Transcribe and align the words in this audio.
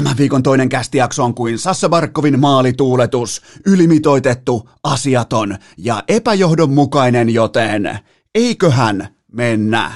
Tämän 0.00 0.18
viikon 0.18 0.42
toinen 0.42 0.68
kästijakso 0.68 1.24
on 1.24 1.34
kuin 1.34 1.58
Sassa 1.58 1.88
Barkovin 1.88 2.40
maalituuletus, 2.40 3.42
ylimitoitettu, 3.66 4.68
asiaton 4.82 5.56
ja 5.78 6.02
epäjohdonmukainen, 6.08 7.30
joten 7.30 7.98
eiköhän 8.34 9.08
mennä. 9.32 9.92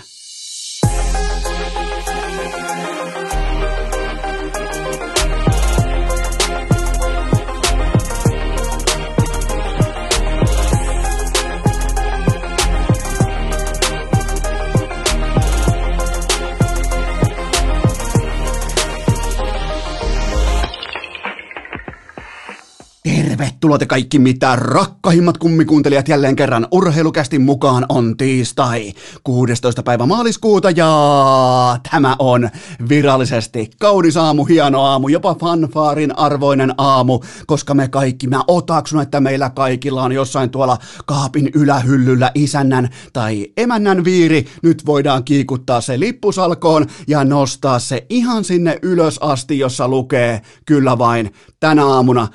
Tervetuloa 23.37 23.79
te 23.79 23.87
kaikki 23.87 24.19
mitä 24.19 24.57
rakkahimmat 24.57 25.39
kummikuuntelijat 25.39 26.09
jälleen 26.09 26.37
kerran. 26.37 26.69
Urheilukästin 26.71 27.43
mukaan 27.43 27.87
on 27.89 28.17
tiistai 28.17 28.93
16. 29.25 29.83
päivä 29.83 30.07
maaliskuuta 30.07 30.71
ja 30.71 30.89
tämä 31.91 32.17
on 32.19 32.51
virallisesti 32.89 33.71
kaunis 33.79 34.17
aamu, 34.17 34.45
hieno 34.45 34.83
aamu, 34.83 35.09
jopa 35.09 35.35
fanfaarin 35.35 36.19
arvoinen 36.19 36.75
aamu, 36.79 37.21
koska 37.47 37.75
me 37.75 37.89
kaikki, 37.89 38.27
mä 38.27 38.45
otaksun, 38.49 39.01
että 39.01 39.21
meillä 39.21 39.51
kaikilla 39.51 40.03
on 40.03 40.13
jossain 40.13 40.51
tuolla 40.51 40.79
kaapin 41.07 41.51
ylähyllyllä 41.55 42.31
isännän 42.35 42.89
tai 43.13 43.47
emännän 43.57 44.05
viiri, 44.05 44.47
nyt 44.63 44.87
voidaan 44.87 45.25
kiikuttaa 45.25 45.81
se 45.81 46.01
lippusalkoon 46.01 46.87
ja 47.09 47.25
nostaa 47.25 47.79
se 47.79 48.07
ihan 48.11 48.45
sinne 48.45 48.79
ylös 48.83 49.19
asti, 49.19 49.59
jossa 49.59 49.89
lukee 49.89 50.41
kyllä 50.67 50.99
vain 50.99 51.33
tänä 51.61 51.87
aamuna, 51.87 52.29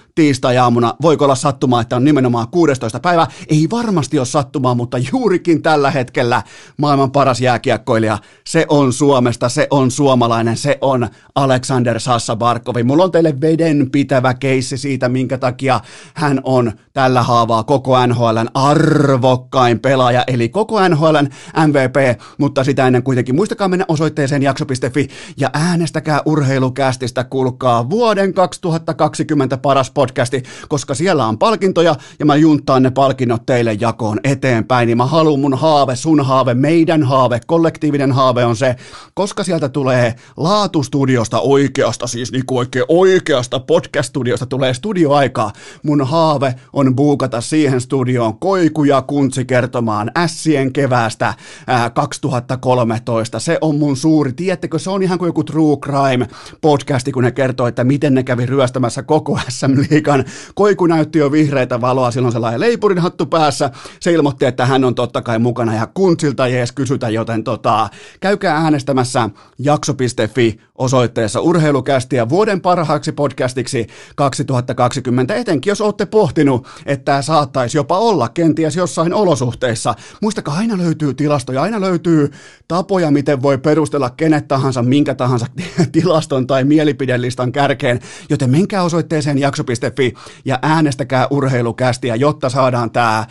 tiistai-aamuna, 0.90 0.96
voiko 1.02 1.26
olla 1.26 1.36
sattumaa, 1.36 1.82
että 1.82 1.96
on 1.96 2.04
nimenomaan 2.04 2.48
16. 2.52 3.00
päivä, 3.00 3.28
ei 3.50 3.68
varmasti 3.72 4.20
ole 4.20 4.26
sattumaa, 4.26 4.76
mutta 4.76 4.98
juurikin 5.12 5.62
tällä 5.62 5.92
hetkellä 5.92 6.44
maailman 6.78 7.12
paras 7.12 7.42
jääkiekkoilija, 7.42 8.18
se 8.48 8.66
on 8.70 8.94
Suomesta, 8.94 9.50
se 9.50 9.68
on 9.70 9.92
suomalainen, 9.92 10.58
se 10.58 10.78
on 10.82 11.08
Alexander 11.36 12.00
Sassa 12.00 12.36
Barkovi. 12.36 12.84
Mulla 12.84 13.04
on 13.04 13.12
teille 13.12 13.42
veden 13.42 13.92
pitävä 13.92 14.34
keissi 14.34 14.78
siitä, 14.78 15.10
minkä 15.10 15.38
takia 15.38 15.80
hän 16.14 16.42
on 16.44 16.72
tällä 16.94 17.24
haavaa 17.24 17.64
koko 17.64 18.08
NHLn 18.08 18.48
arvokkain 18.54 19.80
pelaaja, 19.80 20.24
eli 20.28 20.50
koko 20.50 20.90
NHLn 20.90 21.28
MVP, 21.68 22.22
mutta 22.38 22.64
sitä 22.64 22.88
ennen 22.88 23.04
kuitenkin 23.04 23.36
muistakaa 23.36 23.68
mennä 23.68 23.86
osoitteeseen 23.88 24.44
jakso.fi 24.44 25.08
ja 25.38 25.50
äänestäkää 25.54 26.22
urheilukästistä, 26.26 27.24
kuulkaa 27.24 27.90
vuoden 27.90 28.34
2020 28.34 29.40
20 29.50 29.58
paras 29.58 29.92
podcasti, 29.92 30.44
koska 30.68 30.79
siellä 30.94 31.26
on 31.26 31.38
palkintoja 31.38 31.96
ja 32.20 32.26
mä 32.26 32.36
juntaan 32.36 32.84
ne 32.84 32.92
palkinnot 32.92 33.46
teille 33.46 33.78
jakoon 33.80 34.20
eteenpäin, 34.24 34.88
niin 34.88 34.98
mä 34.98 35.06
haluan 35.06 35.40
mun 35.40 35.58
haave, 35.58 35.96
sun 35.96 36.26
haave, 36.26 36.54
meidän 36.54 37.04
haave, 37.04 37.40
kollektiivinen 37.48 38.12
haave 38.12 38.46
on 38.46 38.56
se, 38.56 38.76
koska 39.14 39.44
sieltä 39.44 39.70
tulee 39.70 40.16
laatustudiosta 40.38 41.40
oikeasta, 41.40 42.08
siis 42.08 42.32
niinku 42.32 42.58
oikein 42.58 42.86
oikeasta 42.88 43.60
podcast-studiosta 43.60 44.46
tulee 44.46 44.74
studioaikaa. 44.74 45.52
Mun 45.84 46.06
haave 46.08 46.56
on 46.74 46.96
buukata 46.96 47.42
siihen 47.42 47.82
studioon 47.82 48.40
Koiku 48.40 48.84
ja 48.84 49.02
Kuntsi 49.02 49.46
kertomaan 49.46 50.12
Ässien 50.18 50.74
keväästä 50.74 51.34
ää, 51.68 51.90
2013. 51.90 53.40
Se 53.40 53.58
on 53.62 53.80
mun 53.80 53.98
suuri, 53.98 54.34
tiedättekö, 54.34 54.80
se 54.80 54.90
on 54.90 55.04
ihan 55.04 55.20
kuin 55.20 55.30
joku 55.30 55.44
True 55.44 55.78
Crime 55.78 56.28
podcasti, 56.62 57.12
kun 57.12 57.24
ne 57.24 57.32
kertoo, 57.32 57.68
että 57.68 57.84
miten 57.84 58.14
ne 58.14 58.24
kävi 58.24 58.46
ryöstämässä 58.46 59.04
koko 59.04 59.40
SM-liikan. 60.70 60.80
Koiku 60.80 60.86
näytti 60.86 61.20
jo 61.20 61.32
vihreitä 61.32 61.82
valoa, 61.82 62.12
silloin 62.12 62.32
sellainen 62.32 62.60
leipurin 62.60 63.00
hattu 63.00 63.26
päässä. 63.26 63.72
Se 64.00 64.12
ilmoitti, 64.12 64.46
että 64.46 64.66
hän 64.66 64.84
on 64.84 64.96
totta 64.96 65.22
kai 65.22 65.40
mukana 65.40 65.76
ja 65.76 65.88
kuntsilta 65.88 66.46
ei 66.46 66.58
edes 66.58 66.72
kysytä, 66.72 67.10
joten 67.10 67.44
tota, 67.44 67.90
käykää 68.20 68.58
äänestämässä 68.58 69.30
jakso.fi 69.60 70.60
osoitteessa 70.76 71.42
urheilukästi 71.42 72.16
ja 72.16 72.30
vuoden 72.30 72.62
parhaaksi 72.62 73.12
podcastiksi 73.12 73.88
2020, 74.16 75.36
etenkin 75.36 75.72
jos 75.72 75.82
olette 75.82 76.06
pohtinut, 76.06 76.68
että 76.86 77.06
tämä 77.06 77.22
saattaisi 77.22 77.78
jopa 77.78 77.98
olla 77.98 78.30
kenties 78.30 78.76
jossain 78.76 79.14
olosuhteissa. 79.14 79.96
Muistakaa, 80.22 80.56
aina 80.58 80.78
löytyy 80.78 81.14
tilastoja, 81.14 81.62
aina 81.62 81.82
löytyy 81.82 82.32
tapoja, 82.68 83.12
miten 83.12 83.42
voi 83.42 83.58
perustella 83.58 84.10
kenet 84.10 84.48
tahansa, 84.48 84.84
minkä 84.84 85.16
tahansa 85.16 85.46
tilaston 85.92 86.48
tai 86.48 86.64
mielipidelistan 86.64 87.52
kärkeen, 87.52 88.00
joten 88.30 88.50
menkää 88.50 88.84
osoitteeseen 88.84 89.38
jakso.fi 89.38 90.14
ja 90.46 90.59
äänestäkää 90.62 91.28
urheilukästiä, 91.30 92.16
jotta 92.16 92.50
saadaan 92.50 92.92
tämä 92.92 93.26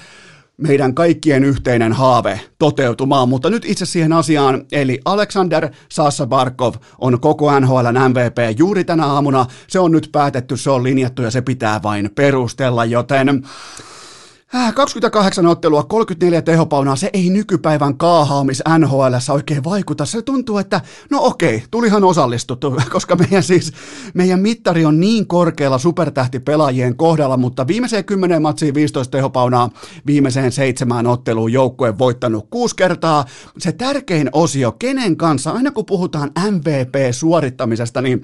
meidän 0.56 0.94
kaikkien 0.94 1.44
yhteinen 1.44 1.92
haave 1.92 2.40
toteutumaan, 2.58 3.28
mutta 3.28 3.50
nyt 3.50 3.64
itse 3.64 3.86
siihen 3.86 4.12
asiaan, 4.12 4.64
eli 4.72 5.00
Alexander 5.04 5.68
Sassa 5.88 6.26
Barkov 6.26 6.74
on 6.98 7.20
koko 7.20 7.60
NHLn 7.60 8.10
MVP 8.10 8.58
juuri 8.58 8.84
tänä 8.84 9.06
aamuna, 9.06 9.46
se 9.68 9.78
on 9.78 9.92
nyt 9.92 10.08
päätetty, 10.12 10.56
se 10.56 10.70
on 10.70 10.82
linjattu 10.82 11.22
ja 11.22 11.30
se 11.30 11.42
pitää 11.42 11.82
vain 11.82 12.10
perustella, 12.14 12.84
joten 12.84 13.42
28 14.74 15.44
äh, 15.46 15.50
ottelua, 15.50 15.82
34 15.82 16.42
tehopaunaa, 16.42 16.96
se 16.96 17.10
ei 17.12 17.30
nykypäivän 17.30 17.98
kaahaamis 17.98 18.62
NHL 18.78 19.32
oikein 19.34 19.64
vaikuta. 19.64 20.04
Se 20.04 20.22
tuntuu, 20.22 20.58
että 20.58 20.80
no 21.10 21.18
okei, 21.22 21.62
tulihan 21.70 22.04
osallistuttu, 22.04 22.76
koska 22.92 23.16
meidän 23.16 23.42
siis, 23.42 23.72
meidän 24.14 24.40
mittari 24.40 24.84
on 24.84 25.00
niin 25.00 25.26
korkealla 25.26 25.78
supertähtipelaajien 25.78 26.96
kohdalla, 26.96 27.36
mutta 27.36 27.66
viimeiseen 27.66 28.04
10 28.04 28.42
matsiin 28.42 28.74
15 28.74 29.10
tehopaunaa, 29.10 29.70
viimeiseen 30.06 30.52
seitsemään 30.52 31.06
otteluun 31.06 31.52
joukkue 31.52 31.98
voittanut 31.98 32.46
kuusi 32.50 32.76
kertaa. 32.76 33.24
Se 33.58 33.72
tärkein 33.72 34.30
osio, 34.32 34.72
kenen 34.72 35.16
kanssa, 35.16 35.50
aina 35.50 35.70
kun 35.70 35.86
puhutaan 35.86 36.30
MVP-suorittamisesta, 36.50 38.02
niin 38.02 38.22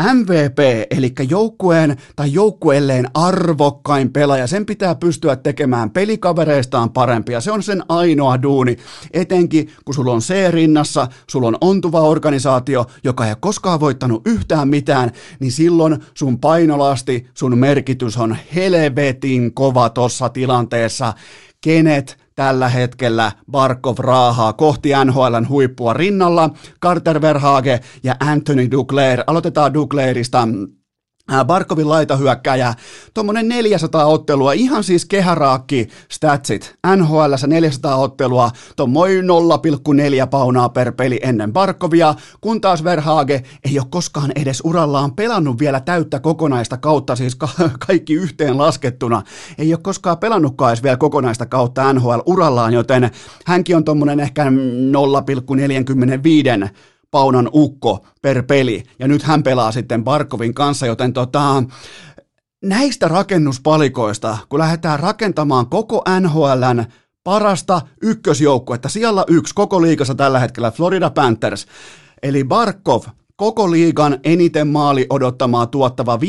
MVP, 0.00 0.58
eli 0.90 1.12
joukkueen 1.28 1.96
tai 2.16 2.32
joukkueelleen 2.32 3.08
arvokkain 3.14 4.12
pelaaja, 4.12 4.46
sen 4.46 4.66
pitää 4.66 4.94
pystyä 4.94 5.36
tekemään 5.36 5.90
pelikavereistaan 5.90 6.90
parempia. 6.90 7.40
Se 7.40 7.52
on 7.52 7.62
sen 7.62 7.82
ainoa 7.88 8.42
duuni, 8.42 8.76
etenkin 9.12 9.70
kun 9.84 9.94
sulla 9.94 10.12
on 10.12 10.20
C-rinnassa, 10.20 11.08
sulla 11.30 11.48
on 11.48 11.56
ontuva 11.60 12.00
organisaatio, 12.00 12.86
joka 13.04 13.26
ei 13.26 13.34
koskaan 13.40 13.80
voittanut 13.80 14.26
yhtään 14.26 14.68
mitään, 14.68 15.10
niin 15.40 15.52
silloin 15.52 15.98
sun 16.14 16.38
painolasti, 16.38 17.26
sun 17.34 17.58
merkitys 17.58 18.16
on 18.16 18.36
helvetin 18.54 19.54
kova 19.54 19.90
tossa 19.90 20.28
tilanteessa. 20.28 21.14
Kenet 21.60 22.21
tällä 22.34 22.68
hetkellä 22.68 23.32
Barkov 23.50 23.98
raahaa 23.98 24.52
kohti 24.52 24.90
NHLn 25.04 25.48
huippua 25.48 25.92
rinnalla, 25.92 26.50
Carter 26.82 27.20
Verhage 27.20 27.80
ja 28.02 28.16
Anthony 28.20 28.70
Duclair. 28.70 29.24
Aloitetaan 29.26 29.74
Duclairista. 29.74 30.48
Barkovin 31.44 31.88
laitahyökkäjä, 31.88 32.74
tuommoinen 33.14 33.48
400 33.48 34.06
ottelua, 34.06 34.52
ihan 34.52 34.84
siis 34.84 35.04
kehäraakki 35.04 35.88
statsit. 36.08 36.74
NHL 36.96 37.34
400 37.46 37.96
ottelua, 37.96 38.50
tuommoinen 38.76 39.24
0,4 40.22 40.26
paunaa 40.30 40.68
per 40.68 40.92
peli 40.92 41.20
ennen 41.22 41.52
Barkovia, 41.52 42.14
kun 42.40 42.60
taas 42.60 42.84
Verhage 42.84 43.42
ei 43.64 43.78
ole 43.78 43.86
koskaan 43.90 44.32
edes 44.36 44.62
urallaan 44.64 45.14
pelannut 45.14 45.58
vielä 45.58 45.80
täyttä 45.80 46.20
kokonaista 46.20 46.76
kautta, 46.76 47.16
siis 47.16 47.34
ka- 47.34 47.48
kaikki 47.86 48.14
yhteen 48.14 48.58
laskettuna. 48.58 49.22
Ei 49.58 49.74
ole 49.74 49.80
koskaan 49.82 50.18
pelannutkaan 50.18 50.70
edes 50.70 50.82
vielä 50.82 50.96
kokonaista 50.96 51.46
kautta 51.46 51.92
NHL 51.92 52.18
urallaan, 52.26 52.72
joten 52.72 53.10
hänkin 53.46 53.76
on 53.76 53.84
tuommoinen 53.84 54.20
ehkä 54.20 54.44
0,45 56.64 56.68
paunan 57.12 57.48
ukko 57.52 58.06
per 58.22 58.42
peli, 58.42 58.82
ja 58.98 59.08
nyt 59.08 59.22
hän 59.22 59.42
pelaa 59.42 59.72
sitten 59.72 60.04
Barkovin 60.04 60.54
kanssa, 60.54 60.86
joten 60.86 61.12
tota, 61.12 61.62
näistä 62.64 63.08
rakennuspalikoista, 63.08 64.38
kun 64.48 64.58
lähdetään 64.58 65.00
rakentamaan 65.00 65.66
koko 65.66 66.04
NHLn 66.20 66.84
parasta 67.24 67.80
ykkösjoukkuetta, 68.02 68.88
siellä 68.88 69.24
yksi 69.28 69.54
koko 69.54 69.82
liikassa 69.82 70.14
tällä 70.14 70.38
hetkellä 70.38 70.70
Florida 70.70 71.10
Panthers, 71.10 71.66
eli 72.22 72.44
Barkov– 72.44 73.02
koko 73.42 73.70
liigan 73.70 74.18
eniten 74.24 74.68
maali 74.68 75.06
odottamaa 75.10 75.66
tuottava 75.66 76.16
5-5 76.16 76.20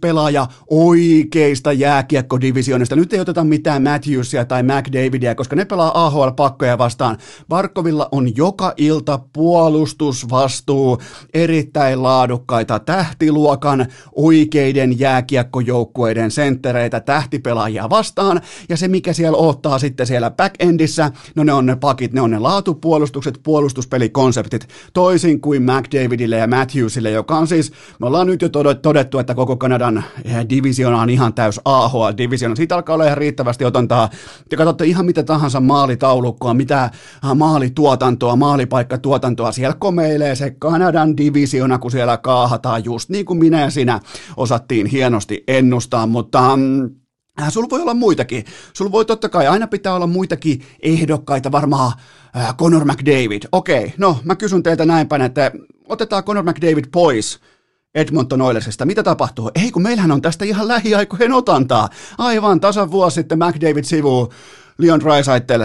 pelaaja 0.00 0.46
oikeista 0.70 1.72
jääkiekkodivisioonista. 1.72 2.96
Nyt 2.96 3.12
ei 3.12 3.20
oteta 3.20 3.44
mitään 3.44 3.82
Matthewsia 3.82 4.44
tai 4.44 4.62
McDavidia, 4.62 5.34
koska 5.34 5.56
ne 5.56 5.64
pelaa 5.64 6.06
AHL-pakkoja 6.06 6.78
vastaan. 6.78 7.18
Barkovilla 7.48 8.08
on 8.12 8.36
joka 8.36 8.72
ilta 8.76 9.20
puolustusvastuu 9.32 10.98
erittäin 11.34 12.02
laadukkaita 12.02 12.78
tähtiluokan 12.78 13.86
oikeiden 14.14 14.98
jääkiekkojoukkueiden 14.98 16.30
senttereitä 16.30 17.00
tähtipelaajia 17.00 17.90
vastaan. 17.90 18.40
Ja 18.68 18.76
se, 18.76 18.88
mikä 18.88 19.12
siellä 19.12 19.38
ottaa 19.38 19.78
sitten 19.78 20.06
siellä 20.06 20.30
backendissä, 20.30 21.10
no 21.34 21.44
ne 21.44 21.52
on 21.52 21.66
ne 21.66 21.76
pakit, 21.76 22.12
ne 22.12 22.20
on 22.20 22.30
ne 22.30 22.38
laatupuolustukset, 22.38 23.40
puolustuspelikonseptit, 23.42 24.68
toisin 24.92 25.40
kuin 25.40 25.62
McDavidille 25.62 26.36
ja 26.36 26.46
Matthewsille, 26.60 27.10
joka 27.10 27.38
on 27.38 27.46
siis, 27.46 27.72
me 28.00 28.06
ollaan 28.06 28.26
nyt 28.26 28.42
jo 28.42 28.48
todettu, 28.82 29.18
että 29.18 29.34
koko 29.34 29.56
Kanadan 29.56 30.04
eh, 30.24 30.48
divisiona 30.48 31.00
on 31.00 31.10
ihan 31.10 31.34
täys 31.34 31.60
AHL-divisiona. 31.64 32.56
Siitä 32.56 32.74
alkaa 32.74 32.94
olla 32.94 33.04
ihan 33.04 33.18
riittävästi 33.18 33.64
otantaa. 33.64 34.10
Te 34.48 34.56
katsotte 34.56 34.84
ihan 34.84 35.06
mitä 35.06 35.22
tahansa 35.22 35.60
maalitaulukkoa, 35.60 36.54
mitä 36.54 36.82
äh, 36.84 36.90
maalituotantoa, 37.34 38.36
maalipaikkatuotantoa. 38.36 39.52
Siellä 39.52 39.76
komeilee 39.78 40.34
se 40.34 40.50
Kanadan 40.58 41.16
divisiona, 41.16 41.78
kun 41.78 41.90
siellä 41.90 42.16
kaahataan 42.16 42.84
just 42.84 43.10
niin 43.10 43.24
kuin 43.24 43.38
minä 43.38 43.60
ja 43.60 43.70
sinä 43.70 44.00
osattiin 44.36 44.86
hienosti 44.86 45.44
ennustaa, 45.48 46.06
mutta 46.06 46.56
mm, 46.56 46.90
Äh, 47.42 47.50
sulla 47.52 47.70
voi 47.70 47.80
olla 47.80 47.94
muitakin. 47.94 48.44
Sulla 48.72 48.92
voi 48.92 49.04
totta 49.04 49.28
kai, 49.28 49.46
aina 49.46 49.66
pitää 49.66 49.94
olla 49.94 50.06
muitakin 50.06 50.62
ehdokkaita, 50.82 51.52
varmaan 51.52 51.92
äh, 52.36 52.56
Conor 52.56 52.84
McDavid. 52.84 53.42
Okei, 53.52 53.94
no 53.98 54.18
mä 54.24 54.36
kysyn 54.36 54.62
teiltä 54.62 54.84
näin 54.84 55.08
päin, 55.08 55.22
että 55.22 55.52
otetaan 55.90 56.24
Conor 56.24 56.44
McDavid 56.44 56.84
pois 56.92 57.40
Edmonton 57.94 58.42
Oilersista. 58.42 58.86
Mitä 58.86 59.02
tapahtuu? 59.02 59.50
Ei, 59.54 59.70
kun 59.70 59.82
meillähän 59.82 60.10
on 60.10 60.22
tästä 60.22 60.44
ihan 60.44 60.68
lähiaikojen 60.68 61.32
otantaa. 61.32 61.88
Aivan 62.18 62.60
tasan 62.60 62.90
vuosi 62.90 63.14
sitten 63.14 63.38
McDavid 63.38 63.84
sivuu 63.84 64.32
Leon 64.78 65.00
Draisaitl 65.00 65.62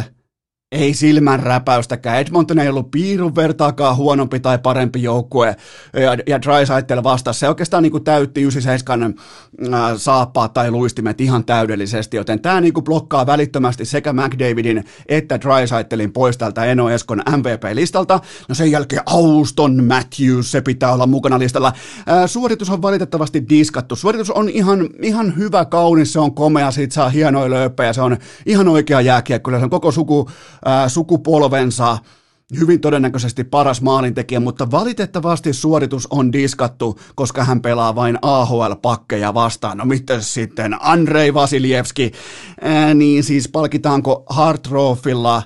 ei 0.76 0.94
silmän 0.94 1.40
räpäystäkään. 1.40 2.18
Edmonton 2.18 2.60
ei 2.60 2.70
ollut 2.70 2.92
piirun 2.92 3.36
vertaakaan 3.36 3.96
huonompi 3.96 4.40
tai 4.40 4.58
parempi 4.58 5.04
joukkue, 5.04 5.56
ja, 5.94 6.18
ja 6.28 6.42
Drysaitel 6.42 7.04
vastasi. 7.04 7.40
Se 7.40 7.50
oikeastaan 7.50 7.84
niin 7.84 7.92
kuin 7.92 8.04
täytti 8.04 8.42
97 8.42 9.16
äh, 9.74 9.80
saappaa 9.98 10.48
tai 10.48 10.72
luistimet 10.72 11.22
ihan 11.22 11.46
täydellisesti, 11.46 12.18
joten 12.18 12.40
tämä 12.40 12.62
niin 12.62 12.74
kuin 12.74 12.84
blokkaa 12.84 13.26
välittömästi 13.26 13.86
sekä 13.86 14.14
McDavidin 14.14 14.84
että 15.08 15.42
Drysaitelin 15.42 16.14
pois 16.14 16.38
tältä 16.38 16.66
Eno 16.66 16.90
Eskon 16.90 17.24
MVP-listalta. 17.38 18.20
No 18.50 18.56
sen 18.56 18.72
jälkeen 18.72 19.02
Auston 19.06 19.84
Matthews, 19.84 20.52
se 20.52 20.62
pitää 20.62 20.94
olla 20.94 21.08
mukana 21.08 21.40
listalla. 21.40 21.68
Äh, 21.68 22.26
suoritus 22.26 22.70
on 22.70 22.82
valitettavasti 22.82 23.50
diskattu. 23.50 23.96
Suoritus 23.96 24.32
on 24.32 24.50
ihan, 24.50 24.90
ihan 25.02 25.38
hyvä, 25.38 25.66
kaunis, 25.66 26.14
se 26.14 26.20
on 26.20 26.36
komea, 26.36 26.72
siitä 26.72 26.94
saa 26.94 27.10
hienoja 27.10 27.50
lööppejä, 27.50 27.94
se 27.94 28.02
on 28.02 28.18
ihan 28.46 28.68
oikea 28.68 29.02
jääkiekko, 29.02 29.52
se 29.52 29.58
on 29.58 29.70
koko 29.70 29.92
suku 29.92 30.30
sukupolvensa 30.88 31.98
hyvin 32.60 32.82
todennäköisesti 32.82 33.44
paras 33.44 33.82
maalintekijä, 33.82 34.40
mutta 34.40 34.72
valitettavasti 34.72 35.54
suoritus 35.54 36.08
on 36.08 36.34
diskattu, 36.34 37.00
koska 37.16 37.44
hän 37.44 37.62
pelaa 37.62 37.96
vain 37.96 38.20
AHL-pakkeja 38.22 39.34
vastaan. 39.34 39.78
No 39.78 39.86
miten 39.86 40.24
sitten 40.24 40.78
Andrei 40.80 41.34
Vasiljevski, 41.34 42.12
ää, 42.62 42.94
niin 42.94 43.24
siis 43.24 43.48
palkitaanko 43.48 44.24
Hartrofilla 44.30 45.44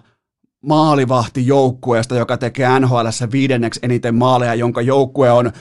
maalivahti 0.66 1.48
joukkueesta, 1.48 2.15
joka 2.15 2.38
tekee 2.38 2.80
NHL 2.80 3.07
viidenneksi 3.31 3.80
eniten 3.83 4.15
maaleja, 4.15 4.56
jonka 4.56 4.81
joukkue 4.81 5.31
on 5.31 5.51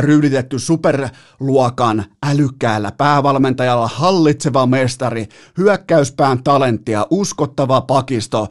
ryyditetty 0.00 0.58
superluokan 0.58 2.04
älykkäällä 2.26 2.92
päävalmentajalla, 2.92 3.88
hallitseva 3.88 4.66
mestari, 4.66 5.26
hyökkäyspään 5.58 6.42
talenttia, 6.42 7.06
uskottava 7.10 7.80
pakisto 7.80 8.48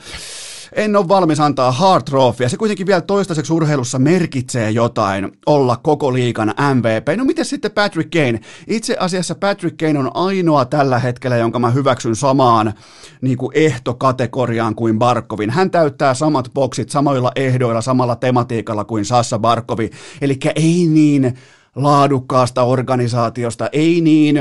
en 0.77 0.95
ole 0.95 1.07
valmis 1.07 1.39
antaa 1.39 1.71
hard 1.71 2.03
trophia. 2.03 2.49
Se 2.49 2.57
kuitenkin 2.57 2.87
vielä 2.87 3.01
toistaiseksi 3.01 3.53
urheilussa 3.53 3.99
merkitsee 3.99 4.71
jotain 4.71 5.31
olla 5.45 5.77
koko 5.77 6.13
liikan 6.13 6.53
MVP. 6.73 7.17
No 7.17 7.25
miten 7.25 7.45
sitten 7.45 7.71
Patrick 7.71 8.09
Kane? 8.09 8.39
Itse 8.67 8.97
asiassa 8.99 9.35
Patrick 9.35 9.77
Kane 9.77 9.99
on 9.99 10.11
ainoa 10.13 10.65
tällä 10.65 10.99
hetkellä, 10.99 11.37
jonka 11.37 11.59
mä 11.59 11.69
hyväksyn 11.69 12.15
samaan 12.15 12.73
niin 13.21 13.37
kuin 13.37 13.51
ehtokategoriaan 13.55 14.75
kuin 14.75 14.99
Barkovin. 14.99 15.49
Hän 15.49 15.71
täyttää 15.71 16.13
samat 16.13 16.51
boksit 16.53 16.89
samoilla 16.89 17.31
ehdoilla, 17.35 17.81
samalla 17.81 18.15
tematiikalla 18.15 18.83
kuin 18.83 19.05
Sassa 19.05 19.39
Barkovi. 19.39 19.89
Eli 20.21 20.37
ei 20.55 20.87
niin 20.87 21.33
laadukkaasta 21.75 22.63
organisaatiosta, 22.63 23.69
ei 23.71 24.01
niin 24.01 24.37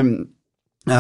äh, 0.91 0.99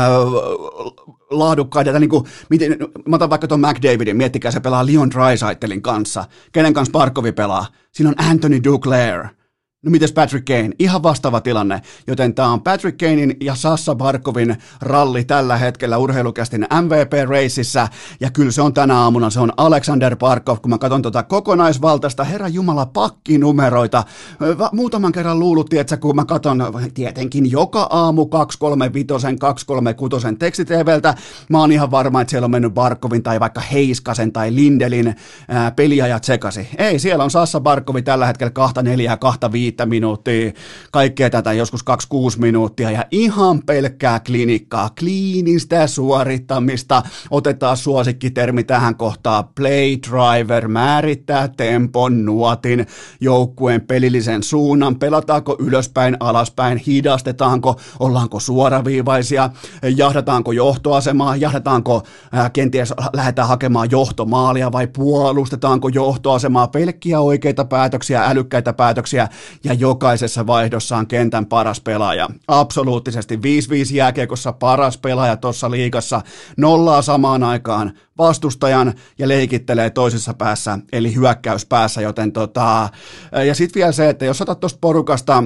laadukkaita, 1.30 1.98
niin 1.98 2.10
kuin, 2.10 2.24
miten, 2.50 2.76
mä 3.08 3.16
otan 3.16 3.30
vaikka 3.30 3.48
tuon 3.48 3.60
McDavidin, 3.60 4.16
miettikää 4.16 4.50
se 4.50 4.60
pelaa 4.60 4.86
Leon 4.86 5.10
Drysaitelin 5.10 5.82
kanssa, 5.82 6.24
kenen 6.52 6.74
kanssa 6.74 6.92
Parkovi 6.92 7.32
pelaa, 7.32 7.66
siinä 7.92 8.08
on 8.08 8.30
Anthony 8.30 8.64
Duclair, 8.64 9.26
No 9.86 9.90
mites 9.90 10.12
Patrick 10.12 10.44
Kane? 10.44 10.70
Ihan 10.78 11.02
vastaava 11.02 11.40
tilanne, 11.40 11.82
joten 12.06 12.34
tämä 12.34 12.48
on 12.48 12.62
Patrick 12.62 12.98
Kanein 12.98 13.36
ja 13.40 13.54
Sassa 13.54 13.94
Barkovin 13.94 14.56
ralli 14.80 15.24
tällä 15.24 15.56
hetkellä 15.56 15.98
urheilukästin 15.98 16.66
MVP-reississä, 16.82 17.88
ja 18.20 18.30
kyllä 18.30 18.50
se 18.50 18.62
on 18.62 18.74
tänä 18.74 18.98
aamuna, 18.98 19.30
se 19.30 19.40
on 19.40 19.52
Alexander 19.56 20.16
Barkov, 20.16 20.56
kun 20.62 20.70
mä 20.70 20.78
katson 20.78 21.02
tuota 21.02 21.22
kokonaisvaltaista, 21.22 22.24
herra 22.24 22.48
Jumala, 22.48 22.86
pakkinumeroita. 22.86 24.04
Muutaman 24.72 25.12
kerran 25.12 25.38
luulutti, 25.38 25.78
että 25.78 25.96
kun 25.96 26.16
mä 26.16 26.24
katson 26.24 26.64
tietenkin 26.94 27.50
joka 27.50 27.86
aamu 27.90 28.26
235, 28.26 29.36
236 29.38 30.26
tekstiteveltä, 30.38 31.14
mä 31.48 31.60
oon 31.60 31.72
ihan 31.72 31.90
varma, 31.90 32.20
että 32.20 32.30
siellä 32.30 32.44
on 32.44 32.50
mennyt 32.50 32.74
Barkovin 32.74 33.22
tai 33.22 33.40
vaikka 33.40 33.60
Heiskasen 33.60 34.32
tai 34.32 34.54
Lindelin 34.54 35.16
ää, 35.48 35.70
peliajat 35.70 36.24
sekasi. 36.24 36.68
Ei, 36.78 36.98
siellä 36.98 37.24
on 37.24 37.30
Sassa 37.30 37.60
Barkovi 37.60 38.02
tällä 38.02 38.26
hetkellä 38.26 38.50
2 38.50 38.82
4 38.82 39.16
2 39.16 39.40
5 39.52 39.75
viittä 39.75 39.75
minuuttia, 39.84 40.52
kaikkea 40.92 41.30
tätä 41.30 41.52
joskus 41.52 41.84
2-6 41.90 42.38
minuuttia 42.38 42.90
ja 42.90 43.04
ihan 43.10 43.62
pelkkää 43.62 44.20
klinikkaa, 44.20 44.90
kliinistä 44.98 45.86
suorittamista. 45.86 47.02
Otetaan 47.30 47.76
suosikkitermi 47.76 48.64
tähän 48.64 48.96
kohtaan, 48.96 49.44
play 49.54 49.96
driver, 50.10 50.68
määrittää 50.68 51.48
tempon, 51.48 52.24
nuotin, 52.24 52.86
joukkueen 53.20 53.80
pelillisen 53.80 54.42
suunnan, 54.42 54.96
pelataanko 54.98 55.56
ylöspäin, 55.58 56.16
alaspäin, 56.20 56.78
hidastetaanko, 56.78 57.76
ollaanko 58.00 58.40
suoraviivaisia, 58.40 59.50
jahdataanko 59.96 60.52
johtoasemaa, 60.52 61.36
jahdataanko 61.36 62.02
ää, 62.32 62.50
kenties 62.50 62.94
lähdetään 63.12 63.48
hakemaan 63.48 63.90
johtomaalia 63.90 64.72
vai 64.72 64.86
puolustetaanko 64.86 65.88
johtoasemaa, 65.88 66.68
pelkkiä 66.68 67.20
oikeita 67.20 67.64
päätöksiä, 67.64 68.24
älykkäitä 68.24 68.72
päätöksiä 68.72 69.28
ja 69.64 69.74
jokaisessa 69.74 70.46
vaihdossa 70.46 70.96
on 70.96 71.06
kentän 71.06 71.46
paras 71.46 71.80
pelaaja. 71.80 72.28
Absoluuttisesti 72.48 73.36
5-5 73.36 73.40
jääkiekossa 73.94 74.52
paras 74.52 74.98
pelaaja 74.98 75.36
tuossa 75.36 75.70
liigassa, 75.70 76.20
nollaa 76.56 77.02
samaan 77.02 77.42
aikaan 77.42 77.92
vastustajan 78.18 78.94
ja 79.18 79.28
leikittelee 79.28 79.90
toisessa 79.90 80.34
päässä, 80.34 80.78
eli 80.92 81.14
hyökkäyspäässä, 81.14 82.00
joten 82.00 82.32
tota, 82.32 82.88
ja 83.46 83.54
sitten 83.54 83.80
vielä 83.80 83.92
se, 83.92 84.08
että 84.08 84.24
jos 84.24 84.40
otat 84.40 84.60
tuosta 84.60 84.78
porukasta 84.80 85.42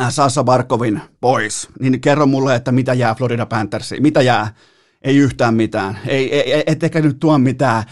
äh, 0.00 0.10
Sassa 0.10 0.44
Barkovin 0.44 1.00
pois, 1.20 1.68
niin 1.80 2.00
kerro 2.00 2.26
mulle, 2.26 2.54
että 2.54 2.72
mitä 2.72 2.94
jää 2.94 3.14
Florida 3.14 3.46
Panthersiin, 3.46 4.02
mitä 4.02 4.22
jää 4.22 4.54
ei 5.04 5.16
yhtään 5.16 5.54
mitään. 5.54 5.98
Ei, 6.06 6.52
ei, 6.52 6.64
ehkä 6.82 7.00
nyt 7.00 7.20
tuo 7.20 7.38
mitään 7.38 7.84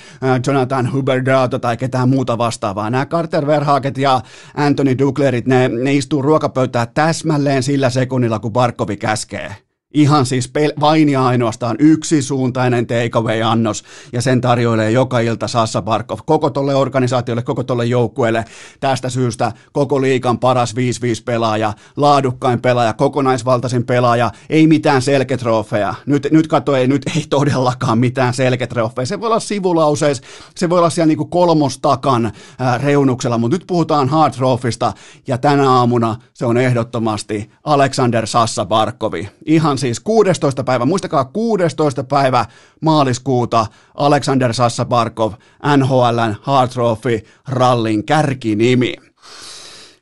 Jonathan 0.47 0.93
Huberdeauta 0.93 1.59
tai 1.59 1.77
ketään 1.77 2.09
muuta 2.09 2.39
vastaavaa. 2.39 2.91
Nämä 2.91 3.07
Carter 3.07 3.47
Verhaget 3.47 3.99
ja 3.99 4.21
Anthony 4.55 4.99
Duglerit, 4.99 5.47
ne, 5.47 5.69
ne 5.69 5.95
istuu 5.95 6.23
ruokapöytää 6.23 6.87
täsmälleen 6.87 7.63
sillä 7.63 7.91
sekunnilla, 7.91 8.39
kun 8.39 8.53
Barkovi 8.53 8.97
käskee. 8.97 9.70
Ihan 9.95 10.27
siis 10.27 10.51
pel- 10.59 10.81
vain 10.81 11.09
ja 11.09 11.27
ainoastaan 11.27 11.77
yksisuuntainen 11.79 12.87
takeaway-annos, 12.87 13.85
ja 14.13 14.23
sen 14.23 14.41
tarjoilee 14.41 14.91
joka 14.91 15.21
ilta 15.21 15.49
Sassa 15.49 15.83
Barkov 15.83 16.19
koko 16.27 16.51
tolle 16.51 16.75
organisaatiolle, 16.75 17.43
koko 17.43 17.63
tolle 17.63 17.87
joukkueelle. 17.87 18.45
Tästä 18.81 19.11
syystä 19.11 19.53
koko 19.73 20.01
liikan 20.01 20.39
paras 20.39 20.75
5-5 20.75 20.77
pelaaja, 21.25 21.73
laadukkain 21.97 22.61
pelaaja, 22.61 22.93
kokonaisvaltaisin 22.93 23.87
pelaaja, 23.87 24.31
ei 24.51 24.67
mitään 24.67 25.03
selketrofeja. 25.03 25.95
Nyt, 26.07 26.29
nyt 26.31 26.49
katso, 26.49 26.77
ei, 26.77 26.87
nyt 26.87 27.03
ei 27.17 27.25
todellakaan 27.31 27.99
mitään 27.99 28.35
selketrofeja. 28.35 29.07
Se 29.07 29.21
voi 29.21 29.27
olla 29.27 29.41
sivulauseissa, 29.41 30.23
se 30.57 30.71
voi 30.71 30.79
olla 30.79 30.91
siellä 30.91 31.07
niinku 31.07 31.27
kolmostakan 31.27 32.33
ää, 32.59 32.79
reunuksella, 32.79 33.39
mutta 33.39 33.55
nyt 33.55 33.67
puhutaan 33.67 34.09
hard 34.09 34.35
trophysta, 34.35 34.93
ja 35.27 35.39
tänä 35.39 35.71
aamuna 35.71 36.17
se 36.35 36.47
on 36.47 36.57
ehdottomasti 36.57 37.51
Alexander 37.65 38.27
Sassa 38.27 38.67
Barkovi. 38.67 39.29
Ihan 39.47 39.80
siis 39.81 40.01
16. 40.01 40.65
päivä, 40.65 40.87
muistakaa 40.87 41.25
16. 41.25 42.05
päivä 42.05 42.47
maaliskuuta 42.81 43.67
Alexander 43.95 44.55
Sassa 44.55 44.85
Barkov, 44.85 45.33
NHLn 45.77 46.37
Hard 46.43 46.71
Trophy 46.71 47.21
rallin 47.49 48.07
kärkinimi. 48.07 48.95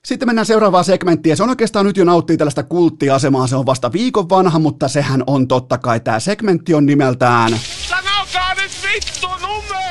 Sitten 0.05 0.29
mennään 0.29 0.47
seuraavaan 0.47 0.85
segmenttiin, 0.85 1.37
se 1.37 1.43
on 1.43 1.49
oikeastaan 1.49 1.87
nyt 1.87 1.97
jo 1.97 2.05
nauttii 2.05 2.37
tällaista 2.37 2.63
kulttiasemaa, 2.63 3.47
se 3.47 3.57
on 3.57 3.67
vasta 3.67 3.93
viikon 3.93 4.29
vanha, 4.29 4.59
mutta 4.59 4.89
sehän 4.89 5.25
on 5.27 5.49
totta 5.49 5.79
kai, 5.79 6.01
tämä 6.01 6.21
segmentti 6.21 6.75
on 6.75 6.87
nimeltään... 6.87 7.59
Sanokaa 7.89 8.55
nyt 8.55 8.71
vittu 8.83 9.29
numero! 9.29 9.88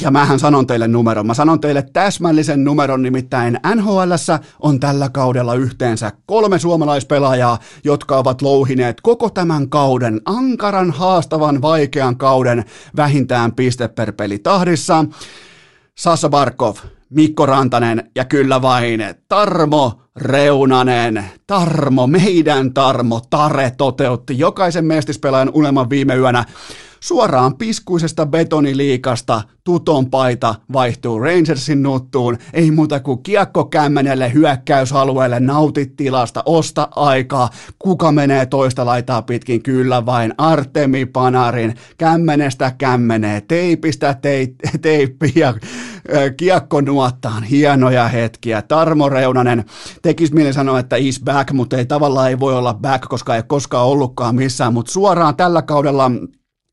Ja 0.00 0.10
mähän 0.10 0.38
sanon 0.38 0.66
teille 0.66 0.88
numeron. 0.88 1.26
Mä 1.26 1.34
sanon 1.34 1.60
teille 1.60 1.84
täsmällisen 1.92 2.64
numeron, 2.64 3.02
nimittäin 3.02 3.60
nhl 3.74 4.12
on 4.60 4.80
tällä 4.80 5.08
kaudella 5.08 5.54
yhteensä 5.54 6.12
kolme 6.26 6.58
suomalaispelaajaa, 6.58 7.58
jotka 7.84 8.16
ovat 8.16 8.42
louhineet 8.42 9.00
koko 9.00 9.30
tämän 9.30 9.68
kauden, 9.68 10.20
ankaran, 10.24 10.90
haastavan, 10.90 11.62
vaikean 11.62 12.16
kauden 12.16 12.64
vähintään 12.96 13.52
piste 13.52 13.88
per 13.88 14.12
peli 14.12 14.38
tahdissa. 14.38 15.04
Sassa 15.94 16.28
Barkov, 16.28 16.76
Mikko 17.10 17.46
Rantanen 17.46 18.10
ja 18.14 18.24
kyllä 18.24 18.62
vain 18.62 19.00
Tarmo 19.28 20.00
Reunanen, 20.16 21.24
Tarmo, 21.46 22.06
meidän 22.06 22.74
Tarmo, 22.74 23.20
Tare 23.30 23.72
toteutti 23.78 24.38
jokaisen 24.38 24.84
mestispelaajan 24.84 25.50
unelman 25.54 25.90
viime 25.90 26.14
yönä 26.16 26.44
Suoraan 27.04 27.56
piskuisesta 27.56 28.26
betoniliikasta 28.26 29.42
tuton 29.64 30.10
paita 30.10 30.54
vaihtuu 30.72 31.18
Rangersin 31.20 31.82
nuttuun. 31.82 32.38
Ei 32.52 32.70
muuta 32.70 33.00
kuin 33.00 33.22
kiekko 33.22 33.64
kämmenelle 33.64 34.32
hyökkäysalueelle, 34.32 35.40
nautit 35.40 35.96
tilasta, 35.96 36.42
osta 36.46 36.88
aikaa. 36.96 37.50
Kuka 37.78 38.12
menee 38.12 38.46
toista 38.46 38.86
laitaa 38.86 39.22
pitkin? 39.22 39.62
Kyllä 39.62 40.06
vain 40.06 40.34
Artemi 40.38 41.06
Panarin. 41.06 41.74
Kämmenestä 41.98 42.72
kämmenee, 42.78 43.40
teipistä 43.40 44.14
tei, 44.14 44.54
teippiä, 44.82 45.54
kiekko 46.36 46.80
nuottaan. 46.80 47.42
Hienoja 47.42 48.08
hetkiä. 48.08 48.62
Tarmo 48.62 49.08
Reunanen 49.08 49.64
tekisi 50.02 50.34
mieli 50.34 50.52
sanoa, 50.52 50.78
että 50.78 50.96
is 50.96 51.20
back, 51.24 51.52
mutta 51.52 51.76
ei 51.76 51.86
tavallaan 51.86 52.28
ei 52.28 52.40
voi 52.40 52.54
olla 52.54 52.74
back, 52.74 53.08
koska 53.08 53.36
ei 53.36 53.42
koskaan 53.42 53.86
ollutkaan 53.86 54.34
missään. 54.34 54.72
Mutta 54.72 54.92
suoraan 54.92 55.36
tällä 55.36 55.62
kaudella 55.62 56.10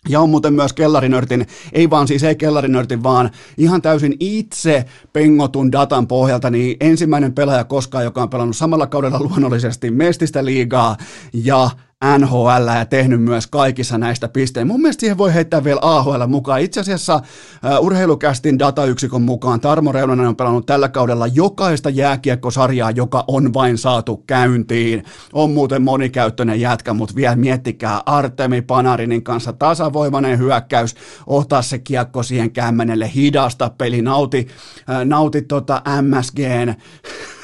ja 0.09 0.19
on 0.19 0.29
muuten 0.29 0.53
myös 0.53 0.73
kellarinörtin, 0.73 1.47
ei 1.73 1.89
vaan 1.89 2.07
siis 2.07 2.23
ei 2.23 2.35
kellarinörtin, 2.35 3.03
vaan 3.03 3.29
ihan 3.57 3.81
täysin 3.81 4.15
itse 4.19 4.85
pengotun 5.13 5.71
datan 5.71 6.07
pohjalta, 6.07 6.49
niin 6.49 6.77
ensimmäinen 6.79 7.33
pelaaja 7.33 7.63
koskaan, 7.63 8.03
joka 8.03 8.21
on 8.21 8.29
pelannut 8.29 8.55
samalla 8.55 8.87
kaudella 8.87 9.19
luonnollisesti 9.19 9.91
Mestistä 9.91 10.45
liigaa 10.45 10.97
ja 11.33 11.69
NHL 12.17 12.77
ja 12.77 12.85
tehnyt 12.85 13.23
myös 13.23 13.47
kaikissa 13.47 13.97
näistä 13.97 14.27
pisteen. 14.27 14.67
Mun 14.67 14.81
mielestä 14.81 14.99
siihen 14.99 15.17
voi 15.17 15.33
heittää 15.33 15.63
vielä 15.63 15.79
AHL 15.81 16.27
mukaan. 16.27 16.61
Itse 16.61 16.79
asiassa 16.79 17.15
uh, 17.15 17.85
urheilukästin 17.85 18.59
datayksikön 18.59 19.21
mukaan 19.21 19.59
Tarmo 19.59 19.91
Reunanen 19.91 20.27
on 20.27 20.35
pelannut 20.35 20.65
tällä 20.65 20.89
kaudella 20.89 21.27
jokaista 21.27 21.89
jääkiekkosarjaa, 21.89 22.91
joka 22.91 23.23
on 23.27 23.53
vain 23.53 23.77
saatu 23.77 24.17
käyntiin. 24.17 25.03
On 25.33 25.51
muuten 25.51 25.81
monikäyttöinen 25.81 26.61
jätkä, 26.61 26.93
mutta 26.93 27.15
vielä 27.15 27.35
miettikää 27.35 28.01
Artemi 28.05 28.61
Panarinin 28.61 29.23
kanssa 29.23 29.53
tasavoimainen 29.53 30.39
hyökkäys, 30.39 30.95
ottaa 31.27 31.61
se 31.61 31.79
kiekko 31.79 32.23
siihen 32.23 32.51
kämmenelle, 32.51 33.11
hidasta 33.15 33.71
peli, 33.77 34.01
nauti, 34.01 34.47
uh, 34.89 35.05
nauti 35.05 35.41
tota 35.41 35.81
MSGn 36.01 36.73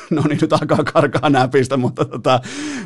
no 0.11 0.21
niin 0.27 0.37
nyt 0.41 0.53
alkaa 0.53 0.83
karkaa 0.93 1.29
näpistä, 1.29 1.77
mutta 1.77 2.05
tota, 2.05 2.39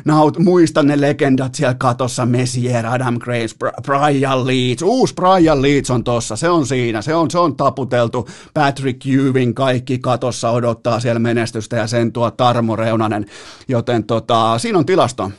naut, 0.04 0.38
muistan 0.38 0.86
ne 0.86 1.00
legendat 1.00 1.54
siellä 1.54 1.74
katossa, 1.74 2.26
Messier, 2.26 2.86
Adam 2.86 3.18
Grace, 3.18 3.56
Brian 3.82 4.46
Leeds, 4.46 4.82
uusi 4.82 5.14
Brian 5.14 5.62
Leeds 5.62 5.90
on 5.90 6.04
tossa, 6.04 6.36
se 6.36 6.48
on 6.48 6.66
siinä, 6.66 7.02
se 7.02 7.14
on, 7.14 7.30
se 7.30 7.38
on 7.38 7.56
taputeltu, 7.56 8.28
Patrick 8.54 9.06
Ewing, 9.06 9.54
kaikki 9.54 9.98
katossa 9.98 10.50
odottaa 10.50 11.00
siellä 11.00 11.18
menestystä 11.18 11.76
ja 11.76 11.86
sen 11.86 12.12
tuo 12.12 12.30
Tarmo 12.30 12.76
Reunanen, 12.76 13.26
joten 13.68 14.04
tota, 14.04 14.58
siinä 14.58 14.78
on 14.78 14.86
tilasto. 14.86 15.30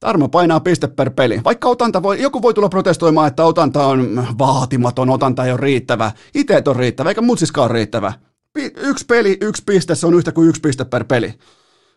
Tarmo 0.00 0.28
painaa 0.28 0.60
piste 0.60 0.86
per 0.86 1.10
peli. 1.10 1.40
Vaikka 1.44 1.68
otanta 1.68 2.02
voi, 2.02 2.22
joku 2.22 2.42
voi 2.42 2.54
tulla 2.54 2.68
protestoimaan, 2.68 3.28
että 3.28 3.44
otanta 3.44 3.86
on 3.86 4.26
vaatimaton, 4.38 5.10
otanta 5.10 5.44
ei 5.44 5.52
ole 5.52 5.60
riittävä. 5.60 6.10
Itse 6.34 6.62
on 6.66 6.76
riittävä, 6.76 7.08
eikä 7.08 7.20
mutsiskaan 7.20 7.70
riittävä 7.70 8.12
yksi 8.76 9.06
peli, 9.06 9.38
yksi 9.40 9.62
piste, 9.66 9.94
se 9.94 10.06
on 10.06 10.14
yhtä 10.14 10.32
kuin 10.32 10.48
yksi 10.48 10.60
piste 10.60 10.84
per 10.84 11.04
peli. 11.04 11.34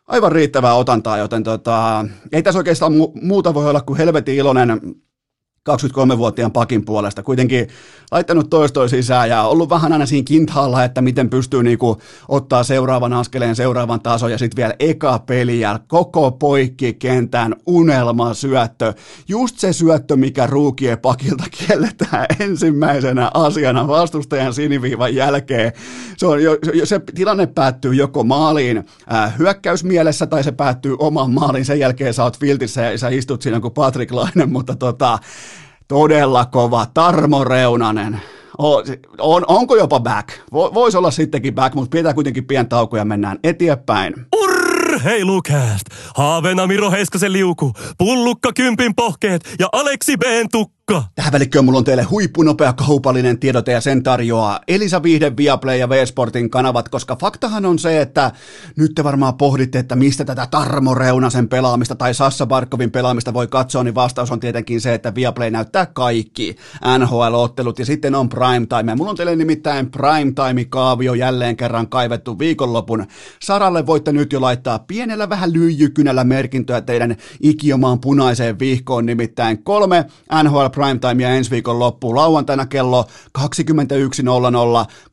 Aivan 0.07 0.31
riittävää 0.31 0.73
otantaa, 0.73 1.17
joten 1.17 1.43
tota, 1.43 2.05
ei 2.31 2.43
tässä 2.43 2.59
oikeastaan 2.59 2.91
mu- 2.93 3.19
muuta 3.21 3.53
voi 3.53 3.69
olla 3.69 3.81
kuin 3.81 3.97
helvetin 3.97 4.35
iloinen 4.35 4.81
23-vuotiaan 5.69 6.51
pakin 6.51 6.85
puolesta. 6.85 7.23
Kuitenkin 7.23 7.67
laittanut 8.11 8.49
toistoi 8.49 8.89
sisään 8.89 9.29
ja 9.29 9.43
ollut 9.43 9.69
vähän 9.69 9.93
aina 9.93 10.05
siinä 10.05 10.25
kintaalla, 10.25 10.83
että 10.83 11.01
miten 11.01 11.29
pystyy 11.29 11.63
niinku 11.63 11.97
ottaa 12.27 12.63
seuraavan 12.63 13.13
askeleen, 13.13 13.55
seuraavan 13.55 14.01
tason 14.01 14.31
ja 14.31 14.37
sitten 14.37 14.57
vielä 14.57 14.73
eka 14.79 15.19
peli 15.19 15.59
ja 15.59 15.79
koko 15.87 16.31
poikki 16.31 16.93
kentän 16.93 17.55
unelma 17.65 18.33
syöttö. 18.33 18.93
Just 19.27 19.59
se 19.59 19.73
syöttö, 19.73 20.15
mikä 20.15 20.47
ruukien 20.47 20.99
pakilta 20.99 21.43
kielletään 21.51 22.25
ensimmäisenä 22.39 23.31
asiana 23.33 23.87
vastustajan 23.87 24.53
siniviivan 24.53 25.15
jälkeen. 25.15 25.71
Se, 26.17 26.27
on 26.27 26.43
jo, 26.43 26.57
se 26.83 27.01
tilanne 27.15 27.47
päättyy 27.47 27.93
joko 27.93 28.23
maaliin 28.23 28.85
äh, 29.13 29.37
hyökkäysmielessä 29.37 30.27
tai 30.27 30.43
se 30.43 30.51
päättyy 30.51 30.95
oman 30.99 31.31
maalin. 31.31 31.65
Sen 31.65 31.79
jälkeen 31.79 32.13
sä 32.13 32.23
oot 32.23 32.39
filtissä 32.39 32.81
ja 32.81 32.97
sä 32.97 33.09
istut 33.09 33.41
siinä 33.41 33.59
kuin 33.59 33.73
Patrick 33.73 34.11
Laine, 34.11 34.45
mutta 34.55 34.75
tota, 34.75 35.19
todella 35.87 36.45
kova 36.45 36.85
Tarmo 36.93 37.43
Reunanen. 37.43 38.21
On, 38.57 38.83
on, 39.19 39.43
onko 39.47 39.75
jopa 39.75 39.99
back? 39.99 40.29
Voisi 40.51 40.97
olla 40.97 41.11
sittenkin 41.11 41.55
back, 41.55 41.75
mutta 41.75 41.97
pitää 41.97 42.13
kuitenkin 42.13 42.45
pientä 42.45 42.69
tauko 42.69 42.97
ja 42.97 43.05
mennään 43.05 43.39
eteenpäin. 43.43 44.13
Urheilukääst! 44.35 45.85
Haavena 46.15 46.67
Miro 46.67 46.91
Heiskasen 46.91 47.33
liuku, 47.33 47.73
pullukka 47.97 48.53
kympin 48.53 48.95
pohkeet 48.95 49.55
ja 49.59 49.67
Aleksi 49.71 50.17
B:n 50.17 50.49
Moikka! 50.91 51.09
Tähän 51.15 51.33
välikköön 51.33 51.65
mulla 51.65 51.77
on 51.77 51.83
teille 51.83 52.03
huippunopea 52.03 52.73
kaupallinen 52.73 53.39
tiedote 53.39 53.71
ja 53.71 53.81
sen 53.81 54.03
tarjoaa 54.03 54.59
Elisa 54.67 55.03
Viihde, 55.03 55.37
Viaplay 55.37 55.77
ja 55.77 55.89
V-Sportin 55.89 56.49
kanavat, 56.49 56.89
koska 56.89 57.15
faktahan 57.21 57.65
on 57.65 57.79
se, 57.79 58.01
että 58.01 58.31
nyt 58.77 58.91
te 58.95 59.03
varmaan 59.03 59.37
pohditte, 59.37 59.79
että 59.79 59.95
mistä 59.95 60.25
tätä 60.25 60.47
Tarmo 60.51 60.93
Reunasen 60.93 61.49
pelaamista 61.49 61.95
tai 61.95 62.13
Sassa 62.13 62.45
Barkovin 62.45 62.91
pelaamista 62.91 63.33
voi 63.33 63.47
katsoa, 63.47 63.83
niin 63.83 63.95
vastaus 63.95 64.31
on 64.31 64.39
tietenkin 64.39 64.81
se, 64.81 64.93
että 64.93 65.15
Viaplay 65.15 65.51
näyttää 65.51 65.85
kaikki 65.85 66.55
NHL-ottelut 66.99 67.79
ja 67.79 67.85
sitten 67.85 68.15
on 68.15 68.29
primetime. 68.29 68.91
Ja 68.91 68.95
mulla 68.95 69.09
on 69.09 69.17
teille 69.17 69.35
nimittäin 69.35 69.91
primetime-kaavio 69.91 71.13
jälleen 71.13 71.57
kerran 71.57 71.89
kaivettu 71.89 72.39
viikonlopun. 72.39 73.05
Saralle 73.41 73.85
voitte 73.85 74.11
nyt 74.11 74.33
jo 74.33 74.41
laittaa 74.41 74.79
pienellä 74.79 75.29
vähän 75.29 75.53
lyijykynällä 75.53 76.23
merkintöä 76.23 76.81
teidän 76.81 77.15
ikiomaan 77.41 77.99
punaiseen 77.99 78.59
vihkoon, 78.59 79.05
nimittäin 79.05 79.63
kolme 79.63 80.05
NHL 80.43 80.74
ja 81.19 81.29
ensi 81.29 81.51
viikon 81.51 81.79
loppuun 81.79 82.15
lauantaina 82.15 82.65
kello 82.65 83.05
21.00 83.39 83.45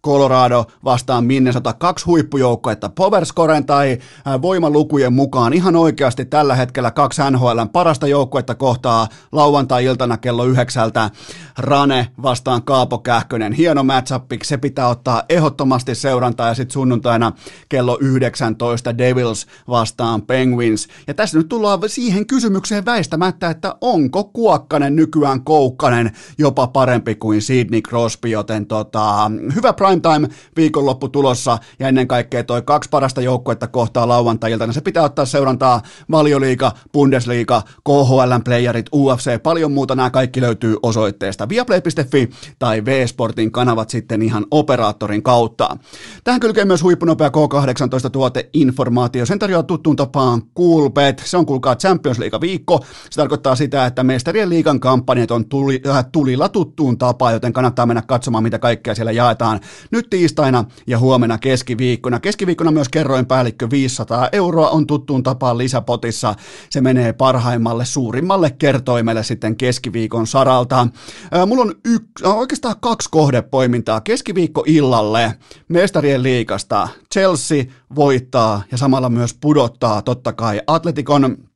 Colorado 0.04 0.64
vastaan 0.84 1.24
Minnesota. 1.24 1.72
Kaksi 1.72 2.04
huippujoukkoetta 2.04 2.88
Powerscoren 2.88 3.66
tai 3.66 3.98
äh, 4.26 4.42
voimalukujen 4.42 5.12
mukaan 5.12 5.52
ihan 5.52 5.76
oikeasti 5.76 6.24
tällä 6.24 6.54
hetkellä 6.54 6.90
kaksi 6.90 7.22
NHLn 7.30 7.68
parasta 7.72 8.06
joukkuetta 8.06 8.54
kohtaa 8.54 9.08
lauantai-iltana 9.32 10.16
kello 10.16 10.44
yhdeksältä 10.44 11.10
Rane 11.58 12.08
vastaan 12.22 12.62
Kaapo 12.62 12.98
Kähkönen. 12.98 13.52
Hieno 13.52 13.84
matchup, 13.84 14.24
se 14.42 14.56
pitää 14.56 14.88
ottaa 14.88 15.22
ehdottomasti 15.28 15.94
seurantaa 15.94 16.48
ja 16.48 16.54
sitten 16.54 16.72
sunnuntaina 16.72 17.32
kello 17.68 17.98
19 18.00 18.98
Devils 18.98 19.46
vastaan 19.68 20.22
Penguins. 20.22 20.88
Ja 21.06 21.14
tässä 21.14 21.38
nyt 21.38 21.48
tullaan 21.48 21.80
siihen 21.86 22.26
kysymykseen 22.26 22.84
väistämättä, 22.84 23.50
että 23.50 23.74
onko 23.80 24.24
Kuokkanen 24.24 24.96
nykyään 24.96 25.44
Koukkanen 25.52 26.10
jopa 26.38 26.66
parempi 26.66 27.14
kuin 27.14 27.42
Sidney 27.42 27.80
Crosby, 27.80 28.28
joten 28.28 28.66
tota, 28.66 29.30
hyvä 29.54 29.72
primetime 29.72 30.28
viikonloppu 30.56 31.08
tulossa 31.08 31.58
ja 31.78 31.88
ennen 31.88 32.08
kaikkea 32.08 32.44
toi 32.44 32.62
kaksi 32.62 32.90
parasta 32.90 33.20
joukkuetta 33.20 33.66
kohtaa 33.66 34.08
lauantai-iltana. 34.08 34.72
Se 34.72 34.80
pitää 34.80 35.02
ottaa 35.02 35.24
seurantaa 35.24 35.82
Valioliiga, 36.10 36.72
Bundesliga, 36.92 37.62
KHL 37.84 38.40
playerit, 38.44 38.86
UFC, 38.94 39.42
paljon 39.42 39.72
muuta 39.72 39.94
nämä 39.94 40.10
kaikki 40.10 40.40
löytyy 40.40 40.76
osoitteesta 40.82 41.48
viaplay.fi 41.48 42.30
tai 42.58 42.84
V-Sportin 42.84 43.52
kanavat 43.52 43.90
sitten 43.90 44.22
ihan 44.22 44.46
operaattorin 44.50 45.22
kautta. 45.22 45.76
Tähän 46.24 46.40
kylkee 46.40 46.64
myös 46.64 46.82
huippunopea 46.82 47.28
K18 47.28 48.10
tuoteinformaatio. 48.10 49.26
Sen 49.26 49.38
tarjoaa 49.38 49.62
tuttuun 49.62 49.96
tapaan 49.96 50.42
Coolbet. 50.58 51.22
Se 51.24 51.36
on 51.36 51.46
kuulkaa 51.46 51.76
Champions 51.76 52.18
League 52.18 52.40
viikko. 52.40 52.84
Se 53.10 53.16
tarkoittaa 53.16 53.56
sitä, 53.56 53.86
että 53.86 54.04
mestarien 54.04 54.48
liigan 54.48 54.80
kampanjat 54.80 55.30
on 55.30 55.41
tuli, 55.48 55.82
äh, 55.86 56.04
tulilla 56.12 56.48
tuttuun 56.48 56.98
tapaan, 56.98 57.32
joten 57.32 57.52
kannattaa 57.52 57.86
mennä 57.86 58.02
katsomaan, 58.02 58.44
mitä 58.44 58.58
kaikkea 58.58 58.94
siellä 58.94 59.12
jaetaan 59.12 59.60
nyt 59.90 60.10
tiistaina 60.10 60.64
ja 60.86 60.98
huomenna 60.98 61.38
keskiviikkona. 61.38 62.20
Keskiviikkona 62.20 62.70
myös 62.70 62.88
kerroin 62.88 63.26
päällikkö 63.26 63.70
500 63.70 64.28
euroa 64.32 64.70
on 64.70 64.86
tuttuun 64.86 65.22
tapaan 65.22 65.58
lisäpotissa. 65.58 66.34
Se 66.70 66.80
menee 66.80 67.12
parhaimmalle, 67.12 67.84
suurimmalle 67.84 68.50
kertoimelle 68.50 69.22
sitten 69.22 69.56
keskiviikon 69.56 70.26
saralta. 70.26 70.80
Äh, 70.80 71.46
mulla 71.46 71.62
on 71.62 71.74
yksi, 71.84 72.26
äh, 72.26 72.38
oikeastaan 72.38 72.76
kaksi 72.80 73.08
kohdepoimintaa 73.10 74.00
keskiviikko 74.00 74.64
illalle 74.66 75.34
mestarien 75.68 76.22
liikasta. 76.22 76.88
Chelsea 77.12 77.64
voittaa 77.94 78.62
ja 78.72 78.78
samalla 78.78 79.08
myös 79.10 79.34
pudottaa 79.34 80.02
totta 80.02 80.32
kai 80.32 80.60
Atletikon 80.66 81.51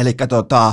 Eli 0.00 0.14
tota, 0.28 0.72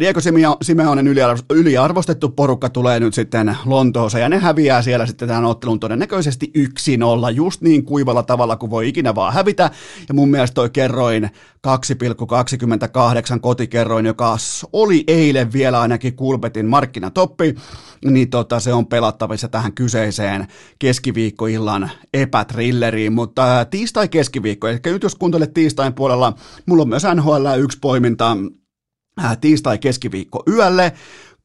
Diego 0.00 0.20
Simeonen 0.62 1.08
yliarvostettu 1.50 2.28
porukka 2.28 2.68
tulee 2.68 3.00
nyt 3.00 3.14
sitten 3.14 3.56
Lontooseen 3.64 4.22
ja 4.22 4.28
ne 4.28 4.38
häviää 4.38 4.82
siellä 4.82 5.06
sitten 5.06 5.28
tämän 5.28 5.44
ottelun 5.44 5.80
todennäköisesti 5.80 6.52
1-0 6.58 6.62
just 7.34 7.60
niin 7.60 7.84
kuivalla 7.84 8.22
tavalla 8.22 8.56
kuin 8.56 8.70
voi 8.70 8.88
ikinä 8.88 9.14
vaan 9.14 9.32
hävitä. 9.32 9.70
Ja 10.08 10.14
mun 10.14 10.30
mielestä 10.30 10.54
toi 10.54 10.70
kerroin 10.70 11.30
2,28 13.34 13.40
kotikerroin, 13.40 14.06
joka 14.06 14.36
oli 14.72 15.04
eilen 15.06 15.52
vielä 15.52 15.80
ainakin 15.80 16.16
Kulpetin 16.16 16.66
markkinatoppi, 16.66 17.54
niin 18.04 18.30
tota, 18.30 18.60
se 18.60 18.72
on 18.72 18.86
pelattavissa 18.86 19.48
tähän 19.48 19.72
kyseiseen 19.72 20.46
keskiviikkoillan 20.78 21.90
epätrilleriin, 22.14 23.12
mutta 23.12 23.64
tiistai-keskiviikko, 23.70 24.68
eli 24.68 24.80
nyt 24.84 25.02
jos 25.02 25.14
kuuntelet 25.14 25.54
tiistain 25.54 25.94
puolella, 25.94 26.32
mulla 26.66 26.82
on 26.82 26.88
myös 26.88 27.02
NHL 27.14 27.46
yksi 27.58 27.78
poiminta 27.80 28.36
tiistai-keskiviikko 29.40 30.42
yölle, 30.48 30.92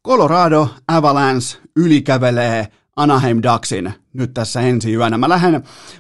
Colorado 0.06 0.70
Avalanche 0.88 1.58
ylikävelee 1.76 2.68
Anaheim 2.96 3.42
Ducksin 3.44 3.94
nyt 4.14 4.34
tässä 4.34 4.62
ensi 4.62 4.94
yönä. 4.94 5.18
Mä 5.18 5.30
lähden, 5.30 5.54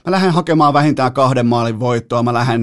mä 0.05 0.11
lähden 0.11 0.31
hakemaan 0.31 0.73
vähintään 0.73 1.13
kahden 1.13 1.45
maalin 1.45 1.79
voittoa. 1.79 2.23
Mä 2.23 2.33
lähden 2.33 2.61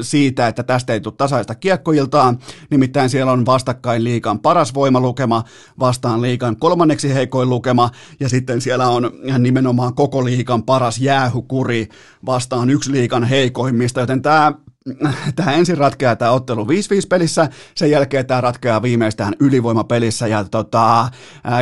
siitä, 0.00 0.48
että 0.48 0.62
tästä 0.62 0.92
ei 0.92 1.00
tule 1.00 1.14
tasaista 1.16 1.54
kiekkoiltaa. 1.54 2.34
Nimittäin 2.70 3.10
siellä 3.10 3.32
on 3.32 3.46
vastakkain 3.46 4.04
liikan 4.04 4.38
paras 4.38 4.74
voimalukema, 4.74 5.44
vastaan 5.78 6.22
liikan 6.22 6.56
kolmanneksi 6.56 7.14
heikoin 7.14 7.50
lukema. 7.50 7.90
Ja 8.20 8.28
sitten 8.28 8.60
siellä 8.60 8.88
on 8.88 9.10
nimenomaan 9.38 9.94
koko 9.94 10.24
liikan 10.24 10.62
paras 10.62 10.98
jäähukuri 10.98 11.88
vastaan 12.26 12.70
yksi 12.70 12.92
liikan 12.92 13.24
heikoimmista. 13.24 14.00
Joten 14.00 14.22
tämä 14.22 14.52
tämä 15.36 15.52
ensin 15.52 15.78
ratkeaa 15.78 16.16
tämä 16.16 16.30
ottelu 16.30 16.64
5-5 16.64 16.66
pelissä, 17.08 17.48
sen 17.74 17.90
jälkeen 17.90 18.26
tämä 18.26 18.40
ratkeaa 18.40 18.82
viimeistään 18.82 19.34
ylivoimapelissä 19.40 20.26
ja 20.26 20.44
tota, 20.44 21.08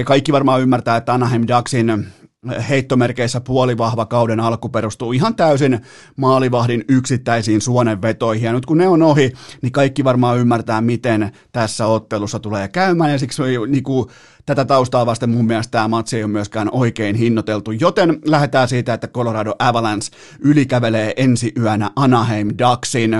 kaikki 0.04 0.32
varmaan 0.32 0.60
ymmärtää, 0.60 0.96
että 0.96 1.14
Anaheim 1.14 1.44
Ducksin 1.48 2.06
heittomerkeissä 2.68 3.40
puolivahva 3.40 4.06
kauden 4.06 4.40
alku 4.40 4.68
perustuu 4.68 5.12
ihan 5.12 5.36
täysin 5.36 5.80
maalivahdin 6.16 6.84
yksittäisiin 6.88 7.60
suonenvetoihin. 7.60 8.46
Ja 8.46 8.52
nyt 8.52 8.66
kun 8.66 8.78
ne 8.78 8.88
on 8.88 9.02
ohi, 9.02 9.32
niin 9.62 9.72
kaikki 9.72 10.04
varmaan 10.04 10.38
ymmärtää, 10.38 10.80
miten 10.80 11.32
tässä 11.52 11.86
ottelussa 11.86 12.38
tulee 12.38 12.68
käymään. 12.68 13.12
Ja 13.12 13.18
siksi 13.18 13.42
niin 13.68 13.82
kuin, 13.82 14.08
tätä 14.46 14.64
taustaa 14.64 15.06
vasten 15.06 15.30
mun 15.30 15.46
mielestä 15.46 15.70
tämä 15.70 15.88
matsi 15.88 16.16
ei 16.16 16.24
ole 16.24 16.32
myöskään 16.32 16.68
oikein 16.72 17.16
hinnoiteltu. 17.16 17.72
Joten 17.72 18.18
lähdetään 18.24 18.68
siitä, 18.68 18.94
että 18.94 19.08
Colorado 19.08 19.54
Avalanche 19.58 20.08
ylikävelee 20.40 21.12
ensi 21.16 21.52
yönä 21.60 21.90
Anaheim 21.96 22.48
Ducksin. 22.48 23.10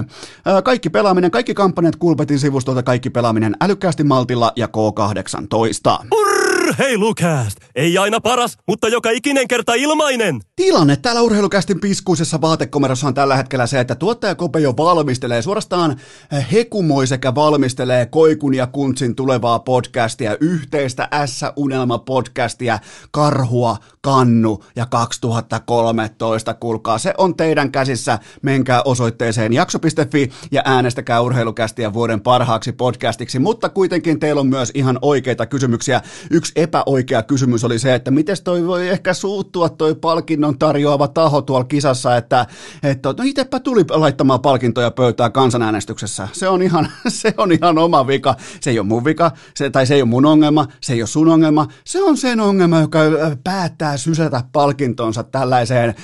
Kaikki 0.64 0.90
pelaaminen, 0.90 1.30
kaikki 1.30 1.54
kampanjat 1.54 1.96
Kulpetin 1.96 2.38
sivustolta, 2.38 2.82
kaikki 2.82 3.10
pelaaminen 3.10 3.56
älykkäästi 3.60 4.04
maltilla 4.04 4.52
ja 4.56 4.66
K18. 4.66 6.06
Urr! 6.12 6.41
Urheilukääst! 6.72 7.58
Ei 7.74 7.98
aina 7.98 8.20
paras, 8.20 8.58
mutta 8.68 8.88
joka 8.88 9.10
ikinen 9.10 9.48
kerta 9.48 9.74
ilmainen! 9.74 10.40
Tilanne 10.56 10.96
täällä 10.96 11.22
Urheilukästin 11.22 11.80
piskuisessa 11.80 12.40
vaatekomerossa 12.40 13.06
on 13.06 13.14
tällä 13.14 13.36
hetkellä 13.36 13.66
se, 13.66 13.80
että 13.80 13.94
tuottaja 13.94 14.34
Kopejo 14.34 14.74
valmistelee 14.76 15.42
suorastaan 15.42 16.00
eh, 16.32 16.46
hekumoi 16.52 17.06
sekä 17.06 17.34
valmistelee 17.34 18.06
Koikun 18.06 18.54
ja 18.54 18.66
Kuntsin 18.66 19.14
tulevaa 19.14 19.58
podcastia, 19.58 20.36
yhteistä 20.40 21.08
S-unelma-podcastia, 21.26 22.78
Karhua, 23.10 23.76
Kannu 24.00 24.64
ja 24.76 24.86
2013. 24.86 26.54
Kuulkaa, 26.54 26.98
se 26.98 27.14
on 27.18 27.36
teidän 27.36 27.72
käsissä. 27.72 28.18
Menkää 28.42 28.82
osoitteeseen 28.82 29.52
jakso.fi 29.52 30.32
ja 30.52 30.62
äänestäkää 30.64 31.20
Urheilukästiä 31.20 31.92
vuoden 31.92 32.20
parhaaksi 32.20 32.72
podcastiksi, 32.72 33.38
mutta 33.38 33.68
kuitenkin 33.68 34.20
teillä 34.20 34.40
on 34.40 34.46
myös 34.46 34.70
ihan 34.74 34.98
oikeita 35.02 35.46
kysymyksiä. 35.46 36.02
Yksi 36.30 36.52
epäoikea 36.62 37.22
kysymys 37.22 37.64
oli 37.64 37.78
se, 37.78 37.94
että 37.94 38.10
miten 38.10 38.36
toi 38.44 38.66
voi 38.66 38.88
ehkä 38.88 39.14
suuttua 39.14 39.68
toi 39.68 39.94
palkinnon 39.94 40.58
tarjoava 40.58 41.08
taho 41.08 41.42
tuolla 41.42 41.64
kisassa, 41.64 42.16
että, 42.16 42.46
että 42.82 43.08
no 43.08 43.24
itsepä 43.24 43.60
tuli 43.60 43.84
laittamaan 43.90 44.40
palkintoja 44.40 44.90
pöytää 44.90 45.30
kansanäänestyksessä. 45.30 46.28
Se 46.32 46.48
on 46.48 46.62
ihan, 46.62 46.88
se 47.08 47.34
on 47.36 47.52
ihan 47.52 47.78
oma 47.78 48.06
vika. 48.06 48.36
Se 48.60 48.70
ei 48.70 48.78
ole 48.78 48.86
mun 48.86 49.04
vika, 49.04 49.30
se, 49.54 49.70
tai 49.70 49.86
se 49.86 49.94
ei 49.94 50.02
ole 50.02 50.08
mun 50.08 50.26
ongelma, 50.26 50.66
se 50.80 50.92
ei 50.92 51.02
ole 51.02 51.06
sun 51.06 51.28
ongelma. 51.28 51.66
Se 51.84 52.02
on 52.02 52.16
sen 52.16 52.40
ongelma, 52.40 52.80
joka 52.80 52.98
päättää 53.44 53.96
sysätä 53.96 54.42
palkintonsa 54.52 55.22
tällaiseen 55.22 55.94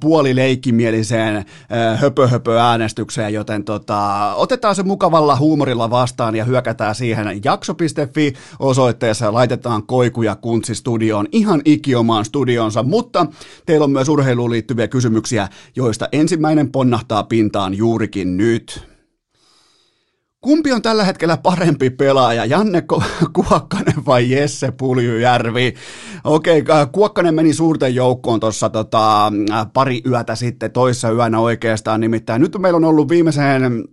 puolileikkimieliseen 0.00 1.44
höpö-höpö-äänestykseen, 1.96 3.34
joten 3.34 3.64
tota, 3.64 4.32
otetaan 4.34 4.74
se 4.74 4.82
mukavalla 4.82 5.36
huumorilla 5.36 5.90
vastaan 5.90 6.36
ja 6.36 6.44
hyökätään 6.44 6.94
siihen 6.94 7.40
jakso.fi 7.44 8.32
osoitteessa, 8.58 9.32
laitetaan 9.32 9.82
Koiku 9.96 10.22
ja 10.22 10.36
Kuntsi 10.36 10.74
studioon, 10.74 11.26
ihan 11.32 11.62
ikiomaan 11.64 12.24
studionsa, 12.24 12.82
mutta 12.82 13.26
teillä 13.66 13.84
on 13.84 13.90
myös 13.90 14.08
urheiluun 14.08 14.50
liittyviä 14.50 14.88
kysymyksiä, 14.88 15.48
joista 15.76 16.08
ensimmäinen 16.12 16.72
ponnahtaa 16.72 17.22
pintaan 17.22 17.74
juurikin 17.74 18.36
nyt. 18.36 18.86
Kumpi 20.40 20.72
on 20.72 20.82
tällä 20.82 21.04
hetkellä 21.04 21.36
parempi 21.36 21.90
pelaaja, 21.90 22.44
Janne 22.44 22.82
Kuokkanen 23.32 24.06
vai 24.06 24.30
Jesse 24.30 24.70
Puljujärvi? 24.70 25.74
Okei, 26.24 26.60
okay, 26.60 26.86
Kuokkanen 26.92 27.34
meni 27.34 27.52
suurten 27.52 27.94
joukkoon 27.94 28.40
tuossa 28.40 28.70
tota, 28.70 29.32
pari 29.72 30.02
yötä 30.06 30.34
sitten, 30.34 30.72
toissa 30.72 31.10
yönä 31.10 31.40
oikeastaan, 31.40 32.00
nimittäin 32.00 32.42
nyt 32.42 32.58
meillä 32.58 32.76
on 32.76 32.84
ollut 32.84 33.08
viimeiseen 33.08 33.84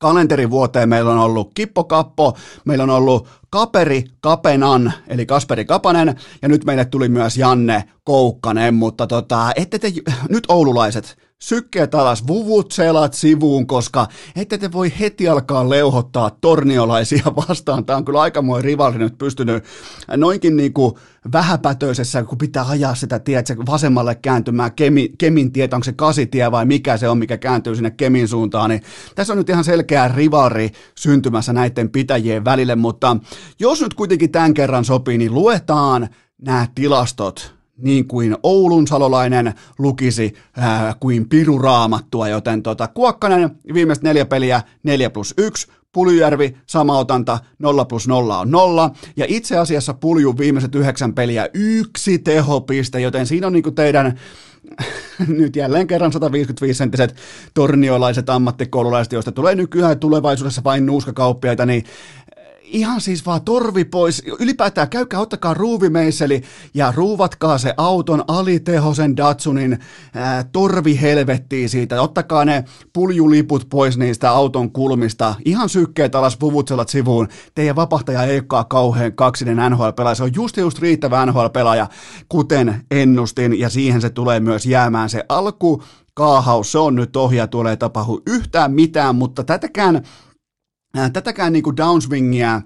kalenterivuoteen 0.00 0.88
meillä 0.88 1.10
on 1.10 1.18
ollut 1.18 1.50
Kippo 1.54 1.84
Kappo, 1.84 2.36
meillä 2.64 2.84
on 2.84 2.90
ollut 2.90 3.28
Kaperi 3.50 4.04
Kapenan, 4.20 4.92
eli 5.08 5.26
Kasperi 5.26 5.64
Kapanen, 5.64 6.16
ja 6.42 6.48
nyt 6.48 6.64
meille 6.64 6.84
tuli 6.84 7.08
myös 7.08 7.36
Janne 7.36 7.84
Koukkanen, 8.04 8.74
mutta 8.74 9.06
tota, 9.06 9.52
ette 9.56 9.78
te, 9.78 9.92
nyt 10.28 10.44
oululaiset, 10.48 11.18
sykkeet 11.42 11.94
alas, 11.94 12.26
vuvut 12.26 12.72
selat 12.72 13.14
sivuun, 13.14 13.66
koska 13.66 14.06
ette 14.36 14.58
te 14.58 14.72
voi 14.72 14.92
heti 15.00 15.28
alkaa 15.28 15.68
leuhottaa 15.68 16.30
torniolaisia 16.40 17.22
vastaan. 17.48 17.84
Tämä 17.84 17.96
on 17.96 18.04
kyllä 18.04 18.20
aikamoinen 18.20 18.64
rivalli 18.64 18.98
nyt 18.98 19.18
pystynyt 19.18 19.64
noinkin 20.16 20.56
niin 20.56 20.72
kuin 20.72 20.94
vähäpätöisessä, 21.32 22.24
kun 22.24 22.38
pitää 22.38 22.68
ajaa 22.68 22.94
sitä 22.94 23.18
tiedätkö, 23.18 23.56
vasemmalle 23.66 24.14
kääntymään 24.14 24.72
Kemi, 24.72 25.08
Kemin 25.18 25.52
tietä, 25.52 25.76
onko 25.76 25.84
se 25.84 25.92
kasitie 25.92 26.50
vai 26.50 26.66
mikä 26.66 26.96
se 26.96 27.08
on, 27.08 27.18
mikä 27.18 27.38
kääntyy 27.38 27.74
sinne 27.74 27.90
Kemin 27.90 28.28
suuntaan, 28.28 28.70
niin 28.70 28.82
tässä 29.14 29.32
on 29.32 29.38
nyt 29.38 29.48
ihan 29.48 29.64
selkeä 29.64 30.08
rivari 30.08 30.70
syntymässä 30.98 31.52
näiden 31.52 31.90
pitäjien 31.90 32.44
välille, 32.44 32.76
mutta 32.76 33.16
jos 33.60 33.80
nyt 33.80 33.94
kuitenkin 33.94 34.32
tämän 34.32 34.54
kerran 34.54 34.84
sopii, 34.84 35.18
niin 35.18 35.34
luetaan 35.34 36.08
nämä 36.42 36.66
tilastot 36.74 37.59
niin 37.82 38.08
kuin 38.08 38.36
Oulun 38.42 38.86
salolainen 38.86 39.54
lukisi 39.78 40.34
ää, 40.56 40.94
kuin 41.00 41.28
piruraamattua, 41.28 42.28
joten 42.28 42.62
tota, 42.62 42.88
Kuokkanen 42.88 43.50
viimeiset 43.74 44.04
neljä 44.04 44.24
peliä, 44.26 44.62
4 44.82 45.10
plus 45.10 45.34
1, 45.38 45.68
Puljujärvi, 45.92 46.56
sama 46.66 46.98
otanta, 46.98 47.38
0 47.58 47.84
plus 47.84 48.08
0 48.08 48.38
on 48.38 48.50
0. 48.50 48.90
Ja 49.16 49.24
itse 49.28 49.58
asiassa 49.58 49.94
Pulju 49.94 50.38
viimeiset 50.38 50.74
yhdeksän 50.74 51.14
peliä, 51.14 51.48
yksi 51.54 52.18
tehopiste, 52.18 53.00
joten 53.00 53.26
siinä 53.26 53.46
on 53.46 53.52
niinku 53.52 53.70
teidän 53.70 54.18
nyt 55.28 55.56
jälleen 55.56 55.86
kerran 55.86 56.12
155-senttiset 56.12 57.14
torniolaiset 57.54 58.30
ammattikoululaiset, 58.30 59.12
joista 59.12 59.32
tulee 59.32 59.54
nykyään 59.54 59.98
tulevaisuudessa 59.98 60.64
vain 60.64 60.86
nuuskakauppiaita, 60.86 61.66
niin 61.66 61.84
ihan 62.72 63.00
siis 63.00 63.26
vaan 63.26 63.42
torvi 63.42 63.84
pois. 63.84 64.22
Ylipäätään 64.40 64.88
käykää, 64.88 65.20
ottakaa 65.20 65.54
ruuvimeiseli 65.54 66.42
ja 66.74 66.92
ruuvatkaa 66.96 67.58
se 67.58 67.74
auton 67.76 68.24
alitehosen 68.28 69.16
Datsunin 69.16 69.78
ää, 70.14 70.44
torvi 70.44 71.00
helvettiin 71.00 71.68
siitä. 71.68 72.02
Ottakaa 72.02 72.44
ne 72.44 72.64
puljuliput 72.92 73.66
pois 73.70 73.98
niistä 73.98 74.30
auton 74.30 74.72
kulmista. 74.72 75.34
Ihan 75.44 75.68
sykkeet 75.68 76.14
alas, 76.14 76.36
puvutselat 76.36 76.88
sivuun. 76.88 77.28
Teidän 77.54 77.76
vapahtaja 77.76 78.24
ei 78.24 78.36
olekaan 78.36 78.68
kauhean 78.68 79.12
kaksinen 79.12 79.72
NHL-pelaaja. 79.72 80.14
Se 80.14 80.22
on 80.22 80.34
just 80.34 80.56
just 80.56 80.78
riittävä 80.78 81.26
NHL-pelaaja, 81.26 81.86
kuten 82.28 82.84
ennustin, 82.90 83.60
ja 83.60 83.68
siihen 83.68 84.00
se 84.00 84.10
tulee 84.10 84.40
myös 84.40 84.66
jäämään 84.66 85.10
se 85.10 85.24
alku. 85.28 85.82
Kaahaus, 86.14 86.72
se 86.72 86.78
on 86.78 86.94
nyt 86.94 87.16
ohi 87.16 87.36
ja 87.36 87.46
tulee 87.46 87.76
tapahdu 87.76 88.22
yhtään 88.26 88.72
mitään, 88.72 89.14
mutta 89.14 89.44
tätäkään 89.44 90.02
tätäkään 91.12 91.52
niin 91.52 91.62
kuin 91.62 91.76
downswingia 91.76 92.60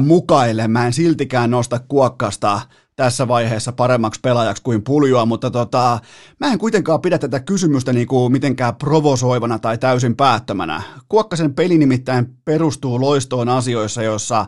mukaille 0.00 0.68
mä 0.68 0.86
en 0.86 0.92
siltikään 0.92 1.50
nosta 1.50 1.78
kuokkasta 1.78 2.60
tässä 2.96 3.28
vaiheessa 3.28 3.72
paremmaksi 3.72 4.20
pelaajaksi 4.20 4.62
kuin 4.62 4.82
puljua, 4.82 5.26
mutta 5.26 5.50
tota, 5.50 6.00
mä 6.40 6.52
en 6.52 6.58
kuitenkaan 6.58 7.00
pidä 7.00 7.18
tätä 7.18 7.40
kysymystä 7.40 7.92
niin 7.92 8.06
kuin 8.06 8.32
mitenkään 8.32 8.76
provosoivana 8.76 9.58
tai 9.58 9.78
täysin 9.78 10.16
päättömänä. 10.16 10.82
Kuokkasen 11.08 11.54
peli 11.54 11.78
nimittäin 11.78 12.36
perustuu 12.44 13.00
loistoon 13.00 13.48
asioissa, 13.48 14.02
joissa 14.02 14.46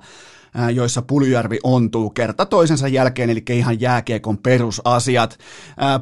joissa 0.74 1.02
Puljujärvi 1.02 1.58
ontuu 1.62 2.10
kerta 2.10 2.46
toisensa 2.46 2.88
jälkeen, 2.88 3.30
eli 3.30 3.42
ihan 3.50 3.80
jääkiekon 3.80 4.38
perusasiat. 4.38 5.38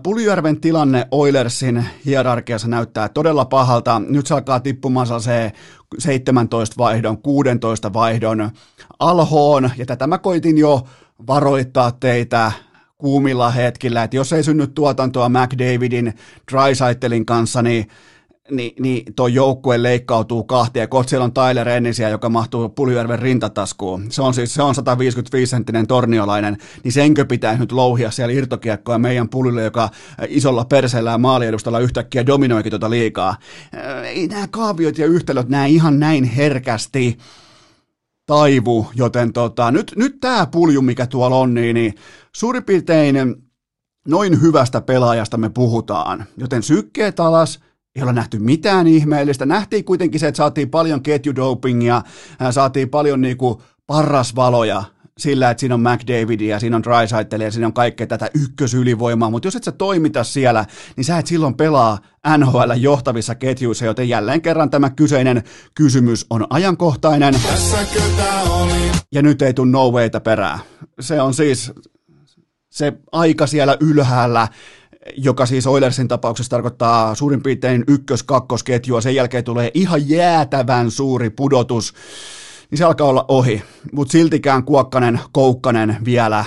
Puljujärven 0.02 0.60
tilanne 0.60 1.08
Oilersin 1.10 1.84
hierarkiassa 2.06 2.68
näyttää 2.68 3.08
todella 3.08 3.44
pahalta. 3.44 4.02
Nyt 4.08 4.26
se 4.26 4.34
alkaa 4.34 4.60
tippumaan 4.60 5.06
se 5.20 5.52
17 5.98 6.74
vaihdon, 6.78 7.18
16 7.18 7.92
vaihdon 7.92 8.50
alhoon, 8.98 9.70
ja 9.76 9.86
tätä 9.86 10.06
mä 10.06 10.18
koitin 10.18 10.58
jo 10.58 10.82
varoittaa 11.26 11.92
teitä 11.92 12.52
kuumilla 12.98 13.50
hetkillä, 13.50 14.02
että 14.02 14.16
jos 14.16 14.32
ei 14.32 14.42
synny 14.42 14.66
tuotantoa 14.66 15.28
McDavidin, 15.28 16.14
Drysaitelin 16.52 17.26
kanssa, 17.26 17.62
niin 17.62 17.88
niin, 18.50 18.72
niin 18.82 19.14
tuo 19.14 19.28
joukkue 19.28 19.82
leikkautuu 19.82 20.44
kahtia. 20.44 20.86
Kohta 20.86 21.10
siellä 21.10 21.24
on 21.24 21.32
Tyler 21.32 21.68
Ennisiä, 21.68 22.08
joka 22.08 22.28
mahtuu 22.28 22.68
Puljujärven 22.68 23.18
rintataskuun. 23.18 24.06
Se 24.08 24.22
on 24.22 24.34
siis 24.34 24.54
se 24.54 24.62
on 24.62 24.74
155-senttinen 24.74 25.86
torniolainen, 25.88 26.56
niin 26.84 26.92
senkö 26.92 27.24
pitää 27.24 27.56
nyt 27.56 27.72
louhia 27.72 28.10
siellä 28.10 28.32
irtokiekkoa 28.32 28.98
meidän 28.98 29.28
pulille, 29.28 29.62
joka 29.62 29.88
isolla 30.28 30.64
perseellä 30.64 31.10
ja 31.10 31.18
maaliedustalla 31.18 31.78
yhtäkkiä 31.78 32.26
dominoikin 32.26 32.70
tuota 32.70 32.90
liikaa. 32.90 33.36
Ei 34.04 34.28
nämä 34.28 34.48
kaaviot 34.48 34.98
ja 34.98 35.06
yhtälöt 35.06 35.48
näe 35.48 35.68
ihan 35.68 36.00
näin 36.00 36.24
herkästi 36.24 37.18
taivu, 38.26 38.86
joten 38.94 39.32
tota, 39.32 39.70
nyt, 39.70 39.92
nyt 39.96 40.20
tämä 40.20 40.46
pulju, 40.46 40.82
mikä 40.82 41.06
tuolla 41.06 41.36
on, 41.36 41.54
niin, 41.54 41.74
niin 41.74 41.94
suurin 42.36 42.64
piirtein 42.64 43.16
noin 44.08 44.40
hyvästä 44.40 44.80
pelaajasta 44.80 45.36
me 45.36 45.48
puhutaan. 45.48 46.24
Joten 46.36 46.62
sykkeet 46.62 47.20
alas, 47.20 47.60
ei 47.96 48.02
ole 48.02 48.12
nähty 48.12 48.38
mitään 48.38 48.86
ihmeellistä. 48.86 49.46
Nähtiin 49.46 49.84
kuitenkin 49.84 50.20
se, 50.20 50.28
että 50.28 50.36
saatiin 50.36 50.70
paljon 50.70 51.02
ketjudopingia, 51.02 52.02
saatiin 52.50 52.88
paljon 52.90 53.20
niinku 53.20 53.62
parrasvaloja 53.86 54.84
sillä, 55.18 55.50
että 55.50 55.60
siinä 55.60 55.74
on 55.74 55.80
McDavidia, 55.80 56.60
siinä 56.60 56.76
on 56.76 56.82
Drysaitel 56.82 57.40
ja 57.40 57.50
siinä 57.50 57.66
on 57.66 57.72
kaikkea 57.72 58.06
tätä 58.06 58.30
ykkösylivoimaa, 58.34 59.30
mutta 59.30 59.46
jos 59.46 59.56
et 59.56 59.64
sä 59.64 59.72
toimita 59.72 60.24
siellä, 60.24 60.64
niin 60.96 61.04
sä 61.04 61.18
et 61.18 61.26
silloin 61.26 61.54
pelaa 61.54 61.98
NHL 62.38 62.72
johtavissa 62.76 63.34
ketjuissa, 63.34 63.84
joten 63.84 64.08
jälleen 64.08 64.42
kerran 64.42 64.70
tämä 64.70 64.90
kyseinen 64.90 65.42
kysymys 65.74 66.26
on 66.30 66.46
ajankohtainen. 66.50 67.34
Ja 69.12 69.22
nyt 69.22 69.42
ei 69.42 69.54
tule 69.54 69.70
no 69.70 69.92
perää. 70.24 70.58
Se 71.00 71.20
on 71.20 71.34
siis 71.34 71.72
se 72.70 72.92
aika 73.12 73.46
siellä 73.46 73.76
ylhäällä, 73.80 74.48
joka 75.16 75.46
siis 75.46 75.66
Oilersin 75.66 76.08
tapauksessa 76.08 76.50
tarkoittaa 76.50 77.14
suurin 77.14 77.42
piirtein 77.42 77.84
ykkös-kakkosketjua, 77.88 79.00
sen 79.00 79.14
jälkeen 79.14 79.44
tulee 79.44 79.70
ihan 79.74 80.08
jäätävän 80.08 80.90
suuri 80.90 81.30
pudotus, 81.30 81.94
niin 82.70 82.78
se 82.78 82.84
alkaa 82.84 83.08
olla 83.08 83.24
ohi. 83.28 83.62
Mutta 83.92 84.12
siltikään 84.12 84.64
Kuokkanen, 84.64 85.20
Koukkanen 85.32 85.96
vielä 86.04 86.44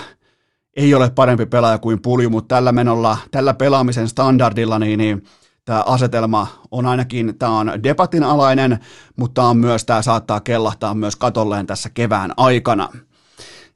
ei 0.78 0.93
ole 0.93 1.10
parempi 1.10 1.46
pelaaja 1.46 1.78
kuin 1.78 2.02
Pulju, 2.02 2.30
mutta 2.30 2.56
tällä 2.56 2.72
menolla, 2.72 3.17
tällä 3.32 3.54
pelaamisen 3.54 4.08
standardilla, 4.08 4.80
niin, 4.80 4.98
niin 4.98 5.24
tämä 5.65 5.84
asetelma 5.86 6.48
on 6.72 6.86
ainakin, 6.86 7.38
tämä 7.38 7.60
on 7.60 7.84
debatin 7.84 8.24
alainen, 8.24 8.80
mutta 9.15 9.43
on 9.43 9.58
myös, 9.58 9.86
tämä 9.86 10.02
saattaa 10.02 10.39
kellahtaa 10.39 10.93
myös 10.93 11.15
katolleen 11.15 11.67
tässä 11.67 11.89
kevään 11.89 12.34
aikana. 12.38 12.89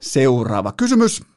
Seuraava 0.00 0.72
kysymys. 0.72 1.31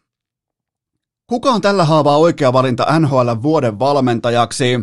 Kuka 1.28 1.50
on 1.50 1.62
tällä 1.62 1.86
haavaa 1.86 2.18
oikea 2.18 2.54
valinta 2.54 3.00
NHL 3.00 3.30
vuoden 3.42 3.80
valmentajaksi? 3.80 4.80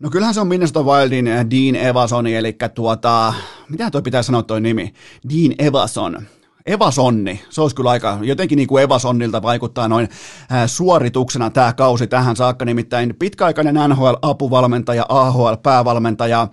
No 0.00 0.10
kyllähän 0.10 0.34
se 0.34 0.40
on 0.40 0.46
Minnesota 0.46 0.82
Wildin 0.82 1.26
Dean 1.26 1.86
Evasoni, 1.86 2.36
eli 2.36 2.56
tuota, 2.74 3.34
mitä 3.68 3.90
toi 3.90 4.02
pitää 4.02 4.22
sanoa 4.22 4.42
toi 4.42 4.60
nimi? 4.60 4.94
Dean 5.28 5.54
Evason. 5.58 6.26
Evasonni, 6.68 7.40
se 7.50 7.60
olisi 7.60 7.76
kyllä 7.76 7.90
aika, 7.90 8.18
jotenkin 8.22 8.56
niin 8.56 8.68
kuin 8.68 8.82
Evasonnilta 8.82 9.42
vaikuttaa 9.42 9.88
noin 9.88 10.08
suorituksena 10.66 11.50
tämä 11.50 11.72
kausi 11.72 12.06
tähän 12.06 12.36
saakka, 12.36 12.64
nimittäin 12.64 13.14
pitkäaikainen 13.18 13.74
NHL-apuvalmentaja, 13.74 15.06
AHL-päävalmentaja. 15.08 16.48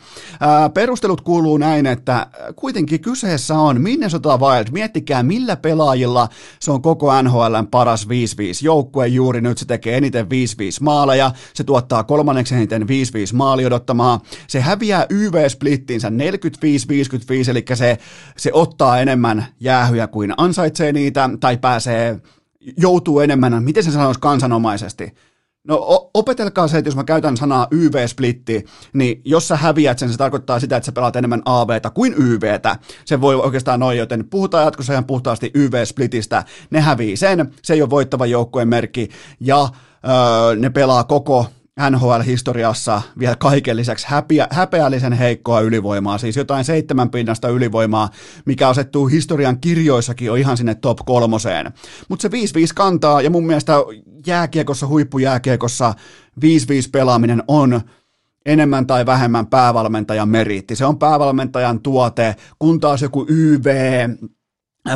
perustelut 0.73 1.21
kuuluu 1.21 1.57
näin, 1.57 1.85
että 1.85 2.27
kuitenkin 2.55 2.99
kyseessä 3.01 3.57
on 3.57 3.81
Minnesota 3.81 4.37
Wild, 4.37 4.67
miettikää 4.71 5.23
millä 5.23 5.55
pelaajilla 5.55 6.29
se 6.59 6.71
on 6.71 6.81
koko 6.81 7.21
NHLn 7.21 7.67
paras 7.71 8.07
5-5 8.07 8.09
joukkue, 8.63 9.07
juuri 9.07 9.41
nyt 9.41 9.57
se 9.57 9.65
tekee 9.65 9.97
eniten 9.97 10.25
5-5 10.25 10.27
maaleja, 10.81 11.31
se 11.53 11.63
tuottaa 11.63 12.03
kolmanneksi 12.03 12.55
eniten 12.55 12.81
5-5 12.83 12.85
maali 13.33 13.65
odottamaa, 13.65 14.19
se 14.47 14.61
häviää 14.61 15.05
YV-splittinsä 15.09 16.09
45-55, 16.09 17.49
eli 17.49 17.65
se, 17.73 17.97
se 18.37 18.49
ottaa 18.53 18.99
enemmän 18.99 19.45
jäähyjä 19.59 20.04
kuin 20.07 20.33
ansaitsee 20.37 20.91
niitä 20.91 21.29
tai 21.39 21.57
pääsee, 21.57 22.19
joutuu 22.77 23.19
enemmän, 23.19 23.63
miten 23.63 23.83
se 23.83 23.91
sanoisi 23.91 24.19
kansanomaisesti. 24.19 25.13
No 25.67 26.09
opetelkaa 26.13 26.67
se, 26.67 26.77
että 26.77 26.87
jos 26.87 26.95
mä 26.95 27.03
käytän 27.03 27.37
sanaa 27.37 27.67
YV-splitti, 27.71 28.65
niin 28.93 29.21
jos 29.25 29.47
sä 29.47 29.55
häviät 29.55 29.99
sen, 29.99 30.11
se 30.11 30.17
tarkoittaa 30.17 30.59
sitä, 30.59 30.77
että 30.77 30.85
sä 30.85 30.91
pelaat 30.91 31.15
enemmän 31.15 31.41
AVtä 31.45 31.89
kuin 31.89 32.13
YVtä. 32.17 32.75
Se 33.05 33.21
voi 33.21 33.35
oikeastaan 33.35 33.79
noin, 33.79 33.97
joten 33.97 34.29
puhutaan 34.29 34.65
jatkossa 34.65 34.93
ihan 34.93 35.05
puhtaasti 35.05 35.51
YV-splitistä. 35.53 36.43
Ne 36.69 36.81
hävii 36.81 37.17
sen, 37.17 37.53
se 37.61 37.73
ei 37.73 37.81
ole 37.81 37.89
voittava 37.89 38.25
joukkueen 38.25 38.67
merkki, 38.67 39.09
ja 39.39 39.69
öö, 40.07 40.55
ne 40.55 40.69
pelaa 40.69 41.03
koko 41.03 41.45
NHL-historiassa 41.79 43.01
vielä 43.19 43.35
kaiken 43.35 43.77
lisäksi 43.77 44.05
häpeä, 44.09 44.47
häpeällisen 44.51 45.13
heikkoa 45.13 45.61
ylivoimaa, 45.61 46.17
siis 46.17 46.35
jotain 46.35 46.65
seitsemän 46.65 47.09
pinnasta 47.09 47.49
ylivoimaa, 47.49 48.09
mikä 48.45 48.69
asettuu 48.69 49.07
historian 49.07 49.59
kirjoissakin 49.59 50.25
jo 50.25 50.35
ihan 50.35 50.57
sinne 50.57 50.75
top 50.75 50.97
kolmoseen. 51.05 51.73
Mutta 52.09 52.21
se 52.21 52.27
5-5 52.27 52.31
kantaa, 52.75 53.21
ja 53.21 53.29
mun 53.29 53.47
mielestä 53.47 53.73
jääkiekossa, 54.27 54.87
huippujääkiekossa 54.87 55.93
5-5 56.41 56.43
pelaaminen 56.91 57.43
on 57.47 57.81
enemmän 58.45 58.87
tai 58.87 59.05
vähemmän 59.05 59.47
päävalmentajan 59.47 60.29
meriitti. 60.29 60.75
Se 60.75 60.85
on 60.85 60.99
päävalmentajan 60.99 61.79
tuote, 61.79 62.35
kun 62.59 62.79
taas 62.79 63.01
joku 63.01 63.25
YV, 63.29 63.65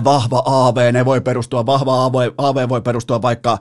vahva 0.04 0.44
AV, 0.46 0.94
ne 0.94 1.06
voi 1.06 1.22
perustua, 1.22 1.66
vahva 1.66 2.06
AV, 2.06 2.14
AV 2.38 2.70
voi 2.70 2.82
perustua 2.82 3.22
vaikka 3.22 3.58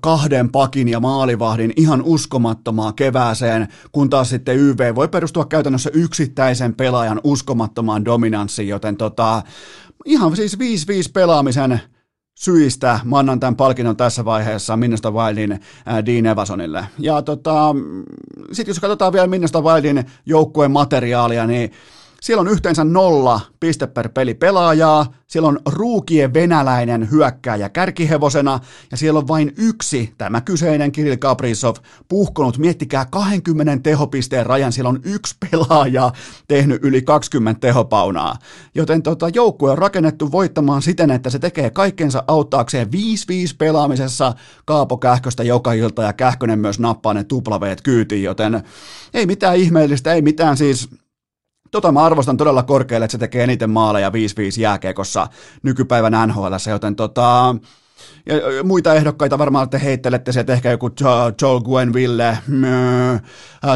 kahden 0.00 0.52
pakin 0.52 0.88
ja 0.88 1.00
maalivahdin 1.00 1.72
ihan 1.76 2.02
uskomattomaan 2.02 2.94
kevääseen, 2.94 3.68
kun 3.92 4.10
taas 4.10 4.28
sitten 4.28 4.56
YV 4.56 4.94
voi 4.94 5.08
perustua 5.08 5.44
käytännössä 5.44 5.90
yksittäisen 5.92 6.74
pelaajan 6.74 7.20
uskomattomaan 7.24 8.04
dominanssiin, 8.04 8.68
joten 8.68 8.96
tota, 8.96 9.42
ihan 10.04 10.36
siis 10.36 10.58
5-5 10.58 10.60
pelaamisen 11.14 11.80
syistä 12.38 13.00
mä 13.04 13.18
annan 13.18 13.40
tämän 13.40 13.56
palkinnon 13.56 13.96
tässä 13.96 14.24
vaiheessa 14.24 14.76
Minnesota 14.76 15.10
Wildin 15.10 15.52
äh, 15.52 15.60
Dean 16.06 16.26
Evasonille. 16.26 16.86
Ja 16.98 17.22
tota, 17.22 17.74
sitten 18.52 18.70
jos 18.70 18.80
katsotaan 18.80 19.12
vielä 19.12 19.26
Minnesota 19.26 19.60
Wildin 19.60 20.04
joukkueen 20.26 20.70
materiaalia, 20.70 21.46
niin 21.46 21.72
siellä 22.20 22.40
on 22.40 22.48
yhteensä 22.48 22.84
nolla 22.84 23.40
piste 23.60 23.86
per 23.86 24.08
peli 24.08 24.34
pelaajaa, 24.34 25.06
siellä 25.26 25.48
on 25.48 25.60
ruukien 25.66 26.34
venäläinen 26.34 27.10
hyökkääjä 27.10 27.68
kärkihevosena, 27.68 28.60
ja 28.90 28.96
siellä 28.96 29.18
on 29.18 29.28
vain 29.28 29.52
yksi, 29.56 30.14
tämä 30.18 30.40
kyseinen 30.40 30.92
Kirill 30.92 31.16
Kaprizov, 31.16 31.74
puhkonut, 32.08 32.58
miettikää 32.58 33.06
20 33.10 33.82
tehopisteen 33.82 34.46
rajan, 34.46 34.72
siellä 34.72 34.88
on 34.88 35.00
yksi 35.04 35.36
pelaaja 35.50 36.12
tehnyt 36.48 36.84
yli 36.84 37.02
20 37.02 37.60
tehopaunaa. 37.60 38.36
Joten 38.74 39.02
tota, 39.02 39.28
joukkue 39.28 39.70
on 39.70 39.78
rakennettu 39.78 40.32
voittamaan 40.32 40.82
siten, 40.82 41.10
että 41.10 41.30
se 41.30 41.38
tekee 41.38 41.70
kaikkensa 41.70 42.24
auttaakseen 42.28 42.86
5-5 42.86 42.90
pelaamisessa. 43.58 44.34
Kaapo 44.64 44.96
Kähköstä 44.96 45.42
joka 45.42 45.72
ilta, 45.72 46.02
ja 46.02 46.12
Kähkönen 46.12 46.58
myös 46.58 46.78
nappaa 46.78 47.14
ne 47.14 47.24
tuplaveet 47.24 47.80
kyytiin, 47.80 48.22
joten 48.22 48.62
ei 49.14 49.26
mitään 49.26 49.56
ihmeellistä, 49.56 50.12
ei 50.12 50.22
mitään 50.22 50.56
siis 50.56 50.88
Tota 51.70 51.92
mä 51.92 52.04
arvostan 52.04 52.36
todella 52.36 52.62
korkealle, 52.62 53.04
että 53.04 53.12
se 53.12 53.18
tekee 53.18 53.44
eniten 53.44 53.70
maaleja 53.70 54.10
5-5 54.10 54.12
jääkeikossa 54.60 55.26
nykypäivän 55.62 56.28
NHL, 56.28 56.54
joten 56.70 56.96
tota, 56.96 57.54
ja 58.26 58.64
muita 58.64 58.94
ehdokkaita 58.94 59.38
varmaan 59.38 59.70
te 59.70 59.80
heittelette 59.84 60.32
sieltä 60.32 60.52
ehkä 60.52 60.70
joku 60.70 60.90
Joel 61.42 61.60
Gwenville, 61.60 62.38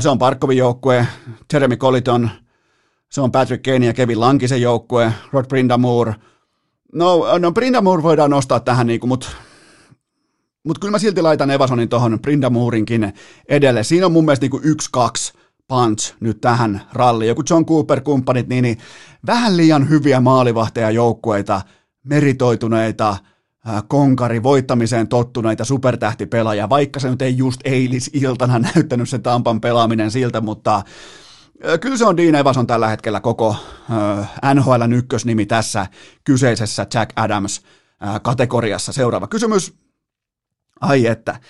se 0.00 0.08
on 0.08 0.18
Parkkovin 0.18 0.58
joukkue, 0.58 1.06
Jeremy 1.52 1.76
Colliton, 1.76 2.30
se 3.10 3.20
on 3.20 3.32
Patrick 3.32 3.62
Kane 3.62 3.86
ja 3.86 3.94
Kevin 3.94 4.20
Lankisen 4.20 4.62
joukkue, 4.62 5.12
Rod 5.32 5.46
Brindamore. 5.46 6.14
No, 6.94 7.38
no 7.38 7.52
Brindamore 7.52 8.02
voidaan 8.02 8.30
nostaa 8.30 8.60
tähän, 8.60 8.86
niin 8.86 9.00
mutta 9.08 9.26
mut 10.64 10.78
kyllä 10.78 10.90
mä 10.90 10.98
silti 10.98 11.22
laitan 11.22 11.50
Evasonin 11.50 11.88
tuohon 11.88 12.20
Brindamurinkin 12.20 13.12
edelle. 13.48 13.84
Siinä 13.84 14.06
on 14.06 14.12
mun 14.12 14.24
mielestä 14.24 14.46
niin 14.46 14.62
yksi, 14.64 14.88
kaksi 14.92 15.32
punch 15.68 16.14
nyt 16.20 16.40
tähän 16.40 16.82
ralliin. 16.92 17.28
Joku 17.28 17.42
John 17.50 17.64
Cooper-kumppanit, 17.64 18.48
niin, 18.48 18.62
niin 18.62 18.78
vähän 19.26 19.56
liian 19.56 19.88
hyviä 19.88 20.20
maalivahteja 20.20 20.90
joukkueita, 20.90 21.62
meritoituneita, 22.04 23.16
konkari 23.88 24.42
voittamiseen 24.42 25.08
tottuneita 25.08 25.64
supertähtipelaajia, 25.64 26.68
vaikka 26.68 27.00
se 27.00 27.10
nyt 27.10 27.22
ei 27.22 27.36
just 27.36 27.60
eilisiltana 27.64 28.58
näyttänyt 28.74 29.08
se 29.08 29.18
Tampan 29.18 29.60
pelaaminen 29.60 30.10
siltä, 30.10 30.40
mutta 30.40 30.82
Kyllä 31.80 31.96
se 31.96 32.04
on 32.04 32.16
Dean 32.16 32.34
Evans 32.34 32.56
on 32.56 32.66
tällä 32.66 32.88
hetkellä 32.88 33.20
koko 33.20 33.56
NHL 34.54 34.92
ykkösnimi 34.92 35.46
tässä 35.46 35.86
kyseisessä 36.24 36.86
Jack 36.94 37.10
Adams 37.16 37.62
kategoriassa. 38.22 38.92
Seuraava 38.92 39.26
kysymys. 39.26 39.74
Ai 40.80 41.06
että. 41.06 41.40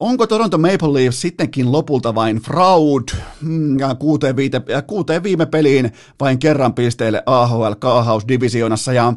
Onko 0.00 0.26
Toronto 0.26 0.58
Maple 0.58 0.92
Leafs 0.92 1.20
sittenkin 1.20 1.72
lopulta 1.72 2.14
vain 2.14 2.36
fraud 2.36 3.02
mm, 3.40 3.76
kuuteen, 3.98 4.36
viite, 4.36 4.62
kuuteen 4.86 5.22
viime 5.22 5.46
peliin 5.46 5.92
vain 6.20 6.38
kerran 6.38 6.74
pisteille 6.74 7.22
AHL 7.26 7.72
Kaahaus-divisioonassa 7.78 8.92
ja 8.92 9.12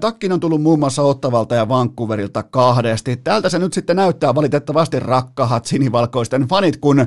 takkin 0.00 0.32
on 0.32 0.40
tullut 0.40 0.62
muun 0.62 0.78
muassa 0.78 1.02
Ottavalta 1.02 1.54
ja 1.54 1.68
Vancouverilta 1.68 2.42
kahdesti. 2.42 3.16
Täältä 3.16 3.48
se 3.48 3.58
nyt 3.58 3.72
sitten 3.72 3.96
näyttää 3.96 4.34
valitettavasti 4.34 5.00
rakkahat 5.00 5.66
sinivalkoisten 5.66 6.48
fanit, 6.48 6.76
kun 6.76 7.06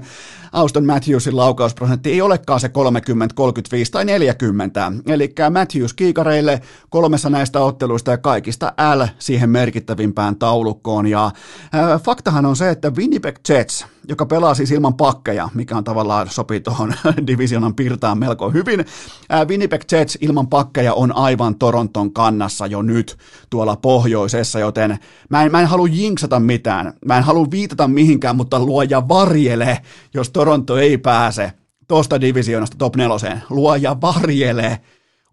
Auston 0.55 0.85
Matthewsin 0.85 1.37
laukausprosentti 1.37 2.11
ei 2.11 2.21
olekaan 2.21 2.59
se 2.59 2.69
30, 2.69 3.35
35 3.35 3.91
tai 3.91 4.05
40. 4.05 4.91
Eli 5.07 5.33
Matthews 5.49 5.93
kiikareille 5.93 6.61
kolmessa 6.89 7.29
näistä 7.29 7.59
otteluista 7.59 8.11
ja 8.11 8.17
kaikista 8.17 8.73
L 8.95 9.03
siihen 9.19 9.49
merkittävimpään 9.49 10.35
taulukkoon. 10.35 11.07
Ja 11.07 11.25
äh, 11.25 12.01
faktahan 12.01 12.45
on 12.45 12.55
se, 12.55 12.69
että 12.69 12.89
Winnipeg 12.89 13.35
Jets, 13.49 13.85
joka 14.09 14.25
pelaa 14.25 14.53
siis 14.53 14.71
ilman 14.71 14.93
pakkeja, 14.93 15.49
mikä 15.53 15.77
on 15.77 15.83
tavallaan 15.83 16.29
sopii 16.29 16.59
tuohon 16.59 16.93
divisionan 17.27 17.75
pirtaan 17.75 18.17
melko 18.17 18.49
hyvin. 18.49 18.85
Winnipeg 19.47 19.81
Jets 19.91 20.17
ilman 20.21 20.47
pakkeja 20.47 20.93
on 20.93 21.15
aivan 21.15 21.55
Toronton 21.55 22.13
kannassa 22.13 22.67
jo 22.67 22.81
nyt 22.81 23.17
tuolla 23.49 23.75
pohjoisessa, 23.75 24.59
joten 24.59 24.99
mä 25.29 25.43
en, 25.43 25.51
mä 25.51 25.61
en 25.61 25.67
halua 25.67 25.87
jinksata 25.87 26.39
mitään, 26.39 26.93
mä 27.05 27.17
en 27.17 27.23
halua 27.23 27.51
viitata 27.51 27.87
mihinkään, 27.87 28.35
mutta 28.35 28.59
luoja 28.59 29.07
varjele, 29.07 29.81
jos 30.13 30.29
Toronto 30.29 30.77
ei 30.77 30.97
pääse 30.97 31.53
tuosta 31.87 32.21
divisioonasta 32.21 32.77
top 32.77 32.95
neloseen. 32.95 33.43
Luoja 33.49 34.01
varjele, 34.01 34.81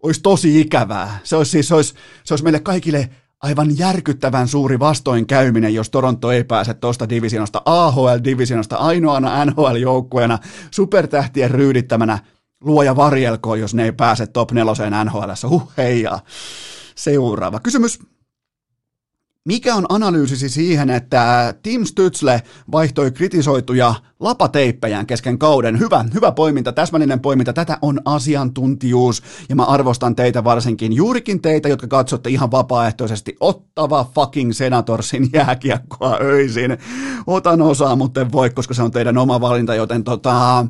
olisi 0.03 0.21
tosi 0.21 0.61
ikävää. 0.61 1.19
Se 1.23 1.35
olisi 1.35 1.51
siis, 1.51 1.67
se 1.67 1.75
olisi, 1.75 1.93
se 2.23 2.33
olisi 2.33 2.43
meille 2.43 2.59
kaikille 2.59 3.09
aivan 3.43 3.77
järkyttävän 3.77 4.47
suuri 4.47 4.79
vastoinkäyminen, 4.79 5.73
jos 5.73 5.89
Toronto 5.89 6.31
ei 6.31 6.43
pääse 6.43 6.73
tuosta 6.73 7.09
divisioonasta, 7.09 7.61
AHL-divisioonasta, 7.65 8.75
ainoana 8.75 9.45
NHL-joukkueena, 9.45 10.39
supertähtien 10.71 11.51
ryydittämänä, 11.51 12.19
luoja 12.61 12.95
varjelkoon, 12.95 13.59
jos 13.59 13.73
ne 13.73 13.83
ei 13.83 13.91
pääse 13.91 14.27
top 14.27 14.51
neloseen 14.51 14.93
NHLssä. 15.05 15.47
Huh, 15.47 15.71
heijaa. 15.77 16.19
Seuraava 16.95 17.59
kysymys. 17.59 17.99
Mikä 19.47 19.75
on 19.75 19.85
analyysisi 19.89 20.49
siihen, 20.49 20.89
että 20.89 21.53
Tim 21.63 21.81
Stützle 21.81 22.41
vaihtoi 22.71 23.11
kritisoituja 23.11 23.95
lapateippejään 24.19 25.05
kesken 25.07 25.39
kauden? 25.39 25.79
Hyvä, 25.79 26.05
hyvä 26.13 26.31
poiminta, 26.31 26.71
täsmällinen 26.71 27.19
poiminta. 27.19 27.53
Tätä 27.53 27.77
on 27.81 27.99
asiantuntijuus 28.05 29.23
ja 29.49 29.55
mä 29.55 29.63
arvostan 29.63 30.15
teitä 30.15 30.43
varsinkin, 30.43 30.93
juurikin 30.93 31.41
teitä, 31.41 31.69
jotka 31.69 31.87
katsotte 31.87 32.29
ihan 32.29 32.51
vapaaehtoisesti 32.51 33.35
ottava 33.39 34.11
fucking 34.15 34.51
Senatorsin 34.51 35.29
jääkiekkoa 35.33 36.17
öisin. 36.21 36.77
Otan 37.27 37.61
osaa, 37.61 37.95
mutta 37.95 38.31
voi, 38.31 38.49
koska 38.49 38.73
se 38.73 38.83
on 38.83 38.91
teidän 38.91 39.17
oma 39.17 39.41
valinta, 39.41 39.75
joten 39.75 40.03
tota, 40.03 40.65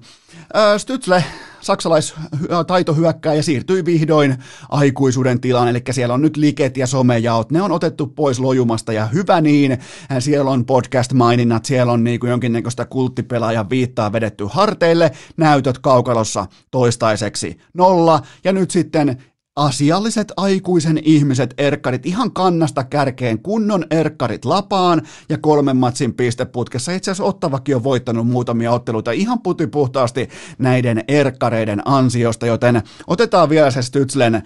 Stützle 0.77 1.23
saksalaistaitohyökkääjä 1.63 3.41
siirtyi 3.41 3.86
vihdoin 3.86 4.38
aikuisuuden 4.69 5.41
tilaan, 5.41 5.67
eli 5.67 5.82
siellä 5.91 6.13
on 6.13 6.21
nyt 6.21 6.38
liket 6.38 6.78
ja 6.78 6.88
somejaot, 6.88 7.52
ne 7.52 7.62
on 7.62 7.71
otettu 7.71 8.08
pois 8.08 8.39
lojumasta 8.39 8.93
ja 8.93 9.06
hyvä 9.06 9.41
niin, 9.41 9.78
siellä 10.19 10.52
on 10.52 10.65
podcast-maininnat, 10.65 11.65
siellä 11.65 11.93
on 11.93 12.04
niin 12.04 12.19
kuin 12.19 12.30
jonkinnäköistä 12.30 12.86
kulttipelaajan 12.86 13.69
viittaa 13.69 14.12
vedetty 14.12 14.45
harteille, 14.49 15.12
näytöt 15.38 15.80
kaukalossa 15.80 16.45
toistaiseksi 16.71 17.58
nolla, 17.73 18.21
ja 18.43 18.54
nyt 18.54 18.71
sitten 18.71 19.17
asialliset 19.55 20.31
aikuisen 20.37 20.99
ihmiset 21.03 21.53
erkkarit 21.57 22.05
ihan 22.05 22.31
kannasta 22.31 22.83
kärkeen 22.83 23.39
kunnon 23.39 23.85
erkkarit 23.91 24.45
lapaan 24.45 25.01
ja 25.29 25.37
kolmen 25.37 25.77
matsin 25.77 26.13
pisteputkessa. 26.13 26.91
Itse 26.91 27.11
asiassa 27.11 27.23
Ottavakin 27.23 27.75
on 27.75 27.83
voittanut 27.83 28.27
muutamia 28.27 28.71
otteluita 28.71 29.11
ihan 29.11 29.41
putipuhtaasti 29.41 30.29
näiden 30.57 31.03
erkkareiden 31.07 31.81
ansiosta, 31.85 32.45
joten 32.45 32.81
otetaan 33.07 33.49
vielä 33.49 33.71
se 33.71 33.79
Stützlen 33.79 34.41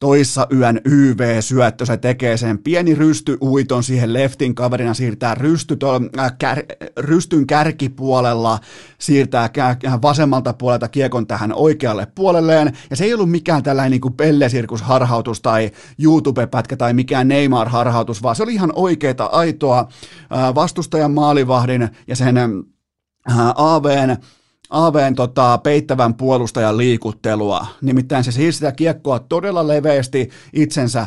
toissa 0.00 0.46
yön 0.52 0.80
YV-syöttö, 0.84 1.86
se 1.86 1.96
tekee 1.96 2.36
sen 2.36 2.58
pieni 2.58 2.94
rysty 2.94 3.38
uiton 3.42 3.82
siihen 3.82 4.12
leftin 4.12 4.54
kaverina, 4.54 4.94
siirtää 4.94 5.34
rysty 5.34 5.76
to, 5.76 6.00
äh, 6.18 6.32
kär, 6.38 6.62
rystyn 6.98 7.46
kärkipuolella, 7.46 8.58
siirtää 8.98 9.48
kä, 9.48 9.76
vasemmalta 10.02 10.52
puolelta 10.52 10.88
kiekon 10.88 11.26
tähän 11.26 11.52
oikealle 11.54 12.06
puolelleen, 12.14 12.72
ja 12.90 12.96
se 12.96 13.04
ei 13.04 13.14
ollut 13.14 13.30
mikään 13.30 13.62
tällainen 13.62 13.90
niin 13.90 14.00
kuin 14.00 14.14
pellesirkusharhautus 14.14 15.40
tai 15.40 15.70
YouTube-pätkä 16.02 16.76
tai 16.76 16.94
mikään 16.94 17.28
Neymar-harhautus, 17.28 18.22
vaan 18.22 18.36
se 18.36 18.42
oli 18.42 18.54
ihan 18.54 18.72
oikeita 18.74 19.24
aitoa 19.24 19.78
äh, 19.78 20.54
vastustajan 20.54 21.14
maalivahdin 21.14 21.88
ja 22.06 22.16
sen 22.16 22.38
äh, 22.38 23.36
AVn 23.54 24.16
AVn 24.74 25.14
tota, 25.14 25.58
peittävän 25.58 26.14
puolustajan 26.14 26.76
liikuttelua. 26.76 27.66
Nimittäin 27.82 28.24
se 28.24 28.32
siirsi 28.32 28.64
kiekkoa 28.76 29.18
todella 29.18 29.66
leveästi 29.66 30.30
itsensä 30.52 31.06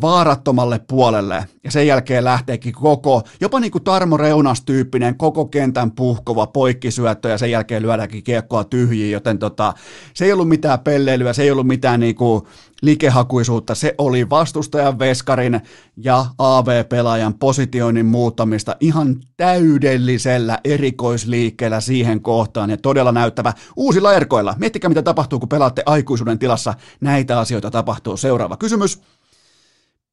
vaarattomalle 0.00 0.80
puolelle 0.88 1.44
ja 1.64 1.70
sen 1.70 1.86
jälkeen 1.86 2.24
lähteekin 2.24 2.72
koko, 2.72 3.22
jopa 3.40 3.60
niin 3.60 3.70
kuin 3.70 3.84
Tarmo 3.84 4.16
Reunas-tyyppinen 4.16 5.16
koko 5.16 5.44
kentän 5.46 5.90
puhkova 5.90 6.46
poikkisyöttö 6.46 7.28
ja 7.28 7.38
sen 7.38 7.50
jälkeen 7.50 7.82
lyödäänkin 7.82 8.24
kiekkoa 8.24 8.64
tyhjiin, 8.64 9.12
joten 9.12 9.38
tota, 9.38 9.72
se 10.14 10.24
ei 10.24 10.32
ollut 10.32 10.48
mitään 10.48 10.80
pelleilyä, 10.80 11.32
se 11.32 11.42
ei 11.42 11.50
ollut 11.50 11.66
mitään 11.66 12.00
niin 12.00 12.14
kuin 12.14 12.42
likehakuisuutta, 12.84 13.74
se 13.74 13.94
oli 13.98 14.30
vastustajan 14.30 14.98
veskarin 14.98 15.60
ja 15.96 16.26
AV-pelaajan 16.38 17.34
positioinnin 17.34 18.06
muuttamista 18.06 18.76
ihan 18.80 19.16
täydellisellä 19.36 20.58
erikoisliikkeellä 20.64 21.80
siihen 21.80 22.20
kohtaan 22.20 22.70
ja 22.70 22.76
todella 22.76 23.12
näyttävä 23.12 23.52
uusilla 23.76 24.14
erkoilla. 24.14 24.54
Miettikää 24.58 24.88
mitä 24.88 25.02
tapahtuu, 25.02 25.38
kun 25.38 25.48
pelaatte 25.48 25.82
aikuisuuden 25.86 26.38
tilassa. 26.38 26.74
Näitä 27.00 27.38
asioita 27.38 27.70
tapahtuu. 27.70 28.16
Seuraava 28.16 28.56
kysymys. 28.56 29.00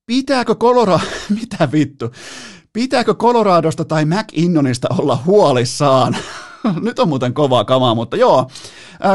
Pitääkö 0.05 0.55
Colorado, 0.55 0.99
mitä 1.41 1.69
vittu, 1.71 2.11
pitääkö 2.73 3.13
Coloradosta 3.13 3.85
tai 3.85 4.05
McInnonista 4.05 4.87
olla 4.97 5.19
huolissaan? 5.25 6.17
Nyt 6.81 6.99
on 6.99 7.07
muuten 7.07 7.33
kovaa 7.33 7.65
kamaa, 7.65 7.95
mutta 7.95 8.17
joo. 8.17 8.47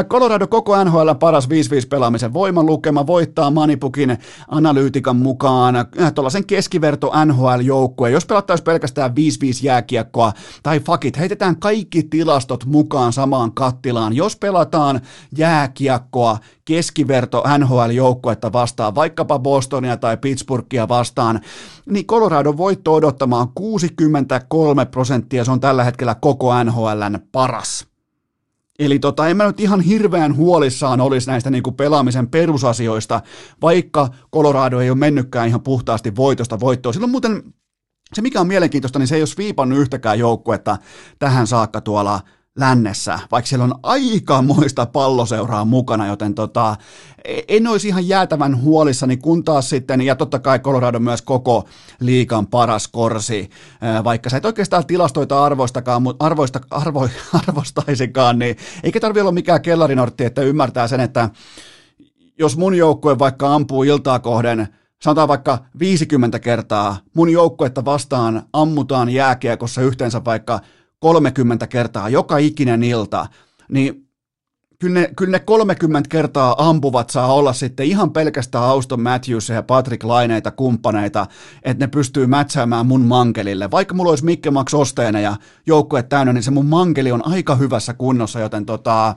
Colorado 0.09 0.47
koko 0.47 0.83
NHL 0.83 1.11
paras 1.19 1.49
5-5 1.49 1.49
pelaamisen 1.89 2.33
voiman 2.33 2.65
lukema 2.65 3.07
voittaa 3.07 3.51
Manipukin 3.51 4.17
analyytikan 4.47 5.15
mukaan 5.15 5.75
tuollaisen 6.15 6.45
keskiverto 6.45 7.11
NHL-joukkue. 7.25 8.09
Jos 8.09 8.25
pelattaisiin 8.25 8.65
pelkästään 8.65 9.11
5-5 9.11 9.13
jääkiekkoa 9.63 10.33
tai 10.63 10.79
fakit, 10.79 11.17
heitetään 11.17 11.59
kaikki 11.59 12.03
tilastot 12.03 12.65
mukaan 12.65 13.13
samaan 13.13 13.51
kattilaan. 13.51 14.15
Jos 14.15 14.35
pelataan 14.35 15.01
jääkiekkoa 15.37 16.37
keskiverto 16.65 17.43
NHL-joukkuetta 17.57 18.53
vastaan, 18.53 18.95
vaikkapa 18.95 19.39
Bostonia 19.39 19.97
tai 19.97 20.17
Pittsburghia 20.17 20.87
vastaan, 20.87 21.41
niin 21.85 22.07
Colorado 22.07 22.57
voitto 22.57 22.93
odottamaan 22.93 23.47
63 23.55 24.85
prosenttia, 24.85 25.45
se 25.45 25.51
on 25.51 25.59
tällä 25.59 25.83
hetkellä 25.83 26.15
koko 26.15 26.63
NHLn 26.63 27.19
paras. 27.37 27.87
Eli 28.79 28.99
tota, 28.99 29.27
en 29.27 29.37
mä 29.37 29.45
nyt 29.45 29.59
ihan 29.59 29.81
hirveän 29.81 30.35
huolissaan 30.35 31.01
olisi 31.01 31.27
näistä 31.27 31.49
niin 31.49 31.63
kuin 31.63 31.75
pelaamisen 31.75 32.27
perusasioista, 32.27 33.21
vaikka 33.61 34.09
Colorado 34.33 34.79
ei 34.79 34.89
ole 34.89 34.97
mennytkään 34.97 35.47
ihan 35.47 35.61
puhtaasti 35.61 36.15
voitosta 36.15 36.59
voittoon. 36.59 36.93
Silloin 36.93 37.11
muuten 37.11 37.43
se, 38.13 38.21
mikä 38.21 38.41
on 38.41 38.47
mielenkiintoista, 38.47 38.99
niin 38.99 39.07
se 39.07 39.15
ei 39.15 39.21
ole 39.21 39.29
viipannut 39.37 39.79
yhtäkään 39.79 40.19
joukkuetta 40.19 40.77
tähän 41.19 41.47
saakka 41.47 41.81
tuolla 41.81 42.19
lännessä, 42.57 43.19
vaikka 43.31 43.47
siellä 43.47 43.63
on 43.63 43.79
aikamoista 43.83 44.85
palloseuraa 44.85 45.65
mukana, 45.65 46.07
joten 46.07 46.35
tota, 46.35 46.75
en 47.47 47.67
olisi 47.67 47.87
ihan 47.87 48.07
jäätävän 48.07 48.61
huolissani, 48.61 49.17
kun 49.17 49.43
taas 49.43 49.69
sitten, 49.69 50.01
ja 50.01 50.15
totta 50.15 50.39
kai 50.39 50.59
Colorado 50.59 50.99
myös 50.99 51.21
koko 51.21 51.67
liikan 51.99 52.47
paras 52.47 52.87
korsi, 52.87 53.49
vaikka 54.03 54.29
sä 54.29 54.37
et 54.37 54.45
oikeastaan 54.45 54.85
tilastoita 54.85 55.43
arvoistakaan, 55.43 56.03
arvoista, 56.19 56.59
arvo, 56.71 57.09
arvostaisikaan, 57.47 58.39
niin 58.39 58.55
eikä 58.83 58.99
tarvitse 58.99 59.21
olla 59.21 59.31
mikään 59.31 59.61
kellarinortti, 59.61 60.25
että 60.25 60.41
ymmärtää 60.41 60.87
sen, 60.87 60.99
että 60.99 61.29
jos 62.39 62.57
mun 62.57 62.75
joukkue 62.75 63.19
vaikka 63.19 63.55
ampuu 63.55 63.83
iltaa 63.83 64.19
kohden 64.19 64.67
sanotaan 65.01 65.27
vaikka 65.27 65.57
50 65.79 66.39
kertaa, 66.39 66.97
mun 67.13 67.29
joukkuetta 67.29 67.85
vastaan 67.85 68.43
ammutaan 68.53 69.09
jääkiekossa 69.09 69.81
yhteensä 69.81 70.25
vaikka 70.25 70.59
30 70.99 71.67
kertaa 71.67 72.09
joka 72.09 72.37
ikinen 72.37 72.83
ilta, 72.83 73.27
niin 73.69 74.07
kyllä 74.79 74.99
ne, 74.99 75.09
kyllä 75.17 75.31
ne 75.31 75.39
30 75.39 76.09
kertaa 76.09 76.55
ampuvat 76.57 77.09
saa 77.09 77.33
olla 77.33 77.53
sitten 77.53 77.85
ihan 77.85 78.11
pelkästään 78.11 78.63
Auston 78.63 79.01
Matthews 79.01 79.49
ja 79.49 79.63
Patrick 79.63 80.03
Laineita 80.03 80.51
kumppaneita, 80.51 81.27
että 81.63 81.85
ne 81.85 81.89
pystyy 81.89 82.27
mätsäämään 82.27 82.85
mun 82.85 83.01
mankelille. 83.01 83.71
Vaikka 83.71 83.93
mulla 83.93 84.09
olisi 84.09 84.25
Mikke 84.25 84.51
Max 84.51 84.73
osteena 84.73 85.19
ja 85.19 85.35
joukkue 85.67 86.03
täynnä, 86.03 86.33
niin 86.33 86.43
se 86.43 86.51
mun 86.51 86.65
mankeli 86.65 87.11
on 87.11 87.27
aika 87.27 87.55
hyvässä 87.55 87.93
kunnossa, 87.93 88.39
joten 88.39 88.65
tota... 88.65 89.15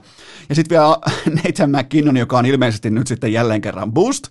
Ja 0.49 0.55
sitten 0.55 0.79
vielä 0.79 0.97
Nathan 1.43 1.71
McKinnon, 1.71 2.17
joka 2.17 2.37
on 2.37 2.45
ilmeisesti 2.45 2.89
nyt 2.89 3.07
sitten 3.07 3.33
jälleen 3.33 3.61
kerran 3.61 3.93
boost. 3.93 4.23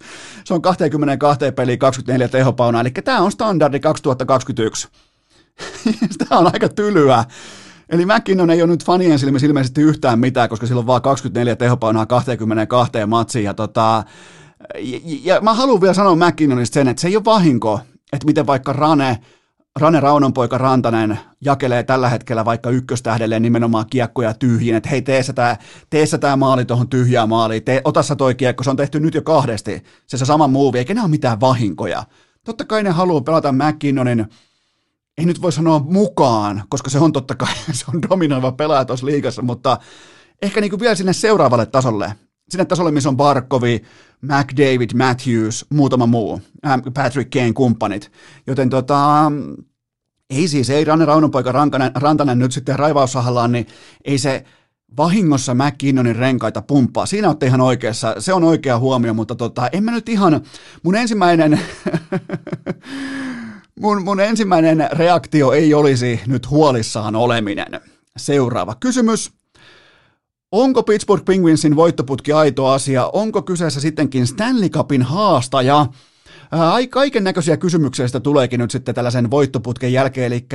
Se 0.44 0.54
on 0.54 0.62
22 0.62 1.52
peliä 1.52 1.76
24 1.76 2.28
tehopauna, 2.28 2.80
eli 2.80 2.90
tämä 2.90 3.20
on 3.20 3.32
standardi 3.32 3.80
2021. 3.80 4.88
tämä 6.28 6.40
on 6.40 6.46
aika 6.46 6.68
tylyä. 6.68 7.24
Eli 7.90 8.06
McKinnon 8.06 8.50
ei 8.50 8.62
ole 8.62 8.70
nyt 8.70 8.84
fanien 8.84 9.18
silmissä 9.18 9.46
ilmeisesti 9.46 9.82
yhtään 9.82 10.18
mitään, 10.18 10.48
koska 10.48 10.66
sillä 10.66 10.78
on 10.78 10.86
vaan 10.86 11.02
24 11.02 11.56
tehopaunaa 11.56 12.06
22 12.06 12.92
matsiin. 13.06 13.44
Ja, 13.44 13.54
tota, 13.54 14.04
ja, 14.78 15.00
ja 15.24 15.40
mä 15.40 15.54
haluan 15.54 15.80
vielä 15.80 15.94
sanoa 15.94 16.16
McKinnonista 16.16 16.74
sen, 16.74 16.88
että 16.88 17.00
se 17.00 17.08
ei 17.08 17.16
ole 17.16 17.24
vahinko, 17.24 17.80
että 18.12 18.26
miten 18.26 18.46
vaikka 18.46 18.72
Rane, 18.72 19.18
Rane 19.80 20.00
Raunonpoika 20.00 20.58
Rantanen 20.58 21.18
jakelee 21.40 21.82
tällä 21.82 22.08
hetkellä 22.08 22.44
vaikka 22.44 22.70
ykköstähdelleen 22.70 23.42
nimenomaan 23.42 23.86
kiekkoja 23.90 24.34
tyhjiin, 24.34 24.76
että 24.76 24.88
hei 24.88 25.02
tee 25.02 25.22
tämä, 25.34 25.56
tee 25.90 26.06
tämä 26.20 26.36
maali 26.36 26.64
tuohon 26.64 26.88
tyhjään 26.88 27.28
maaliin, 27.28 27.64
tee, 27.64 27.80
ota 27.84 28.02
sä 28.02 28.16
toi 28.16 28.34
kiekko, 28.34 28.64
se 28.64 28.70
on 28.70 28.76
tehty 28.76 29.00
nyt 29.00 29.14
jo 29.14 29.22
kahdesti, 29.22 29.82
se 30.06 30.18
se 30.18 30.24
sama 30.24 30.48
muuvi, 30.48 30.78
eikä 30.78 30.94
ne 30.94 31.00
ole 31.00 31.10
mitään 31.10 31.40
vahinkoja. 31.40 32.04
Totta 32.44 32.64
kai 32.64 32.82
ne 32.82 32.90
haluaa 32.90 33.20
pelata 33.20 33.52
McKinnonin 33.52 34.26
ei 35.20 35.26
nyt 35.26 35.42
voi 35.42 35.52
sanoa 35.52 35.78
mukaan, 35.78 36.62
koska 36.68 36.90
se 36.90 36.98
on 36.98 37.12
totta 37.12 37.34
kai, 37.34 37.54
se 37.72 37.84
on 37.94 38.02
dominoiva 38.10 38.52
pelaaja 38.52 38.84
tuossa 38.84 39.06
liigassa, 39.06 39.42
mutta 39.42 39.78
ehkä 40.42 40.60
niin 40.60 40.70
kuin 40.70 40.80
vielä 40.80 40.94
sinne 40.94 41.12
seuraavalle 41.12 41.66
tasolle, 41.66 42.12
sinne 42.48 42.64
tasolle, 42.64 42.90
missä 42.90 43.08
on 43.08 43.16
Barkovi, 43.16 43.82
McDavid, 44.22 44.90
Matthews, 44.94 45.66
muutama 45.70 46.06
muu, 46.06 46.40
Patrick 46.94 47.30
Kane 47.30 47.52
kumppanit, 47.52 48.12
joten 48.46 48.70
tota, 48.70 49.32
ei 50.30 50.48
siis, 50.48 50.70
ei 50.70 50.84
Ranne 50.84 51.04
Raunonpoika 51.04 51.52
Rantanen, 51.52 51.92
Rantanen 51.94 52.38
nyt 52.38 52.52
sitten 52.52 52.78
raivaussahallaan, 52.78 53.52
niin 53.52 53.66
ei 54.04 54.18
se 54.18 54.44
vahingossa 54.96 55.54
McKinnonin 55.54 56.16
renkaita 56.16 56.62
pumppaa. 56.62 57.06
Siinä 57.06 57.28
olette 57.28 57.46
ihan 57.46 57.60
oikeassa, 57.60 58.14
se 58.18 58.32
on 58.32 58.44
oikea 58.44 58.78
huomio, 58.78 59.14
mutta 59.14 59.34
tota, 59.34 59.68
en 59.72 59.84
mä 59.84 59.90
nyt 59.90 60.08
ihan, 60.08 60.40
mun 60.82 60.96
ensimmäinen 60.96 61.60
Mun, 63.80 64.04
mun 64.04 64.20
ensimmäinen 64.20 64.88
reaktio 64.92 65.52
ei 65.52 65.74
olisi 65.74 66.20
nyt 66.26 66.50
huolissaan 66.50 67.16
oleminen. 67.16 67.80
Seuraava 68.16 68.74
kysymys. 68.80 69.32
Onko 70.52 70.82
Pittsburgh 70.82 71.24
Penguinsin 71.24 71.76
voittoputki 71.76 72.32
aito 72.32 72.66
asia? 72.66 73.10
Onko 73.12 73.42
kyseessä 73.42 73.80
sittenkin 73.80 74.26
Stanley 74.26 74.68
Cupin 74.68 75.02
haastaja? 75.02 75.86
Ai 76.50 76.86
kaiken 76.86 77.24
näköisiä 77.24 77.56
kysymyksiä 77.56 78.06
sitä 78.06 78.20
tuleekin 78.20 78.60
nyt 78.60 78.70
sitten 78.70 78.94
tällaisen 78.94 79.30
voittoputken 79.30 79.92
jälkeen, 79.92 80.26
eli 80.26 80.46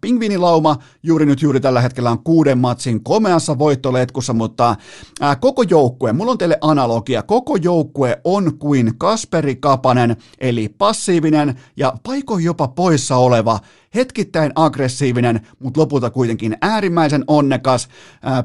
pingvinilauma 0.00 0.76
juuri 1.02 1.26
nyt 1.26 1.42
juuri 1.42 1.60
tällä 1.60 1.80
hetkellä 1.80 2.10
on 2.10 2.22
kuuden 2.24 2.58
matsin 2.58 3.04
komeassa 3.04 3.58
voittoletkussa, 3.58 4.32
mutta 4.32 4.76
ää, 5.20 5.36
koko 5.36 5.62
joukkue, 5.62 6.12
mulla 6.12 6.32
on 6.32 6.38
teille 6.38 6.58
analogia, 6.60 7.22
koko 7.22 7.56
joukkue 7.56 8.20
on 8.24 8.58
kuin 8.58 8.98
Kasperi 8.98 9.56
Kapanen, 9.56 10.16
eli 10.38 10.68
passiivinen 10.68 11.60
ja 11.76 11.92
paikoin 12.02 12.44
jopa 12.44 12.68
poissa 12.68 13.16
oleva 13.16 13.58
hetkittäin 13.94 14.52
aggressiivinen, 14.54 15.46
mutta 15.58 15.80
lopulta 15.80 16.10
kuitenkin 16.10 16.56
äärimmäisen 16.62 17.24
onnekas. 17.26 17.88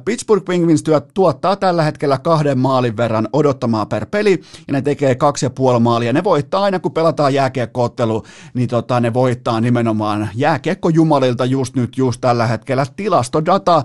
Pittsburgh 0.06 0.46
Penguins 0.46 0.84
tuottaa 1.14 1.56
tällä 1.56 1.84
hetkellä 1.84 2.18
kahden 2.18 2.60
maalin 2.60 2.98
verran 2.98 3.28
odottamaa 3.34 3.86
per 3.86 4.06
peli, 4.06 4.42
ja 4.68 4.74
ne 4.74 4.82
tekee 4.82 5.16
kaksi 5.16 5.46
ja 5.46 5.50
puoli 5.50 5.80
maalia. 5.80 6.14
Ne 6.14 6.24
voittaa 6.24 6.64
aina, 6.64 6.80
kun 6.80 6.92
pelataan 6.92 7.34
jääkiekkoottelu, 7.34 8.24
niin 8.54 8.70
tota, 8.70 9.00
ne 9.00 9.14
voittaa 9.14 9.62
nimenomaan 9.62 10.30
jääkiekkojumalilta 10.36 11.46
just 11.46 11.76
nyt, 11.76 11.98
just 11.98 12.22
tällä 12.22 12.48
hetkellä. 12.48 12.86
Tilastodata 12.96 13.84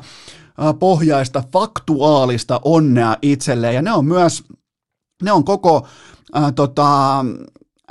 pohjaista, 0.79 1.43
faktuaalista 1.53 2.61
onnea 2.65 3.17
itselleen, 3.23 3.75
ja 3.75 3.83
ne 3.83 3.93
on 3.93 4.05
myös, 4.05 4.45
ne 5.23 5.33
on 5.33 5.45
koko 5.45 5.87
äh, 6.37 6.53
tota, 6.55 7.25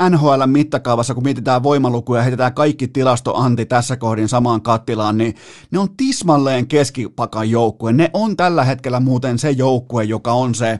NHL 0.09 0.45
mittakaavassa, 0.45 1.13
kun 1.13 1.23
mietitään 1.23 1.63
voimalukuja 1.63 2.19
ja 2.19 2.23
heitetään 2.23 2.53
kaikki 2.53 2.87
tilastoanti 2.87 3.65
tässä 3.65 3.97
kohdin 3.97 4.29
samaan 4.29 4.61
kattilaan, 4.61 5.17
niin 5.17 5.35
ne 5.71 5.79
on 5.79 5.95
tismalleen 5.97 6.67
keskipakan 6.67 7.49
joukkue. 7.49 7.93
Ne 7.93 8.09
on 8.13 8.37
tällä 8.37 8.63
hetkellä 8.63 8.99
muuten 8.99 9.39
se 9.39 9.51
joukkue, 9.51 10.03
joka 10.03 10.31
on 10.31 10.55
se 10.55 10.79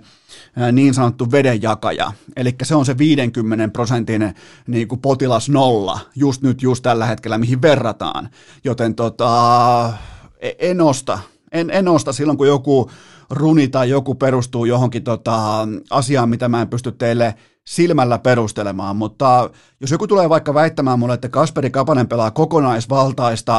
niin 0.71 0.93
sanottu 0.93 1.32
vedenjakaja. 1.32 2.12
Eli 2.36 2.56
se 2.63 2.75
on 2.75 2.86
se 2.86 2.97
50 2.97 3.67
prosentin 3.73 4.34
niin 4.67 4.88
kuin 4.88 5.01
potilas 5.01 5.49
nolla 5.49 5.99
just 6.15 6.41
nyt, 6.41 6.62
just 6.62 6.84
tällä 6.84 7.06
hetkellä, 7.06 7.38
mihin 7.38 7.62
verrataan. 7.62 8.30
Joten 8.63 8.95
tota, 8.95 9.93
e-, 10.39 10.51
en 10.60 10.82
osta. 10.82 11.19
En, 11.51 11.69
en 11.69 11.88
osta 11.88 12.13
silloin, 12.13 12.38
kun 12.38 12.47
joku 12.47 12.91
runi 13.30 13.67
tai 13.67 13.89
joku 13.89 14.15
perustuu 14.15 14.65
johonkin 14.65 15.04
tota, 15.04 15.67
asiaan, 15.89 16.30
mitä 16.30 16.49
mä 16.49 16.62
en 16.62 16.69
pysty 16.69 16.91
teille 16.91 17.36
silmällä 17.67 18.19
perustelemaan, 18.19 18.95
mutta 18.95 19.49
jos 19.82 19.91
joku 19.91 20.08
tulee 20.08 20.30
vaikka 20.30 20.54
väittämään 20.54 20.99
mulle, 20.99 21.13
että 21.13 21.30
Kasperi 21.30 21.69
Kapanen 21.69 22.08
pelaa 22.08 22.32
kokonaisvaltaista, 22.32 23.58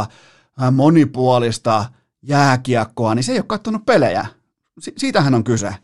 äh, 0.62 0.72
monipuolista 0.72 1.84
jääkiekkoa, 2.22 3.14
niin 3.14 3.24
se 3.24 3.32
ei 3.32 3.38
ole 3.38 3.44
katsonut 3.48 3.86
pelejä. 3.86 4.26
Si- 4.80 4.92
siitähän 4.96 5.34
on 5.34 5.44
kyse. 5.44 5.74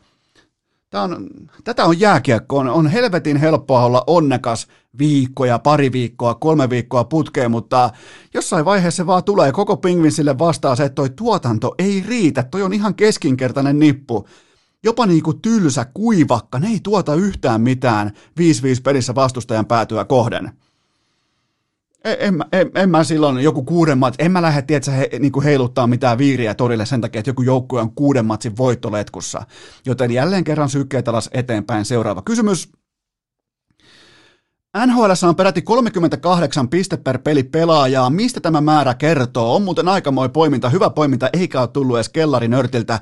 Tämä 0.91 1.05
on, 1.05 1.29
tätä 1.65 1.85
on 1.85 2.01
jääkiekko. 2.01 2.59
On, 2.59 2.69
on 2.69 2.87
helvetin 2.87 3.37
helppoa 3.37 3.85
olla 3.85 4.05
onnekas 4.07 4.67
viikkoja, 4.99 5.59
pari 5.59 5.93
viikkoa, 5.93 6.35
kolme 6.35 6.71
viikkoa 6.71 7.05
putkeen, 7.05 7.51
mutta 7.51 7.91
jossain 8.35 8.65
vaiheessa 8.65 8.97
se 8.97 9.07
vaan 9.07 9.25
tulee 9.25 9.53
koko 9.53 9.77
pingvinsille 9.77 10.39
vastaan 10.39 10.77
se, 10.77 10.85
että 10.85 10.95
toi 10.95 11.11
tuotanto 11.11 11.75
ei 11.79 12.05
riitä. 12.09 12.43
Toi 12.43 12.63
on 12.63 12.73
ihan 12.73 12.95
keskinkertainen 12.95 13.79
nippu 13.79 14.29
jopa 14.85 15.07
niin 15.07 15.23
kuin 15.23 15.41
tylsä, 15.43 15.87
kuivakka, 15.95 16.59
ne 16.59 16.69
ei 16.69 16.81
tuota 16.83 17.15
yhtään 17.15 17.61
mitään 17.61 18.11
5-5 18.41 18.43
pelissä 18.85 19.15
vastustajan 19.15 19.67
päätyä 19.67 20.05
kohden. 20.05 20.53
En, 22.05 22.17
en, 22.21 22.45
en, 22.53 22.71
en 22.75 22.91
mä 22.91 23.05
silloin 23.05 23.39
joku 23.39 23.63
kuuden 23.63 23.99
matsin, 23.99 24.25
en 24.25 24.33
mä 24.33 24.43
lähde 24.43 24.63
tiedätkö, 24.63 24.91
he, 24.91 25.11
niin 25.19 25.33
kuin 25.33 25.45
heiluttaa 25.45 25.87
mitään 25.87 26.19
viiriä 26.19 26.55
torille 26.55 26.87
sen 26.87 27.01
takia, 27.01 27.19
että 27.19 27.31
joku 27.31 27.43
joukkue 27.43 27.81
on 27.81 27.95
kuuden 27.95 28.27
matsin 28.27 28.57
voittoletkussa. 28.57 29.47
Joten 29.87 30.11
jälleen 30.11 30.45
kerran 30.45 30.69
sykkeet 30.69 31.09
alas 31.09 31.31
eteenpäin. 31.33 31.85
Seuraava 31.85 32.23
kysymys. 32.23 32.73
NHL 34.87 35.11
on 35.29 35.37
peräti 35.37 35.63
38 35.63 36.69
piste 36.69 36.97
per 36.97 37.19
peli 37.19 37.43
pelaajaa. 37.43 38.11
Mistä 38.11 38.41
tämä 38.41 38.61
määrä 38.61 38.95
kertoo? 38.95 39.55
On 39.55 39.63
muuten 39.63 39.89
aikamoin 39.89 40.31
poiminta, 40.31 40.69
hyvä 40.69 40.91
poiminta, 40.91 41.31
eikä 41.33 41.61
ole 41.61 41.69
tullut 41.69 41.97
edes 41.97 42.09
kellarinörtiltä. 42.09 43.01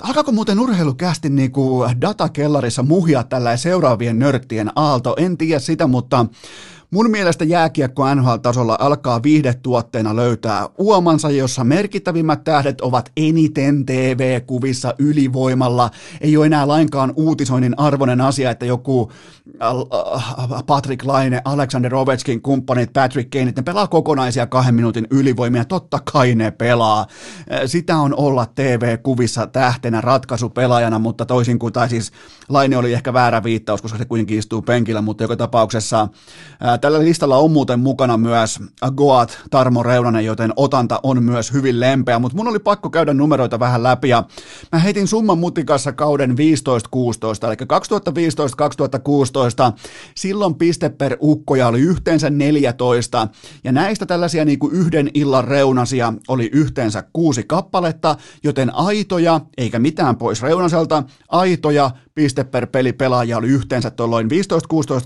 Alkaako 0.00 0.32
muuten 0.32 0.60
urheilukästi 0.60 1.30
niinku 1.30 1.86
datakellarissa 2.00 2.82
muhia 2.82 3.24
tällä 3.24 3.56
seuraavien 3.56 4.18
nörttien 4.18 4.72
aalto? 4.76 5.14
En 5.18 5.38
tiedä 5.38 5.60
sitä, 5.60 5.86
mutta 5.86 6.26
Mun 6.90 7.10
mielestä 7.10 7.44
jääkiekko 7.44 8.14
NHL-tasolla 8.14 8.76
alkaa 8.80 9.22
viihdetuotteena 9.22 10.16
löytää 10.16 10.68
uomansa, 10.78 11.30
jossa 11.30 11.64
merkittävimmät 11.64 12.44
tähdet 12.44 12.80
ovat 12.80 13.12
eniten 13.16 13.86
TV-kuvissa 13.86 14.94
ylivoimalla. 14.98 15.90
Ei 16.20 16.36
ole 16.36 16.46
enää 16.46 16.68
lainkaan 16.68 17.12
uutisoinnin 17.16 17.78
arvoinen 17.78 18.20
asia, 18.20 18.50
että 18.50 18.66
joku 18.66 19.12
äh, 19.62 20.64
Patrick 20.66 21.04
Laine, 21.04 21.40
Alexander 21.44 21.94
Ovechkin 21.94 22.42
kumppanit, 22.42 22.92
Patrick 22.92 23.30
Kane, 23.30 23.52
ne 23.56 23.62
pelaa 23.62 23.86
kokonaisia 23.86 24.46
kahden 24.46 24.74
minuutin 24.74 25.06
ylivoimia. 25.10 25.64
Totta 25.64 25.98
kai 26.12 26.34
ne 26.34 26.50
pelaa. 26.50 27.00
Äh, 27.00 27.60
sitä 27.66 27.96
on 27.96 28.14
olla 28.14 28.46
TV-kuvissa 28.46 29.46
tähtenä 29.46 30.00
ratkaisupelaajana, 30.00 30.98
mutta 30.98 31.26
toisin 31.26 31.58
kuin, 31.58 31.72
tai 31.72 31.88
siis 31.88 32.12
Laine 32.48 32.76
oli 32.76 32.92
ehkä 32.92 33.12
väärä 33.12 33.42
viittaus, 33.42 33.82
koska 33.82 33.98
se 33.98 34.04
kuitenkin 34.04 34.38
istuu 34.38 34.62
penkillä, 34.62 35.02
mutta 35.02 35.24
joka 35.24 35.36
tapauksessa 35.36 36.00
äh, 36.00 36.79
Tällä 36.80 36.98
listalla 36.98 37.36
on 37.36 37.50
muuten 37.50 37.80
mukana 37.80 38.16
myös 38.16 38.58
Goat, 38.96 39.38
Tarmo 39.50 39.82
Reunanen, 39.82 40.24
joten 40.24 40.52
otanta 40.56 41.00
on 41.02 41.22
myös 41.22 41.52
hyvin 41.52 41.80
lempeä, 41.80 42.18
mutta 42.18 42.36
mun 42.36 42.48
oli 42.48 42.58
pakko 42.58 42.90
käydä 42.90 43.14
numeroita 43.14 43.60
vähän 43.60 43.82
läpi 43.82 44.08
ja 44.08 44.24
mä 44.72 44.78
heitin 44.78 45.08
summan 45.08 45.38
mutikassa 45.38 45.92
kauden 45.92 46.30
15-16, 46.30 46.34
eli 47.46 47.54
2015-2016, 47.54 47.56
silloin 50.14 50.54
piste 50.54 50.88
per 50.88 51.16
ukkoja 51.20 51.68
oli 51.68 51.80
yhteensä 51.80 52.30
14 52.30 53.28
ja 53.64 53.72
näistä 53.72 54.06
tällaisia 54.06 54.44
niin 54.44 54.58
kuin 54.58 54.74
yhden 54.74 55.10
illan 55.14 55.44
reunasia 55.44 56.12
oli 56.28 56.50
yhteensä 56.52 57.04
kuusi 57.12 57.42
kappaletta, 57.42 58.16
joten 58.44 58.74
aitoja, 58.74 59.40
eikä 59.58 59.78
mitään 59.78 60.16
pois 60.16 60.42
reunaselta, 60.42 61.02
aitoja 61.28 61.90
piste 62.20 62.44
per 62.44 62.66
peli 62.66 62.92
pelaaja 62.92 63.38
oli 63.38 63.48
yhteensä 63.48 63.90
tuolloin 63.90 64.28
15-16 64.30 64.30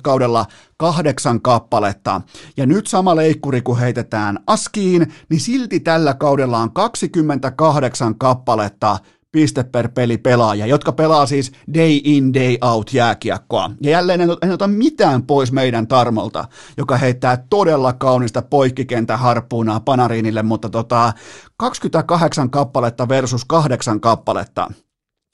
kaudella 0.02 0.46
kahdeksan 0.76 1.42
kappaletta. 1.42 2.20
Ja 2.56 2.66
nyt 2.66 2.86
sama 2.86 3.16
leikkuri, 3.16 3.62
kun 3.62 3.78
heitetään 3.78 4.38
askiin, 4.46 5.12
niin 5.30 5.40
silti 5.40 5.80
tällä 5.80 6.14
kaudella 6.14 6.58
on 6.58 6.72
28 6.72 8.18
kappaletta 8.18 8.98
piste 9.32 9.64
per 9.64 9.88
peli 9.88 10.18
pelaaja, 10.18 10.66
jotka 10.66 10.92
pelaa 10.92 11.26
siis 11.26 11.52
day 11.74 12.00
in, 12.04 12.34
day 12.34 12.56
out 12.62 12.92
jääkiekkoa. 12.92 13.70
Ja 13.80 13.90
jälleen 13.90 14.20
en, 14.20 14.28
en 14.42 14.52
ota 14.52 14.68
mitään 14.68 15.22
pois 15.22 15.52
meidän 15.52 15.86
Tarmolta, 15.86 16.44
joka 16.76 16.96
heittää 16.96 17.44
todella 17.50 17.92
kaunista 17.92 18.42
poikkikentä 18.42 19.16
harppuunaa 19.16 19.80
Panariinille, 19.80 20.42
mutta 20.42 20.68
tota, 20.68 21.12
28 21.56 22.50
kappaletta 22.50 23.08
versus 23.08 23.44
8 23.44 24.00
kappaletta. 24.00 24.70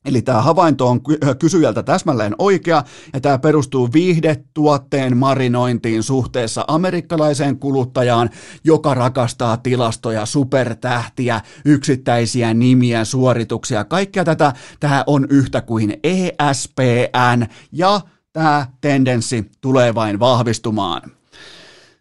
Eli 0.05 0.22
tämä 0.22 0.42
havainto 0.42 0.88
on 0.88 1.01
kysyjältä 1.38 1.82
täsmälleen 1.82 2.34
oikea, 2.38 2.84
ja 3.12 3.20
tämä 3.20 3.38
perustuu 3.38 3.88
viihdetuotteen 3.92 5.16
marinointiin 5.16 6.03
suhteessa 6.03 6.64
amerikkalaiseen 6.68 7.59
kuluttajaan, 7.59 8.30
joka 8.64 8.94
rakastaa 8.94 9.57
tilastoja, 9.57 10.26
supertähtiä, 10.26 11.40
yksittäisiä 11.64 12.55
nimiä, 12.55 13.05
suorituksia. 13.05 13.84
Kaikkea 13.84 14.24
tätä, 14.24 14.53
tämä 14.80 15.05
on 15.07 15.26
yhtä 15.30 15.61
kuin 15.61 16.01
ESPN, 16.03 17.46
ja 17.72 18.01
tämä 18.32 18.66
tendenssi 18.80 19.51
tulee 19.61 19.94
vain 19.94 20.20
vahvistumaan. 20.20 21.03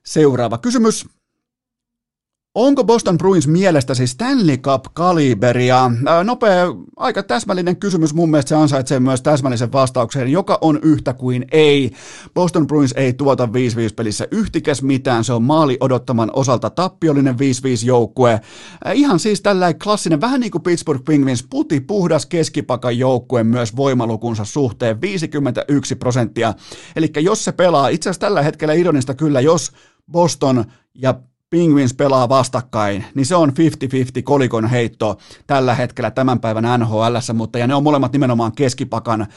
Seuraava 0.03 0.57
kysymys. 0.57 1.18
Onko 2.55 2.83
Boston 2.83 3.17
Bruins 3.17 3.47
mielestä 3.47 3.93
siis 3.93 4.11
Stanley 4.11 4.57
Cup-kaliberia? 4.57 5.91
Nopea, 6.23 6.65
aika 6.97 7.23
täsmällinen 7.23 7.77
kysymys. 7.77 8.13
Mun 8.13 8.31
mielestä 8.31 8.49
se 8.49 8.55
ansaitsee 8.55 8.99
myös 8.99 9.21
täsmällisen 9.21 9.71
vastauksen, 9.71 10.31
joka 10.31 10.57
on 10.61 10.79
yhtä 10.83 11.13
kuin 11.13 11.45
ei. 11.51 11.91
Boston 12.33 12.67
Bruins 12.67 12.91
ei 12.91 13.13
tuota 13.13 13.45
5-5 13.45 13.49
pelissä 13.95 14.27
yhtikäs 14.31 14.81
mitään. 14.81 15.23
Se 15.23 15.33
on 15.33 15.43
maali 15.43 15.77
odottaman 15.79 16.31
osalta 16.33 16.69
tappiollinen 16.69 17.35
5-5 17.35 17.37
joukkue. 17.85 18.41
Ihan 18.93 19.19
siis 19.19 19.41
tällainen 19.41 19.79
klassinen, 19.79 20.21
vähän 20.21 20.39
niin 20.39 20.51
kuin 20.51 20.61
Pittsburgh 20.61 21.05
Penguins, 21.05 21.45
puti 21.49 21.79
puhdas 21.79 22.25
keskipakan 22.25 22.97
joukkue 22.97 23.43
myös 23.43 23.75
voimalukunsa 23.75 24.45
suhteen 24.45 25.01
51 25.01 25.95
prosenttia. 25.95 26.53
Eli 26.95 27.11
jos 27.17 27.43
se 27.43 27.51
pelaa, 27.51 27.87
itse 27.87 28.09
asiassa 28.09 28.27
tällä 28.27 28.41
hetkellä 28.41 28.73
ironista 28.73 29.13
kyllä, 29.13 29.41
jos 29.41 29.71
Boston 30.11 30.65
ja 30.95 31.15
Penguins 31.49 31.93
pelaa 31.93 32.29
vastakkain, 32.29 33.05
niin 33.15 33.25
se 33.25 33.35
on 33.35 33.49
50-50 33.49 33.53
kolikon 34.23 34.65
heitto 34.65 35.17
tällä 35.47 35.75
hetkellä 35.75 36.11
tämän 36.11 36.39
päivän 36.39 36.79
NHL, 36.79 37.15
mutta 37.33 37.59
ja 37.59 37.67
ne 37.67 37.75
on 37.75 37.83
molemmat 37.83 38.13
nimenomaan 38.13 38.51
keskipakan 38.51 39.21
äh, 39.21 39.27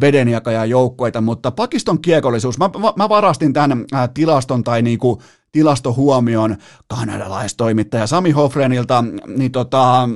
vedenjakajan 0.00 0.70
joukkueita, 0.70 1.20
mutta 1.20 1.50
pakiston 1.50 2.02
kiekollisuus, 2.02 2.58
mä, 2.58 2.70
mä 2.96 3.08
varastin 3.08 3.52
tämän 3.52 3.84
äh, 3.94 4.08
tilaston 4.14 4.64
tai 4.64 4.82
niinku 4.82 5.22
tilastohuomion 5.52 6.56
kanadalaistoimittaja 6.86 8.06
Sami 8.06 8.30
Hofrenilta, 8.30 9.04
niin 9.26 9.52
tota, 9.52 10.08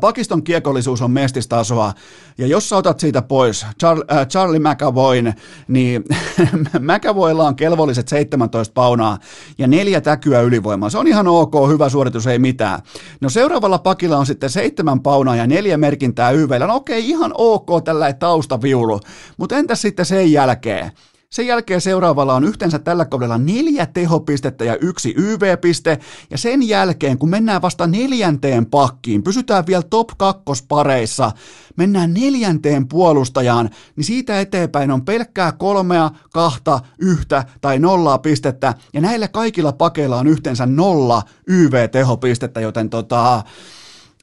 Pakiston 0.00 0.42
kiekollisuus 0.42 1.02
on 1.02 1.10
mestistasoa, 1.10 1.92
ja 2.38 2.46
jos 2.46 2.68
sä 2.68 2.76
otat 2.76 3.00
siitä 3.00 3.22
pois 3.22 3.66
Charlie, 3.80 4.04
äh, 4.12 4.26
Charlie 4.26 4.58
McAvoyn, 4.58 5.34
niin 5.68 6.04
McAvoylla 6.92 7.46
on 7.46 7.56
kelvolliset 7.56 8.08
17 8.08 8.72
paunaa 8.74 9.18
ja 9.58 9.66
neljä 9.66 10.00
täkyä 10.00 10.40
ylivoimaa. 10.40 10.90
Se 10.90 10.98
on 10.98 11.06
ihan 11.06 11.28
ok, 11.28 11.54
hyvä 11.68 11.88
suoritus, 11.88 12.26
ei 12.26 12.38
mitään. 12.38 12.80
No 13.20 13.28
seuraavalla 13.28 13.78
pakilla 13.78 14.18
on 14.18 14.26
sitten 14.26 14.50
seitsemän 14.50 15.00
paunaa 15.00 15.36
ja 15.36 15.46
neljä 15.46 15.76
merkintää 15.76 16.30
YVllä. 16.30 16.66
No 16.66 16.74
okei, 16.74 17.08
ihan 17.08 17.32
ok 17.38 17.84
tällä 17.84 18.12
taustaviulu, 18.12 19.00
mutta 19.36 19.56
entäs 19.56 19.82
sitten 19.82 20.06
sen 20.06 20.32
jälkeen? 20.32 20.92
Sen 21.30 21.46
jälkeen 21.46 21.80
seuraavalla 21.80 22.34
on 22.34 22.44
yhteensä 22.44 22.78
tällä 22.78 23.04
kaudella 23.04 23.38
neljä 23.38 23.86
tehopistettä 23.86 24.64
ja 24.64 24.76
yksi 24.76 25.14
YV-piste. 25.16 25.98
Ja 26.30 26.38
sen 26.38 26.68
jälkeen, 26.68 27.18
kun 27.18 27.30
mennään 27.30 27.62
vasta 27.62 27.86
neljänteen 27.86 28.66
pakkiin, 28.66 29.22
pysytään 29.22 29.66
vielä 29.66 29.82
top 29.82 30.08
kakkospareissa, 30.16 31.32
mennään 31.76 32.14
neljänteen 32.14 32.88
puolustajaan, 32.88 33.70
niin 33.96 34.04
siitä 34.04 34.40
eteenpäin 34.40 34.90
on 34.90 35.04
pelkkää 35.04 35.52
kolmea, 35.52 36.10
kahta, 36.32 36.80
yhtä 36.98 37.44
tai 37.60 37.78
nollaa 37.78 38.18
pistettä. 38.18 38.74
Ja 38.94 39.00
näillä 39.00 39.28
kaikilla 39.28 39.72
pakeilla 39.72 40.18
on 40.18 40.26
yhteensä 40.26 40.66
nolla 40.66 41.22
YV-tehopistettä, 41.46 42.60
joten 42.60 42.90
tota, 42.90 43.42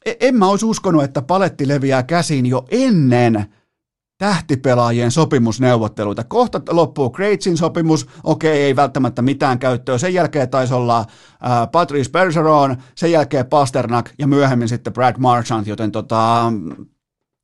e- 0.05 0.15
en 0.19 0.35
mä 0.35 0.47
olisi 0.47 0.65
uskonut, 0.65 1.03
että 1.03 1.21
paletti 1.21 1.67
leviää 1.67 2.03
käsiin 2.03 2.45
jo 2.45 2.65
ennen 2.71 3.45
tähtipelaajien 4.17 5.11
sopimusneuvotteluita. 5.11 6.23
Kohta 6.23 6.61
loppuu 6.69 7.09
Greatsin 7.09 7.57
sopimus, 7.57 8.07
okei, 8.23 8.61
ei 8.61 8.75
välttämättä 8.75 9.21
mitään 9.21 9.59
käyttöä. 9.59 9.97
Sen 9.97 10.13
jälkeen 10.13 10.49
taisi 10.49 10.73
olla 10.73 10.99
äh, 10.99 11.71
Patrice 11.71 12.11
Bergeron, 12.11 12.77
sen 12.95 13.11
jälkeen 13.11 13.45
Pasternak 13.45 14.09
ja 14.19 14.27
myöhemmin 14.27 14.69
sitten 14.69 14.93
Brad 14.93 15.15
Marchand, 15.17 15.67
joten 15.67 15.91
tota, 15.91 16.53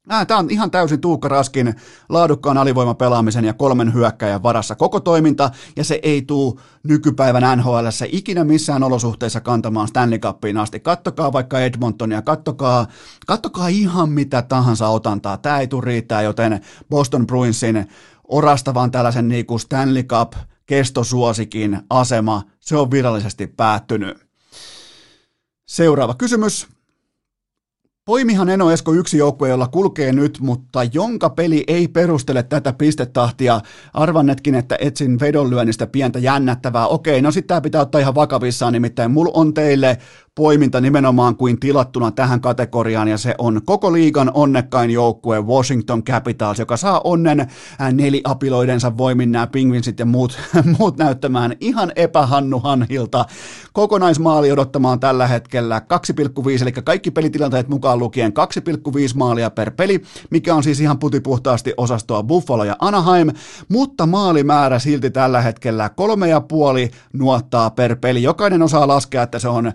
Tämä 0.08 0.40
on 0.40 0.50
ihan 0.50 0.72
täysin 0.72 1.02
Tuukka 1.02 1.28
Raskin 1.28 1.76
laadukkaan 2.10 2.58
alivoimapelaamisen 2.58 3.46
ja 3.46 3.54
kolmen 3.54 3.94
hyökkäjän 3.94 4.44
varassa 4.44 4.76
koko 4.76 5.00
toiminta, 5.00 5.50
ja 5.76 5.84
se 5.84 6.00
ei 6.04 6.22
tule 6.22 6.62
nykypäivän 6.84 7.58
NHL 7.58 7.88
ikinä 8.12 8.44
missään 8.44 8.84
olosuhteissa 8.84 9.42
kantamaan 9.42 9.88
Stanley 9.88 10.20
Cupiin 10.20 10.58
asti. 10.58 10.80
Kattokaa 10.80 11.34
vaikka 11.34 11.60
Edmontonia, 11.60 12.22
kattokaa, 12.22 12.88
kattokaa 13.28 13.68
ihan 13.68 14.10
mitä 14.10 14.42
tahansa 14.42 14.88
otantaa. 14.88 15.38
Tämä 15.38 15.60
ei 15.60 15.68
tule 15.68 15.86
riittää, 15.86 16.22
joten 16.22 16.62
Boston 16.90 17.28
Bruinsin 17.28 17.88
orastavan 18.28 18.92
tällaisen 18.92 19.28
niin 19.28 19.46
kuin 19.46 19.60
Stanley 19.60 20.04
Cup 20.04 20.34
kestosuosikin 20.66 21.80
asema, 21.90 22.44
se 22.60 22.78
on 22.78 22.92
virallisesti 22.92 23.48
päättynyt. 23.48 24.18
Seuraava 25.66 26.16
kysymys. 26.16 26.68
Poimihan 28.06 28.50
Eno 28.50 28.72
Esko 28.72 28.94
yksi 28.94 29.18
joukkue, 29.18 29.50
jolla 29.50 29.68
kulkee 29.68 30.14
nyt, 30.14 30.38
mutta 30.42 30.84
jonka 30.84 31.30
peli 31.30 31.64
ei 31.68 31.88
perustele 31.88 32.44
tätä 32.44 32.74
pistetahtia. 32.74 33.62
Arvannetkin, 33.94 34.56
että 34.56 34.78
etsin 34.80 35.20
vedonlyönnistä 35.20 35.88
pientä 35.88 36.20
jännättävää. 36.20 36.88
Okei, 36.88 37.22
no 37.22 37.32
sitten 37.32 37.48
tämä 37.48 37.62
pitää 37.62 37.82
ottaa 37.82 38.02
ihan 38.02 38.16
vakavissaan, 38.16 38.74
nimittäin 38.74 39.12
mulla 39.12 39.32
on 39.34 39.54
teille 39.54 39.98
poiminta 40.36 40.82
nimenomaan 40.82 41.36
kuin 41.36 41.60
tilattuna 41.60 42.12
tähän 42.12 42.42
kategoriaan, 42.42 43.08
ja 43.08 43.18
se 43.18 43.36
on 43.38 43.62
koko 43.66 43.94
liigan 43.94 44.32
onnekkain 44.34 44.92
joukkue 44.92 45.42
Washington 45.42 46.04
Capitals, 46.04 46.60
joka 46.60 46.78
saa 46.78 47.02
onnen 47.04 47.40
äh, 47.40 47.94
neliapiloidensa 47.94 48.98
voimin 48.98 49.32
nämä 49.32 49.48
pingvinsit 49.48 50.00
ja 50.00 50.06
muut, 50.06 50.40
muut 50.80 50.98
näyttämään 50.98 51.56
ihan 51.60 51.92
epähannuhanhilta. 51.96 53.26
Kokonaismaali 53.74 54.52
odottamaan 54.52 55.00
tällä 55.00 55.28
hetkellä 55.28 55.82
2,5, 56.50 56.62
eli 56.62 56.72
kaikki 56.72 57.12
pelitilanteet 57.12 57.68
mukaan 57.68 58.00
lukien 58.00 58.34
2,5 58.34 58.94
maalia 59.16 59.50
per 59.50 59.72
peli, 59.72 60.02
mikä 60.30 60.56
on 60.56 60.64
siis 60.64 60.80
ihan 60.80 61.00
putipuhtaasti 61.00 61.74
osastoa 61.78 62.24
Buffalo 62.24 62.64
ja 62.64 62.76
Anaheim, 62.80 63.30
mutta 63.70 64.06
maalimäärä 64.06 64.80
silti 64.80 65.10
tällä 65.10 65.42
hetkellä 65.42 65.90
kolme 65.90 66.28
ja 66.28 66.42
puoli 66.42 66.92
nuottaa 67.14 67.70
per 67.70 67.96
peli. 67.96 68.24
Jokainen 68.24 68.62
osaa 68.62 68.88
laskea, 68.88 69.24
että 69.24 69.40
se 69.40 69.48
on 69.48 69.74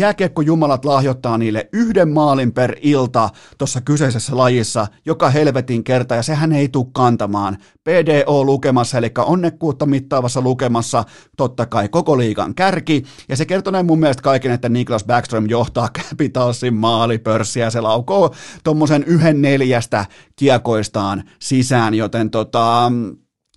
jääkiekko 0.00 0.42
jumalat 0.42 0.84
lahjoittaa 0.84 1.38
niille 1.38 1.68
yhden 1.72 2.08
maalin 2.08 2.52
per 2.52 2.76
ilta 2.80 3.28
tuossa 3.58 3.80
kyseisessä 3.80 4.36
lajissa 4.36 4.86
joka 5.06 5.30
helvetin 5.30 5.84
kerta, 5.84 6.14
ja 6.14 6.22
sehän 6.22 6.52
ei 6.52 6.68
tule 6.68 6.86
kantamaan. 6.92 7.56
PDO-lukemassa, 7.84 8.98
eli 8.98 9.10
onnekkuutta 9.18 9.86
mittaavassa 9.86 10.40
lukemassa, 10.40 11.04
totta 11.36 11.66
kai 11.66 11.88
koko 11.88 12.18
liigan 12.18 12.54
kärki, 12.54 13.02
ja 13.28 13.36
se 13.36 13.46
kertoo 13.46 13.82
mun 13.82 14.00
mielestä 14.00 14.22
kaiken, 14.22 14.52
että 14.52 14.68
Niklas 14.68 15.04
Backstrom 15.04 15.46
johtaa 15.48 15.88
Capitalsin 15.98 16.74
maalipörssiä, 16.74 17.70
se 17.70 17.80
laukoo 17.80 18.34
tuommoisen 18.64 19.04
yhden 19.04 19.42
neljästä 19.42 20.06
kiekoistaan 20.36 21.24
sisään, 21.42 21.94
joten 21.94 22.30
tota, 22.30 22.92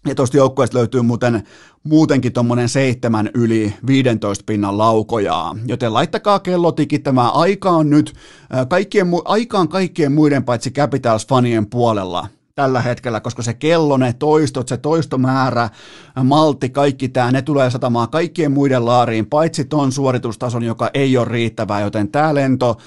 ja 0.07 0.15
tuosta 0.15 0.37
joukkueesta 0.37 0.77
löytyy 0.77 1.01
muuten 1.01 1.43
muutenkin 1.83 2.33
tuommoinen 2.33 2.69
seitsemän 2.69 3.29
yli 3.33 3.73
15 3.87 4.43
pinnan 4.47 4.77
laukojaa, 4.77 5.55
joten 5.65 5.93
laittakaa 5.93 6.39
kello 6.39 6.71
tikittämään. 6.71 7.31
Aika 7.33 7.69
on 7.69 7.89
nyt 7.89 8.13
kaikkien, 8.69 9.07
aikaan 9.25 9.67
kaikkien 9.67 10.11
muiden 10.11 10.43
paitsi 10.43 10.69
Capitals-fanien 10.69 11.65
puolella 11.69 12.27
tällä 12.55 12.81
hetkellä, 12.81 13.19
koska 13.19 13.41
se 13.43 13.53
kello, 13.53 13.97
ne 13.97 14.13
toistot, 14.13 14.67
se 14.67 14.77
toistomäärä, 14.77 15.69
maltti, 16.23 16.69
kaikki 16.69 17.09
tämä, 17.09 17.31
ne 17.31 17.41
tulee 17.41 17.69
satamaan 17.69 18.09
kaikkien 18.09 18.51
muiden 18.51 18.85
laariin, 18.85 19.25
paitsi 19.25 19.65
ton 19.65 19.91
suoritustason, 19.91 20.63
joka 20.63 20.89
ei 20.93 21.17
ole 21.17 21.27
riittävää, 21.27 21.81
joten 21.81 22.11
tämä 22.11 22.33
lento, 22.35 22.77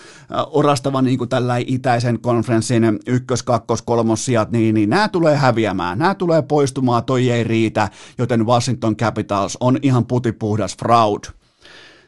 orastava 0.47 1.03
niin 1.03 1.19
kuin 1.19 1.29
tällä 1.29 1.55
itäisen 1.67 2.21
konferenssin 2.21 2.99
ykkös, 3.07 3.43
kakkos, 3.43 3.83
kolmos 3.83 4.25
sijat, 4.25 4.51
niin, 4.51 4.75
niin 4.75 4.91
nämä 4.91 5.09
tulee 5.09 5.37
häviämään, 5.37 5.99
nämä 5.99 6.15
tulee 6.15 6.43
poistumaan, 6.43 7.05
toi 7.05 7.31
ei 7.31 7.45
riitä, 7.45 7.89
joten 8.19 8.47
Washington 8.47 8.97
Capitals 8.97 9.57
on 9.61 9.79
ihan 9.83 10.07
putipuhdas 10.07 10.77
fraud. 10.77 11.25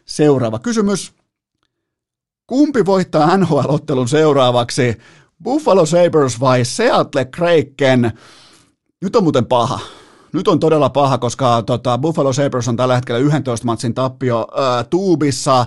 Seuraava 0.04 0.58
kysymys. 0.58 1.12
Kumpi 2.46 2.86
voittaa 2.86 3.36
NHL-ottelun 3.36 4.08
seuraavaksi? 4.08 4.98
Buffalo 5.44 5.86
Sabres 5.86 6.40
vai 6.40 6.64
Seattle 6.64 7.24
Kraken? 7.24 8.12
Nyt 9.02 9.16
on 9.16 9.22
muuten 9.22 9.46
paha. 9.46 9.80
Nyt 10.32 10.48
on 10.48 10.60
todella 10.60 10.90
paha, 10.90 11.18
koska 11.18 11.62
tota, 11.62 11.98
Buffalo 11.98 12.32
Sabres 12.32 12.68
on 12.68 12.76
tällä 12.76 12.94
hetkellä 12.94 13.18
11 13.18 13.66
matsin 13.66 13.94
tappio 13.94 14.46
äh, 14.58 14.86
tuubissa. 14.90 15.66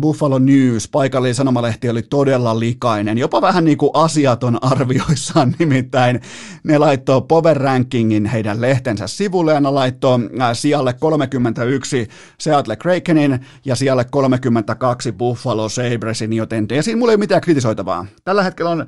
Buffalo 0.00 0.38
News, 0.38 0.88
paikallinen 0.88 1.34
sanomalehti, 1.34 1.88
oli 1.88 2.02
todella 2.02 2.60
likainen, 2.60 3.18
jopa 3.18 3.42
vähän 3.42 3.64
niin 3.64 3.78
kuin 3.78 3.90
asiaton 3.94 4.58
arvioissaan, 4.64 5.54
nimittäin 5.58 6.20
ne 6.64 6.78
laittoi 6.78 7.22
Power 7.28 7.56
Rankingin 7.56 8.26
heidän 8.26 8.60
lehtensä 8.60 9.06
sivulle, 9.06 9.52
ja 9.52 9.60
ne 9.60 9.70
laittoi 9.70 10.18
äh, 10.40 10.50
sijalle 10.52 10.92
31 10.92 12.08
Seattle 12.40 12.76
Krakenin 12.76 13.46
ja 13.64 13.76
sijalle 13.76 14.04
32 14.04 15.12
Buffalo 15.12 15.68
Sabresin, 15.68 16.32
joten 16.32 16.66
ja 16.70 16.82
siinä 16.82 16.98
mulla 16.98 17.12
ei 17.12 17.16
ole 17.16 17.20
mitään 17.20 17.40
kritisoitavaa. 17.40 18.06
Tällä 18.24 18.42
hetkellä 18.42 18.70
on 18.70 18.86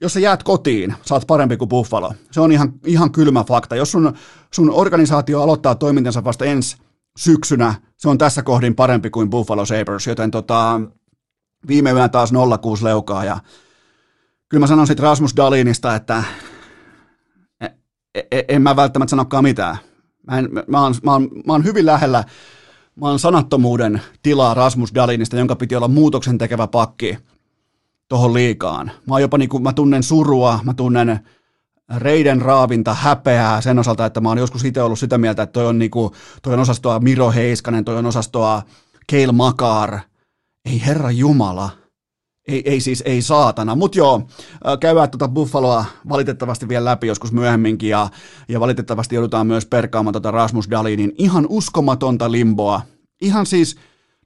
jos 0.00 0.12
sä 0.12 0.20
jäät 0.20 0.42
kotiin, 0.42 0.94
oot 1.10 1.26
parempi 1.26 1.56
kuin 1.56 1.68
Buffalo. 1.68 2.12
Se 2.30 2.40
on 2.40 2.52
ihan, 2.52 2.72
ihan 2.86 3.12
kylmä 3.12 3.44
fakta. 3.44 3.76
Jos 3.76 3.92
sun, 3.92 4.12
sun 4.54 4.70
organisaatio 4.70 5.42
aloittaa 5.42 5.74
toimintansa 5.74 6.24
vasta 6.24 6.44
ensi 6.44 6.76
syksynä, 7.18 7.74
se 7.96 8.08
on 8.08 8.18
tässä 8.18 8.42
kohdin 8.42 8.74
parempi 8.74 9.10
kuin 9.10 9.30
Buffalo 9.30 9.66
Sabres, 9.66 10.06
joten 10.06 10.30
tota, 10.30 10.80
viime 11.68 11.90
yönä 11.90 12.08
taas 12.08 12.32
06 12.60 12.84
leukaa 12.84 13.24
ja 13.24 13.40
kyllä 14.48 14.60
mä 14.60 14.66
sanon 14.66 14.86
sitten 14.86 15.04
Rasmus 15.04 15.36
Dalinista, 15.36 15.94
että 15.94 16.24
en, 17.60 17.70
en, 18.14 18.44
en 18.48 18.62
mä 18.62 18.76
välttämättä 18.76 19.10
sanokaan 19.10 19.44
mitään. 19.44 19.76
Mä, 20.26 20.38
en, 20.38 20.48
mä, 20.66 20.82
oon, 20.82 20.94
mä, 21.02 21.12
oon, 21.12 21.28
mä 21.46 21.52
oon 21.52 21.64
hyvin 21.64 21.86
lähellä, 21.86 22.24
mä 23.00 23.08
oon 23.08 23.18
sanattomuuden 23.18 24.02
tilaa 24.22 24.54
Rasmus 24.54 24.94
Dalinista, 24.94 25.36
jonka 25.36 25.56
piti 25.56 25.76
olla 25.76 25.88
muutoksen 25.88 26.38
tekevä 26.38 26.66
pakki 26.66 27.18
tuohon 28.08 28.34
liikaan. 28.34 28.90
Mä, 29.06 29.20
jopa 29.20 29.38
niin 29.38 29.48
kuin, 29.48 29.62
mä 29.62 29.72
tunnen 29.72 30.02
surua, 30.02 30.60
mä 30.64 30.74
tunnen 30.74 31.20
reiden 31.96 32.42
raavinta, 32.42 32.94
häpeää 32.94 33.60
sen 33.60 33.78
osalta, 33.78 34.06
että 34.06 34.20
mä 34.20 34.28
oon 34.28 34.38
joskus 34.38 34.64
itse 34.64 34.82
ollut 34.82 34.98
sitä 34.98 35.18
mieltä, 35.18 35.42
että 35.42 35.52
toi 35.52 35.66
on, 35.66 35.78
niinku, 35.78 36.14
toi 36.42 36.54
on 36.54 36.60
osastoa 36.60 37.00
Miro 37.00 37.30
Heiskanen, 37.30 37.84
toi 37.84 37.96
on 37.96 38.06
osastoa 38.06 38.62
Keil 39.06 39.32
Makar. 39.32 39.98
Ei 40.64 40.82
herra 40.86 41.10
Jumala. 41.10 41.70
Ei, 42.48 42.62
ei 42.70 42.80
siis, 42.80 43.02
ei 43.06 43.22
saatana. 43.22 43.74
Mutta 43.74 43.98
joo, 43.98 44.28
käydään 44.80 45.10
tuota 45.10 45.28
Buffaloa 45.28 45.84
valitettavasti 46.08 46.68
vielä 46.68 46.84
läpi 46.84 47.06
joskus 47.06 47.32
myöhemminkin 47.32 47.88
ja, 47.88 48.08
ja 48.48 48.60
valitettavasti 48.60 49.14
joudutaan 49.14 49.46
myös 49.46 49.66
perkaamaan 49.66 50.12
tuota 50.12 50.30
Rasmus 50.30 50.70
Dalinin 50.70 51.12
ihan 51.18 51.46
uskomatonta 51.48 52.32
limboa. 52.32 52.82
Ihan 53.20 53.46
siis 53.46 53.76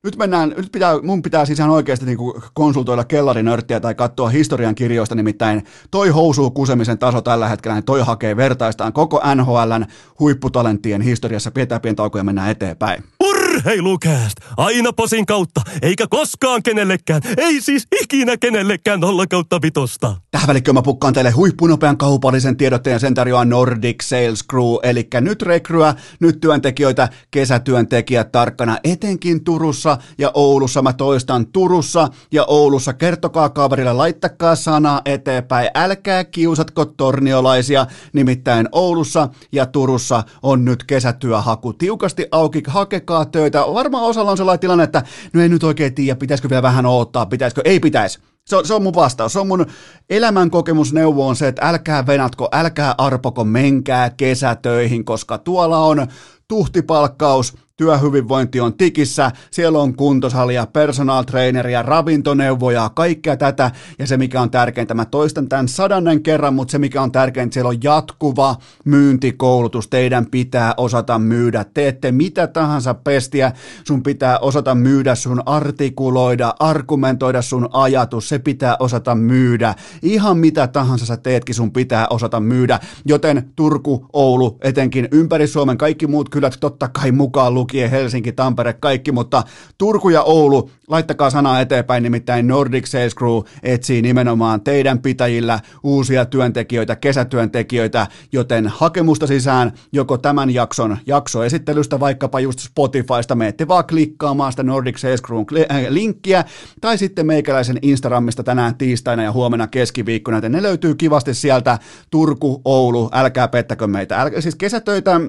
nyt 0.05 0.17
mennään, 0.17 0.55
nyt 0.57 0.73
pitää, 0.73 1.03
mun 1.03 1.23
pitää 1.23 1.45
siis 1.45 1.59
ihan 1.59 1.71
oikeasti 1.71 2.07
niin 2.07 2.19
konsultoida 2.55 3.05
kellarinörttiä 3.05 3.81
tai 3.81 3.95
katsoa 3.95 4.29
historian 4.29 4.75
kirjoista, 4.75 5.15
nimittäin 5.15 5.65
toi 5.91 6.09
housuu 6.09 6.51
kusemisen 6.51 6.99
taso 6.99 7.21
tällä 7.21 7.49
hetkellä, 7.49 7.75
niin 7.75 7.85
toi 7.85 8.01
hakee 8.01 8.37
vertaistaan 8.37 8.93
koko 8.93 9.23
NHLn 9.35 9.87
huipputalenttien 10.21 11.03
historiassa, 11.03 11.51
pidetään 11.51 11.81
pientä 11.81 12.03
ja 12.17 12.25
mennään 12.25 12.51
eteenpäin. 12.51 13.05
Urheilukääst! 13.25 14.37
Aina 14.57 14.93
posin 14.93 15.27
kautta, 15.27 15.61
eikä 15.83 16.07
koskaan 16.11 16.63
kenellekään, 16.63 17.23
ei 17.37 17.61
siis 17.61 17.87
ikinä 18.03 18.37
kenellekään 18.37 19.01
nolla 19.01 19.27
kautta 19.27 19.63
vitosta. 19.63 20.17
Tähän 20.31 20.49
välikköön 20.49 20.75
mä 20.75 20.83
pukkaan 20.83 21.15
teille 21.15 21.31
huippunopean 21.31 21.97
kaupallisen 21.97 22.57
tiedotteen, 22.57 23.01
sen 23.01 23.15
tarjoaa 23.15 23.45
Nordic 23.45 24.03
Sales 24.03 24.45
Crew, 24.51 24.77
eli 24.83 25.09
nyt 25.21 25.43
rekryä, 25.43 25.95
nyt 26.21 26.41
työntekijöitä, 26.41 27.09
kesätyöntekijät 27.31 28.33
tarkkana, 28.33 28.79
etenkin 28.85 29.45
Turussa 29.45 29.92
ja 30.19 30.31
Oulussa. 30.35 30.83
Mä 30.83 30.93
toistan 30.93 31.47
Turussa 31.47 32.09
ja 32.33 32.45
Oulussa. 32.45 32.93
Kertokaa 32.93 33.49
kaverille, 33.49 33.93
laittakaa 33.93 34.57
sanaa 34.57 35.01
eteenpäin, 35.05 35.71
älkää 35.75 36.25
kiusatko 36.25 36.85
torniolaisia, 36.85 37.87
nimittäin 38.13 38.69
Oulussa 38.73 39.29
ja 39.53 39.67
Turussa 39.67 40.23
on 40.43 40.65
nyt 40.65 40.85
kesätyöhaku 40.85 41.73
tiukasti 41.73 42.27
auki, 42.31 42.63
hakekaa 42.67 43.25
töitä. 43.25 43.61
Varmaan 43.61 44.05
osalla 44.05 44.31
on 44.31 44.37
sellainen 44.37 44.61
tilanne, 44.61 44.85
että 44.85 45.03
no 45.33 45.43
ei 45.43 45.49
nyt 45.49 45.65
oikein 45.65 45.95
tiedä, 45.95 46.17
pitäisikö 46.17 46.49
vielä 46.51 46.63
vähän 46.63 46.87
odottaa, 46.87 47.27
pitäisikö, 47.27 47.63
ei 47.65 47.81
pitäisi. 47.81 48.19
Se 48.47 48.57
on, 48.57 48.67
se 48.67 48.75
on 48.75 48.83
mun 48.83 48.95
vastaus. 48.95 49.33
Se 49.33 49.39
on 49.39 49.47
mun 49.47 49.67
elämänkokemusneuvo 50.11 51.29
on 51.29 51.37
se, 51.37 51.49
että 51.49 51.69
älkää 51.69 52.07
venatko, 52.07 52.49
älkää 52.53 52.95
arpoko, 52.99 53.45
menkää 53.45 54.11
kesätöihin, 54.11 55.05
koska 55.05 55.39
tuolla 55.39 55.79
on 55.79 56.07
tuhtipalkkaus, 56.49 57.55
työhyvinvointi 57.77 58.61
on 58.61 58.75
tikissä, 58.75 59.31
siellä 59.51 59.79
on 59.79 59.97
kuntosalia, 59.97 60.67
personal 60.67 61.23
traineria, 61.23 61.83
ravintoneuvoja, 61.83 62.91
kaikkea 62.95 63.37
tätä, 63.37 63.71
ja 63.99 64.07
se 64.07 64.17
mikä 64.17 64.41
on 64.41 64.51
tärkeintä, 64.51 64.95
mä 64.95 65.05
toistan 65.05 65.49
tämän 65.49 65.69
sadannen 65.69 66.23
kerran, 66.23 66.55
mutta 66.55 66.73
se 66.73 66.79
mikä 66.79 67.03
on 67.03 67.13
tärkeintä, 67.13 67.55
siellä 67.55 67.69
on 67.69 67.83
jatkuva 67.83 68.57
myyntikoulutus, 68.85 69.89
teidän 69.89 70.27
pitää 70.27 70.75
osata 70.77 71.19
myydä, 71.19 71.65
teette 71.75 72.13
mitä 72.13 72.47
tahansa 72.47 72.95
pestiä, 72.95 73.53
sun 73.85 74.03
pitää 74.03 74.39
osata 74.39 74.75
myydä 74.75 75.15
sun 75.15 75.43
artikuloida, 75.47 76.55
argumentoida 76.59 77.43
sun 77.43 77.69
ajatus, 77.73 78.29
se 78.29 78.39
pitää 78.39 78.77
osata 78.81 79.15
myydä, 79.15 79.75
ihan 80.03 80.39
mitä 80.39 80.67
tahansa 80.67 81.07
sä 81.07 81.17
teetkin, 81.17 81.55
sun 81.55 81.73
pitää 81.73 82.07
osata 82.11 82.41
myydä, 82.41 82.81
joten 83.05 83.53
Turku, 83.57 84.07
Oulu, 84.13 84.59
etenkin 84.61 85.09
ympäri 85.13 85.47
Suomen, 85.47 85.79
kaikki 85.79 86.07
muut 86.07 86.29
kylät 86.29 86.57
totta 86.61 86.89
kai 86.89 87.13
mukaan 87.13 87.55
lukien 87.63 87.91
Helsinki, 87.91 88.33
Tampere, 88.33 88.73
kaikki, 88.73 89.13
mutta 89.13 89.43
Turku 89.79 90.09
ja 90.09 90.23
Oulu, 90.23 90.71
laittakaa 90.89 91.31
sanaa 91.31 91.61
eteenpäin, 91.61 92.03
nimittäin 92.03 92.47
Nordic 92.47 92.87
Sales 92.87 93.15
Crew 93.15 93.41
etsii 93.63 94.03
nimenomaan 94.03 94.61
teidän 94.61 94.99
pitäjillä 94.99 95.61
uusia 95.83 96.25
työntekijöitä, 96.25 96.97
kesätyöntekijöitä, 96.97 98.07
joten 98.33 98.67
hakemusta 98.69 99.27
sisään 99.27 99.73
joko 99.93 100.19
tämän 100.19 100.55
jakson 100.55 100.99
jaksoesittelystä, 101.07 102.01
vaikkapa 102.01 102.41
just 102.41 102.59
Spotifysta, 102.59 103.35
meette 103.35 103.69
vaan 103.69 103.87
klikkaamaan 103.87 104.53
sitä 104.53 104.63
Nordic 104.63 104.97
Sales 104.97 105.23
Crew 105.23 105.41
äh, 105.41 105.87
linkkiä, 105.89 106.45
tai 106.81 106.99
sitten 106.99 107.27
meikäläisen 107.27 107.79
Instagramista 107.83 108.43
tänään 108.43 108.75
tiistaina 108.75 109.23
ja 109.23 109.33
huomenna 109.33 109.67
keskiviikkona, 109.67 110.37
joten 110.37 110.53
ne 110.53 110.63
löytyy 110.63 110.95
kivasti 110.95 111.35
sieltä 111.35 111.79
Turku, 112.11 112.63
Oulu, 112.65 113.09
älkää 113.13 113.49
pettäkö 113.49 113.87
meitä. 113.87 114.21
Älkää, 114.21 114.41
siis 114.41 114.55
kesätöitä, 114.55 115.21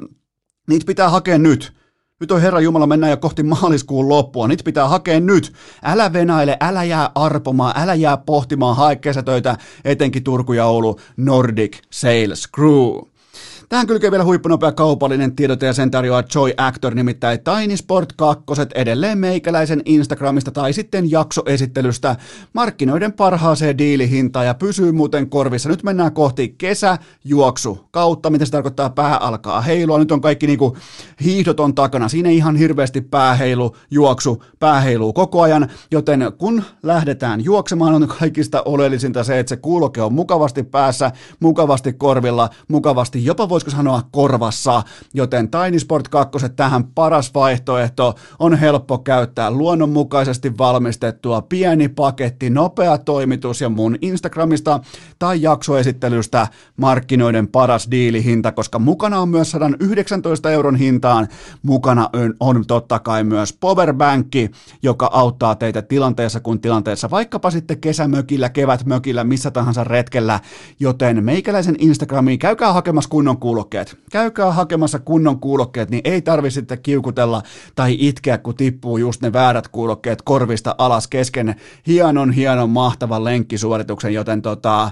niitä 0.68 0.86
pitää 0.86 1.10
hakea 1.10 1.38
nyt. 1.38 1.83
Nyt 2.24 2.32
on 2.32 2.42
Herra 2.42 2.60
Jumala, 2.60 2.88
mennään 2.88 3.10
jo 3.10 3.18
kohti 3.18 3.44
maaliskuun 3.44 4.10
loppua. 4.10 4.48
Niitä 4.48 4.64
pitää 4.64 4.88
hakea 4.88 5.20
nyt. 5.20 5.54
Älä 5.84 6.14
venaile, 6.14 6.58
älä 6.62 6.84
jää 6.84 7.12
arpomaan, 7.16 7.74
älä 7.78 7.94
jää 7.94 8.18
pohtimaan, 8.18 8.76
hae 8.76 8.96
kesätöitä, 8.96 9.58
etenkin 9.86 10.24
Turku 10.24 10.54
ja 10.54 10.66
Oulu 10.66 11.00
Nordic 11.18 11.78
Sales 11.90 12.50
Crew. 12.56 13.13
Tähän 13.70 13.88
kylkee 13.88 14.12
vielä 14.12 14.24
huippunopea 14.24 14.72
kaupallinen 14.72 15.36
tiedote 15.36 15.66
ja 15.66 15.74
sen 15.74 15.92
tarjoaa 15.92 16.24
Joy 16.36 16.52
Actor, 16.58 16.96
nimittäin 16.96 17.40
Tiny 17.44 17.78
Sport 17.78 18.14
2 18.14 18.44
edelleen 18.76 19.18
meikäläisen 19.18 19.82
Instagramista 19.86 20.52
tai 20.52 20.74
sitten 20.74 21.12
jaksoesittelystä. 21.12 22.16
Markkinoiden 22.54 23.14
parhaaseen 23.14 23.78
diilihintaan 23.78 24.46
ja 24.46 24.54
pysyy 24.54 24.92
muuten 24.92 25.30
korvissa. 25.30 25.70
Nyt 25.70 25.84
mennään 25.84 26.14
kohti 26.14 26.56
kesäjuoksu 26.58 27.88
kautta, 27.92 28.30
mitä 28.30 28.46
se 28.46 28.52
tarkoittaa, 28.52 28.90
pää 28.90 29.18
alkaa 29.18 29.62
heilua. 29.62 30.00
Nyt 30.00 30.12
on 30.12 30.22
kaikki 30.22 30.48
niinku 30.48 30.78
hiihdot 31.24 31.60
on 31.60 31.76
takana, 31.76 32.10
siinä 32.10 32.30
ei 32.30 32.38
ihan 32.38 32.56
hirveästi 32.56 33.02
pääheilu, 33.02 33.76
juoksu, 33.92 34.44
pääheiluu 34.60 35.14
koko 35.14 35.42
ajan, 35.42 35.70
joten 35.92 36.32
kun 36.38 36.64
lähdetään 36.84 37.44
juoksemaan, 37.44 37.94
on 37.94 38.08
kaikista 38.20 38.62
oleellisinta 38.66 39.24
se, 39.24 39.40
että 39.40 39.50
se 39.50 39.58
kuuloke 39.58 40.02
on 40.02 40.14
mukavasti 40.14 40.64
päässä, 40.64 41.12
mukavasti 41.40 41.94
korvilla, 41.94 42.50
mukavasti 42.68 43.26
jopa 43.26 43.50
voisiko 43.54 43.72
sanoa 43.72 44.02
korvassa, 44.12 44.84
joten 45.14 45.50
Tiny 45.52 45.80
Sport 45.80 46.08
2 46.08 46.50
tähän 46.56 46.84
paras 46.84 47.34
vaihtoehto 47.34 48.16
on 48.40 48.56
helppo 48.56 48.98
käyttää 48.98 49.52
luonnonmukaisesti 49.52 50.58
valmistettua 50.58 51.42
pieni 51.42 51.90
paketti, 51.90 52.50
nopea 52.50 52.98
toimitus 52.98 53.62
ja 53.62 53.70
mun 53.70 53.98
Instagramista 54.02 54.80
tai 55.20 55.42
jaksoesittelystä 55.42 56.48
markkinoiden 56.78 57.48
paras 57.48 57.88
diilihinta, 57.92 58.52
koska 58.52 58.80
mukana 58.80 59.20
on 59.20 59.30
myös 59.30 59.52
119 59.52 60.52
euron 60.52 60.76
hintaan, 60.76 61.28
mukana 61.64 62.10
on, 62.40 62.64
totta 62.68 63.00
kai 63.00 63.24
myös 63.24 63.54
powerbankki, 63.54 64.52
joka 64.84 65.10
auttaa 65.14 65.56
teitä 65.56 65.82
tilanteessa 65.82 66.40
kuin 66.40 66.62
tilanteessa, 66.62 67.10
vaikkapa 67.10 67.52
sitten 67.52 67.82
kesämökillä, 67.82 68.50
kevätmökillä, 68.50 69.24
missä 69.24 69.52
tahansa 69.52 69.84
retkellä, 69.84 70.40
joten 70.80 71.24
meikäläisen 71.24 71.76
Instagramiin 71.80 72.40
käykää 72.40 72.74
hakemassa 72.74 73.10
kunnon 73.10 73.38
kuulokkeet. 73.44 73.98
Käykää 74.12 74.52
hakemassa 74.52 75.00
kunnon 75.00 75.40
kuulokkeet, 75.40 75.90
niin 75.90 76.02
ei 76.04 76.22
tarvi 76.22 76.52
sitten 76.52 76.82
kiukutella 76.82 77.42
tai 77.76 77.96
itkeä, 78.00 78.38
kun 78.38 78.56
tippuu 78.56 78.98
just 78.98 79.22
ne 79.22 79.34
väärät 79.34 79.68
kuulokkeet 79.68 80.22
korvista 80.22 80.76
alas 80.78 81.08
kesken 81.08 81.56
hienon, 81.88 82.32
hienon, 82.32 82.70
mahtavan 82.70 83.24
lenkkisuorituksen, 83.24 84.14
joten 84.14 84.42
tota, 84.42 84.92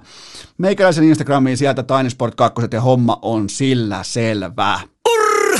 meikäläisen 0.57 1.03
Instagramiin 1.03 1.57
sieltä 1.57 1.83
Tiny 1.83 2.09
Sport 2.09 2.35
2 2.35 2.61
ja 2.73 2.81
homma 2.81 3.19
on 3.21 3.49
sillä 3.49 3.99
selvä. 4.03 4.79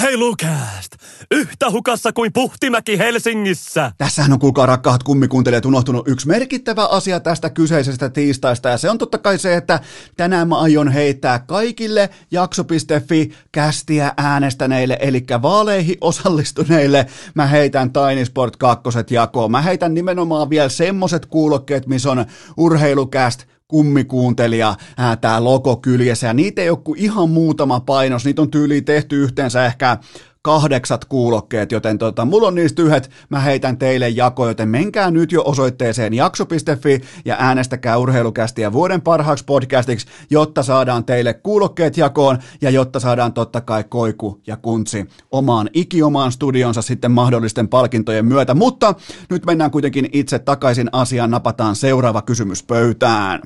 Urheilukääst! 0.01 0.95
Yhtä 1.31 1.71
hukassa 1.71 2.13
kuin 2.13 2.33
Puhtimäki 2.33 2.97
Helsingissä. 2.97 3.91
Tässähän 3.97 4.33
on 4.33 4.39
kuulkaa 4.39 4.65
rakkaat 4.65 5.03
kummikuuntelijat 5.03 5.65
unohtunut 5.65 6.07
yksi 6.07 6.27
merkittävä 6.27 6.85
asia 6.85 7.19
tästä 7.19 7.49
kyseisestä 7.49 8.09
tiistaista 8.09 8.69
ja 8.69 8.77
se 8.77 8.89
on 8.89 8.97
totta 8.97 9.17
kai 9.17 9.37
se, 9.37 9.55
että 9.55 9.79
tänään 10.17 10.47
mä 10.47 10.59
aion 10.59 10.91
heittää 10.91 11.39
kaikille 11.39 12.09
jakso.fi 12.31 13.31
kästiä 13.51 14.13
äänestäneille, 14.17 14.97
eli 15.01 15.25
vaaleihin 15.41 15.97
osallistuneille 16.01 17.05
mä 17.33 17.47
heitän 17.47 17.91
Tiny 17.93 18.25
Sport 18.25 18.55
2 18.55 18.89
jakoon. 19.09 19.51
Mä 19.51 19.61
heitän 19.61 19.93
nimenomaan 19.93 20.49
vielä 20.49 20.69
semmoset 20.69 21.25
kuulokkeet, 21.25 21.87
missä 21.87 22.11
on 22.11 22.25
urheilukäst, 22.57 23.45
kummikuuntelija, 23.72 24.76
tämä 25.22 25.43
logo 25.43 25.76
kyljessä, 25.76 26.28
ja 26.28 26.34
niitä 26.34 26.61
ei 26.61 26.69
ole 26.69 26.78
kuin 26.84 26.99
ihan 26.99 27.30
muutama 27.30 27.80
painos, 27.80 28.26
niitä 28.26 28.41
on 28.41 28.51
tyyli 28.51 28.82
tehty 28.82 29.24
yhteensä 29.24 29.65
ehkä 29.65 29.97
kahdeksat 30.41 31.05
kuulokkeet, 31.05 31.71
joten 31.71 31.97
tota, 31.97 32.25
mulla 32.25 32.47
on 32.47 32.55
niistä 32.55 32.81
yhdet, 32.81 33.09
mä 33.29 33.39
heitän 33.39 33.77
teille 33.77 34.09
jako, 34.09 34.47
joten 34.47 34.69
menkää 34.69 35.11
nyt 35.11 35.31
jo 35.31 35.43
osoitteeseen 35.45 36.13
jakso.fi 36.13 37.01
ja 37.25 37.35
äänestäkää 37.39 37.97
urheilukästiä 37.97 38.73
vuoden 38.73 39.01
parhaaksi 39.01 39.45
podcastiksi, 39.45 40.07
jotta 40.29 40.63
saadaan 40.63 41.05
teille 41.05 41.33
kuulokkeet 41.33 41.97
jakoon 41.97 42.37
ja 42.61 42.69
jotta 42.69 42.99
saadaan 42.99 43.33
totta 43.33 43.61
kai 43.61 43.83
koiku 43.83 44.41
ja 44.47 44.57
kuntsi 44.57 45.05
omaan 45.31 45.69
ikiomaan 45.73 46.31
studionsa 46.31 46.81
sitten 46.81 47.11
mahdollisten 47.11 47.67
palkintojen 47.67 48.25
myötä, 48.25 48.53
mutta 48.53 48.95
nyt 49.29 49.45
mennään 49.45 49.71
kuitenkin 49.71 50.09
itse 50.11 50.39
takaisin 50.39 50.89
asiaan, 50.91 51.31
napataan 51.31 51.75
seuraava 51.75 52.21
kysymys 52.21 52.63
pöytään. 52.63 53.41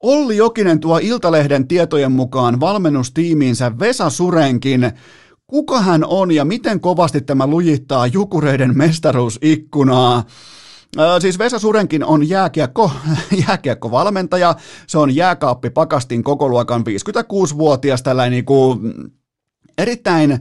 Olli 0.00 0.36
Jokinen 0.36 0.80
tuo 0.80 0.98
Iltalehden 1.02 1.68
tietojen 1.68 2.12
mukaan 2.12 2.60
valmennustiimiinsä 2.60 3.78
Vesa 3.78 4.10
Surenkin 4.10 4.92
kuka 5.52 5.80
hän 5.80 6.04
on 6.04 6.32
ja 6.32 6.44
miten 6.44 6.80
kovasti 6.80 7.20
tämä 7.20 7.46
lujittaa 7.46 8.06
Jukureiden 8.06 8.78
mestaruusikkunaa. 8.78 10.24
Siis 11.18 11.38
Vesa 11.38 11.58
Surenkin 11.58 12.04
on 12.04 12.28
jääkiekko, 12.28 12.90
jääkiekko-valmentaja, 13.46 14.54
se 14.86 14.98
on 14.98 15.16
jääkaappi 15.16 15.70
pakastin 15.70 16.22
kokoluokan 16.22 16.84
56-vuotias, 16.88 18.02
tällainen 18.02 18.32
niin 18.32 18.44
kuin 18.44 18.94
erittäin 19.78 20.30
Äh, 20.32 20.40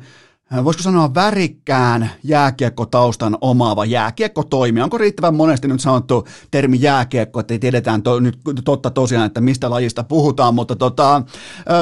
voisiko 0.64 0.84
sanoa 0.84 1.14
värikkään 1.14 2.10
jääkiekkotaustan 2.24 3.38
omaava 3.42 3.86
jääkiekkotoimija. 3.86 4.84
Onko 4.84 4.98
riittävän 4.98 5.36
monesti 5.36 5.68
nyt 5.68 5.82
sanottu 5.82 6.28
termi 6.52 6.78
jääkiekko, 6.82 7.40
että 7.40 7.60
tiedetään 7.60 8.04
to, 8.04 8.20
nyt 8.20 8.40
totta 8.66 8.90
tosiaan, 8.90 9.26
että 9.26 9.42
mistä 9.42 9.70
lajista 9.70 10.04
puhutaan, 10.04 10.56
mutta 10.56 10.76
tota, 10.76 11.16
äh, 11.16 11.24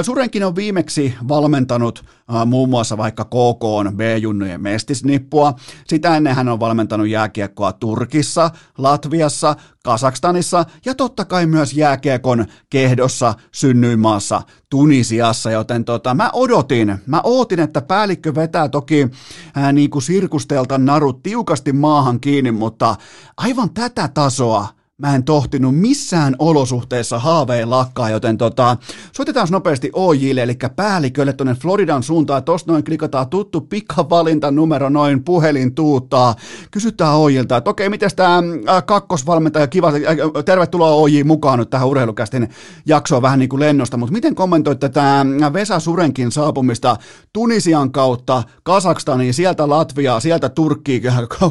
Surenkin 0.01 0.43
on 0.43 0.55
viimeksi 0.55 1.13
valmentanut 1.27 2.05
äh, 2.35 2.45
muun 2.45 2.69
muassa 2.69 2.97
vaikka 2.97 3.25
KK 3.25 3.63
on 3.63 3.97
B-junnujen 3.97 4.61
mestisnippua. 4.61 5.53
Sitä 5.87 6.17
ennen 6.17 6.35
hän 6.35 6.49
on 6.49 6.59
valmentanut 6.59 7.07
jääkiekkoa 7.07 7.73
Turkissa, 7.73 8.51
Latviassa, 8.77 9.55
Kasakstanissa 9.83 10.65
ja 10.85 10.95
totta 10.95 11.25
kai 11.25 11.45
myös 11.45 11.73
jääkiekon 11.73 12.45
kehdossa 12.69 13.33
synnyinmaassa 13.51 14.41
Tunisiassa, 14.69 15.51
joten 15.51 15.85
tota, 15.85 16.13
mä 16.13 16.29
odotin, 16.33 16.97
mä 17.05 17.21
ootin, 17.23 17.59
että 17.59 17.81
päällikkö 17.81 18.35
vetää 18.35 18.69
toki 18.69 19.09
ää, 19.55 19.71
niin 19.71 19.89
kuin 19.89 20.01
sirkustelta 20.01 20.77
narut 20.77 21.23
tiukasti 21.23 21.73
maahan 21.73 22.19
kiinni, 22.19 22.51
mutta 22.51 22.95
aivan 23.37 23.73
tätä 23.73 24.07
tasoa 24.13 24.78
mä 24.99 25.15
en 25.15 25.23
tohtinut 25.23 25.77
missään 25.77 26.35
olosuhteessa 26.39 27.19
haaveen 27.19 27.69
lakkaa, 27.69 28.09
joten 28.09 28.37
tota, 28.37 28.77
soitetaan 29.11 29.47
nopeasti 29.51 29.89
OJille, 29.93 30.43
eli 30.43 30.57
päällikölle 30.75 31.33
tuonne 31.33 31.55
Floridan 31.55 32.03
suuntaan, 32.03 32.43
tosta 32.43 32.71
noin 32.71 32.83
klikataan 32.83 33.29
tuttu 33.29 33.61
pikavalinta 33.61 34.51
numero 34.51 34.89
noin 34.89 35.23
puhelin 35.23 35.75
tuuttaa, 35.75 36.35
kysytään 36.71 37.15
OJilta, 37.15 37.57
että 37.57 37.69
okei, 37.69 37.89
miten 37.89 38.09
tämä 38.15 38.43
kakkosvalmentaja, 38.85 39.67
kiva, 39.67 39.87
äh, 39.87 40.43
tervetuloa 40.45 40.91
OJ 40.91 41.23
mukaan 41.23 41.59
nyt 41.59 41.69
tähän 41.69 41.87
urheilukästin 41.87 42.49
jaksoon 42.85 43.21
vähän 43.21 43.39
niin 43.39 43.49
kuin 43.49 43.59
lennosta, 43.59 43.97
mutta 43.97 44.13
miten 44.13 44.35
kommentoit 44.35 44.79
tätä 44.79 45.25
Vesa 45.53 45.79
Surenkin 45.79 46.31
saapumista 46.31 46.97
Tunisian 47.33 47.91
kautta 47.91 48.43
Kasakstaniin, 48.63 49.33
sieltä 49.33 49.69
Latviaa, 49.69 50.19
sieltä 50.19 50.49
Turkkiin, 50.49 51.01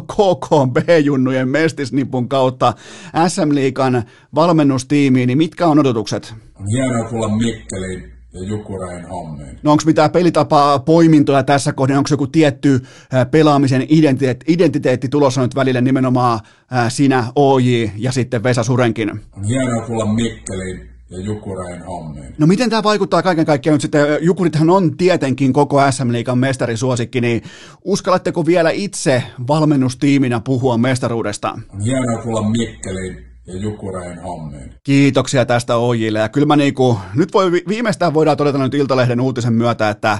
KK 0.06 0.48
B-junnujen 0.72 1.48
mestisnipun 1.48 2.28
kautta, 2.28 2.74
SM-liikan 3.38 4.02
valmennustiimiin, 4.34 5.26
niin 5.26 5.38
mitkä 5.38 5.66
on 5.66 5.78
odotukset? 5.78 6.34
On 6.54 6.66
hienoa 6.72 7.08
tulla 7.08 7.28
Mikkeliin 7.28 8.12
ja 8.32 8.44
Jukureen 8.44 9.08
hommiin. 9.08 9.58
No 9.62 9.72
onko 9.72 9.82
mitään 9.86 10.10
pelitapaa 10.10 10.78
poimintoja 10.78 11.42
tässä 11.42 11.72
kohdassa, 11.72 11.98
onko 11.98 12.08
joku 12.10 12.26
tietty 12.26 12.80
pelaamisen 13.30 13.86
identiteetti, 13.88 14.52
identiteetti 14.52 15.08
tulossa 15.08 15.42
nyt 15.42 15.54
välillä 15.54 15.80
nimenomaan 15.80 16.40
sinä, 16.88 17.24
OJ 17.36 17.88
ja 17.96 18.12
sitten 18.12 18.42
Vesa 18.42 18.62
Surenkin? 18.62 19.10
On 19.10 19.44
hienoa 19.44 19.86
tulla 19.86 20.06
Mikkeliin 20.06 20.88
ja 21.10 21.20
Jukureen 21.20 21.86
hommiin. 21.86 22.34
No 22.38 22.46
miten 22.46 22.70
tämä 22.70 22.82
vaikuttaa 22.82 23.22
kaiken 23.22 23.46
kaikkiaan 23.46 23.74
nyt 23.74 23.82
sitten, 23.82 24.06
Jukurithan 24.20 24.70
on 24.70 24.96
tietenkin 24.96 25.52
koko 25.52 25.90
SM-liigan 25.90 26.38
mestarisuosikki, 26.38 27.20
niin 27.20 27.42
uskallatteko 27.84 28.46
vielä 28.46 28.70
itse 28.70 29.22
valmennustiiminä 29.48 30.40
puhua 30.40 30.78
mestaruudesta? 30.78 31.58
On 31.74 31.80
hienoa 31.80 32.22
tulla 32.22 32.50
Mikkeliin 32.50 33.27
ja 33.48 33.56
Jukureen 33.56 34.22
hommiin. 34.22 34.74
Kiitoksia 34.82 35.46
tästä 35.46 35.76
Ojille. 35.76 36.18
Ja 36.18 36.28
kyllä 36.28 36.46
mä 36.46 36.56
niinku, 36.56 36.98
nyt 37.14 37.34
voi, 37.34 37.52
viimeistään 37.52 38.14
voidaan 38.14 38.36
todeta 38.36 38.58
nyt 38.58 38.74
Iltalehden 38.74 39.20
uutisen 39.20 39.52
myötä, 39.52 39.90
että, 39.90 40.18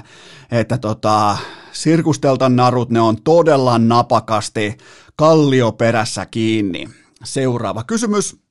että 0.51 0.77
tota, 0.77 1.37
sirkusteltan 1.71 2.55
narut, 2.55 2.89
ne 2.89 3.01
on 3.01 3.21
todella 3.23 3.79
napakasti 3.79 4.77
kallioperässä 5.15 6.25
kiinni. 6.25 6.89
Seuraava 7.23 7.83
kysymys. 7.83 8.48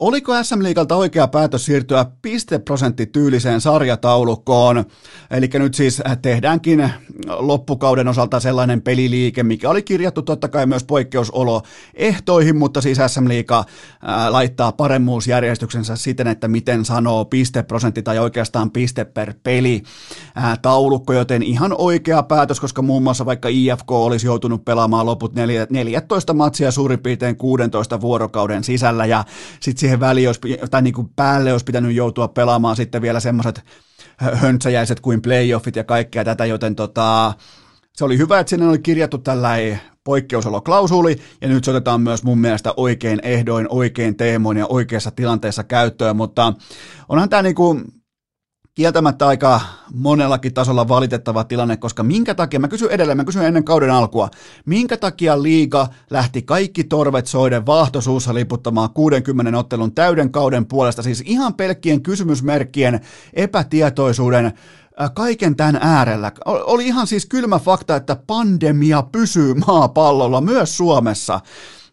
Oliko 0.00 0.42
SM 0.42 0.62
Liigalta 0.62 0.96
oikea 0.96 1.28
päätös 1.28 1.64
siirtyä 1.64 2.06
pisteprosenttityyliseen 2.22 3.60
sarjataulukkoon? 3.60 4.84
Eli 5.30 5.50
nyt 5.54 5.74
siis 5.74 6.02
tehdäänkin 6.22 6.90
loppukauden 7.26 8.08
osalta 8.08 8.40
sellainen 8.40 8.82
peliliike, 8.82 9.42
mikä 9.42 9.70
oli 9.70 9.82
kirjattu 9.82 10.22
totta 10.22 10.48
kai 10.48 10.66
myös 10.66 10.84
poikkeusoloehtoihin, 10.84 12.56
mutta 12.56 12.80
siis 12.80 12.98
SM 13.06 13.28
Liiga 13.28 13.64
laittaa 14.28 14.72
paremmuusjärjestyksensä 14.72 15.96
siten, 15.96 16.26
että 16.26 16.48
miten 16.48 16.84
sanoo 16.84 17.24
pisteprosentti 17.24 18.02
tai 18.02 18.18
oikeastaan 18.18 18.70
piste 18.70 19.04
per 19.04 19.34
peli 19.42 19.82
taulukko, 20.62 21.12
joten 21.12 21.42
ihan 21.42 21.74
oikea 21.78 22.22
päätös, 22.22 22.60
koska 22.60 22.82
muun 22.82 23.02
muassa 23.02 23.26
vaikka 23.26 23.48
IFK 23.48 23.90
olisi 23.90 24.26
joutunut 24.26 24.64
pelaamaan 24.64 25.06
loput 25.06 25.34
14 25.70 26.34
matsia 26.34 26.70
suurin 26.70 26.98
piirtein 26.98 27.36
16 27.36 28.00
vuorokauden 28.00 28.64
sisällä 28.64 29.06
ja 29.06 29.24
sitten 29.60 29.83
siihen 29.84 30.00
väliin 30.00 30.28
olisi, 30.28 30.40
tai 30.70 30.82
niin 30.82 30.94
kuin 30.94 31.08
päälle 31.16 31.52
olisi 31.52 31.64
pitänyt 31.64 31.94
joutua 31.94 32.28
pelaamaan 32.28 32.76
sitten 32.76 33.02
vielä 33.02 33.20
semmoiset 33.20 33.64
höntsäjäiset 34.16 35.00
kuin 35.00 35.22
playoffit 35.22 35.76
ja 35.76 35.84
kaikkea 35.84 36.24
tätä, 36.24 36.46
joten 36.46 36.74
tota, 36.74 37.34
se 37.92 38.04
oli 38.04 38.18
hyvä, 38.18 38.38
että 38.38 38.50
sinne 38.50 38.68
oli 38.68 38.78
kirjattu 38.78 39.18
tällainen 39.18 39.80
poikkeusoloklausuli, 40.04 41.16
ja 41.40 41.48
nyt 41.48 41.64
se 41.64 41.70
otetaan 41.70 42.00
myös 42.00 42.24
mun 42.24 42.38
mielestä 42.38 42.74
oikein 42.76 43.20
ehdoin, 43.22 43.66
oikein 43.70 44.16
teemoin 44.16 44.56
ja 44.56 44.66
oikeassa 44.66 45.10
tilanteessa 45.10 45.64
käyttöön, 45.64 46.16
mutta 46.16 46.52
onhan 47.08 47.28
tämä 47.28 47.42
niinku, 47.42 47.80
kieltämättä 48.74 49.26
aika 49.26 49.60
monellakin 49.94 50.54
tasolla 50.54 50.88
valitettava 50.88 51.44
tilanne, 51.44 51.76
koska 51.76 52.02
minkä 52.02 52.34
takia, 52.34 52.60
mä 52.60 52.68
kysyn 52.68 52.90
edelleen, 52.90 53.16
mä 53.16 53.24
kysyn 53.24 53.44
ennen 53.44 53.64
kauden 53.64 53.90
alkua, 53.90 54.28
minkä 54.66 54.96
takia 54.96 55.42
liiga 55.42 55.88
lähti 56.10 56.42
kaikki 56.42 56.84
torvet 56.84 57.26
soiden 57.26 57.66
vaahtosuussa 57.66 58.34
liputtamaan 58.34 58.90
60 58.90 59.58
ottelun 59.58 59.94
täyden 59.94 60.32
kauden 60.32 60.66
puolesta, 60.66 61.02
siis 61.02 61.22
ihan 61.26 61.54
pelkkien 61.54 62.02
kysymysmerkkien 62.02 63.00
epätietoisuuden 63.34 64.46
äh, 64.46 65.10
kaiken 65.14 65.56
tämän 65.56 65.78
äärellä. 65.80 66.32
Oli 66.44 66.86
ihan 66.86 67.06
siis 67.06 67.26
kylmä 67.26 67.58
fakta, 67.58 67.96
että 67.96 68.16
pandemia 68.26 69.02
pysyy 69.02 69.54
maapallolla 69.66 70.40
myös 70.40 70.76
Suomessa 70.76 71.40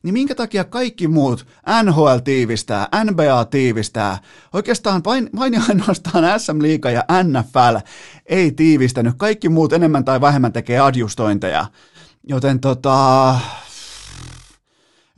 niin 0.04 0.14
minkä 0.14 0.36
takia 0.36 0.64
kaikki 0.64 1.08
muut, 1.08 1.48
NHL 1.84 2.18
tiivistää, 2.24 2.88
NBA 3.04 3.46
tiivistää, 3.46 4.18
oikeastaan 4.54 5.02
vain, 5.06 5.30
vain 5.36 5.54
ja 5.54 5.62
ainoastaan 5.70 6.40
SM 6.40 6.62
Liiga 6.62 6.90
ja 6.92 7.04
NFL 7.24 7.78
ei 8.26 8.52
tiivistänyt, 8.52 9.14
kaikki 9.18 9.50
muut 9.50 9.74
enemmän 9.74 10.06
tai 10.06 10.22
vähemmän 10.22 10.54
tekee 10.54 10.80
adjustointeja, 10.80 11.66
joten 12.24 12.60
tota, 12.60 13.36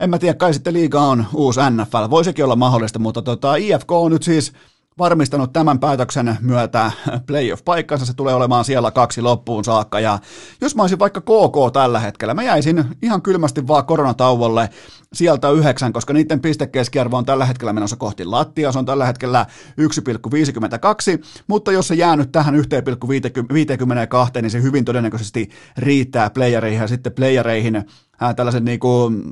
en 0.00 0.10
mä 0.10 0.18
tiedä, 0.18 0.34
kai 0.34 0.54
sitten 0.54 0.74
liiga 0.74 1.00
on 1.00 1.26
uusi 1.34 1.60
NFL, 1.70 2.10
voisikin 2.10 2.44
olla 2.44 2.56
mahdollista, 2.56 2.98
mutta 2.98 3.22
tota, 3.22 3.56
IFK 3.56 3.92
on 3.92 4.12
nyt 4.12 4.22
siis 4.22 4.52
varmistanut 4.98 5.52
tämän 5.52 5.78
päätöksen 5.78 6.38
myötä 6.40 6.92
playoff-paikkansa, 7.26 8.06
se 8.06 8.14
tulee 8.14 8.34
olemaan 8.34 8.64
siellä 8.64 8.90
kaksi 8.90 9.22
loppuun 9.22 9.64
saakka, 9.64 10.00
ja 10.00 10.18
jos 10.60 10.76
mä 10.76 10.82
olisin 10.82 10.98
vaikka 10.98 11.20
KK 11.20 11.72
tällä 11.72 12.00
hetkellä, 12.00 12.34
mä 12.34 12.42
jäisin 12.42 12.84
ihan 13.02 13.22
kylmästi 13.22 13.66
vaan 13.66 13.86
koronatauolle 13.86 14.68
sieltä 15.12 15.50
yhdeksän, 15.50 15.92
koska 15.92 16.12
niiden 16.12 16.40
pistekeskiarvo 16.40 17.16
on 17.16 17.24
tällä 17.24 17.46
hetkellä 17.46 17.72
menossa 17.72 17.96
kohti 17.96 18.24
lattia, 18.24 18.72
se 18.72 18.78
on 18.78 18.86
tällä 18.86 19.06
hetkellä 19.06 19.46
1,52, 19.80 21.24
mutta 21.46 21.72
jos 21.72 21.88
se 21.88 21.94
jää 21.94 22.16
nyt 22.16 22.32
tähän 22.32 22.54
1,52, 22.54 22.60
niin 24.42 24.50
se 24.50 24.62
hyvin 24.62 24.84
todennäköisesti 24.84 25.50
riittää 25.78 26.30
playereihin 26.30 26.80
ja 26.80 26.88
sitten 26.88 27.12
playereihin 27.12 27.84
tällaisen 28.36 28.64
niin 28.64 28.80
kuin 28.80 29.22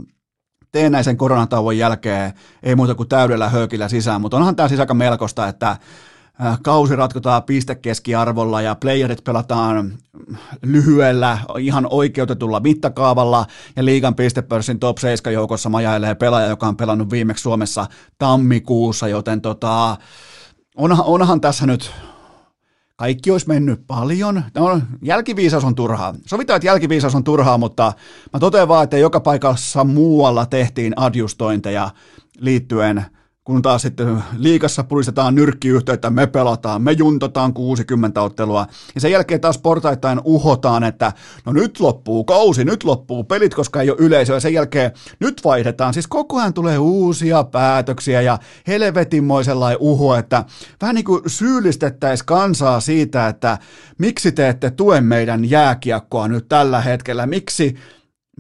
teenäisen 0.72 1.16
koronatauon 1.16 1.78
jälkeen 1.78 2.32
ei 2.62 2.74
muuta 2.74 2.94
kuin 2.94 3.08
täydellä 3.08 3.48
höökillä 3.48 3.88
sisään, 3.88 4.20
mutta 4.20 4.36
onhan 4.36 4.56
tämä 4.56 4.68
siis 4.68 4.80
aika 4.80 4.94
melkoista, 4.94 5.48
että 5.48 5.76
kausi 6.62 6.96
ratkotaan 6.96 7.42
pistekeskiarvolla 7.42 8.62
ja 8.62 8.74
playerit 8.74 9.24
pelataan 9.24 9.92
lyhyellä, 10.62 11.38
ihan 11.58 11.86
oikeutetulla 11.90 12.60
mittakaavalla 12.60 13.46
ja 13.76 13.84
liigan 13.84 14.14
pistepörssin 14.14 14.78
top 14.78 14.98
7 14.98 15.34
joukossa 15.34 15.68
majailee 15.68 16.14
pelaaja, 16.14 16.46
joka 16.46 16.66
on 16.66 16.76
pelannut 16.76 17.10
viimeksi 17.10 17.42
Suomessa 17.42 17.86
tammikuussa, 18.18 19.08
joten 19.08 19.40
tota, 19.40 19.96
onhan, 20.76 21.06
onhan 21.06 21.40
tässä 21.40 21.66
nyt 21.66 21.92
kaikki 23.02 23.30
olisi 23.30 23.48
mennyt 23.48 23.86
paljon. 23.86 24.42
No, 24.54 24.80
jälkiviisaus 25.02 25.64
on 25.64 25.74
turhaa. 25.74 26.14
Sovitaan, 26.26 26.56
että 26.56 26.66
jälkiviisaus 26.66 27.14
on 27.14 27.24
turhaa, 27.24 27.58
mutta 27.58 27.92
mä 28.32 28.40
totean 28.40 28.68
vaan, 28.68 28.84
että 28.84 28.98
joka 28.98 29.20
paikassa 29.20 29.84
muualla 29.84 30.46
tehtiin 30.46 30.92
adjustointeja 30.96 31.90
liittyen– 32.38 33.04
kun 33.44 33.62
taas 33.62 33.82
sitten 33.82 34.22
liikassa 34.36 34.84
pulistetaan 34.84 35.34
nyrkkiyhteyttä, 35.34 36.10
me 36.10 36.26
pelataan, 36.26 36.82
me 36.82 36.92
juntataan 36.92 37.54
60 37.54 38.22
ottelua, 38.22 38.66
ja 38.94 39.00
sen 39.00 39.10
jälkeen 39.10 39.40
taas 39.40 39.58
portaittain 39.58 40.20
uhotaan, 40.24 40.84
että 40.84 41.12
no 41.46 41.52
nyt 41.52 41.80
loppuu 41.80 42.24
kausi, 42.24 42.64
nyt 42.64 42.84
loppuu 42.84 43.24
pelit, 43.24 43.54
koska 43.54 43.80
ei 43.80 43.90
ole 43.90 43.98
yleisöä, 44.00 44.36
ja 44.36 44.40
sen 44.40 44.52
jälkeen 44.52 44.90
nyt 45.20 45.40
vaihdetaan, 45.44 45.94
siis 45.94 46.06
koko 46.06 46.38
ajan 46.38 46.54
tulee 46.54 46.78
uusia 46.78 47.44
päätöksiä, 47.44 48.20
ja 48.20 48.38
helvetinmoisella 48.66 49.70
uho, 49.78 50.14
että 50.16 50.44
vähän 50.80 50.94
niin 50.94 51.04
kuin 51.04 51.22
syyllistettäisiin 51.26 52.26
kansaa 52.26 52.80
siitä, 52.80 53.28
että 53.28 53.58
miksi 53.98 54.32
te 54.32 54.48
ette 54.48 54.70
tue 54.70 55.00
meidän 55.00 55.50
jääkiekkoa 55.50 56.28
nyt 56.28 56.48
tällä 56.48 56.80
hetkellä, 56.80 57.26
miksi 57.26 57.76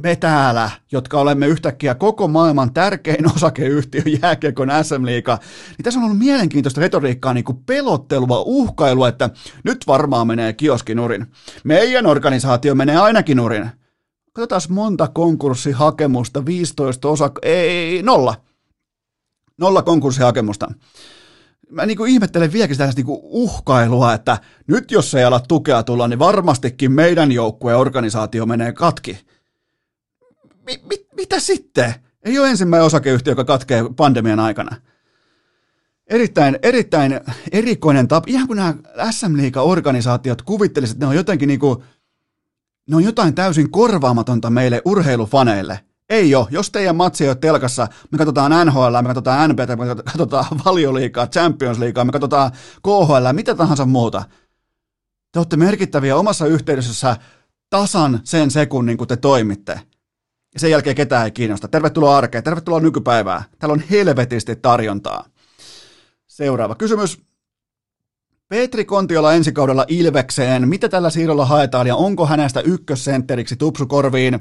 me 0.02 0.16
täällä, 0.16 0.70
jotka 0.92 1.20
olemme 1.20 1.46
yhtäkkiä 1.46 1.94
koko 1.94 2.28
maailman 2.28 2.74
tärkein 2.74 3.26
osakeyhtiö 3.36 4.02
jääkiekon 4.22 4.68
SM 4.82 5.06
Liiga, 5.06 5.38
niin 5.68 5.84
tässä 5.84 6.00
on 6.00 6.04
ollut 6.04 6.18
mielenkiintoista 6.18 6.80
retoriikkaa, 6.80 7.34
niin 7.34 7.44
kuin 7.44 7.58
pelottelua, 7.66 8.42
uhkailua, 8.46 9.08
että 9.08 9.30
nyt 9.64 9.86
varmaan 9.86 10.26
menee 10.26 10.52
kioskinurin. 10.52 11.26
Meidän 11.64 12.06
organisaatio 12.06 12.74
menee 12.74 12.96
ainakin 12.96 13.36
nurin. 13.36 13.70
Katsotaan 14.32 14.60
monta 14.68 15.08
konkurssihakemusta, 15.08 16.46
15 16.46 17.08
osa, 17.08 17.30
ei, 17.42 18.02
nolla. 18.02 18.34
Nolla 19.58 19.82
konkurssihakemusta. 19.82 20.72
Mä 21.70 21.86
niin 21.86 21.96
kuin 21.96 22.12
ihmettelen 22.12 22.52
vieläkin 22.52 22.74
sitä 22.74 22.92
niin 22.96 23.06
kuin 23.06 23.20
uhkailua, 23.22 24.14
että 24.14 24.38
nyt 24.66 24.90
jos 24.90 25.14
ei 25.14 25.24
ala 25.24 25.40
tukea 25.40 25.82
tulla, 25.82 26.08
niin 26.08 26.18
varmastikin 26.18 26.92
meidän 26.92 27.32
joukkueen 27.32 27.78
organisaatio 27.78 28.46
menee 28.46 28.72
katki 28.72 29.18
mi, 30.66 30.80
mi, 30.88 31.06
mitä 31.16 31.40
sitten? 31.40 31.94
Ei 32.24 32.38
ole 32.38 32.50
ensimmäinen 32.50 32.86
osakeyhtiö, 32.86 33.30
joka 33.30 33.44
katkee 33.44 33.84
pandemian 33.96 34.40
aikana. 34.40 34.76
Erittäin, 36.06 36.58
erittäin 36.62 37.20
erikoinen 37.52 38.08
tapa, 38.08 38.24
ihan 38.28 38.46
kuin 38.46 38.56
nämä 38.56 38.74
SM 39.10 39.36
Liiga-organisaatiot 39.36 40.42
kuvittelisivat, 40.42 40.96
että 40.96 41.06
ne 41.06 41.08
on 41.08 41.16
jotenkin 41.16 41.46
niin 41.46 41.60
kuin, 41.60 41.78
ne 42.90 42.96
on 42.96 43.04
jotain 43.04 43.34
täysin 43.34 43.70
korvaamatonta 43.70 44.50
meille 44.50 44.82
urheilufaneille. 44.84 45.80
Ei 46.08 46.34
ole. 46.34 46.46
Jos 46.50 46.70
teidän 46.70 46.96
matsi 46.96 47.24
ei 47.24 47.30
ole 47.30 47.36
telkassa, 47.36 47.88
me 48.10 48.18
katsotaan 48.18 48.66
NHL, 48.66 49.02
me 49.02 49.08
katsotaan 49.08 49.50
NBA, 49.50 49.76
me 49.76 49.86
katsotaan 50.04 50.44
valioliikaa, 50.64 51.26
Champions 51.26 51.78
Leaguea, 51.78 52.04
me 52.04 52.12
katsotaan 52.12 52.50
KHL, 52.82 53.32
mitä 53.32 53.54
tahansa 53.54 53.86
muuta. 53.86 54.22
Te 55.32 55.38
olette 55.38 55.56
merkittäviä 55.56 56.16
omassa 56.16 56.46
yhteydessä 56.46 57.16
tasan 57.70 58.20
sen 58.24 58.50
sekunnin, 58.50 58.96
kun 58.96 59.08
te 59.08 59.16
toimitte 59.16 59.80
ja 60.54 60.60
sen 60.60 60.70
jälkeen 60.70 60.96
ketään 60.96 61.24
ei 61.24 61.30
kiinnosta. 61.30 61.68
Tervetuloa 61.68 62.16
arkeen, 62.16 62.44
tervetuloa 62.44 62.80
nykypäivään. 62.80 63.42
Täällä 63.58 63.72
on 63.72 63.82
helvetisti 63.90 64.56
tarjontaa. 64.56 65.24
Seuraava 66.26 66.74
kysymys. 66.74 67.20
Petri 68.48 68.84
Kontiola 68.84 69.34
ensi 69.34 69.52
kaudella 69.52 69.84
Ilvekseen. 69.88 70.68
Mitä 70.68 70.88
tällä 70.88 71.10
siirrolla 71.10 71.46
haetaan 71.46 71.86
ja 71.86 71.96
onko 71.96 72.26
hänestä 72.26 72.60
ykkössentteriksi 72.60 73.56
tupsukorviin? 73.56 74.40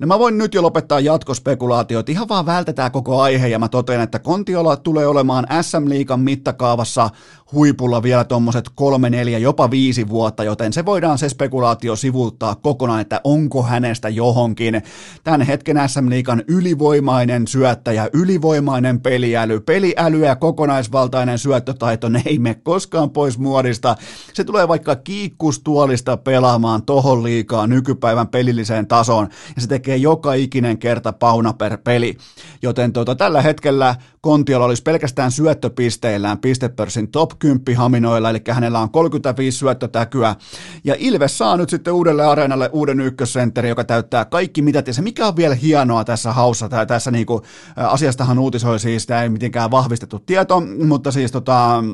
No 0.00 0.06
mä 0.06 0.18
voin 0.18 0.38
nyt 0.38 0.54
jo 0.54 0.62
lopettaa 0.62 1.00
jatkospekulaatiot, 1.00 2.08
ihan 2.08 2.28
vaan 2.28 2.46
vältetään 2.46 2.92
koko 2.92 3.20
aihe 3.20 3.48
ja 3.48 3.58
mä 3.58 3.68
totean, 3.68 4.02
että 4.02 4.18
Kontiola 4.18 4.76
tulee 4.76 5.06
olemaan 5.06 5.46
SM 5.62 5.88
Liikan 5.88 6.20
mittakaavassa 6.20 7.10
huipulla 7.52 8.02
vielä 8.02 8.24
tuommoiset 8.24 8.70
kolme, 8.74 9.10
neljä, 9.10 9.38
jopa 9.38 9.70
viisi 9.70 10.08
vuotta, 10.08 10.44
joten 10.44 10.72
se 10.72 10.84
voidaan 10.84 11.18
se 11.18 11.28
spekulaatio 11.28 11.96
sivuuttaa 11.96 12.54
kokonaan, 12.54 13.00
että 13.00 13.20
onko 13.24 13.62
hänestä 13.62 14.08
johonkin 14.08 14.82
tämän 15.24 15.42
hetken 15.42 15.76
SM 15.86 16.10
Liikan 16.10 16.42
ylivoimainen 16.48 17.46
syöttäjä, 17.46 18.08
ylivoimainen 18.12 19.00
peliäly, 19.00 19.60
peliäly 19.60 20.24
ja 20.24 20.36
kokonaisvaltainen 20.36 21.38
syöttötaito, 21.38 22.08
ne 22.08 22.22
ei 22.26 22.38
mene 22.38 22.54
koskaan 22.54 23.10
pois 23.10 23.38
muodista. 23.38 23.96
Se 24.34 24.44
tulee 24.44 24.68
vaikka 24.68 24.96
kiikkustuolista 24.96 26.16
pelaamaan 26.16 26.82
tohon 26.82 27.22
liikaa 27.22 27.66
nykypäivän 27.66 28.28
pelilliseen 28.28 28.86
tasoon 28.86 29.28
ja 29.56 29.62
se 29.62 29.68
tekee 29.68 29.96
joka 29.96 30.34
ikinen 30.34 30.78
kerta 30.78 31.12
pauna 31.12 31.52
per 31.52 31.78
peli. 31.84 32.16
Joten 32.62 32.92
tuota, 32.92 33.14
tällä 33.14 33.42
hetkellä 33.42 33.94
Kontiolla 34.20 34.66
olisi 34.66 34.82
pelkästään 34.82 35.30
syöttöpisteillään 35.30 36.38
pistepörssin 36.38 37.10
top 37.10 37.37
10 37.38 37.76
haminoilla, 37.76 38.30
eli 38.30 38.40
hänellä 38.50 38.80
on 38.80 38.90
35 38.90 39.58
syöttötäkyä. 39.58 40.36
Ja 40.84 40.94
Ilves 40.98 41.38
saa 41.38 41.56
nyt 41.56 41.70
sitten 41.70 41.94
uudelle 41.94 42.24
areenalle 42.26 42.70
uuden 42.72 43.00
ykkössentteri, 43.00 43.68
joka 43.68 43.84
täyttää 43.84 44.24
kaikki 44.24 44.62
mitä 44.62 44.82
se 44.90 45.02
mikä 45.02 45.26
on 45.26 45.36
vielä 45.36 45.54
hienoa 45.54 46.04
tässä 46.04 46.32
haussa, 46.32 46.68
tai 46.68 46.86
tässä 46.86 47.10
niinku, 47.10 47.42
asiastahan 47.76 48.38
uutisoi 48.38 48.80
siis, 48.80 49.06
tämä 49.06 49.22
ei 49.22 49.28
mitenkään 49.28 49.70
vahvistettu 49.70 50.18
tieto, 50.18 50.62
mutta 50.86 51.10
siis 51.10 51.32
tota, 51.32 51.84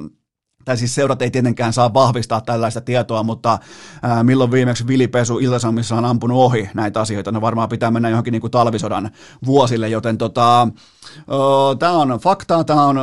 tai 0.65 0.77
siis 0.77 0.95
seurat 0.95 1.23
ei 1.23 1.31
tietenkään 1.31 1.73
saa 1.73 1.95
vahvistaa 1.95 2.41
tällaista 2.41 2.81
tietoa, 2.81 3.23
mutta 3.23 3.59
ää, 4.03 4.25
milloin 4.25 4.51
viimeksi 4.51 4.87
Vilipesu 4.87 5.39
Iltasammissa 5.39 5.97
on 5.97 6.05
ampunut 6.05 6.39
ohi 6.39 6.71
näitä 6.75 7.01
asioita, 7.01 7.33
ne 7.33 7.41
varmaan 7.41 7.69
pitää 7.69 7.91
mennä 7.91 8.09
johonkin 8.09 8.33
niin 8.33 8.41
kuin 8.41 8.51
talvisodan 8.51 9.11
vuosille, 9.47 9.89
joten 9.89 10.19
tota, 10.19 10.69
tämä 11.79 11.93
on 11.93 12.09
faktaa, 12.09 12.65
tämä 12.65 12.87
on 12.87 12.97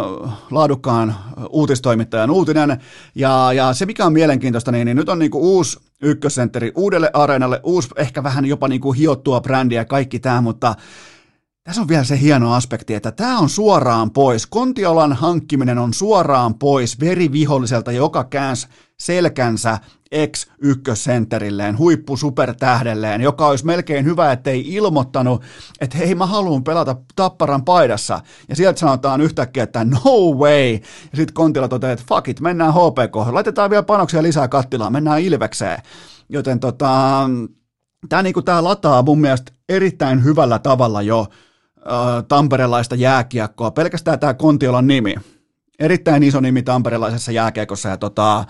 laadukkaan 0.51 1.15
uutistoimittajan 1.49 2.31
uutinen, 2.31 2.81
ja, 3.15 3.53
ja 3.53 3.73
se 3.73 3.85
mikä 3.85 4.05
on 4.05 4.13
mielenkiintoista, 4.13 4.71
niin, 4.71 4.85
niin 4.85 4.97
nyt 4.97 5.09
on 5.09 5.19
niin 5.19 5.31
kuin 5.31 5.43
uusi 5.43 5.79
ykkössentteri 6.01 6.71
uudelle 6.75 7.09
areenalle, 7.13 7.59
uusi 7.63 7.89
ehkä 7.95 8.23
vähän 8.23 8.45
jopa 8.45 8.67
niin 8.67 8.81
kuin 8.81 8.97
hiottua 8.97 9.41
brändiä 9.41 9.85
kaikki 9.85 10.19
tämä, 10.19 10.41
mutta 10.41 10.75
tässä 11.63 11.81
on 11.81 11.87
vielä 11.87 12.03
se 12.03 12.19
hieno 12.19 12.53
aspekti, 12.53 12.93
että 12.93 13.11
tämä 13.11 13.39
on 13.39 13.49
suoraan 13.49 14.11
pois. 14.11 14.47
Kontiolan 14.47 15.13
hankkiminen 15.13 15.77
on 15.77 15.93
suoraan 15.93 16.55
pois 16.55 16.99
veriviholliselta, 16.99 17.91
joka 17.91 18.23
käänsi 18.23 18.67
selkänsä 18.99 19.77
ex 20.11 20.47
huippu 21.77 22.17
supertähdelleen, 22.17 23.21
joka 23.21 23.47
olisi 23.47 23.65
melkein 23.65 24.05
hyvä, 24.05 24.31
ettei 24.31 24.73
ilmoittanut, 24.73 25.43
että 25.81 25.97
hei 25.97 26.15
mä 26.15 26.25
haluan 26.25 26.63
pelata 26.63 26.95
Tapparan 27.15 27.65
paidassa. 27.65 28.21
Ja 28.49 28.55
sieltä 28.55 28.79
sanotaan 28.79 29.21
yhtäkkiä, 29.21 29.63
että 29.63 29.83
no 29.83 30.31
way. 30.37 30.71
Ja 30.71 31.15
sitten 31.15 31.33
Kontila 31.33 31.67
toteaa, 31.67 31.93
että 31.93 32.05
fuck 32.09 32.27
it, 32.27 32.39
mennään 32.39 32.73
HPK, 32.73 33.15
laitetaan 33.31 33.69
vielä 33.69 33.83
panoksia 33.83 34.23
lisää 34.23 34.47
kattilaan, 34.47 34.93
mennään 34.93 35.21
Ilvekseen. 35.21 35.81
Joten 36.29 36.59
tota, 36.59 37.29
tämä 38.09 38.23
niinku, 38.23 38.41
lataa 38.61 39.01
mun 39.01 39.21
mielestä 39.21 39.51
erittäin 39.69 40.23
hyvällä 40.23 40.59
tavalla 40.59 41.01
jo 41.01 41.27
tamperelaista 42.27 42.95
jääkiekkoa. 42.95 43.71
Pelkästään 43.71 44.19
tämä 44.19 44.33
Kontiolan 44.33 44.87
nimi. 44.87 45.15
Erittäin 45.79 46.23
iso 46.23 46.39
nimi 46.39 46.63
tamperelaisessa 46.63 47.31
jääkiekossa 47.31 47.89
ja, 47.89 47.97
tota, 47.97 48.45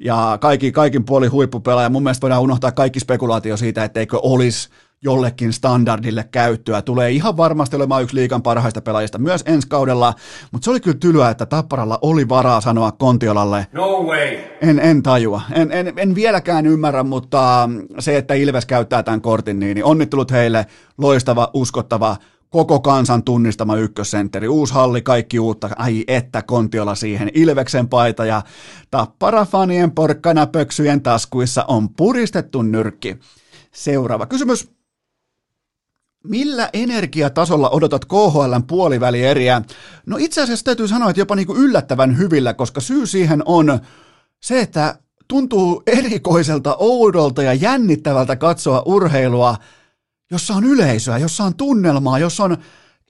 ja 0.00 0.38
kaikki, 0.40 0.72
kaikin 0.72 1.04
puoli 1.04 1.26
huippupelaaja. 1.26 1.90
Mun 1.90 2.02
mielestä 2.02 2.22
voidaan 2.22 2.42
unohtaa 2.42 2.72
kaikki 2.72 3.00
spekulaatio 3.00 3.56
siitä, 3.56 3.84
etteikö 3.84 4.18
olisi 4.22 4.68
jollekin 5.04 5.52
standardille 5.52 6.28
käyttöä. 6.30 6.82
Tulee 6.82 7.10
ihan 7.10 7.36
varmasti 7.36 7.76
olemaan 7.76 8.02
yksi 8.02 8.16
liikan 8.16 8.42
parhaista 8.42 8.80
pelaajista 8.80 9.18
myös 9.18 9.42
ensi 9.46 9.68
kaudella, 9.68 10.14
mutta 10.52 10.64
se 10.64 10.70
oli 10.70 10.80
kyllä 10.80 10.96
tylyä, 11.00 11.30
että 11.30 11.46
Tapparalla 11.46 11.98
oli 12.02 12.28
varaa 12.28 12.60
sanoa 12.60 12.92
Kontiolalle. 12.92 13.66
No 13.72 14.02
way! 14.02 14.38
En, 14.60 14.78
en 14.78 15.02
tajua. 15.02 15.40
En, 15.52 15.72
en, 15.72 15.92
en 15.96 16.14
vieläkään 16.14 16.66
ymmärrä, 16.66 17.02
mutta 17.02 17.68
se, 17.98 18.16
että 18.16 18.34
Ilves 18.34 18.66
käyttää 18.66 19.02
tämän 19.02 19.20
kortin, 19.20 19.58
niin, 19.58 19.74
niin 19.74 19.84
onnittelut 19.84 20.30
heille. 20.30 20.66
Loistava, 20.98 21.50
uskottava, 21.54 22.16
koko 22.52 22.80
kansan 22.80 23.22
tunnistama 23.22 23.76
ykkössentteri, 23.76 24.48
uusi 24.48 24.74
halli, 24.74 25.02
kaikki 25.02 25.38
uutta, 25.38 25.70
ai 25.76 26.04
että 26.06 26.42
Kontiola 26.42 26.94
siihen, 26.94 27.30
Ilveksen 27.34 27.88
paita 27.88 28.24
ja 28.24 28.42
tapparafanien 28.90 29.90
porkkana 29.90 30.46
pöksyjen 30.46 31.02
taskuissa 31.02 31.64
on 31.68 31.94
puristettu 31.94 32.62
nyrkki. 32.62 33.16
Seuraava 33.74 34.26
kysymys. 34.26 34.70
Millä 36.24 36.70
energiatasolla 36.72 37.70
odotat 37.70 38.04
KHLn 38.04 38.62
puolivälieriä? 38.66 39.62
No 40.06 40.16
itse 40.20 40.42
asiassa 40.42 40.64
täytyy 40.64 40.88
sanoa, 40.88 41.10
että 41.10 41.20
jopa 41.20 41.36
niin 41.36 41.46
kuin 41.46 41.58
yllättävän 41.58 42.18
hyvillä, 42.18 42.54
koska 42.54 42.80
syy 42.80 43.06
siihen 43.06 43.42
on 43.44 43.80
se, 44.42 44.60
että 44.60 44.98
tuntuu 45.28 45.82
erikoiselta, 45.86 46.76
oudolta 46.78 47.42
ja 47.42 47.54
jännittävältä 47.54 48.36
katsoa 48.36 48.82
urheilua, 48.86 49.56
jossa 50.32 50.54
on 50.54 50.64
yleisöä, 50.64 51.18
jossa 51.18 51.44
on 51.44 51.54
tunnelmaa, 51.54 52.18
jossa 52.18 52.44
on 52.44 52.56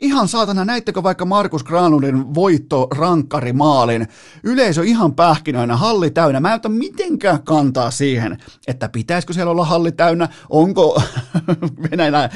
Ihan 0.03 0.29
saatana, 0.29 0.65
näittekö 0.65 1.03
vaikka 1.03 1.25
Markus 1.25 1.65
Granlundin 1.65 2.35
voitto 2.35 2.89
rankkari 2.97 3.53
maalin? 3.53 4.09
Yleisö 4.43 4.85
ihan 4.85 5.15
pähkinöinä, 5.15 5.77
halli 5.77 6.11
täynnä. 6.11 6.41
Mä 6.41 6.49
en 6.49 6.55
ota 6.55 6.69
mitenkään 6.69 7.43
kantaa 7.43 7.91
siihen, 7.91 8.39
että 8.67 8.89
pitäisikö 8.89 9.33
siellä 9.33 9.51
olla 9.51 9.65
halli 9.65 9.93
täynnä. 9.93 10.29
Onko 10.51 11.03
Venäjän, 11.91 12.31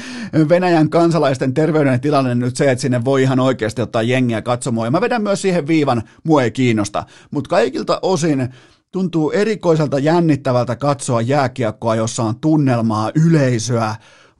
Venäjän 0.49 0.89
kansalaisten 0.89 1.53
terveyden 1.53 2.01
tilanne 2.01 2.35
nyt 2.35 2.55
se, 2.55 2.71
että 2.71 2.81
sinne 2.81 3.05
voi 3.05 3.21
ihan 3.21 3.39
oikeasti 3.39 3.81
ottaa 3.81 4.01
jengiä 4.01 4.41
katsomaan. 4.41 4.87
Ja 4.87 4.91
mä 4.91 5.01
vedän 5.01 5.23
myös 5.23 5.41
siihen 5.41 5.67
viivan, 5.67 6.03
mua 6.23 6.43
ei 6.43 6.51
kiinnosta. 6.51 7.03
Mutta 7.31 7.49
kaikilta 7.49 7.99
osin 8.01 8.49
tuntuu 8.91 9.31
erikoiselta 9.31 9.99
jännittävältä 9.99 10.75
katsoa 10.75 11.21
jääkiekkoa, 11.21 11.95
jossa 11.95 12.23
on 12.23 12.39
tunnelmaa, 12.39 13.11
yleisöä, 13.15 13.95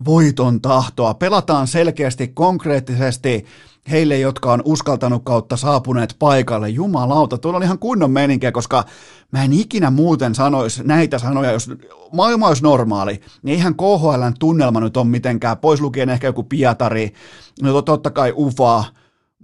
voiton 0.05 0.61
tahtoa. 0.61 1.13
Pelataan 1.13 1.67
selkeästi, 1.67 2.27
konkreettisesti 2.27 3.45
heille, 3.91 4.19
jotka 4.19 4.53
on 4.53 4.61
uskaltanut 4.65 5.21
kautta 5.25 5.57
saapuneet 5.57 6.15
paikalle. 6.19 6.69
Jumalauta, 6.69 7.37
tuolla 7.37 7.57
oli 7.57 7.65
ihan 7.65 7.79
kunnon 7.79 8.11
meninkiä, 8.11 8.51
koska 8.51 8.83
mä 9.31 9.43
en 9.43 9.53
ikinä 9.53 9.91
muuten 9.91 10.35
sanoisi 10.35 10.83
näitä 10.83 11.19
sanoja, 11.19 11.51
jos 11.51 11.69
maailma 12.11 12.47
olisi 12.47 12.63
normaali, 12.63 13.21
niin 13.43 13.53
eihän 13.53 13.75
KHLn 13.75 14.33
tunnelma 14.39 14.79
nyt 14.79 14.97
ole 14.97 15.05
mitenkään, 15.05 15.57
pois 15.57 15.81
lukien 15.81 16.09
ehkä 16.09 16.27
joku 16.27 16.43
Pietari, 16.43 17.13
no 17.61 17.81
totta 17.81 18.09
kai 18.09 18.33
Ufa, 18.37 18.83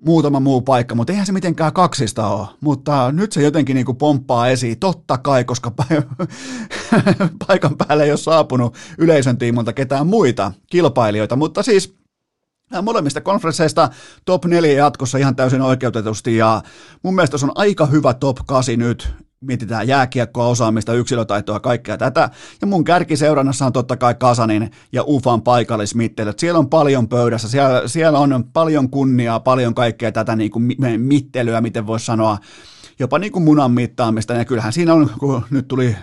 muutama 0.05 0.39
muu 0.39 0.61
paikka, 0.61 0.95
mutta 0.95 1.13
eihän 1.13 1.25
se 1.25 1.31
mitenkään 1.31 1.73
kaksista 1.73 2.27
ole. 2.27 2.47
Mutta 2.61 3.11
nyt 3.11 3.31
se 3.31 3.41
jotenkin 3.41 3.75
niin 3.75 3.85
kuin 3.85 3.97
pomppaa 3.97 4.47
esiin, 4.47 4.79
totta 4.79 5.17
kai, 5.17 5.43
koska 5.43 5.71
paikan 7.47 7.77
päälle 7.77 8.03
ei 8.03 8.11
ole 8.11 8.17
saapunut 8.17 8.75
yleisön 8.97 9.37
tiimolta 9.37 9.73
ketään 9.73 10.07
muita 10.07 10.51
kilpailijoita, 10.67 11.35
mutta 11.35 11.63
siis 11.63 11.95
molemmista 12.81 13.21
konferensseista 13.21 13.89
top 14.25 14.45
4 14.45 14.73
jatkossa 14.73 15.17
ihan 15.17 15.35
täysin 15.35 15.61
oikeutetusti. 15.61 16.37
Ja 16.37 16.61
mun 17.03 17.15
mielestä 17.15 17.37
se 17.37 17.45
on 17.45 17.51
aika 17.55 17.85
hyvä 17.85 18.13
top 18.13 18.37
8 18.47 18.79
nyt 18.79 19.13
mietitään 19.47 19.87
jääkiekkoa, 19.87 20.47
osaamista, 20.47 20.93
yksilötaitoa, 20.93 21.59
kaikkea 21.59 21.97
tätä. 21.97 22.29
Ja 22.61 22.67
mun 22.67 22.83
kärkiseurannassa 22.83 23.65
on 23.65 23.73
totta 23.73 23.97
kai 23.97 24.15
Kasanin 24.15 24.71
ja 24.91 25.03
Ufan 25.07 25.41
paikallismittelöt. 25.41 26.39
Siellä 26.39 26.59
on 26.59 26.69
paljon 26.69 27.09
pöydässä, 27.09 27.49
siellä, 27.49 27.87
siellä 27.87 28.19
on 28.19 28.43
paljon 28.53 28.89
kunniaa, 28.89 29.39
paljon 29.39 29.75
kaikkea 29.75 30.11
tätä 30.11 30.35
niin 30.35 30.51
kuin 30.51 30.75
mittelyä, 30.97 31.61
miten 31.61 31.87
voisi 31.87 32.05
sanoa, 32.05 32.37
jopa 32.99 33.19
niin 33.19 33.31
kuin 33.31 33.43
munan 33.43 33.71
mittaamista. 33.71 34.33
Ja 34.33 34.45
kyllähän 34.45 34.73
siinä 34.73 34.93
on, 34.93 35.09
kun 35.19 35.43
nyt 35.49 35.67
tuli 35.67 35.95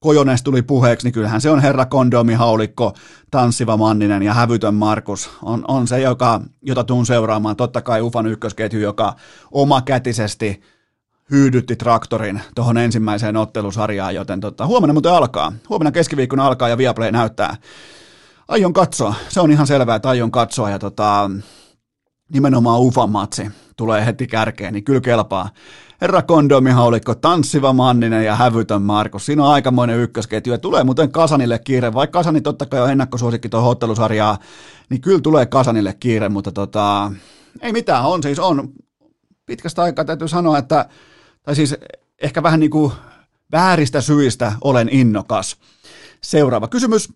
Kojones 0.00 0.42
tuli 0.42 0.62
puheeksi, 0.62 1.06
niin 1.06 1.12
kyllähän 1.12 1.40
se 1.40 1.50
on 1.50 1.60
herra 1.60 1.86
kondomihaulikko, 1.86 2.92
tanssiva 3.30 3.76
Manninen 3.76 4.22
ja 4.22 4.34
hävytön 4.34 4.74
Markus 4.74 5.30
on, 5.42 5.64
on 5.68 5.88
se, 5.88 6.00
joka, 6.00 6.40
jota 6.62 6.84
tuun 6.84 7.06
seuraamaan. 7.06 7.56
Totta 7.56 7.82
kai 7.82 8.00
Ufan 8.00 8.26
ykkösketju, 8.26 8.80
joka 8.80 9.14
omakätisesti– 9.52 10.60
hyydytti 11.30 11.76
traktorin 11.76 12.40
tuohon 12.54 12.78
ensimmäiseen 12.78 13.36
ottelusarjaan, 13.36 14.14
joten 14.14 14.40
tota, 14.40 14.66
huomenna 14.66 14.92
muuten 14.92 15.12
alkaa. 15.12 15.52
Huomenna 15.68 15.92
keskiviikkona 15.92 16.46
alkaa 16.46 16.68
ja 16.68 16.78
Viaplay 16.78 17.12
näyttää. 17.12 17.56
Aion 18.48 18.72
katsoa, 18.72 19.14
se 19.28 19.40
on 19.40 19.50
ihan 19.50 19.66
selvää, 19.66 19.96
että 19.96 20.08
aion 20.08 20.30
katsoa 20.30 20.70
ja 20.70 20.78
tota, 20.78 21.30
nimenomaan 22.32 22.80
Ufan 22.80 23.10
matsi 23.10 23.50
tulee 23.76 24.06
heti 24.06 24.26
kärkeen, 24.26 24.72
niin 24.72 24.84
kyllä 24.84 25.00
kelpaa. 25.00 25.48
Herra 26.00 26.22
kondomihaulikko, 26.22 27.14
tanssiva 27.14 27.72
Manninen 27.72 28.24
ja 28.24 28.36
hävytön 28.36 28.82
Markus. 28.82 29.26
Siinä 29.26 29.44
on 29.44 29.52
aikamoinen 29.52 29.98
ykkösketju 29.98 30.52
ja 30.52 30.58
tulee 30.58 30.84
muuten 30.84 31.12
Kasanille 31.12 31.58
kiire. 31.58 31.94
Vaikka 31.94 32.18
Kasani 32.18 32.40
totta 32.40 32.66
kai 32.66 32.80
on 32.80 32.90
ennakkosuosikki 32.90 33.48
tuohon 33.48 33.70
ottelusarjaan, 33.70 34.36
niin 34.90 35.00
kyllä 35.00 35.20
tulee 35.20 35.46
Kasanille 35.46 35.94
kiire, 36.00 36.28
mutta 36.28 36.52
tota, 36.52 37.12
ei 37.60 37.72
mitään, 37.72 38.04
on 38.04 38.22
siis 38.22 38.38
on. 38.38 38.68
Pitkästä 39.46 39.82
aikaa 39.82 40.04
täytyy 40.04 40.28
sanoa, 40.28 40.58
että 40.58 40.88
tai 41.44 41.56
siis 41.56 41.74
ehkä 42.22 42.42
vähän 42.42 42.60
niin 42.60 42.70
kuin 42.70 42.92
vääristä 43.52 44.00
syistä 44.00 44.52
olen 44.60 44.88
innokas. 44.88 45.56
Seuraava 46.20 46.68
kysymys. 46.68 47.12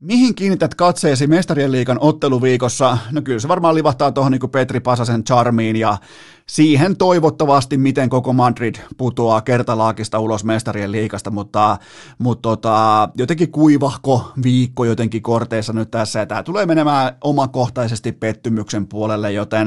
Mihin 0.00 0.34
kiinnität 0.34 0.74
katseesi 0.74 1.26
mestarien 1.26 1.72
liikan 1.72 1.98
otteluviikossa? 2.00 2.98
No 3.12 3.22
kyllä 3.22 3.38
se 3.38 3.48
varmaan 3.48 3.74
livahtaa 3.74 4.12
tuohon 4.12 4.32
niin 4.32 4.50
Petri 4.50 4.80
Pasasen 4.80 5.24
charmiin 5.24 5.76
ja 5.76 5.98
siihen 6.46 6.96
toivottavasti, 6.96 7.76
miten 7.78 8.08
koko 8.08 8.32
Madrid 8.32 8.74
putoaa 8.96 9.40
kertalaakista 9.40 10.18
ulos 10.18 10.44
mestarien 10.44 10.92
liikasta, 10.92 11.30
mutta, 11.30 11.78
mutta 12.18 12.42
tota, 12.42 13.08
jotenkin 13.14 13.50
kuivahko 13.50 14.32
viikko 14.42 14.84
jotenkin 14.84 15.22
korteissa 15.22 15.72
nyt 15.72 15.90
tässä, 15.90 16.18
ja 16.18 16.26
tämä 16.26 16.42
tulee 16.42 16.66
menemään 16.66 17.16
omakohtaisesti 17.24 18.12
pettymyksen 18.12 18.86
puolelle, 18.86 19.32
joten 19.32 19.66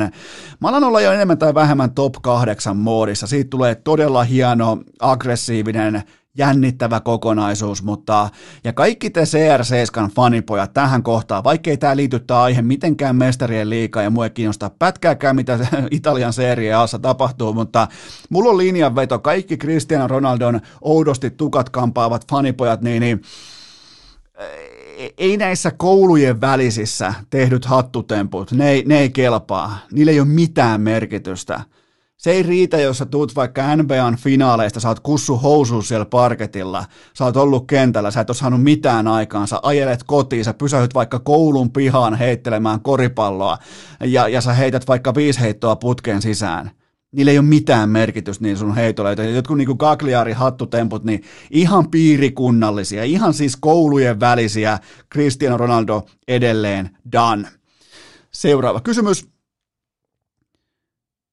mä 0.60 0.68
alan 0.68 0.84
olla 0.84 1.02
jo 1.02 1.12
enemmän 1.12 1.38
tai 1.38 1.54
vähemmän 1.54 1.92
top 1.92 2.14
8 2.22 2.78
moodissa. 2.78 3.28
Siitä 3.28 3.50
tulee 3.50 3.76
todella 3.76 4.24
hieno, 4.24 4.78
aggressiivinen, 5.00 6.04
jännittävä 6.38 7.00
kokonaisuus, 7.00 7.84
mutta 7.84 8.30
ja 8.64 8.74
kaikki 8.74 9.10
te 9.10 9.24
CR7 9.24 10.10
fanipojat 10.16 10.74
tähän 10.74 11.04
kohtaan, 11.04 11.44
vaikkei 11.44 11.78
tämä 11.78 11.96
liity 11.96 12.20
tämä 12.20 12.42
aihe 12.42 12.62
mitenkään 12.62 13.16
mestarien 13.16 13.70
liikaa 13.70 14.04
ja 14.04 14.10
mua 14.10 14.26
ei 14.26 14.30
kiinnostaa 14.30 14.70
pätkääkään, 14.80 15.36
mitä 15.36 15.60
Italian 15.92 16.34
Serie 16.34 16.74
Aassa 16.74 17.00
tapahtuu, 17.00 17.54
mutta 17.54 17.88
mulla 18.30 18.50
on 18.50 18.58
linjanveto, 18.58 19.20
kaikki 19.20 19.58
Cristiano 19.58 20.08
Ronaldon 20.08 20.62
oudosti 20.82 21.32
tukat 21.32 21.70
kampaavat 21.70 22.26
fanipojat, 22.30 22.82
niin, 22.82 23.00
niin 23.00 23.22
ei 25.18 25.38
näissä 25.38 25.72
koulujen 25.72 26.42
välisissä 26.42 27.14
tehdyt 27.30 27.66
hattutemput, 27.66 28.52
ne 28.52 28.70
ei, 28.70 28.84
ne 28.88 29.00
ei 29.00 29.10
kelpaa, 29.10 29.80
niillä 29.92 30.12
ei 30.12 30.20
ole 30.20 30.28
mitään 30.28 30.82
merkitystä 30.82 31.62
se 32.20 32.32
ei 32.32 32.44
riitä, 32.44 32.78
jos 32.78 32.98
sä 32.98 33.06
tuut 33.06 33.36
vaikka 33.36 33.76
NBAn 33.76 34.16
finaaleista, 34.16 34.80
sä 34.80 34.88
oot 34.88 35.00
kussu 35.00 35.38
housuus 35.38 35.88
siellä 35.88 36.06
parketilla, 36.06 36.86
sä 37.14 37.26
oot 37.26 37.38
ollut 37.38 37.68
kentällä, 37.68 38.12
sä 38.12 38.22
et 38.22 38.30
ole 38.30 38.36
saanut 38.36 38.64
mitään 38.64 39.08
aikaan, 39.08 39.48
sä 39.48 39.60
ajelet 39.64 40.04
kotiin, 40.04 40.46
sä 40.46 40.54
pysähyt 40.54 40.94
vaikka 40.94 41.20
koulun 41.20 41.72
pihaan 41.72 42.16
heittelemään 42.16 42.82
koripalloa 42.82 43.58
ja, 44.04 44.28
ja 44.28 44.42
sä 44.42 44.54
heität 44.54 44.88
vaikka 44.88 45.16
viisi 45.16 45.40
heittoa 45.40 45.76
putkeen 45.76 46.22
sisään. 46.22 46.72
Niillä 47.12 47.32
ei 47.32 47.38
ole 47.38 47.46
mitään 47.46 47.90
merkitystä 47.90 48.44
niin 48.44 48.58
sun 48.58 48.76
heitolle. 48.76 49.32
Jotkut 49.36 49.58
niin 49.58 49.76
Gagliari 49.78 50.34
hattutemput, 50.34 51.04
niin 51.04 51.24
ihan 51.52 51.92
piirikunnallisia, 51.92 53.04
ihan 53.04 53.34
siis 53.34 53.56
koulujen 53.56 54.20
välisiä. 54.20 54.80
Cristiano 55.14 55.58
Ronaldo 55.58 56.06
edelleen 56.28 56.98
done. 57.12 57.48
Seuraava 58.32 58.82
kysymys. 58.82 59.39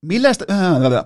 Millaista, 0.08 0.44
äh, 0.50 1.04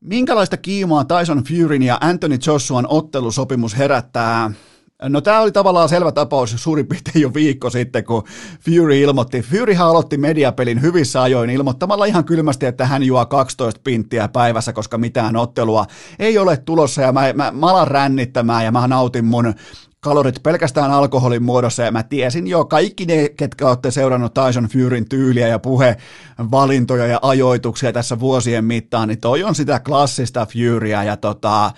minkälaista 0.00 0.56
kiimaa 0.56 1.04
Tyson 1.04 1.44
Furyn 1.44 1.82
ja 1.82 1.98
Anthony 2.00 2.38
Joshuan 2.46 2.86
ottelusopimus 2.88 3.78
herättää? 3.78 4.50
No 5.02 5.20
tämä 5.20 5.40
oli 5.40 5.52
tavallaan 5.52 5.88
selvä 5.88 6.12
tapaus 6.12 6.54
suurin 6.56 6.86
piirtein 6.86 7.22
jo 7.22 7.34
viikko 7.34 7.70
sitten, 7.70 8.04
kun 8.04 8.24
Fury 8.60 9.00
ilmoitti. 9.00 9.42
Furyhan 9.42 9.88
aloitti 9.88 10.16
mediapelin 10.16 10.82
hyvissä 10.82 11.22
ajoin 11.22 11.50
ilmoittamalla 11.50 12.04
ihan 12.04 12.24
kylmästi, 12.24 12.66
että 12.66 12.86
hän 12.86 13.02
juo 13.02 13.26
12 13.26 13.80
pinttiä 13.84 14.28
päivässä, 14.28 14.72
koska 14.72 14.98
mitään 14.98 15.36
ottelua 15.36 15.86
ei 16.18 16.38
ole 16.38 16.56
tulossa 16.56 17.02
ja 17.02 17.12
mä, 17.12 17.32
mä, 17.32 17.50
mä 17.50 17.66
alan 17.66 17.88
rännittämään 17.88 18.64
ja 18.64 18.72
mä 18.72 18.88
nautin 18.88 19.24
mun 19.24 19.54
kalorit 20.04 20.42
pelkästään 20.42 20.90
alkoholin 20.90 21.42
muodossa, 21.42 21.82
ja 21.82 21.92
mä 21.92 22.02
tiesin 22.02 22.46
jo 22.46 22.64
kaikki 22.64 23.06
ne, 23.06 23.28
ketkä 23.28 23.68
olette 23.68 23.90
seurannut 23.90 24.34
Tyson 24.34 24.68
Furyn 24.68 25.08
tyyliä 25.08 25.48
ja 25.48 25.58
puhevalintoja 25.58 27.06
ja 27.06 27.18
ajoituksia 27.22 27.92
tässä 27.92 28.20
vuosien 28.20 28.64
mittaan, 28.64 29.08
niin 29.08 29.20
toi 29.20 29.44
on 29.44 29.54
sitä 29.54 29.80
klassista 29.80 30.46
Furyä, 30.46 31.02
ja 31.02 31.16
tota, 31.16 31.70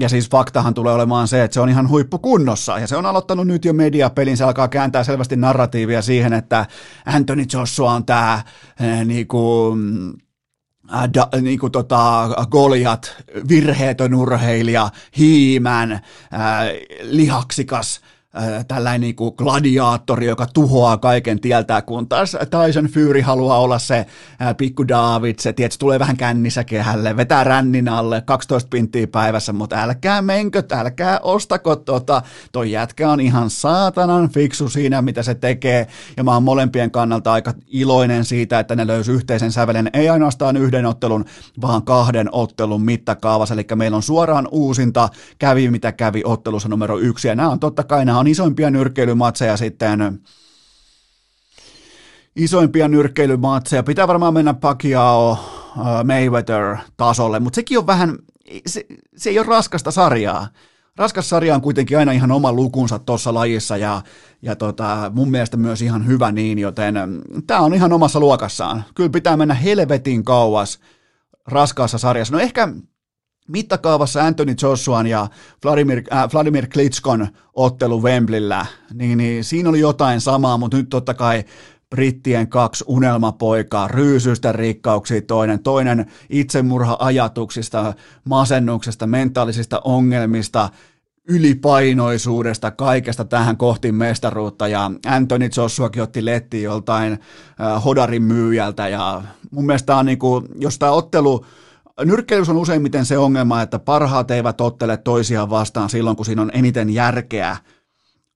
ja 0.00 0.08
siis 0.08 0.30
faktahan 0.30 0.74
tulee 0.74 0.94
olemaan 0.94 1.28
se, 1.28 1.44
että 1.44 1.54
se 1.54 1.60
on 1.60 1.68
ihan 1.68 1.88
huippukunnossa, 1.88 2.78
ja 2.78 2.86
se 2.86 2.96
on 2.96 3.06
aloittanut 3.06 3.46
nyt 3.46 3.64
jo 3.64 3.72
mediapelin, 3.72 4.36
se 4.36 4.44
alkaa 4.44 4.68
kääntää 4.68 5.04
selvästi 5.04 5.36
narratiivia 5.36 6.02
siihen, 6.02 6.32
että 6.32 6.66
Anthony 7.06 7.44
Joshua 7.52 7.92
on 7.92 8.06
tämä 8.06 8.42
eh, 8.80 9.04
niinku, 9.04 9.72
äh, 10.14 10.29
da, 11.14 11.28
niin 11.40 11.58
kuin 11.58 11.72
tota, 11.72 12.28
Goliat, 12.50 13.16
virheetön 13.48 14.14
urheilija, 14.14 14.90
hiimän, 15.18 15.92
äh, 15.92 16.00
lihaksikas, 17.02 18.00
äh, 18.04 18.19
tällainen 18.68 19.00
niin 19.00 19.16
kuin 19.16 19.34
gladiaattori, 19.36 20.26
joka 20.26 20.46
tuhoaa 20.54 20.96
kaiken 20.96 21.40
tieltä, 21.40 21.82
kun 21.82 22.08
taas 22.08 22.36
Tyson 22.50 22.84
Fury 22.84 23.20
haluaa 23.20 23.58
olla 23.60 23.78
se 23.78 24.06
äh, 24.42 24.56
pikku 24.56 24.88
David, 24.88 25.34
se 25.38 25.52
tiedät, 25.52 25.76
tulee 25.78 25.98
vähän 25.98 26.16
kännissä 26.16 26.64
kehälle, 26.64 27.16
vetää 27.16 27.44
rännin 27.44 27.88
alle 27.88 28.20
12 28.20 28.68
pinttiä 28.68 29.06
päivässä, 29.06 29.52
mutta 29.52 29.82
älkää 29.82 30.22
menkö, 30.22 30.62
älkää 30.72 31.20
ostako 31.22 31.76
tota, 31.76 32.22
toi 32.52 32.70
jätkä 32.70 33.10
on 33.10 33.20
ihan 33.20 33.50
saatanan 33.50 34.28
fiksu 34.28 34.68
siinä, 34.68 35.02
mitä 35.02 35.22
se 35.22 35.34
tekee, 35.34 35.86
ja 36.16 36.24
mä 36.24 36.34
oon 36.34 36.42
molempien 36.42 36.90
kannalta 36.90 37.32
aika 37.32 37.54
iloinen 37.66 38.24
siitä, 38.24 38.58
että 38.58 38.76
ne 38.76 38.86
löysi 38.86 39.12
yhteisen 39.12 39.52
sävelen, 39.52 39.90
ei 39.92 40.08
ainoastaan 40.08 40.56
yhden 40.56 40.86
ottelun, 40.86 41.24
vaan 41.60 41.82
kahden 41.82 42.28
ottelun 42.32 42.82
mittakaavassa, 42.82 43.54
eli 43.54 43.66
meillä 43.74 43.96
on 43.96 44.02
suoraan 44.02 44.48
uusinta, 44.50 45.08
kävi 45.38 45.70
mitä 45.70 45.92
kävi 45.92 46.22
ottelussa 46.24 46.68
numero 46.68 46.98
yksi, 46.98 47.28
ja 47.28 47.34
nämä 47.34 47.48
on 47.48 47.60
totta 47.60 47.84
kai, 47.84 48.04
nämä 48.04 48.19
on 48.20 48.26
isoimpia 48.26 48.70
nyrkkeilymatseja 48.70 49.56
sitten, 49.56 50.20
isoimpia 52.36 52.88
nyrkkeilymatseja. 52.88 53.82
Pitää 53.82 54.08
varmaan 54.08 54.34
mennä 54.34 54.54
Pacquiao 54.54 55.38
Mayweather-tasolle, 56.04 57.40
mutta 57.40 57.54
sekin 57.54 57.78
on 57.78 57.86
vähän, 57.86 58.18
se, 58.66 58.86
se 59.16 59.30
ei 59.30 59.38
ole 59.38 59.46
raskasta 59.46 59.90
sarjaa. 59.90 60.48
Raskas 60.96 61.28
sarja 61.28 61.54
on 61.54 61.60
kuitenkin 61.60 61.98
aina 61.98 62.12
ihan 62.12 62.30
oma 62.30 62.52
lukunsa 62.52 62.98
tuossa 62.98 63.34
lajissa 63.34 63.76
ja, 63.76 64.02
ja 64.42 64.56
tota, 64.56 65.10
mun 65.14 65.30
mielestä 65.30 65.56
myös 65.56 65.82
ihan 65.82 66.06
hyvä 66.06 66.32
niin, 66.32 66.58
joten 66.58 66.94
tämä 67.46 67.60
on 67.60 67.74
ihan 67.74 67.92
omassa 67.92 68.20
luokassaan. 68.20 68.84
Kyllä 68.94 69.10
pitää 69.10 69.36
mennä 69.36 69.54
helvetin 69.54 70.24
kauas 70.24 70.80
raskaassa 71.46 71.98
sarjassa. 71.98 72.34
No 72.34 72.40
ehkä 72.40 72.68
mittakaavassa 73.50 74.24
Anthony 74.24 74.54
Joshuan 74.62 75.06
ja 75.06 75.28
Vladimir, 75.64 76.02
äh, 76.12 76.28
Vladimir 76.32 76.66
Klitschkon 76.66 77.28
ottelu 77.54 78.02
Wembleyllä, 78.02 78.66
niin, 78.94 79.18
niin 79.18 79.44
siinä 79.44 79.68
oli 79.68 79.80
jotain 79.80 80.20
samaa, 80.20 80.58
mutta 80.58 80.76
nyt 80.76 80.88
totta 80.88 81.14
kai 81.14 81.44
brittien 81.90 82.48
kaksi 82.48 82.84
unelmapoikaa, 82.86 83.88
ryysystä 83.88 84.52
rikkauksiin 84.52 85.26
toinen, 85.26 85.62
toinen 85.62 86.06
itsemurha-ajatuksista, 86.30 87.94
masennuksesta, 88.24 89.06
mentaalisista 89.06 89.80
ongelmista, 89.84 90.68
ylipainoisuudesta, 91.28 92.70
kaikesta 92.70 93.24
tähän 93.24 93.56
kohti 93.56 93.92
mestaruutta. 93.92 94.68
Ja 94.68 94.90
Anthony 95.06 95.48
Joshuakin 95.56 96.02
otti 96.02 96.24
letti 96.24 96.62
joltain 96.62 97.12
äh, 97.12 97.84
hodarin 97.84 98.22
myyjältä. 98.22 98.88
Ja 98.88 99.22
mun 99.50 99.66
mielestä 99.66 99.96
on 99.96 100.06
niinku, 100.06 100.42
jos 100.58 100.78
tämä 100.78 100.92
ottelu 100.92 101.44
Nyrkkeilys 102.04 102.48
on 102.48 102.56
useimmiten 102.56 103.06
se 103.06 103.18
ongelma, 103.18 103.62
että 103.62 103.78
parhaat 103.78 104.30
eivät 104.30 104.60
ottele 104.60 104.96
toisiaan 104.96 105.50
vastaan 105.50 105.90
silloin, 105.90 106.16
kun 106.16 106.26
siinä 106.26 106.42
on 106.42 106.50
eniten 106.54 106.90
järkeä. 106.90 107.56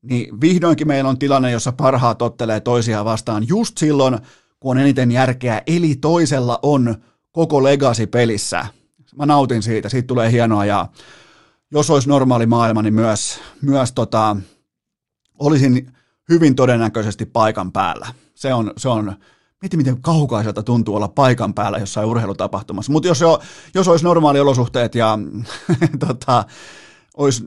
Niin 0.02 0.40
vihdoinkin 0.40 0.86
meillä 0.86 1.10
on 1.10 1.18
tilanne, 1.18 1.50
jossa 1.50 1.72
parhaat 1.72 2.22
ottelee 2.22 2.60
toisiaan 2.60 3.04
vastaan 3.04 3.48
just 3.48 3.78
silloin, 3.78 4.18
kun 4.60 4.76
on 4.76 4.82
eniten 4.82 5.10
järkeä, 5.10 5.62
eli 5.66 5.96
toisella 5.96 6.58
on 6.62 6.94
koko 7.32 7.62
legacy 7.62 8.06
pelissä. 8.06 8.66
Mä 9.16 9.26
nautin 9.26 9.62
siitä, 9.62 9.88
siitä 9.88 10.06
tulee 10.06 10.32
hienoa 10.32 10.64
ja 10.64 10.86
jos 11.70 11.90
olisi 11.90 12.08
normaali 12.08 12.46
maailma, 12.46 12.82
niin 12.82 12.94
myös, 12.94 13.40
myös 13.62 13.92
tota, 13.92 14.36
olisin 15.38 15.92
hyvin 16.28 16.54
todennäköisesti 16.54 17.26
paikan 17.26 17.72
päällä. 17.72 18.06
Se 18.34 18.54
on, 18.54 18.72
se 18.76 18.88
on 18.88 19.16
Mieti, 19.64 19.76
miten 19.76 20.02
kaukaiselta 20.02 20.62
tuntuu 20.62 20.96
olla 20.96 21.08
paikan 21.08 21.54
päällä 21.54 21.78
jossain 21.78 22.06
urheilutapahtumassa. 22.06 22.92
Mutta 22.92 23.08
jos, 23.08 23.20
jos 23.74 23.88
olisi 23.88 24.04
normaali 24.04 24.40
olosuhteet 24.40 24.94
ja 24.94 25.18
tota, 26.06 26.44
olisi, 27.16 27.44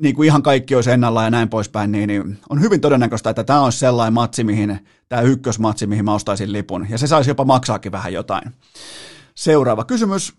niin 0.00 0.14
kuin 0.14 0.26
ihan 0.26 0.42
kaikki 0.42 0.74
olisi 0.74 0.90
ennalla 0.90 1.24
ja 1.24 1.30
näin 1.30 1.48
poispäin, 1.48 1.92
niin, 1.92 2.06
niin 2.08 2.38
on 2.50 2.60
hyvin 2.60 2.80
todennäköistä, 2.80 3.30
että 3.30 3.44
tämä 3.44 3.64
olisi 3.64 3.78
sellainen 3.78 4.12
matsi, 4.12 4.44
mihin, 4.44 4.78
tämä 5.08 5.22
ykkösmatsi, 5.22 5.86
mihin 5.86 6.04
mä 6.04 6.14
ostaisin 6.14 6.52
lipun. 6.52 6.86
Ja 6.90 6.98
se 6.98 7.06
saisi 7.06 7.30
jopa 7.30 7.44
maksaakin 7.44 7.92
vähän 7.92 8.12
jotain. 8.12 8.52
Seuraava 9.34 9.84
kysymys. 9.84 10.34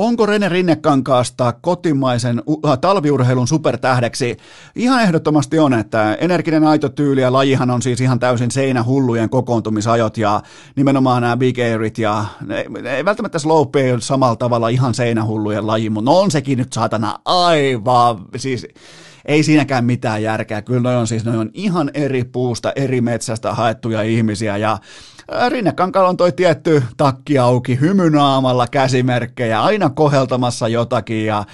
Onko 0.00 0.26
Rene 0.26 0.48
Rinnekankaasta 0.48 1.52
kotimaisen 1.52 2.42
uh, 2.46 2.60
talviurheilun 2.80 3.48
supertähdeksi? 3.48 4.36
Ihan 4.76 5.02
ehdottomasti 5.02 5.58
on, 5.58 5.74
että 5.74 6.14
energinen 6.14 6.64
aito 6.64 6.88
tyyli 6.88 7.20
ja 7.20 7.32
lajihan 7.32 7.70
on 7.70 7.82
siis 7.82 8.00
ihan 8.00 8.18
täysin 8.18 8.50
seinähullujen 8.50 9.30
kokoontumisajot 9.30 10.18
ja 10.18 10.42
nimenomaan 10.76 11.22
nämä 11.22 11.36
big 11.36 11.58
airit 11.58 11.98
ja 11.98 12.24
ei 12.84 13.04
välttämättä 13.04 13.38
slope 13.38 13.92
ole 13.92 14.00
samalla 14.00 14.36
tavalla 14.36 14.68
ihan 14.68 14.94
seinähullujen 14.94 15.66
laji, 15.66 15.90
mutta 15.90 16.10
no 16.10 16.18
on 16.18 16.30
sekin 16.30 16.58
nyt 16.58 16.72
saatana 16.72 17.18
aivan, 17.24 18.24
siis 18.36 18.66
ei 19.24 19.42
siinäkään 19.42 19.84
mitään 19.84 20.22
järkeä. 20.22 20.62
Kyllä 20.62 20.90
ne 20.90 20.96
on 20.96 21.06
siis 21.06 21.24
ne 21.24 21.38
on 21.38 21.50
ihan 21.54 21.90
eri 21.94 22.24
puusta, 22.24 22.72
eri 22.76 23.00
metsästä 23.00 23.54
haettuja 23.54 24.02
ihmisiä 24.02 24.56
ja 24.56 24.78
Rinnekankaalla 25.48 26.08
on 26.08 26.16
toi 26.16 26.32
tietty 26.32 26.82
takki 26.96 27.38
auki, 27.38 27.80
hymynaamalla 27.80 28.66
käsimerkkejä, 28.66 29.62
aina 29.62 29.90
koheltamassa 29.90 30.68
jotakin 30.68 31.26
ja 31.26 31.44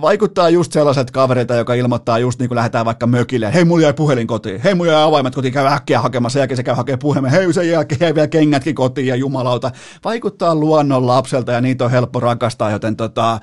vaikuttaa 0.00 0.50
just 0.50 0.72
sellaiset 0.72 1.10
kavereita, 1.10 1.54
joka 1.54 1.74
ilmoittaa 1.74 2.18
just 2.18 2.40
niin 2.40 2.48
kuin 2.48 2.56
lähdetään 2.56 2.86
vaikka 2.86 3.06
mökille, 3.06 3.54
hei 3.54 3.64
mulla 3.64 3.82
jäi 3.82 3.92
puhelin 3.92 4.26
kotiin, 4.26 4.60
hei 4.60 4.74
mulla 4.74 4.92
jäi 4.92 5.02
avaimet 5.02 5.34
kotiin, 5.34 5.54
käy 5.54 5.66
äkkiä 5.66 6.00
hakemassa, 6.00 6.38
jälkeen 6.38 6.56
se 6.56 6.62
käy 6.62 6.74
hakemaan 6.74 6.98
puhelimen, 6.98 7.30
hei 7.30 7.52
sen 7.52 7.68
jälkeen 7.68 8.00
jäi 8.00 8.14
vielä 8.14 8.28
kengätkin 8.28 8.74
kotiin 8.74 9.06
ja 9.06 9.16
jumalauta. 9.16 9.70
Vaikuttaa 10.04 10.54
luonnon 10.54 11.06
lapselta 11.06 11.52
ja 11.52 11.60
niitä 11.60 11.84
on 11.84 11.90
helppo 11.90 12.20
rakastaa, 12.20 12.70
joten 12.70 12.96
tota, 12.96 13.40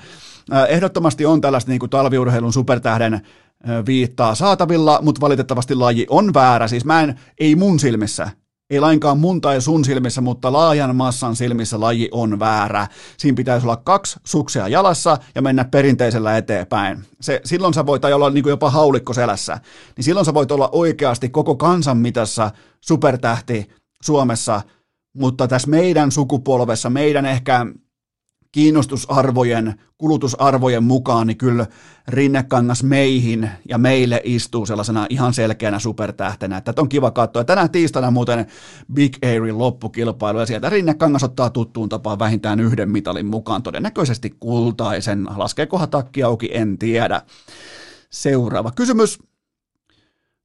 ehdottomasti 0.68 1.26
on 1.26 1.40
tällaista 1.40 1.70
niin 1.70 1.80
kuin 1.80 1.90
talviurheilun 1.90 2.52
supertähden 2.52 3.20
viittaa 3.86 4.34
saatavilla, 4.34 4.98
mutta 5.02 5.20
valitettavasti 5.20 5.74
laji 5.74 6.06
on 6.10 6.34
väärä. 6.34 6.68
Siis 6.68 6.84
mä 6.84 7.02
en, 7.02 7.20
ei 7.40 7.56
mun 7.56 7.78
silmissä, 7.78 8.30
ei 8.70 8.80
lainkaan 8.80 9.18
mun 9.18 9.40
tai 9.40 9.60
sun 9.60 9.84
silmissä, 9.84 10.20
mutta 10.20 10.52
laajan 10.52 10.96
massan 10.96 11.36
silmissä 11.36 11.80
laji 11.80 12.08
on 12.12 12.38
väärä. 12.38 12.86
Siinä 13.16 13.36
pitäisi 13.36 13.66
olla 13.66 13.76
kaksi 13.76 14.20
suksia 14.24 14.68
jalassa 14.68 15.18
ja 15.34 15.42
mennä 15.42 15.64
perinteisellä 15.64 16.36
eteenpäin. 16.36 16.98
Se, 17.20 17.40
silloin 17.44 17.74
sä 17.74 17.86
voit 17.86 18.04
olla 18.04 18.30
niin 18.30 18.42
kuin 18.42 18.50
jopa 18.50 18.70
haulikko 18.70 19.12
selässä. 19.12 19.58
Niin 19.96 20.04
silloin 20.04 20.26
sä 20.26 20.34
voit 20.34 20.52
olla 20.52 20.68
oikeasti 20.72 21.28
koko 21.28 21.56
kansan 21.56 21.96
mitassa 21.96 22.50
supertähti 22.80 23.68
Suomessa, 24.02 24.62
mutta 25.16 25.48
tässä 25.48 25.70
meidän 25.70 26.12
sukupolvessa, 26.12 26.90
meidän 26.90 27.26
ehkä 27.26 27.66
kiinnostusarvojen, 28.52 29.74
kulutusarvojen 29.98 30.84
mukaan, 30.84 31.26
niin 31.26 31.36
kyllä 31.36 31.66
Rinnekangas 32.08 32.82
meihin 32.82 33.50
ja 33.68 33.78
meille 33.78 34.20
istuu 34.24 34.66
sellaisena 34.66 35.06
ihan 35.10 35.34
selkeänä 35.34 35.78
supertähtenä, 35.78 36.56
että 36.56 36.72
on 36.76 36.88
kiva 36.88 37.10
katsoa. 37.10 37.44
Tänään 37.44 37.70
tiistaina 37.70 38.10
muuten 38.10 38.46
Big 38.92 39.16
Airin 39.24 39.58
loppukilpailu, 39.58 40.38
ja 40.38 40.46
sieltä 40.46 40.68
Rinnekangas 40.68 41.24
ottaa 41.24 41.50
tuttuun 41.50 41.88
tapaan 41.88 42.18
vähintään 42.18 42.60
yhden 42.60 42.90
mitalin 42.90 43.26
mukaan, 43.26 43.62
todennäköisesti 43.62 44.36
kultaisen. 44.40 45.26
Laskeekohan 45.36 45.90
takki 45.90 46.22
auki, 46.22 46.50
en 46.52 46.78
tiedä. 46.78 47.22
Seuraava 48.10 48.70
kysymys. 48.70 49.18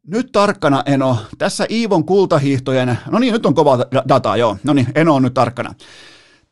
Nyt 0.07 0.31
tarkkana 0.31 0.83
Eno, 0.85 1.17
tässä 1.37 1.65
Iivon 1.69 2.05
kultahiihtojen, 2.05 2.97
no 3.11 3.19
niin, 3.19 3.33
nyt 3.33 3.45
on 3.45 3.53
kova 3.53 3.77
data, 4.09 4.37
joo, 4.37 4.57
no 4.63 4.73
niin, 4.73 4.87
Eno 4.95 5.15
on 5.15 5.23
nyt 5.23 5.33
tarkkana. 5.33 5.73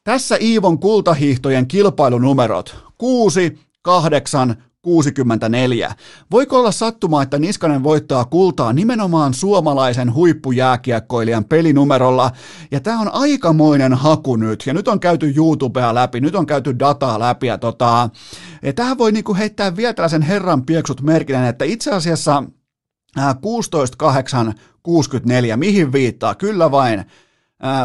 Tässä 0.03 0.37
Iivon 0.41 0.79
kultahiihtojen 0.79 1.67
kilpailunumerot 1.67 2.85
6, 2.97 3.59
8, 3.81 4.55
64. 4.81 5.95
Voiko 6.31 6.59
olla 6.59 6.71
sattuma, 6.71 7.23
että 7.23 7.39
Niskanen 7.39 7.83
voittaa 7.83 8.25
kultaa 8.25 8.73
nimenomaan 8.73 9.33
suomalaisen 9.33 10.13
huippujääkiekkoilijan 10.13 11.45
pelinumerolla? 11.45 12.31
Ja 12.71 12.79
tämä 12.79 12.99
on 12.99 13.13
aikamoinen 13.13 13.93
haku 13.93 14.35
nyt. 14.35 14.63
Ja 14.65 14.73
nyt 14.73 14.87
on 14.87 14.99
käyty 14.99 15.33
YouTubea 15.35 15.95
läpi, 15.95 16.21
nyt 16.21 16.35
on 16.35 16.45
käyty 16.45 16.79
dataa 16.79 17.19
läpi. 17.19 17.47
Ja 17.47 17.57
tota, 17.57 18.09
ja 18.61 18.73
tähän 18.73 18.97
voi 18.97 19.11
niinku 19.11 19.35
heittää 19.35 19.75
vielä 19.75 19.93
tällaisen 19.93 20.21
herran 20.21 20.65
pieksut 20.65 21.01
merkinen, 21.01 21.45
että 21.45 21.65
itse 21.65 21.91
asiassa 21.91 22.43
16, 23.41 23.97
8, 23.97 24.53
64, 24.83 25.57
mihin 25.57 25.91
viittaa? 25.91 26.35
Kyllä 26.35 26.71
vain. 26.71 27.05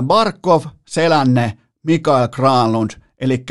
Barkov, 0.02 0.64
Selänne, 0.88 1.58
Mikael 1.86 2.28
Granlund, 2.28 2.90
eli 3.20 3.44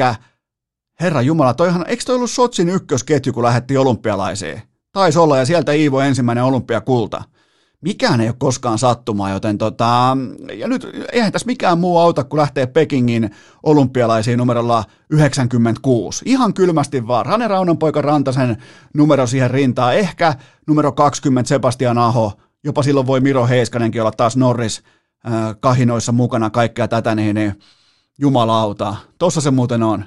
Herra 1.00 1.22
Jumala, 1.22 1.54
toihan, 1.54 1.86
eikö 1.88 2.04
toi 2.06 2.16
ollut 2.16 2.32
Sotsin 2.32 2.70
ykkösketju, 2.70 3.34
kun 3.34 3.44
lähetti 3.44 3.78
olympialaisiin? 3.78 4.62
Taisi 4.92 5.20
olla, 5.20 5.38
ja 5.38 5.46
sieltä 5.46 5.72
Iivo 5.72 6.00
ensimmäinen 6.00 6.44
olympiakulta. 6.44 7.24
Mikään 7.82 8.22
ei 8.22 8.28
ole 8.28 8.36
koskaan 8.40 8.80
sattumaa, 8.80 9.30
joten 9.30 9.58
tota, 9.58 10.18
ja 10.54 10.68
nyt 10.68 10.88
eihän 11.12 11.32
tässä 11.32 11.46
mikään 11.46 11.80
muu 11.80 11.98
auta, 11.98 12.24
kun 12.24 12.40
lähtee 12.40 12.66
Pekingin 12.66 13.30
olympialaisiin 13.64 14.38
numerolla 14.38 14.84
96. 15.10 16.26
Ihan 16.28 16.54
kylmästi 16.54 17.08
vaan. 17.08 17.26
Rane 17.26 17.48
Raunanpoika 17.48 18.02
Rantasen 18.02 18.58
numero 18.94 19.28
siihen 19.28 19.52
rintaan. 19.52 19.96
Ehkä 19.96 20.34
numero 20.68 20.92
20 20.92 21.50
Sebastian 21.50 21.98
Aho. 21.98 22.34
Jopa 22.64 22.84
silloin 22.84 23.08
voi 23.08 23.20
Miro 23.20 23.48
Heiskanenkin 23.48 24.02
olla 24.02 24.12
taas 24.12 24.38
Norris 24.38 24.84
äh, 25.28 25.34
kahinoissa 25.60 26.12
mukana 26.12 26.50
kaikkea 26.50 26.88
tätä, 26.88 27.16
niin, 27.16 27.36
niin 27.36 27.60
jumalauta. 28.18 28.96
Tossa 29.18 29.42
se 29.42 29.52
muuten 29.52 29.84
on. 29.84 30.06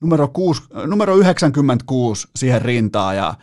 Numero, 0.00 0.28
6, 0.28 0.62
numero 0.86 1.16
96 1.16 2.28
siihen 2.36 2.62
rintaan 2.62 3.16
ja 3.16 3.34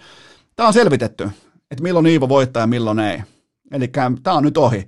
tämä 0.55 0.67
on 0.67 0.73
selvitetty. 0.73 1.29
että 1.71 1.83
milloin 1.83 2.05
Iivo 2.05 2.29
voittaa 2.29 2.63
ja 2.63 2.67
milloin 2.67 2.99
ei. 2.99 3.23
Eli 3.71 3.87
tämä 4.23 4.37
on 4.37 4.43
nyt 4.43 4.57
ohi. 4.57 4.87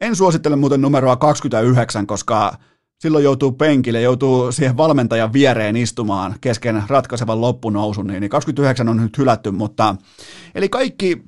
En 0.00 0.16
suosittele 0.16 0.56
muuten 0.56 0.80
numeroa 0.80 1.16
29, 1.16 2.06
koska 2.06 2.58
silloin 2.98 3.24
joutuu 3.24 3.52
penkille, 3.52 4.00
joutuu 4.00 4.52
siihen 4.52 4.76
valmentajan 4.76 5.32
viereen 5.32 5.76
istumaan 5.76 6.34
kesken 6.40 6.82
ratkaisevan 6.86 7.40
loppunousun, 7.40 8.06
niin 8.06 8.28
29 8.28 8.88
on 8.88 8.96
nyt 8.96 9.18
hylätty, 9.18 9.50
mutta 9.50 9.96
eli 10.54 10.68
kaikki 10.68 11.22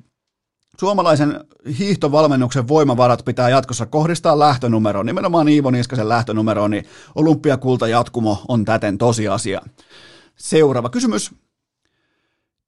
suomalaisen 0.79 1.45
hiihtovalmennuksen 1.79 2.67
voimavarat 2.67 3.25
pitää 3.25 3.49
jatkossa 3.49 3.85
kohdistaa 3.85 4.39
lähtönumeroon, 4.39 5.05
nimenomaan 5.05 5.49
Iivo 5.49 5.71
Niskasen 5.71 6.09
lähtönumeroon, 6.09 6.71
niin 6.71 6.85
olympiakulta 7.15 7.87
jatkumo 7.87 8.41
on 8.47 8.65
täten 8.65 8.97
tosiasia. 8.97 9.61
Seuraava 10.35 10.89
kysymys. 10.89 11.31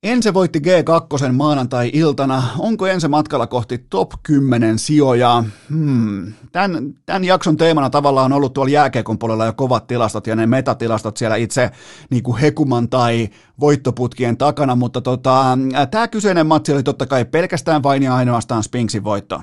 Ense 0.04 0.34
voitti 0.34 0.60
G2 0.60 1.32
maanantai-iltana. 1.32 2.44
Onko 2.60 2.88
Ense 2.88 3.08
matkalla 3.08 3.48
kohti 3.48 3.78
top 3.78 4.12
10 4.24 4.80
sijoja? 4.80 5.44
Hmm. 5.70 6.34
Tämän, 6.52 6.94
tämän 7.06 7.24
jakson 7.24 7.58
teemana 7.58 7.90
tavallaan 7.90 8.26
on 8.26 8.36
ollut 8.36 8.54
tuolla 8.54 8.72
jääkeekon 8.72 9.20
puolella 9.20 9.46
jo 9.46 9.54
kovat 9.54 9.88
tilastot 9.88 10.28
ja 10.28 10.36
ne 10.36 10.46
metatilastot 10.48 11.18
siellä 11.18 11.36
itse 11.36 11.72
niin 12.10 12.24
kuin 12.24 12.38
Hekuman 12.38 12.90
tai 12.90 13.30
voittoputkien 13.60 14.38
takana, 14.38 14.76
mutta 14.76 15.02
tota, 15.02 15.58
tämä 15.92 16.08
kyseinen 16.08 16.48
matsi 16.48 16.74
oli 16.74 16.84
totta 16.84 17.06
kai 17.06 17.26
pelkästään 17.26 17.84
vain 17.84 18.04
ja 18.04 18.16
ainoastaan 18.16 18.64
Spinksin 18.64 19.04
voitto. 19.04 19.42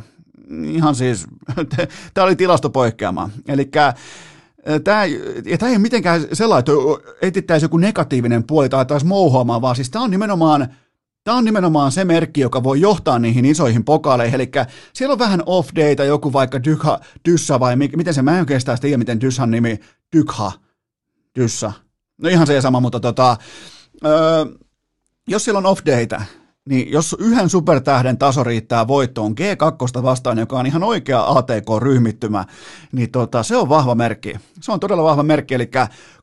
Ihan 0.65 0.95
siis, 0.95 1.27
tämä 2.15 2.25
oli 2.25 2.37
tilastopoikkeama. 2.37 3.31
Eli 3.49 3.71
Tämä, 4.85 5.05
ja 5.45 5.59
tämä 5.59 5.71
ei 5.71 5.77
ole 5.77 5.83
mitenkään 5.83 6.27
sellainen, 6.33 6.61
että 6.61 7.13
etittäisi 7.23 7.65
joku 7.65 7.77
negatiivinen 7.77 8.45
puoli 8.45 8.69
tai 8.69 8.87
taas 8.87 9.05
mouhoamaan, 9.05 9.63
vaan 9.63 9.77
siis 9.77 9.91
tämä 9.91 10.05
on 10.05 10.11
nimenomaan 10.11 10.69
Tämä 11.27 11.37
on 11.37 11.45
nimenomaan 11.45 11.93
se 11.93 12.05
merkki, 12.05 12.41
joka 12.41 12.63
voi 12.63 12.81
johtaa 12.81 13.19
niihin 13.19 13.45
isoihin 13.45 13.85
pokaaleihin, 13.85 14.35
eli 14.35 14.51
siellä 14.93 15.13
on 15.13 15.19
vähän 15.19 15.43
off 15.47 15.69
data, 15.77 16.05
joku 16.05 16.33
vaikka 16.33 16.65
Dykha, 16.65 17.01
Dyssa 17.29 17.61
vai 17.61 17.77
miten 17.77 18.15
se, 18.15 18.23
mä 18.23 18.35
en 18.35 18.41
oikeastaan 18.41 18.79
tiedä, 18.81 18.97
miten 18.97 19.21
Dyssan 19.21 19.51
nimi, 19.51 19.81
Dykha, 20.17 20.53
Dyssa, 21.39 21.73
no 22.23 22.29
ihan 22.29 22.47
se 22.47 22.61
sama, 22.61 22.81
mutta 22.81 23.01
tota, 23.01 23.37
öö, 24.05 24.45
jos 25.29 25.45
siellä 25.45 25.59
on 25.59 25.67
off 25.67 25.81
data, 25.87 26.23
niin 26.69 26.93
jos 26.93 27.17
yhden 27.19 27.49
supertähden 27.49 28.19
taso 28.19 28.45
riittää 28.45 28.89
voittoon 28.89 29.35
G2 29.41 30.03
vastaan, 30.03 30.39
joka 30.39 30.59
on 30.59 30.67
ihan 30.67 30.83
oikea 30.83 31.25
ATK-ryhmittymä, 31.27 32.45
niin 32.93 33.11
tota, 33.11 33.43
se 33.43 33.57
on 33.57 33.69
vahva 33.69 33.95
merkki. 33.95 34.35
Se 34.61 34.73
on 34.73 34.81
todella 34.81 35.03
vahva 35.03 35.23
merkki, 35.23 35.55
eli 35.55 35.71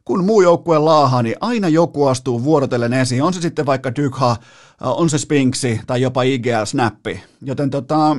kun 0.06 0.26
muu 0.26 0.42
joukkue 0.42 0.80
laahaa, 0.80 1.24
niin 1.24 1.36
aina 1.42 1.68
joku 1.68 2.08
astuu 2.08 2.44
vuorotellen 2.44 2.94
esiin. 2.94 3.24
On 3.24 3.34
se 3.34 3.42
sitten 3.42 3.66
vaikka 3.66 3.96
Dykha, 3.96 4.36
on 4.82 5.10
se 5.10 5.18
Spinksi 5.18 5.82
tai 5.88 6.02
jopa 6.02 6.22
IGL-snappi. 6.24 7.20
Joten 7.42 7.70
tota, 7.70 8.18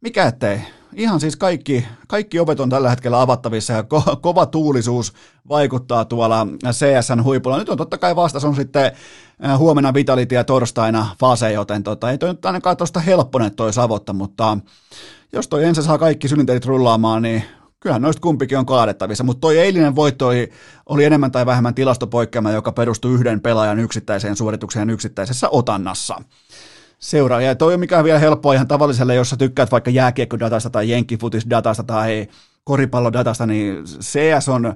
mikä 0.00 0.26
ettei. 0.26 0.60
Ihan 0.94 1.20
siis 1.20 1.36
kaikki, 1.36 1.86
kaikki 2.08 2.38
ovet 2.38 2.60
on 2.60 2.70
tällä 2.70 2.90
hetkellä 2.90 3.20
avattavissa 3.20 3.72
ja 3.72 3.82
ko- 3.82 4.16
kova 4.20 4.46
tuulisuus 4.46 5.12
vaikuttaa 5.48 6.04
tuolla 6.04 6.46
CSN 6.70 7.24
huipulla. 7.24 7.58
Nyt 7.58 7.68
on 7.68 7.76
totta 7.76 7.98
kai 7.98 8.16
vastas 8.16 8.44
on 8.44 8.56
sitten 8.56 8.92
äh, 9.44 9.58
huomenna 9.58 9.94
Vitality 9.94 10.34
ja 10.34 10.44
torstaina 10.44 11.16
fase, 11.20 11.52
joten 11.52 11.82
tota, 11.82 12.10
ei 12.10 12.18
toi 12.18 12.28
nyt 12.28 12.46
ainakaan 12.46 12.76
tuosta 12.76 13.00
helpponen 13.00 13.54
toi 13.54 13.72
savotta, 13.72 14.12
mutta 14.12 14.58
jos 15.32 15.48
toi 15.48 15.64
ensin 15.64 15.84
saa 15.84 15.98
kaikki 15.98 16.28
synnyterit 16.28 16.66
rullaamaan, 16.66 17.22
niin 17.22 17.44
kyllähän 17.80 18.02
noista 18.02 18.20
kumpikin 18.20 18.58
on 18.58 18.66
kaadettavissa, 18.66 19.24
mutta 19.24 19.40
toi 19.40 19.58
eilinen 19.58 19.96
voitto 19.96 20.26
oli, 20.26 20.50
oli 20.86 21.04
enemmän 21.04 21.32
tai 21.32 21.46
vähemmän 21.46 21.74
tilastopoikkeama, 21.74 22.50
joka 22.50 22.72
perustui 22.72 23.14
yhden 23.14 23.40
pelaajan 23.40 23.78
yksittäiseen 23.78 24.36
suoritukseen 24.36 24.90
yksittäisessä 24.90 25.48
otannassa 25.48 26.20
seuraa. 27.02 27.40
Ja 27.40 27.54
toi 27.54 27.74
on 27.74 27.80
mikään 27.80 28.04
vielä 28.04 28.18
helppoa 28.18 28.54
ihan 28.54 28.68
tavalliselle, 28.68 29.14
jos 29.14 29.30
sä 29.30 29.36
tykkäät 29.36 29.72
vaikka 29.72 29.90
jääkiekkodatasta 29.90 30.70
tai 30.70 30.90
jenkkifutisdatasta 30.90 31.82
tai 31.82 32.26
koripallodatasta, 32.64 33.46
niin 33.46 33.84
CS 33.84 34.48
on 34.48 34.74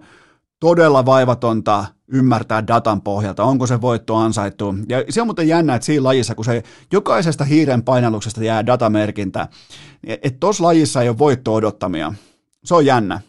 todella 0.61 1.07
vaivatonta 1.07 1.85
ymmärtää 2.09 2.67
datan 2.67 3.03
pohjalta, 3.03 3.45
onko 3.45 3.67
se 3.67 3.81
voitto 3.81 4.17
ansaittu. 4.17 4.75
Ja 4.89 5.05
se 5.11 5.21
on 5.21 5.27
muuten 5.27 5.49
jännä, 5.49 5.75
että 5.75 5.87
siinä 5.87 6.05
lajissa, 6.05 6.35
kun 6.35 6.45
se 6.45 6.63
jokaisesta 6.93 7.45
hiiren 7.45 7.83
painalluksesta 7.83 8.45
jää 8.45 8.67
datamerkintä, 8.67 9.49
että 10.07 10.41
tuossa 10.41 10.65
lajissa 10.65 11.03
ei 11.03 11.09
ole 11.09 11.19
voitto 11.19 11.55
odottamia. 11.55 12.15
Se 12.65 12.75
on 12.75 12.87
jännä. 12.87 13.21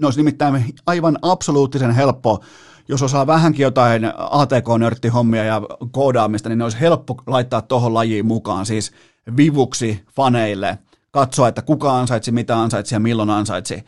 Ne 0.00 0.06
olisi 0.06 0.20
nimittäin 0.20 0.74
aivan 0.86 1.18
absoluuttisen 1.22 1.90
helppo 1.90 2.44
jos 2.88 3.02
osaa 3.02 3.26
vähänkin 3.26 3.62
jotain 3.62 4.12
ATK-nörttihommia 4.16 5.44
ja 5.44 5.62
koodaamista, 5.90 6.48
niin 6.48 6.58
ne 6.58 6.64
olisi 6.64 6.80
helppo 6.80 7.22
laittaa 7.26 7.62
tuohon 7.62 7.94
lajiin 7.94 8.26
mukaan, 8.26 8.66
siis 8.66 8.92
vivuksi 9.36 10.04
faneille, 10.16 10.78
katsoa, 11.10 11.48
että 11.48 11.62
kuka 11.62 11.98
ansaitsi, 11.98 12.32
mitä 12.32 12.60
ansaitsi 12.60 12.94
ja 12.94 13.00
milloin 13.00 13.30
ansaitsi. 13.30 13.84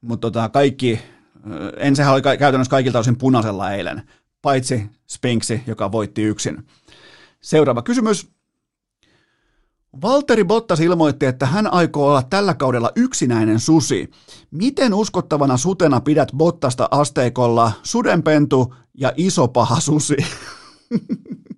Mutta 0.00 0.20
tota, 0.30 0.48
kaikki, 0.48 1.00
ensinhän 1.76 2.14
oli 2.14 2.22
käytännössä 2.22 2.70
kaikilta 2.70 2.98
osin 2.98 3.18
punaisella 3.18 3.72
eilen, 3.72 4.02
paitsi 4.42 4.90
Spinksi, 5.08 5.62
joka 5.66 5.92
voitti 5.92 6.22
yksin. 6.22 6.66
Seuraava 7.40 7.82
kysymys. 7.82 8.32
Valteri 10.00 10.44
Bottas 10.44 10.80
ilmoitti, 10.80 11.26
että 11.26 11.46
hän 11.46 11.72
aikoo 11.72 12.08
olla 12.08 12.22
tällä 12.22 12.54
kaudella 12.54 12.90
yksinäinen 12.96 13.60
susi. 13.60 14.10
Miten 14.50 14.94
uskottavana 14.94 15.56
sutena 15.56 16.00
pidät 16.00 16.28
Bottasta 16.36 16.88
asteikolla 16.90 17.72
sudenpentu 17.82 18.74
ja 18.94 19.12
iso 19.16 19.48
paha 19.48 19.80
susi? 19.80 20.16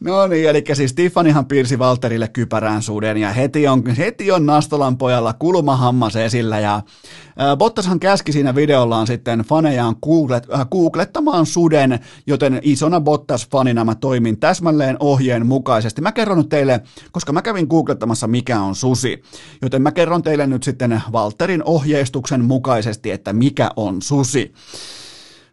No 0.00 0.26
niin, 0.26 0.48
eli 0.48 0.64
siis 0.72 0.94
Tiffanyhan 0.94 1.46
piirsi 1.46 1.78
Valterille 1.78 2.28
kypärään 2.28 2.82
suden 2.82 3.16
ja 3.16 3.32
heti 3.32 3.68
on, 3.68 3.86
heti 3.86 4.32
on 4.32 4.46
Nastolan 4.46 4.98
pojalla 4.98 5.32
kulmahammas 5.32 6.16
esillä 6.16 6.58
ja 6.60 6.82
Bottashan 7.56 8.00
käski 8.00 8.32
siinä 8.32 8.54
videollaan 8.54 9.06
sitten 9.06 9.40
fanejaan 9.40 9.96
googlet, 10.02 10.46
äh, 10.54 10.68
googlettamaan 10.68 11.46
suden, 11.46 11.98
joten 12.26 12.60
isona 12.62 13.00
Bottas-fanina 13.00 13.84
mä 13.84 13.94
toimin 13.94 14.40
täsmälleen 14.40 14.96
ohjeen 15.00 15.46
mukaisesti. 15.46 16.00
Mä 16.00 16.12
kerron 16.12 16.38
nyt 16.38 16.48
teille, 16.48 16.80
koska 17.12 17.32
mä 17.32 17.42
kävin 17.42 17.66
googlettamassa 17.66 18.26
mikä 18.26 18.60
on 18.60 18.74
susi, 18.74 19.22
joten 19.62 19.82
mä 19.82 19.92
kerron 19.92 20.22
teille 20.22 20.46
nyt 20.46 20.62
sitten 20.62 21.02
Valterin 21.12 21.62
ohjeistuksen 21.64 22.44
mukaisesti, 22.44 23.10
että 23.10 23.32
mikä 23.32 23.70
on 23.76 24.02
susi. 24.02 24.52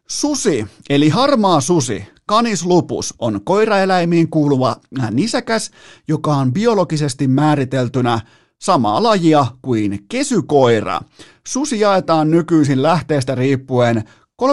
Susi, 0.07 0.65
eli 0.89 1.09
harmaa 1.09 1.61
susi, 1.61 2.07
Canis 2.29 2.65
lupus 2.65 3.13
on 3.19 3.41
koiraeläimiin 3.43 4.29
kuuluva 4.29 4.75
nisäkäs, 5.11 5.71
joka 6.07 6.35
on 6.35 6.53
biologisesti 6.53 7.27
määriteltynä 7.27 8.19
samaa 8.61 9.03
lajia 9.03 9.45
kuin 9.61 10.05
kesykoira. 10.09 11.01
Susi 11.47 11.79
jaetaan 11.79 12.31
nykyisin 12.31 12.83
lähteestä 12.83 13.35
riippuen 13.35 14.03
32-37 14.41 14.45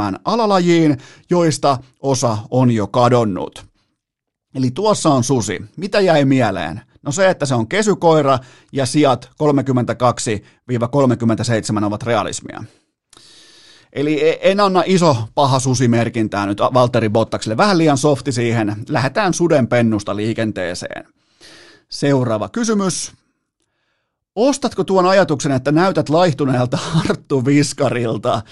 äh, 0.00 0.14
alalajiin, 0.24 0.98
joista 1.30 1.78
osa 2.00 2.38
on 2.50 2.70
jo 2.70 2.86
kadonnut. 2.86 3.66
Eli 4.54 4.70
tuossa 4.70 5.10
on 5.10 5.24
susi. 5.24 5.62
Mitä 5.76 6.00
jäi 6.00 6.24
mieleen? 6.24 6.80
No 7.02 7.12
se, 7.12 7.30
että 7.30 7.46
se 7.46 7.54
on 7.54 7.68
kesykoira 7.68 8.38
ja 8.72 8.86
sijat 8.86 9.30
32-37 11.80 11.84
ovat 11.84 12.02
realismia. 12.02 12.64
Eli 13.94 14.28
e- 14.28 14.38
en 14.42 14.60
anna 14.60 14.82
iso 14.86 15.16
paha 15.34 15.60
susimerkintää 15.60 16.46
nyt 16.46 16.58
Valtteri 16.60 17.08
Bottakselle. 17.08 17.56
Vähän 17.56 17.78
liian 17.78 17.98
softi 17.98 18.32
siihen. 18.32 18.76
Lähdetään 18.88 19.34
suden 19.34 19.68
pennusta 19.68 20.16
liikenteeseen. 20.16 21.04
Seuraava 21.88 22.48
kysymys. 22.48 23.12
Ostatko 24.36 24.84
tuon 24.84 25.06
ajatuksen, 25.06 25.52
että 25.52 25.72
näytät 25.72 26.08
laihtuneelta 26.08 26.78
Arttu 27.08 27.44
Viskarilta? 27.44 28.42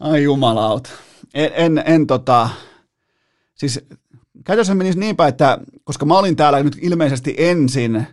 Ai 0.00 0.22
jumalaut. 0.22 0.88
En, 1.34 1.50
en, 1.54 1.82
en 1.86 2.06
tota, 2.06 2.48
siis 3.54 3.80
käytössä 4.44 4.74
menisi 4.74 4.98
niinpä, 4.98 5.26
että 5.26 5.58
koska 5.84 6.06
mä 6.06 6.18
olin 6.18 6.36
täällä 6.36 6.62
nyt 6.62 6.78
ilmeisesti 6.82 7.34
ensin 7.38 8.06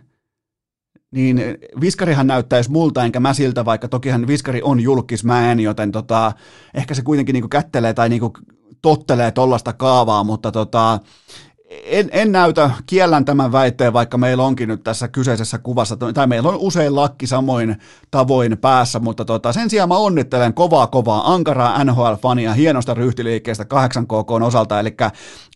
niin 1.10 1.42
Viskarihan 1.80 2.26
näyttäisi 2.26 2.70
multa, 2.70 3.04
enkä 3.04 3.20
mä 3.20 3.34
siltä, 3.34 3.64
vaikka 3.64 3.88
tokihan 3.88 4.26
Viskari 4.26 4.62
on 4.62 4.80
julkis, 4.80 5.24
mä 5.24 5.52
en, 5.52 5.60
joten 5.60 5.92
tota, 5.92 6.32
ehkä 6.74 6.94
se 6.94 7.02
kuitenkin 7.02 7.32
niinku 7.32 7.48
kättelee 7.48 7.94
tai 7.94 8.08
niinku 8.08 8.32
tottelee 8.82 9.30
tollasta 9.30 9.72
kaavaa, 9.72 10.24
mutta 10.24 10.52
tota, 10.52 11.00
en, 11.84 12.08
en 12.12 12.32
näytä, 12.32 12.70
kiellän 12.86 13.24
tämän 13.24 13.52
väitteen, 13.52 13.92
vaikka 13.92 14.18
meillä 14.18 14.44
onkin 14.44 14.68
nyt 14.68 14.84
tässä 14.84 15.08
kyseisessä 15.08 15.58
kuvassa, 15.58 15.96
tai 15.96 16.26
meillä 16.26 16.48
on 16.48 16.56
usein 16.56 16.96
lakki 16.96 17.26
samoin 17.26 17.76
tavoin 18.10 18.58
päässä, 18.58 18.98
mutta 18.98 19.24
tota, 19.24 19.52
sen 19.52 19.70
sijaan 19.70 19.88
mä 19.88 19.96
onnittelen 19.96 20.54
kovaa 20.54 20.86
kovaa 20.86 21.34
ankaraa 21.34 21.84
NHL-fania 21.84 22.52
hienosta 22.52 22.94
ryhtiliikkeestä 22.94 23.64
8KK 23.64 24.44
osalta, 24.46 24.80
eli 24.80 24.96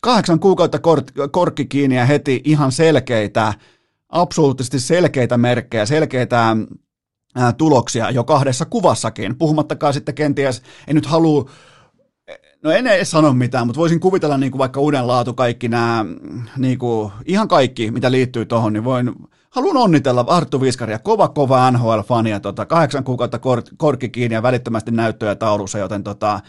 kahdeksan 0.00 0.40
kuukautta 0.40 0.78
kort, 0.78 1.12
korkki 1.30 1.66
kiinni 1.66 1.96
ja 1.96 2.04
heti 2.04 2.40
ihan 2.44 2.72
selkeitä 2.72 3.54
absoluuttisesti 4.10 4.80
selkeitä 4.80 5.38
merkkejä, 5.38 5.86
selkeitä 5.86 6.56
tuloksia 7.58 8.10
jo 8.10 8.24
kahdessa 8.24 8.64
kuvassakin, 8.64 9.38
puhumattakaan 9.38 9.94
sitten 9.94 10.14
kenties, 10.14 10.62
en 10.86 10.94
nyt 10.94 11.06
halua 11.06 11.50
No 12.62 12.70
en 12.70 12.86
edes 12.86 13.10
sano 13.10 13.32
mitään, 13.32 13.66
mutta 13.66 13.80
voisin 13.80 14.00
kuvitella 14.00 14.38
niin 14.38 14.52
kuin 14.52 14.58
vaikka 14.58 14.80
uuden 14.80 15.06
laatu 15.06 15.34
kaikki 15.34 15.68
nämä, 15.68 16.04
niin 16.56 16.78
kuin, 16.78 17.12
ihan 17.24 17.48
kaikki, 17.48 17.90
mitä 17.90 18.10
liittyy 18.10 18.46
tuohon, 18.46 18.72
niin 18.72 18.84
voin, 18.84 19.12
haluan 19.50 19.76
onnitella 19.76 20.24
Arttu 20.28 20.60
Viskaria, 20.60 20.98
kova 20.98 21.28
kova 21.28 21.70
NHL-fania, 21.70 22.40
tota, 22.40 22.66
kahdeksan 22.66 23.04
kuukautta 23.04 23.38
kor, 23.38 23.62
korkki 23.76 24.08
kiinni 24.08 24.34
ja 24.34 24.42
välittömästi 24.42 24.90
näyttöjä 24.90 25.34
taulussa, 25.34 25.78
joten 25.78 26.04
tota, 26.04 26.40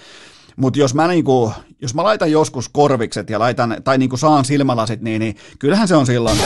mutta 0.58 0.80
jos 0.80 0.94
mä, 0.96 1.08
niinku, 1.08 1.54
jos 1.82 1.96
mä 1.96 2.04
laitan 2.04 2.32
joskus 2.32 2.70
korvikset 2.70 3.30
ja 3.30 3.40
laitan, 3.40 3.78
tai 3.84 3.98
niinku 3.98 4.18
saan 4.18 4.46
silmälasit, 4.46 5.02
niin, 5.02 5.20
niin 5.20 5.36
kyllähän 5.60 5.88
se 5.88 5.96
on 5.96 6.06
silloin. 6.06 6.38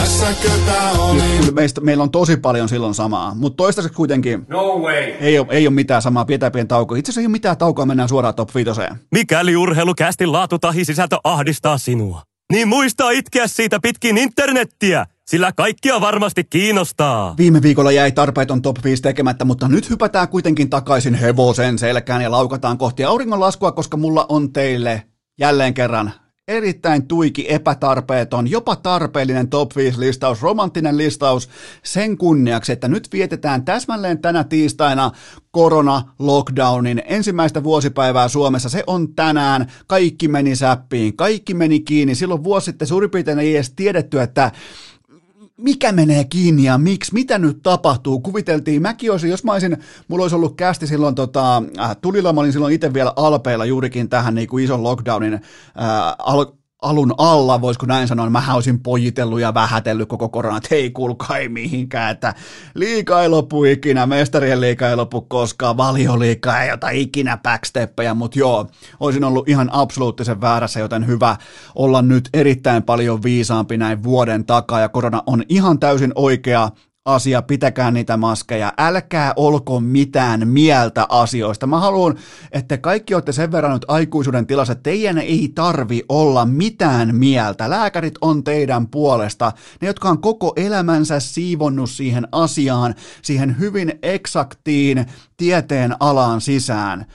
Kyllä 1.39 1.51
meistä, 1.51 1.81
meillä 1.81 2.03
on 2.03 2.11
tosi 2.11 2.37
paljon 2.37 2.69
silloin 2.69 2.93
samaa, 2.93 3.33
mutta 3.35 3.57
toistaiseksi 3.57 3.95
kuitenkin 3.95 4.45
No 4.47 4.79
way. 4.79 4.95
ei 4.95 5.39
ole, 5.39 5.47
ei 5.49 5.67
ole 5.67 5.75
mitään 5.75 6.01
samaa, 6.01 6.25
pidetään 6.25 6.51
pieni 6.51 6.67
tauko. 6.67 6.95
Itse 6.95 7.09
asiassa 7.09 7.21
ei 7.21 7.25
ole 7.25 7.31
mitään 7.31 7.57
taukoa, 7.57 7.85
mennään 7.85 8.09
suoraan 8.09 8.35
top 8.35 8.55
5. 8.55 8.71
Mikäli 9.11 9.55
urheilukästin 9.55 10.31
laatu 10.31 10.59
tahi 10.59 10.85
sisältö 10.85 11.17
ahdistaa 11.23 11.77
sinua, 11.77 12.21
niin 12.51 12.67
muista 12.67 13.09
itkeä 13.11 13.47
siitä 13.47 13.79
pitkin 13.79 14.17
internettiä, 14.17 15.05
sillä 15.27 15.51
kaikkia 15.51 16.01
varmasti 16.01 16.43
kiinnostaa. 16.43 17.35
Viime 17.37 17.61
viikolla 17.61 17.91
jäi 17.91 18.11
tarpeeton 18.11 18.61
top 18.61 18.77
5 18.83 19.01
tekemättä, 19.01 19.45
mutta 19.45 19.67
nyt 19.67 19.89
hypätään 19.89 20.27
kuitenkin 20.27 20.69
takaisin 20.69 21.13
hevosen 21.13 21.79
selkään 21.79 22.21
ja 22.21 22.31
laukataan 22.31 22.77
kohti 22.77 23.03
auringonlaskua, 23.03 23.71
koska 23.71 23.97
mulla 23.97 24.25
on 24.29 24.53
teille 24.53 25.03
jälleen 25.39 25.73
kerran 25.73 26.11
erittäin 26.47 27.07
tuiki, 27.07 27.45
epätarpeeton, 27.49 28.51
jopa 28.51 28.75
tarpeellinen 28.75 29.49
top 29.49 29.75
5 29.75 29.99
listaus, 29.99 30.41
romanttinen 30.41 30.97
listaus 30.97 31.49
sen 31.83 32.17
kunniaksi, 32.17 32.71
että 32.71 32.87
nyt 32.87 33.07
vietetään 33.13 33.65
täsmälleen 33.65 34.21
tänä 34.21 34.43
tiistaina 34.43 35.11
korona-lockdownin 35.51 37.01
ensimmäistä 37.05 37.63
vuosipäivää 37.63 38.27
Suomessa. 38.27 38.69
Se 38.69 38.83
on 38.87 39.15
tänään. 39.15 39.71
Kaikki 39.87 40.27
meni 40.27 40.55
säppiin, 40.55 41.15
kaikki 41.17 41.53
meni 41.53 41.79
kiinni. 41.79 42.15
Silloin 42.15 42.43
vuosi 42.43 42.65
sitten 42.65 42.87
suurin 42.87 43.11
piirtein 43.11 43.39
ei 43.39 43.55
edes 43.55 43.73
tiedetty, 43.75 44.21
että 44.21 44.51
mikä 45.57 45.91
menee 45.91 46.23
kiinni 46.23 46.63
ja 46.63 46.77
miksi, 46.77 47.13
mitä 47.13 47.39
nyt 47.39 47.59
tapahtuu. 47.63 48.19
Kuviteltiin, 48.19 48.81
mäkin 48.81 49.11
olisin, 49.11 49.29
jos 49.29 49.43
mä 49.43 49.51
olisin, 49.51 49.77
mulla 50.07 50.23
olisi 50.23 50.35
ollut 50.35 50.55
kästi 50.55 50.87
silloin 50.87 51.15
tota, 51.15 51.63
äh, 51.79 51.97
tulilla, 52.01 52.33
mä 52.33 52.39
olin 52.39 52.53
silloin 52.53 52.73
itse 52.73 52.93
vielä 52.93 53.13
Alpeilla 53.15 53.65
juurikin 53.65 54.09
tähän 54.09 54.35
niin 54.35 54.47
kuin 54.47 54.63
ison 54.63 54.83
lockdownin 54.83 55.33
äh, 55.33 55.41
al- 56.19 56.45
alun 56.81 57.13
alla, 57.17 57.61
voisiko 57.61 57.85
näin 57.85 58.07
sanoa, 58.07 58.29
mä 58.29 58.53
olisin 58.53 58.79
pojitellut 58.79 59.39
ja 59.39 59.53
vähätellyt 59.53 60.09
koko 60.09 60.29
korona, 60.29 60.57
että 60.57 60.67
hei 60.71 60.91
kuulkaa 60.91 61.37
ei 61.37 61.49
mihinkään, 61.49 62.11
että 62.11 62.33
liika 62.75 63.21
ei 63.21 63.29
lopu 63.29 63.63
ikinä, 63.63 64.05
mestarien 64.05 64.61
liika 64.61 64.89
ei 64.89 64.95
lopu 64.95 65.21
koskaan, 65.21 65.77
valioliika 65.77 66.61
ei 66.61 66.71
ota 66.71 66.89
ikinä 66.89 67.37
backsteppeja, 67.37 68.13
mutta 68.13 68.39
joo, 68.39 68.67
olisin 68.99 69.23
ollut 69.23 69.49
ihan 69.49 69.69
absoluuttisen 69.71 70.41
väärässä, 70.41 70.79
joten 70.79 71.07
hyvä 71.07 71.37
olla 71.75 72.01
nyt 72.01 72.29
erittäin 72.33 72.83
paljon 72.83 73.23
viisaampi 73.23 73.77
näin 73.77 74.03
vuoden 74.03 74.45
takaa, 74.45 74.79
ja 74.79 74.89
korona 74.89 75.23
on 75.25 75.43
ihan 75.49 75.79
täysin 75.79 76.11
oikea 76.15 76.69
asia, 77.05 77.41
pitäkää 77.41 77.91
niitä 77.91 78.17
maskeja, 78.17 78.73
älkää 78.77 79.33
olko 79.35 79.79
mitään 79.79 80.47
mieltä 80.47 81.05
asioista. 81.09 81.67
Mä 81.67 81.79
haluan, 81.79 82.17
että 82.51 82.77
kaikki 82.77 83.13
olette 83.13 83.31
sen 83.31 83.51
verran 83.51 83.73
nyt 83.73 83.85
aikuisuuden 83.87 84.47
tilassa, 84.47 84.75
teidän 84.75 85.17
ei 85.17 85.51
tarvi 85.55 86.03
olla 86.09 86.45
mitään 86.45 87.15
mieltä. 87.15 87.69
Lääkärit 87.69 88.15
on 88.21 88.43
teidän 88.43 88.87
puolesta. 88.87 89.51
Ne, 89.81 89.87
jotka 89.87 90.09
on 90.09 90.21
koko 90.21 90.53
elämänsä 90.55 91.19
siivonnut 91.19 91.89
siihen 91.89 92.27
asiaan, 92.31 92.95
siihen 93.21 93.59
hyvin 93.59 93.99
eksaktiin 94.01 95.05
tieteen 95.37 95.95
alaan 95.99 96.41
sisään 96.41 97.05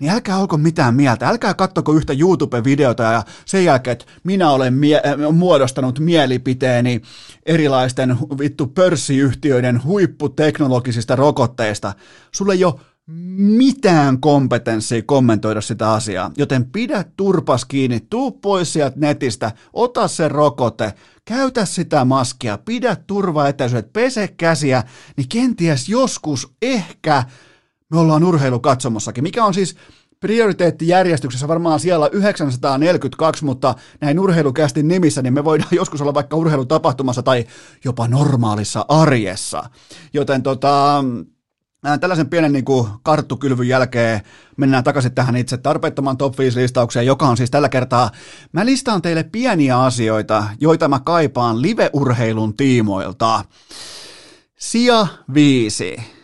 niin 0.00 0.12
älkää 0.12 0.38
olko 0.38 0.56
mitään 0.56 0.94
mieltä, 0.94 1.28
älkää 1.28 1.54
kattoko 1.54 1.92
yhtä 1.92 2.12
YouTube-videota 2.12 3.02
ja 3.02 3.22
sen 3.44 3.64
jälkeen, 3.64 3.92
että 3.92 4.04
minä 4.24 4.50
olen 4.50 4.74
mie- 4.74 5.02
äh, 5.06 5.32
muodostanut 5.32 5.98
mielipiteeni 5.98 7.00
erilaisten 7.46 8.16
vittu 8.38 8.66
pörssiyhtiöiden 8.66 9.84
huipputeknologisista 9.84 11.16
rokotteista. 11.16 11.92
Sulle 12.32 12.52
ei 12.52 12.64
ole 12.64 12.74
mitään 13.36 14.20
kompetenssia 14.20 15.02
kommentoida 15.06 15.60
sitä 15.60 15.92
asiaa, 15.92 16.30
joten 16.36 16.64
pidä 16.64 17.04
turpas 17.16 17.64
kiinni, 17.64 18.00
tuu 18.10 18.32
pois 18.32 18.72
sieltä 18.72 18.96
netistä, 19.00 19.52
ota 19.72 20.08
se 20.08 20.28
rokote, 20.28 20.94
käytä 21.24 21.64
sitä 21.64 22.04
maskia, 22.04 22.58
pidä 22.58 22.96
turvaetäisyydet, 23.06 23.92
pese 23.92 24.28
käsiä, 24.28 24.82
niin 25.16 25.28
kenties 25.28 25.88
joskus 25.88 26.52
ehkä 26.62 27.24
me 27.90 27.98
ollaan 27.98 28.24
urheilukatsomossakin, 28.24 29.24
mikä 29.24 29.44
on 29.44 29.54
siis 29.54 29.76
prioriteettijärjestyksessä 30.20 31.48
varmaan 31.48 31.80
siellä 31.80 32.08
942, 32.12 33.44
mutta 33.44 33.74
näin 34.00 34.20
urheilukästin 34.20 34.88
nimissä, 34.88 35.22
niin 35.22 35.34
me 35.34 35.44
voidaan 35.44 35.70
joskus 35.80 36.00
olla 36.00 36.14
vaikka 36.14 36.36
urheilutapahtumassa 36.36 37.22
tai 37.22 37.44
jopa 37.84 38.08
normaalissa 38.08 38.84
arjessa. 38.88 39.62
Joten 40.12 40.42
tota, 40.42 41.04
Tällaisen 42.00 42.30
pienen 42.30 42.52
niin 42.52 42.64
kuin, 42.64 42.88
karttukylvyn 43.02 43.68
jälkeen 43.68 44.20
mennään 44.56 44.84
takaisin 44.84 45.14
tähän 45.14 45.36
itse 45.36 45.56
tarpeettoman 45.56 46.16
top 46.16 46.38
5 46.38 46.60
listaukseen, 46.60 47.06
joka 47.06 47.28
on 47.28 47.36
siis 47.36 47.50
tällä 47.50 47.68
kertaa, 47.68 48.10
mä 48.52 48.66
listaan 48.66 49.02
teille 49.02 49.24
pieniä 49.24 49.80
asioita, 49.80 50.44
joita 50.60 50.88
mä 50.88 51.00
kaipaan 51.04 51.62
live-urheilun 51.62 52.56
tiimoilta. 52.56 53.44
Sija 54.58 55.06
5 55.34 56.19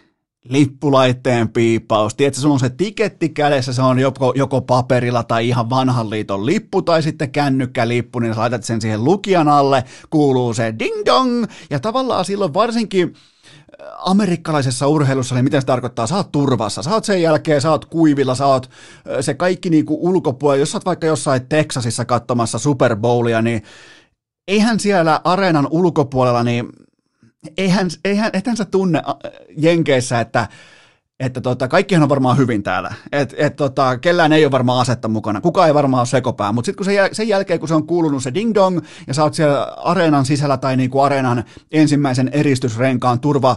lippulaitteen 0.49 1.49
piippaus. 1.49 2.15
Tiedätkö, 2.15 2.41
sulla 2.41 2.53
on 2.53 2.61
se 2.61 2.71
tiketti 2.71 3.29
kädessä, 3.29 3.73
se 3.73 3.83
on 3.83 3.99
joko, 3.99 4.33
joko 4.37 4.61
paperilla 4.61 5.23
tai 5.23 5.49
ihan 5.49 5.71
vanhan 5.71 6.11
liiton 6.11 6.47
lippu 6.47 6.83
tai 6.83 7.03
sitten 7.03 7.33
kännykkälippu, 7.33 8.19
niin 8.19 8.35
sä 8.35 8.41
laitat 8.41 8.65
sen 8.65 8.81
siihen 8.81 9.05
lukijan 9.05 9.49
alle, 9.49 9.85
kuuluu 10.11 10.55
se 10.55 10.75
ding 10.79 10.97
dong, 11.07 11.45
ja 11.71 11.81
tavallaan 11.81 12.25
silloin 12.25 12.55
varsinkin 12.55 13.15
äh, 13.15 13.89
amerikkalaisessa 14.07 14.87
urheilussa, 14.87 15.35
niin 15.35 15.45
mitä 15.45 15.61
se 15.61 15.67
tarkoittaa? 15.67 16.07
Sä 16.07 16.17
oot 16.17 16.33
turvassa, 16.33 16.83
sä 16.83 16.91
oot 16.91 17.05
sen 17.05 17.23
jälkeen, 17.23 17.61
sä 17.61 17.71
oot 17.71 17.85
kuivilla, 17.85 18.35
sä 18.35 18.47
oot 18.47 18.67
äh, 18.67 19.17
se 19.21 19.35
kaikki 19.35 19.71
niinku 19.71 19.99
ulkopuolella, 20.09 20.61
jos 20.61 20.73
sä 20.73 20.79
oot 20.79 20.85
vaikka 20.87 21.07
jossain 21.07 21.49
Texasissa 21.49 22.05
katsomassa 22.05 22.59
Super 22.59 22.97
Bowlia, 22.97 23.43
niin 23.43 23.63
eihän 24.49 24.81
siellä 24.81 25.21
areenan 25.25 25.69
ulkopuolella, 25.71 26.43
niin 26.43 26.69
eihän, 27.59 27.91
eihän, 28.05 28.31
ethän 28.33 28.57
sä 28.57 28.65
tunne 28.65 29.03
Jenkeissä, 29.57 30.21
että 30.21 30.49
että 31.21 31.41
tota, 31.41 31.69
kaikkihan 31.69 32.03
on 32.03 32.09
varmaan 32.09 32.37
hyvin 32.37 32.63
täällä. 32.63 32.95
Et, 33.13 33.35
et 33.37 33.57
tota, 33.57 33.99
kellään 33.99 34.33
ei 34.33 34.45
ole 34.45 34.51
varmaan 34.51 34.81
asetta 34.81 35.09
mukana, 35.09 35.41
kukaan 35.41 35.69
ei 35.69 35.75
varmaan 35.75 36.01
ole 36.01 36.07
sekopää, 36.07 36.53
mutta 36.53 36.67
sitten 36.67 36.85
se, 36.85 37.09
sen 37.13 37.29
jälkeen, 37.29 37.61
kun 37.61 37.69
se 37.69 37.75
on 37.75 37.87
kuulunut 37.87 38.23
se 38.23 38.35
ding 38.35 38.55
dong, 38.55 38.81
ja 39.07 39.15
sä 39.15 39.23
oot 39.23 39.35
siellä 39.35 39.65
areenan 39.65 40.27
sisällä 40.27 40.57
tai 40.57 40.77
niinku 40.77 41.01
areenan 41.01 41.45
ensimmäisen 41.73 42.31
eristysrenkaan, 42.33 43.21
turva 43.21 43.57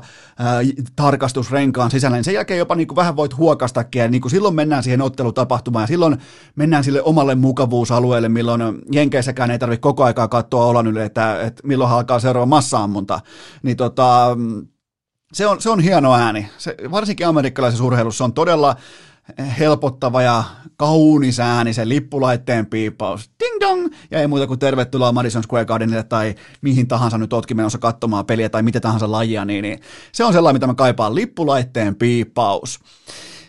tarkastusrenkaan 0.96 1.92
sisällä, 1.92 2.18
niin 2.18 2.24
sen 2.24 2.34
jälkeen 2.34 2.58
jopa 2.58 2.76
niinku 2.76 2.96
vähän 2.96 3.16
voit 3.16 3.38
huokastakin, 3.38 4.00
ja 4.00 4.08
niinku 4.08 4.30
silloin 4.30 4.56
mennään 4.56 4.84
siihen 4.84 5.02
ottelutapahtumaan, 5.02 5.84
ja 5.84 5.88
silloin 5.88 6.18
mennään 6.56 6.84
sille 6.84 7.02
omalle 7.02 7.36
mukavuusalueelle, 7.36 8.30
milloin 8.30 8.62
Jenkeissäkään 8.92 9.52
ei 9.52 9.60
tarvitse 9.60 9.82
koko 9.82 10.04
aikaa 10.04 10.28
katsoa 10.28 10.66
olan 10.66 10.88
yli, 10.88 11.02
että, 11.02 11.42
että 11.42 11.68
milloin 11.68 11.92
alkaa 11.92 12.20
seuraava 12.20 12.46
massaammunta. 12.46 13.20
Niin 13.64 13.78
tota, 13.78 14.38
se 15.34 15.48
on, 15.48 15.62
se 15.62 15.70
on 15.70 15.80
hieno 15.80 16.14
ääni. 16.14 16.50
Se, 16.58 16.76
varsinkin 16.92 17.28
amerikkalaisessa 17.28 17.84
urheilussa 17.84 18.24
on 18.24 18.34
todella 18.34 18.76
helpottava 19.60 20.22
ja 20.22 20.44
kaunis 20.78 21.40
ääni, 21.40 21.74
se 21.74 21.88
lippulaitteen 21.88 22.66
piippaus, 22.66 23.30
ding 23.44 23.60
dong, 23.60 23.94
ja 24.12 24.22
ei 24.22 24.28
muuta 24.28 24.48
kuin 24.48 24.60
tervetuloa 24.60 25.12
Madison 25.12 25.44
Square 25.44 25.66
Gardenille 25.66 26.04
tai 26.04 26.36
mihin 26.62 26.88
tahansa 26.88 27.18
nyt 27.18 27.34
ootkin 27.34 27.58
menossa 27.58 27.78
katsomaan 27.78 28.26
peliä 28.26 28.50
tai 28.50 28.64
mitä 28.64 28.80
tahansa 28.80 29.12
lajia, 29.12 29.46
niin, 29.46 29.62
niin 29.62 29.80
se 30.12 30.24
on 30.24 30.34
sellainen, 30.34 30.56
mitä 30.56 30.68
mä 30.68 30.74
kaipaan, 30.74 31.16
lippulaitteen 31.16 31.96
piippaus. 31.96 32.80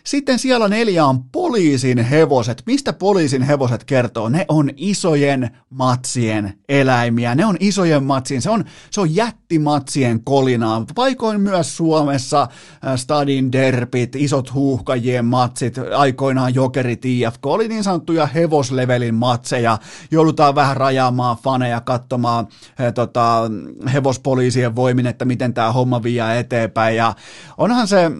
Sitten 0.03 0.39
siellä 0.39 0.67
neljä 0.67 1.05
on 1.05 1.23
poliisin 1.23 1.97
hevoset. 1.97 2.63
Mistä 2.65 2.93
poliisin 2.93 3.41
hevoset 3.41 3.83
kertoo? 3.83 4.29
Ne 4.29 4.45
on 4.47 4.69
isojen 4.75 5.49
matsien 5.69 6.53
eläimiä. 6.69 7.35
Ne 7.35 7.45
on 7.45 7.57
isojen 7.59 8.03
matsien, 8.03 8.41
se 8.41 8.49
on, 8.49 8.65
se 8.91 9.01
on 9.01 9.15
jättimatsien 9.15 10.23
kolinaa. 10.23 10.85
Paikoin 10.95 11.41
myös 11.41 11.77
Suomessa 11.77 12.41
äh, 12.41 12.95
Stadin 12.95 13.51
derpit, 13.51 14.15
isot 14.15 14.53
huuhkajien 14.53 15.25
matsit, 15.25 15.75
aikoinaan 15.95 16.55
jokerit 16.55 17.05
IFK, 17.05 17.45
oli 17.45 17.67
niin 17.67 17.83
sanottuja 17.83 18.25
hevoslevelin 18.25 19.15
matseja. 19.15 19.77
Joudutaan 20.11 20.55
vähän 20.55 20.77
rajaamaan 20.77 21.37
faneja 21.37 21.81
katsomaan 21.81 22.47
he, 22.79 22.91
tota, 22.91 23.51
hevospoliisien 23.93 24.75
voimin, 24.75 25.07
että 25.07 25.25
miten 25.25 25.53
tämä 25.53 25.71
homma 25.71 26.03
vie 26.03 26.39
eteenpäin. 26.39 26.95
Ja 26.95 27.15
onhan 27.57 27.87
se 27.87 28.11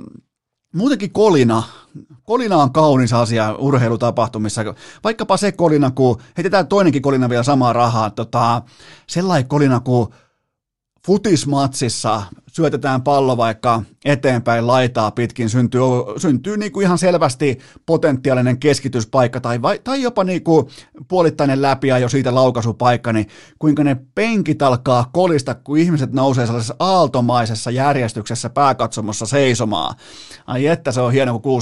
muutenkin 0.71 1.11
kolina, 1.11 1.63
kolina 2.23 2.57
on 2.57 2.73
kaunis 2.73 3.13
asia 3.13 3.55
urheilutapahtumissa, 3.55 4.61
vaikkapa 5.03 5.37
se 5.37 5.51
kolina, 5.51 5.91
kun 5.91 6.21
heitetään 6.37 6.67
toinenkin 6.67 7.01
kolina 7.01 7.29
vielä 7.29 7.43
samaa 7.43 7.73
rahaa, 7.73 8.09
tota, 8.09 8.61
sellainen 9.07 9.47
kolina, 9.47 9.79
kun 9.79 10.13
futismatsissa 11.05 12.23
syötetään 12.51 13.01
pallo 13.01 13.37
vaikka 13.37 13.81
eteenpäin 14.05 14.67
laitaa 14.67 15.11
pitkin, 15.11 15.49
syntyy, 15.49 15.81
syntyy 16.17 16.57
niin 16.57 16.71
kuin 16.71 16.83
ihan 16.83 16.97
selvästi 16.97 17.59
potentiaalinen 17.85 18.59
keskityspaikka 18.59 19.41
tai, 19.41 19.61
vai, 19.61 19.79
tai 19.83 20.01
jopa 20.01 20.23
niin 20.23 20.43
kuin 20.43 20.67
puolittainen 21.07 21.61
läpi 21.61 21.87
jo 21.87 22.09
siitä 22.09 22.35
laukaisupaikka, 22.35 23.13
niin 23.13 23.27
kuinka 23.59 23.83
ne 23.83 23.97
penkit 24.15 24.61
alkaa 24.61 25.09
kolista, 25.13 25.55
kun 25.55 25.77
ihmiset 25.77 26.13
nousee 26.13 26.45
sellaisessa 26.45 26.75
aaltomaisessa 26.79 27.71
järjestyksessä 27.71 28.49
pääkatsomossa 28.49 29.25
seisomaan. 29.25 29.95
Ai 30.47 30.67
että 30.67 30.91
se 30.91 31.01
on 31.01 31.11
hieno, 31.11 31.31
kun 31.33 31.41
kuuluu 31.41 31.61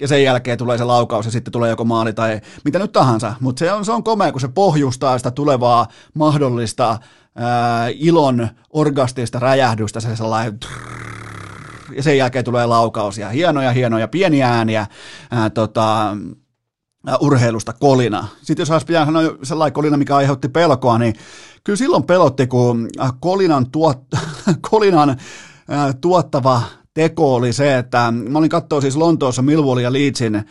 ja 0.00 0.08
sen 0.08 0.22
jälkeen 0.22 0.58
tulee 0.58 0.78
se 0.78 0.84
laukaus 0.84 1.26
ja 1.26 1.32
sitten 1.32 1.52
tulee 1.52 1.70
joko 1.70 1.84
maali 1.84 2.12
tai 2.12 2.40
mitä 2.64 2.78
nyt 2.78 2.92
tahansa. 2.92 3.34
Mutta 3.40 3.58
se 3.58 3.72
on, 3.72 3.84
se 3.84 3.92
on 3.92 4.04
komea, 4.04 4.32
kun 4.32 4.40
se 4.40 4.48
pohjustaa 4.48 5.18
sitä 5.18 5.30
tulevaa 5.30 5.88
mahdollista 6.14 6.98
ää, 7.34 7.88
ilon 7.88 8.48
orgastista 8.70 9.38
räjähdystä, 9.38 10.00
se 10.00 10.16
sellainen 10.16 10.58
ja 11.96 12.02
sen 12.02 12.18
jälkeen 12.18 12.44
tulee 12.44 12.66
laukaus 12.66 13.18
ja 13.18 13.28
hienoja, 13.28 13.72
hienoja, 13.72 14.08
pieniä 14.08 14.48
ääniä 14.48 14.86
ää, 15.30 15.50
tota, 15.50 16.16
ää, 17.06 17.16
urheilusta 17.20 17.72
kolina. 17.72 18.28
Sitten 18.42 18.62
jos 18.62 18.70
olisi 18.70 18.86
pitää 18.86 19.04
sanoa 19.04 19.22
sellainen 19.42 19.72
kolina, 19.72 19.96
mikä 19.96 20.16
aiheutti 20.16 20.48
pelkoa, 20.48 20.98
niin 20.98 21.14
kyllä 21.64 21.76
silloin 21.76 22.04
pelotti, 22.04 22.46
kun 22.46 22.88
kolinan, 23.20 23.70
tuot, 23.70 23.98
kolinan 24.70 25.16
ää, 25.68 25.92
tuottava 25.92 26.62
teko 26.94 27.34
oli 27.34 27.52
se, 27.52 27.78
että 27.78 28.12
mä 28.28 28.38
olin 28.38 28.50
katsoa 28.50 28.80
siis 28.80 28.96
Lontoossa 28.96 29.42
Millwall 29.42 29.78
ja 29.78 29.92
Leedsin 29.92 30.42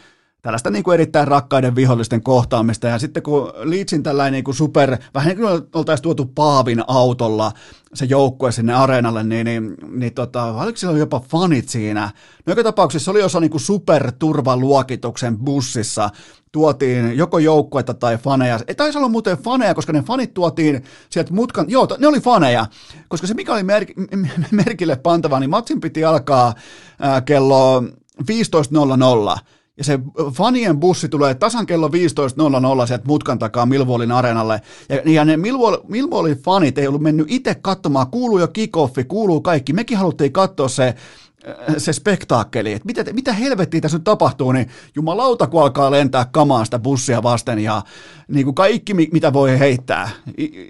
tällaista 0.43 0.69
niin 0.69 0.83
kuin 0.83 0.93
erittäin 0.93 1.27
rakkaiden 1.27 1.75
vihollisten 1.75 2.23
kohtaamista. 2.23 2.87
Ja 2.87 2.99
sitten 2.99 3.23
kun 3.23 3.53
Leedsin 3.63 4.03
tällainen 4.03 4.33
niin 4.33 4.43
kuin 4.43 4.55
super, 4.55 4.97
vähän 5.13 5.27
niin 5.27 5.37
kuin 5.37 5.61
oltaisiin 5.73 6.03
tuotu 6.03 6.25
Paavin 6.25 6.83
autolla 6.87 7.51
se 7.93 8.05
joukkue 8.05 8.51
sinne 8.51 8.73
areenalle, 8.73 9.23
niin, 9.23 9.45
niin, 9.45 9.75
niin 9.87 10.13
tota, 10.13 10.43
oliko 10.43 10.77
siellä 10.77 10.97
jopa 10.97 11.19
fanit 11.19 11.69
siinä? 11.69 12.11
No 12.45 12.51
joka 12.51 12.63
tapauksessa 12.63 13.05
se 13.05 13.11
oli 13.11 13.23
osa 13.23 13.39
niin 13.39 13.51
kuin 13.51 13.61
superturvaluokituksen 13.61 15.37
bussissa, 15.37 16.09
tuotiin 16.51 17.17
joko 17.17 17.39
joukkuetta 17.39 17.93
tai 17.93 18.17
faneja. 18.17 18.59
Ei 18.67 18.75
taisi 18.75 18.97
olla 18.97 19.09
muuten 19.09 19.37
faneja, 19.37 19.73
koska 19.73 19.93
ne 19.93 20.01
fanit 20.01 20.33
tuotiin 20.33 20.83
sieltä 21.09 21.33
mutkan, 21.33 21.65
joo, 21.69 21.87
ne 21.97 22.07
oli 22.07 22.19
faneja, 22.19 22.65
koska 23.07 23.27
se 23.27 23.33
mikä 23.33 23.53
oli 23.53 23.63
mer- 23.63 23.93
merkille 24.51 24.95
pantava, 24.95 25.39
niin 25.39 25.49
matsin 25.49 25.81
piti 25.81 26.05
alkaa 26.05 26.53
ää, 26.99 27.21
kello 27.21 27.81
15.00, 27.81 29.39
ja 29.77 29.83
se 29.83 29.99
fanien 30.33 30.79
bussi 30.79 31.09
tulee 31.09 31.35
tasan 31.35 31.65
kello 31.65 31.87
15.00 31.87 32.87
sieltä 32.87 33.05
mutkan 33.07 33.39
takaa 33.39 33.65
Milvoolin 33.65 34.11
areenalle. 34.11 34.61
Ja, 34.89 35.11
ja 35.11 35.25
ne 35.25 35.37
Milvoolin 35.87 36.37
fanit 36.37 36.77
ei 36.77 36.87
ollut 36.87 37.01
mennyt 37.01 37.27
itse 37.29 37.55
katsomaan, 37.55 38.07
kuuluu 38.07 38.39
jo 38.39 38.47
kickoffi, 38.47 39.03
kuuluu 39.03 39.41
kaikki. 39.41 39.73
Mekin 39.73 39.97
haluttiin 39.97 40.31
katsoa 40.31 40.67
se 40.67 40.95
se 41.77 41.93
spektaakkeli, 41.93 42.73
että 42.73 42.85
mitä, 42.85 43.13
mitä 43.13 43.33
helvettiä 43.33 43.81
tässä 43.81 43.97
nyt 43.97 44.03
tapahtuu, 44.03 44.51
niin 44.51 44.67
jumalauta, 44.95 45.47
kun 45.47 45.61
alkaa 45.61 45.91
lentää 45.91 46.25
kamaa 46.25 46.65
sitä 46.65 46.79
bussia 46.79 47.23
vasten 47.23 47.59
ja 47.59 47.81
niin 48.27 48.45
kuin 48.45 48.55
kaikki, 48.55 48.93
mitä 48.93 49.33
voi 49.33 49.59
heittää. 49.59 50.09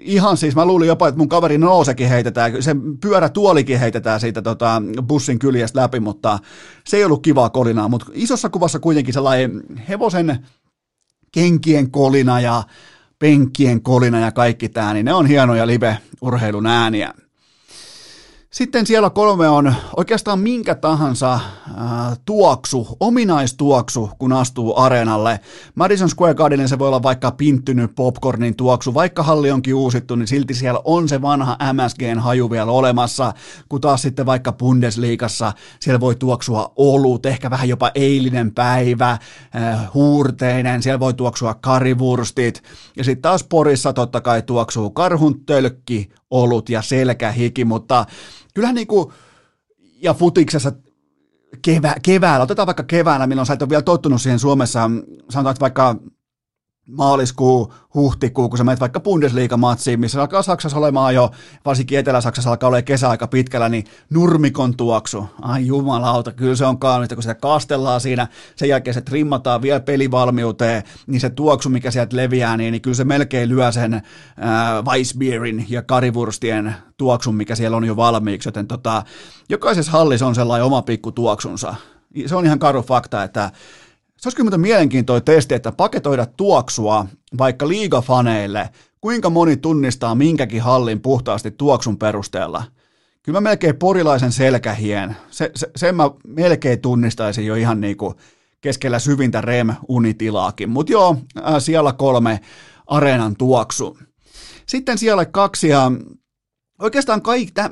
Ihan 0.00 0.36
siis, 0.36 0.56
mä 0.56 0.64
luulin 0.64 0.88
jopa, 0.88 1.08
että 1.08 1.18
mun 1.18 1.28
kaveri 1.28 1.58
nousekin 1.58 2.08
heitetään, 2.08 2.62
se 2.62 2.76
pyörätuolikin 3.00 3.80
heitetään 3.80 4.20
siitä 4.20 4.42
tota, 4.42 4.82
bussin 5.08 5.38
kyljestä 5.38 5.80
läpi, 5.80 6.00
mutta 6.00 6.38
se 6.84 6.96
ei 6.96 7.04
ollut 7.04 7.22
kivaa 7.22 7.50
kolinaa, 7.50 7.88
mutta 7.88 8.06
isossa 8.12 8.48
kuvassa 8.48 8.78
kuitenkin 8.78 9.14
sellainen 9.14 9.62
hevosen 9.88 10.46
kenkien 11.32 11.90
kolina 11.90 12.40
ja 12.40 12.62
penkkien 13.18 13.82
kolina 13.82 14.20
ja 14.20 14.32
kaikki 14.32 14.68
tämä, 14.68 14.94
niin 14.94 15.06
ne 15.06 15.14
on 15.14 15.26
hienoja 15.26 15.66
live-urheilun 15.66 16.66
ääniä. 16.66 17.14
Sitten 18.54 18.86
siellä 18.86 19.10
kolme 19.10 19.48
on 19.48 19.74
oikeastaan 19.96 20.38
minkä 20.38 20.74
tahansa 20.74 21.34
äh, 21.34 21.40
tuoksu, 22.24 22.96
ominaistuoksu, 23.00 24.10
kun 24.18 24.32
astuu 24.32 24.78
areenalle. 24.78 25.40
Madison 25.74 26.10
Square 26.10 26.34
Gardenin 26.34 26.68
se 26.68 26.78
voi 26.78 26.88
olla 26.88 27.02
vaikka 27.02 27.30
pinttynyt 27.30 27.94
popcornin 27.94 28.56
tuoksu, 28.56 28.94
vaikka 28.94 29.22
halli 29.22 29.50
onkin 29.50 29.74
uusittu, 29.74 30.16
niin 30.16 30.28
silti 30.28 30.54
siellä 30.54 30.80
on 30.84 31.08
se 31.08 31.22
vanha 31.22 31.56
MSGn 31.72 32.18
haju 32.18 32.50
vielä 32.50 32.72
olemassa, 32.72 33.32
kun 33.68 33.80
taas 33.80 34.02
sitten 34.02 34.26
vaikka 34.26 34.52
Bundesliigassa 34.52 35.52
siellä 35.80 36.00
voi 36.00 36.14
tuoksua 36.14 36.72
olut, 36.76 37.26
ehkä 37.26 37.50
vähän 37.50 37.68
jopa 37.68 37.90
eilinen 37.94 38.52
päivä, 38.52 39.10
äh, 39.10 39.20
huurteinen, 39.94 40.82
siellä 40.82 41.00
voi 41.00 41.14
tuoksua 41.14 41.54
karivurstit, 41.54 42.62
ja 42.96 43.04
sitten 43.04 43.22
taas 43.22 43.44
Porissa 43.44 43.92
totta 43.92 44.20
kai 44.20 44.42
tuoksuu 44.42 44.90
karhun 44.90 45.44
tölkki, 45.46 46.10
olut 46.30 46.68
ja 46.68 46.82
selkähiki, 46.82 47.64
mutta 47.64 48.06
kyllähän 48.54 48.74
niin 48.74 48.86
kuin, 48.86 49.12
ja 49.78 50.14
futiksessa 50.14 50.72
kevä, 51.62 51.94
keväällä, 52.02 52.42
otetaan 52.42 52.66
vaikka 52.66 52.82
keväällä, 52.82 53.26
milloin 53.26 53.46
sä 53.46 53.52
et 53.52 53.62
ole 53.62 53.70
vielä 53.70 53.82
tottunut 53.82 54.22
siihen 54.22 54.38
Suomessa, 54.38 54.90
sanotaan, 55.30 55.52
että 55.52 55.60
vaikka 55.60 55.96
maaliskuu, 56.86 57.74
huhtikuu, 57.94 58.48
kun 58.48 58.58
sä 58.58 58.64
menet 58.64 58.80
vaikka 58.80 59.00
Bundesliga-matsiin, 59.00 60.00
missä 60.00 60.20
alkaa 60.20 60.42
Saksassa 60.42 60.78
olemaan 60.78 61.14
jo, 61.14 61.30
varsinkin 61.64 61.98
Etelä-Saksassa 61.98 62.50
alkaa 62.50 62.68
olla 62.68 62.82
kesäaika 62.82 63.26
pitkällä, 63.26 63.68
niin 63.68 63.84
nurmikon 64.10 64.76
tuoksu. 64.76 65.24
Ai 65.42 65.66
jumalauta, 65.66 66.32
kyllä 66.32 66.56
se 66.56 66.64
on 66.64 66.78
kaunista, 66.78 67.14
kun 67.14 67.22
sitä 67.22 67.34
kastellaan 67.34 68.00
siinä, 68.00 68.28
sen 68.56 68.68
jälkeen 68.68 68.94
se 68.94 69.00
trimmataan 69.00 69.62
vielä 69.62 69.80
pelivalmiuteen, 69.80 70.82
niin 71.06 71.20
se 71.20 71.30
tuoksu, 71.30 71.68
mikä 71.68 71.90
sieltä 71.90 72.16
leviää, 72.16 72.56
niin, 72.56 72.72
niin 72.72 72.82
kyllä 72.82 72.96
se 72.96 73.04
melkein 73.04 73.48
lyö 73.48 73.72
sen 73.72 73.94
äh, 73.94 74.02
Weissbierin 74.84 75.66
ja 75.68 75.82
karivurstien 75.82 76.74
tuoksun, 76.96 77.34
mikä 77.34 77.54
siellä 77.54 77.76
on 77.76 77.84
jo 77.84 77.96
valmiiksi, 77.96 78.48
joten 78.48 78.66
tota, 78.66 79.02
jokaisessa 79.48 79.92
hallissa 79.92 80.26
on 80.26 80.34
sellainen 80.34 80.66
oma 80.66 80.82
pikku 80.82 81.12
tuoksunsa. 81.12 81.74
Se 82.26 82.36
on 82.36 82.46
ihan 82.46 82.58
karu 82.58 82.82
fakta, 82.82 83.22
että 83.22 83.50
se 84.24 84.28
olisi 84.28 84.36
kyllä 84.36 84.58
mielenkiintoinen 84.58 85.24
testi, 85.24 85.54
että 85.54 85.72
paketoida 85.72 86.26
tuoksua 86.26 87.06
vaikka 87.38 87.68
liigafaneille, 87.68 88.70
kuinka 89.00 89.30
moni 89.30 89.56
tunnistaa 89.56 90.14
minkäkin 90.14 90.62
hallin 90.62 91.00
puhtaasti 91.00 91.50
tuoksun 91.50 91.98
perusteella. 91.98 92.64
Kyllä 93.22 93.40
mä 93.40 93.48
melkein 93.48 93.76
porilaisen 93.76 94.32
selkähien, 94.32 95.16
se, 95.30 95.50
se, 95.54 95.70
sen 95.76 95.94
mä 95.94 96.10
melkein 96.26 96.80
tunnistaisin 96.80 97.46
jo 97.46 97.54
ihan 97.54 97.80
niin 97.80 97.96
kuin 97.96 98.14
keskellä 98.60 98.98
syvintä 98.98 99.40
REM-unitilaakin. 99.40 100.68
Mutta 100.68 100.92
joo, 100.92 101.16
siellä 101.58 101.92
kolme 101.92 102.40
areenan 102.86 103.36
tuoksu. 103.36 103.98
Sitten 104.66 104.98
siellä 104.98 105.24
kaksi 105.24 105.68
ja 105.68 105.92
Oikeastaan 106.78 107.22
kaik, 107.22 107.50
täh, 107.54 107.70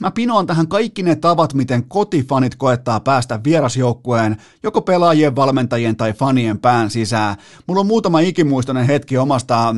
mä 0.00 0.10
pinoan 0.10 0.46
tähän 0.46 0.68
kaikki 0.68 1.02
ne 1.02 1.16
tavat, 1.16 1.54
miten 1.54 1.84
kotifanit 1.88 2.54
koettaa 2.54 3.00
päästä 3.00 3.40
vierasjoukkueen, 3.44 4.36
joko 4.62 4.80
pelaajien, 4.80 5.36
valmentajien 5.36 5.96
tai 5.96 6.12
fanien 6.12 6.58
pään 6.58 6.90
sisään. 6.90 7.36
Mulla 7.66 7.80
on 7.80 7.86
muutama 7.86 8.20
ikimuistoinen 8.20 8.86
hetki 8.86 9.18
omasta, 9.18 9.74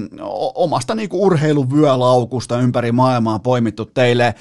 omasta 0.54 0.94
niinku 0.94 1.24
urheiluvyölaukusta 1.24 2.60
ympäri 2.60 2.92
maailmaa 2.92 3.38
poimittu 3.38 3.84
teille. 3.84 4.34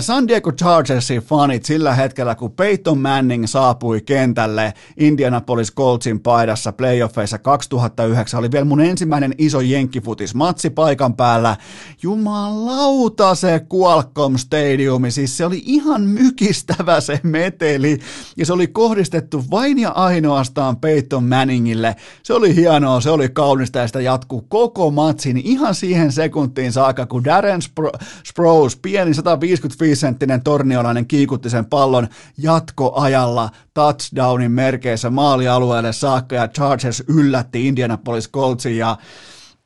San 0.00 0.28
Diego 0.28 0.52
Chargersin 0.52 1.22
fanit 1.22 1.64
sillä 1.64 1.94
hetkellä, 1.94 2.34
kun 2.34 2.52
Peyton 2.52 2.98
Manning 2.98 3.46
saapui 3.46 4.00
kentälle 4.00 4.74
Indianapolis 4.96 5.74
Coltsin 5.74 6.20
paidassa 6.20 6.72
playoffeissa 6.72 7.38
2009, 7.38 8.38
oli 8.38 8.50
vielä 8.50 8.64
mun 8.64 8.80
ensimmäinen 8.80 9.34
iso 9.38 9.60
jenkkifutis 9.60 10.34
matsi 10.34 10.70
paikan 10.70 11.14
päällä. 11.14 11.56
Jumalauta 12.02 13.34
se 13.34 13.55
Qualcomm 13.74 14.36
Stadiumi, 14.36 15.10
siis 15.10 15.36
se 15.36 15.46
oli 15.46 15.62
ihan 15.66 16.02
mykistävä 16.02 17.00
se 17.00 17.20
meteli, 17.22 17.98
ja 18.36 18.46
se 18.46 18.52
oli 18.52 18.66
kohdistettu 18.66 19.44
vain 19.50 19.78
ja 19.78 19.90
ainoastaan 19.90 20.76
Peyton 20.76 21.24
Manningille. 21.24 21.96
Se 22.22 22.34
oli 22.34 22.56
hienoa, 22.56 23.00
se 23.00 23.10
oli 23.10 23.28
kaunista, 23.28 23.78
ja 23.78 23.86
sitä 23.86 24.00
jatkuu 24.00 24.46
koko 24.48 24.90
matsin 24.90 25.38
ihan 25.38 25.74
siihen 25.74 26.12
sekuntiin 26.12 26.72
saakka, 26.72 27.06
kun 27.06 27.24
Darren 27.24 27.60
Spro- 27.62 27.98
Sprouse, 28.26 28.78
pieni 28.82 29.12
155-senttinen 29.12 30.40
torniolainen, 30.44 31.06
kiikutti 31.06 31.50
sen 31.50 31.66
pallon 31.66 32.08
jatkoajalla 32.38 33.50
touchdownin 33.74 34.52
merkeissä 34.52 35.10
maalialueelle 35.10 35.92
saakka, 35.92 36.34
ja 36.34 36.48
Chargers 36.48 37.02
yllätti 37.08 37.68
Indianapolis 37.68 38.30
Coltsin, 38.30 38.76
ja 38.76 38.96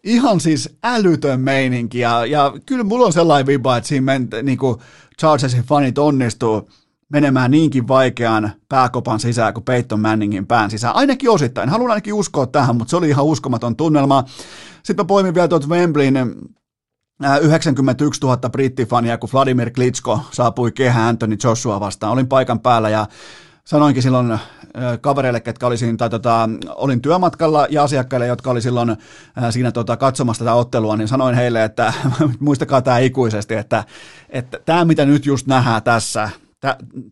ihan 0.04 0.40
siis 0.40 0.76
älytön 0.84 1.40
meininki 1.40 1.98
ja, 1.98 2.26
ja 2.26 2.52
kyllä 2.66 2.84
mulla 2.84 3.06
on 3.06 3.12
sellainen 3.12 3.46
viba, 3.46 3.76
että 3.76 3.88
siinä 3.88 4.04
men, 4.04 4.28
niin 4.42 4.58
kuin 4.58 4.76
Chargersin 5.20 5.62
fanit 5.62 5.98
onnistuu 5.98 6.70
menemään 7.12 7.50
niinkin 7.50 7.88
vaikeaan 7.88 8.52
pääkopan 8.68 9.20
sisään 9.20 9.54
kuin 9.54 9.64
Peyton 9.64 10.00
Manningin 10.00 10.46
pään 10.46 10.70
sisään. 10.70 10.96
Ainakin 10.96 11.30
osittain. 11.30 11.68
Haluan 11.68 11.90
ainakin 11.90 12.14
uskoa 12.14 12.46
tähän, 12.46 12.76
mutta 12.76 12.90
se 12.90 12.96
oli 12.96 13.08
ihan 13.08 13.24
uskomaton 13.24 13.76
tunnelma. 13.76 14.24
Sitten 14.82 15.04
mä 15.04 15.08
poimin 15.08 15.34
vielä 15.34 15.48
tuot 15.48 15.68
Wembleyn 15.68 16.36
91 17.42 18.20
000 18.20 18.50
brittifania, 18.50 19.18
kun 19.18 19.28
Vladimir 19.32 19.70
Klitschko 19.70 20.20
saapui 20.30 20.72
kehään 20.72 21.08
Anthony 21.08 21.36
Joshua 21.44 21.80
vastaan. 21.80 22.12
Olin 22.12 22.28
paikan 22.28 22.60
päällä 22.60 22.88
ja 22.88 23.06
sanoinkin 23.64 24.02
silloin 24.02 24.38
kavereille, 25.00 25.40
ketkä 25.40 25.66
oli 25.66 25.76
siinä, 25.76 25.96
tai 25.96 26.10
tota, 26.10 26.48
olin 26.68 27.02
työmatkalla 27.02 27.66
ja 27.70 27.82
asiakkaille, 27.82 28.26
jotka 28.26 28.50
oli 28.50 28.62
silloin 28.62 28.96
siinä 29.50 29.72
tota, 29.72 29.96
katsomassa 29.96 30.44
tätä 30.44 30.54
ottelua, 30.54 30.96
niin 30.96 31.08
sanoin 31.08 31.34
heille, 31.34 31.64
että 31.64 31.92
muistakaa 32.40 32.82
tämä 32.82 32.98
ikuisesti, 32.98 33.54
että, 33.54 33.84
että 34.28 34.58
tämä 34.64 34.84
mitä 34.84 35.04
nyt 35.04 35.26
just 35.26 35.46
nähdään 35.46 35.82
tässä, 35.82 36.30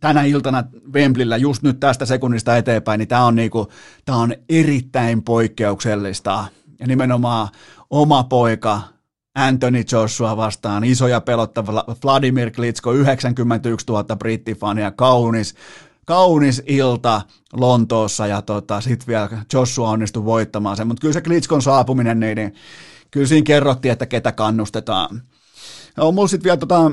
tänä 0.00 0.22
iltana 0.22 0.64
Wemblillä 0.94 1.36
just 1.36 1.62
nyt 1.62 1.80
tästä 1.80 2.06
sekunnista 2.06 2.56
eteenpäin, 2.56 2.98
niin 2.98 3.08
tämä 3.08 3.24
on, 3.24 3.36
niinku, 3.36 3.68
tää 4.04 4.16
on 4.16 4.34
erittäin 4.48 5.22
poikkeuksellista. 5.22 6.44
Ja 6.80 6.86
nimenomaan 6.86 7.48
oma 7.90 8.24
poika 8.24 8.80
Anthony 9.34 9.82
Joshua 9.92 10.36
vastaan, 10.36 10.84
iso 10.84 11.08
ja 11.08 11.20
pelottava 11.20 11.84
Vladimir 12.04 12.50
Klitsko, 12.50 12.92
91 12.92 13.86
000 13.86 14.16
brittifania, 14.16 14.90
kaunis, 14.90 15.54
kaunis 16.08 16.62
ilta 16.66 17.22
Lontoossa 17.52 18.26
ja 18.26 18.42
tota, 18.42 18.80
sitten 18.80 19.06
vielä 19.06 19.28
Joshua 19.52 19.90
onnistui 19.90 20.24
voittamaan 20.24 20.76
sen, 20.76 20.86
mutta 20.86 21.00
kyllä 21.00 21.12
se 21.12 21.20
Klitskon 21.20 21.62
saapuminen, 21.62 22.20
niin, 22.20 22.36
niin 22.36 22.54
kyllä 23.10 23.26
siinä 23.26 23.44
kerrottiin, 23.44 23.92
että 23.92 24.06
ketä 24.06 24.32
kannustetaan. 24.32 25.22
On 25.98 26.14
mulla 26.14 26.28
sitten 26.28 26.44
vielä 26.44 26.56
tota, 26.56 26.90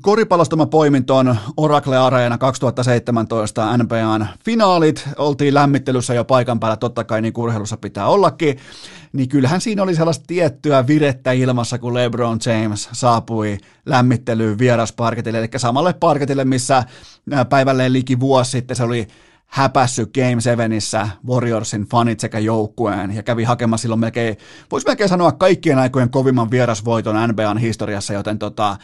Koripallosta 0.00 0.56
mä 0.56 0.66
poimin 0.66 1.04
tuon 1.04 1.36
Oracle 1.56 1.96
Areena 1.96 2.38
2017 2.38 3.76
NBAn 3.76 4.28
finaalit. 4.44 5.08
Oltiin 5.18 5.54
lämmittelyssä 5.54 6.14
jo 6.14 6.24
paikan 6.24 6.60
päällä, 6.60 6.76
totta 6.76 7.04
kai 7.04 7.22
niin 7.22 7.32
urheilussa 7.36 7.76
pitää 7.76 8.06
ollakin. 8.06 8.58
Niin 9.12 9.28
kyllähän 9.28 9.60
siinä 9.60 9.82
oli 9.82 9.94
sellaista 9.94 10.24
tiettyä 10.26 10.86
virettä 10.86 11.32
ilmassa, 11.32 11.78
kun 11.78 11.94
LeBron 11.94 12.38
James 12.46 12.88
saapui 12.92 13.58
lämmittelyyn 13.86 14.58
vierasparketille, 14.58 15.38
eli 15.38 15.48
samalle 15.56 15.92
parketille, 15.92 16.44
missä 16.44 16.84
päivälleen 17.48 17.92
liki 17.92 18.20
vuosi 18.20 18.50
sitten 18.50 18.76
se 18.76 18.84
oli 18.84 19.06
häpässyt 19.46 20.10
Game 20.14 20.40
7 20.40 21.12
Warriorsin 21.26 21.82
fanit 21.82 22.20
sekä 22.20 22.38
joukkueen 22.38 23.16
ja 23.16 23.22
kävi 23.22 23.44
hakemassa 23.44 23.82
silloin 23.82 24.00
melkein, 24.00 24.36
voisi 24.70 24.86
melkein 24.86 25.08
sanoa 25.08 25.32
kaikkien 25.32 25.78
aikojen 25.78 26.10
kovimman 26.10 26.50
vierasvoiton 26.50 27.28
NBAn 27.28 27.58
historiassa, 27.58 28.12
joten 28.12 28.38
tota, 28.38 28.76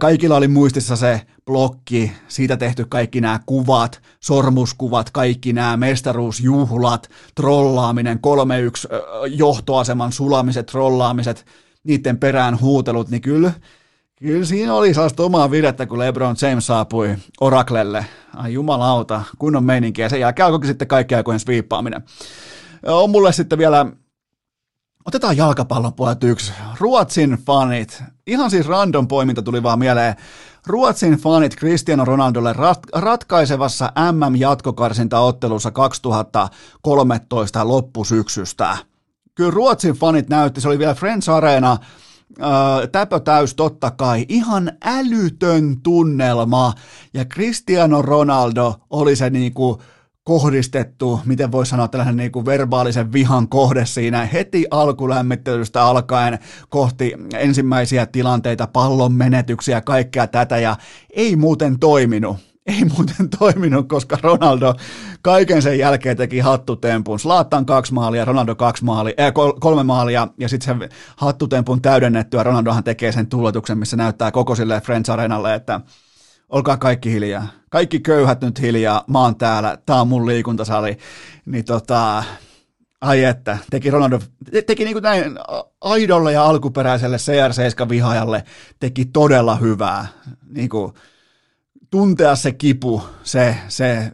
Kaikilla 0.00 0.36
oli 0.36 0.48
muistissa 0.48 0.96
se 0.96 1.20
blokki, 1.44 2.12
siitä 2.28 2.56
tehty 2.56 2.84
kaikki 2.88 3.20
nämä 3.20 3.40
kuvat, 3.46 4.00
sormuskuvat, 4.20 5.10
kaikki 5.10 5.52
nämä 5.52 5.76
mestaruusjuhlat, 5.76 7.10
trollaaminen, 7.34 8.18
3-1 8.18 8.20
johtoaseman 9.26 10.12
sulamiset, 10.12 10.66
trollaamiset, 10.66 11.46
niiden 11.84 12.18
perään 12.18 12.60
huutelut, 12.60 13.08
niin 13.08 13.22
kyllä, 13.22 13.52
kyllä 14.18 14.44
siinä 14.44 14.74
oli 14.74 14.94
sellaista 14.94 15.22
omaa 15.22 15.50
virettä, 15.50 15.86
kun 15.86 15.98
LeBron 15.98 16.36
James 16.42 16.66
saapui 16.66 17.16
Oraklelle. 17.40 18.06
Ai 18.34 18.52
jumalauta, 18.52 19.22
kunnon 19.38 19.64
meininki, 19.64 20.02
ja 20.02 20.08
sen 20.08 20.20
jälkeen 20.20 20.46
alkoikin 20.46 20.68
sitten 20.68 20.88
kaikki 20.88 21.14
aikojen 21.14 21.40
sviippaaminen. 21.40 22.02
On 22.86 23.10
mulle 23.10 23.32
sitten 23.32 23.58
vielä 23.58 23.86
Otetaan 25.08 25.36
jalkapallon 25.36 25.94
puolelta 25.94 26.26
yksi. 26.26 26.52
Ruotsin 26.80 27.38
fanit. 27.46 28.02
Ihan 28.26 28.50
siis 28.50 28.66
random 28.66 29.08
poiminta 29.08 29.42
tuli 29.42 29.62
vaan 29.62 29.78
mieleen. 29.78 30.14
Ruotsin 30.66 31.14
fanit 31.14 31.56
Cristiano 31.56 32.04
Ronaldolle 32.04 32.52
rat- 32.52 33.00
ratkaisevassa 33.00 33.92
MM-jatkokarsintaottelussa 34.12 35.70
2013 35.70 37.68
loppusyksystä. 37.68 38.76
Kyllä 39.34 39.50
Ruotsin 39.50 39.94
fanit 39.94 40.28
näytti, 40.28 40.60
se 40.60 40.68
oli 40.68 40.78
vielä 40.78 40.94
Friends 40.94 41.28
Arena, 41.28 41.76
täpö 42.92 43.20
täys 43.20 43.54
totta 43.54 43.90
kai, 43.90 44.26
ihan 44.28 44.72
älytön 44.84 45.80
tunnelma, 45.82 46.72
ja 47.14 47.24
Cristiano 47.24 48.02
Ronaldo 48.02 48.74
oli 48.90 49.16
se 49.16 49.30
niinku, 49.30 49.82
kohdistettu, 50.28 51.20
miten 51.24 51.52
voi 51.52 51.66
sanoa 51.66 51.88
tällainen 51.88 52.16
niin 52.16 52.32
kuin 52.32 52.46
verbaalisen 52.46 53.12
vihan 53.12 53.48
kohde 53.48 53.86
siinä 53.86 54.28
heti 54.32 54.66
alkulämmittelystä 54.70 55.82
alkaen 55.82 56.38
kohti 56.68 57.14
ensimmäisiä 57.34 58.06
tilanteita, 58.06 58.66
pallon 58.66 59.12
menetyksiä, 59.12 59.80
kaikkea 59.80 60.26
tätä 60.26 60.58
ja 60.58 60.76
ei 61.10 61.36
muuten 61.36 61.78
toiminut. 61.78 62.36
Ei 62.66 62.84
muuten 62.84 63.30
toiminut, 63.38 63.88
koska 63.88 64.18
Ronaldo 64.22 64.74
kaiken 65.22 65.62
sen 65.62 65.78
jälkeen 65.78 66.16
teki 66.16 66.38
hattutempun. 66.38 67.18
Slaattan 67.18 67.66
kaksi 67.66 67.94
maalia, 67.94 68.24
Ronaldo 68.24 68.54
kaksi 68.54 68.84
maalia, 68.84 69.14
äh, 69.20 69.32
kolme 69.60 69.82
maalia 69.82 70.28
ja 70.38 70.48
sitten 70.48 70.78
sen 70.80 70.88
hattutempun 71.16 71.82
täydennettyä 71.82 72.42
Ronaldohan 72.42 72.84
tekee 72.84 73.12
sen 73.12 73.26
tulotuksen, 73.26 73.78
missä 73.78 73.96
näyttää 73.96 74.30
koko 74.30 74.54
sille 74.54 74.80
Friends 74.80 75.10
Arenalle, 75.10 75.54
että 75.54 75.80
olkaa 76.48 76.76
kaikki 76.76 77.12
hiljaa. 77.12 77.48
Kaikki 77.70 78.00
köyhät 78.00 78.40
nyt 78.40 78.60
hiljaa, 78.60 79.04
mä 79.06 79.20
oon 79.20 79.36
täällä, 79.36 79.78
tää 79.86 80.00
on 80.00 80.08
mun 80.08 80.26
liikuntasali. 80.26 80.98
Niin 81.46 81.64
tota, 81.64 82.24
ai 83.00 83.24
että, 83.24 83.58
teki 83.70 83.90
Ronaldo, 83.90 84.20
te, 84.52 84.62
teki 84.62 84.84
niin 84.84 84.94
kuin 84.94 85.02
näin 85.02 85.38
aidolle 85.80 86.32
ja 86.32 86.44
alkuperäiselle 86.44 87.16
CR7-vihaajalle, 87.16 88.42
teki 88.80 89.04
todella 89.04 89.56
hyvää. 89.56 90.06
Niin 90.48 90.68
kuin, 90.68 90.92
tuntea 91.90 92.36
se 92.36 92.52
kipu, 92.52 93.02
se, 93.22 93.56
se 93.68 94.12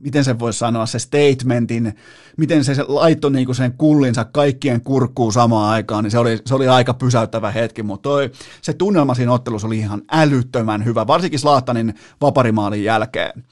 miten 0.00 0.24
se 0.24 0.38
voisi 0.38 0.58
sanoa, 0.58 0.86
se 0.86 0.98
statementin, 0.98 1.96
miten 2.36 2.64
se, 2.64 2.74
laittoi 2.88 3.30
niinku 3.30 3.54
sen 3.54 3.72
kullinsa 3.72 4.24
kaikkien 4.24 4.80
kurkkuun 4.80 5.32
samaan 5.32 5.70
aikaan, 5.70 6.04
niin 6.04 6.10
se 6.10 6.18
oli, 6.18 6.38
se 6.46 6.54
oli 6.54 6.68
aika 6.68 6.94
pysäyttävä 6.94 7.50
hetki, 7.50 7.82
mutta 7.82 8.02
toi, 8.02 8.30
se 8.62 8.72
tunnelma 8.72 9.14
siinä 9.14 9.32
ottelussa 9.32 9.66
oli 9.66 9.78
ihan 9.78 10.02
älyttömän 10.12 10.84
hyvä, 10.84 11.06
varsinkin 11.06 11.40
Slaattanin 11.40 11.94
vaparimaalin 12.20 12.84
jälkeen. 12.84 13.44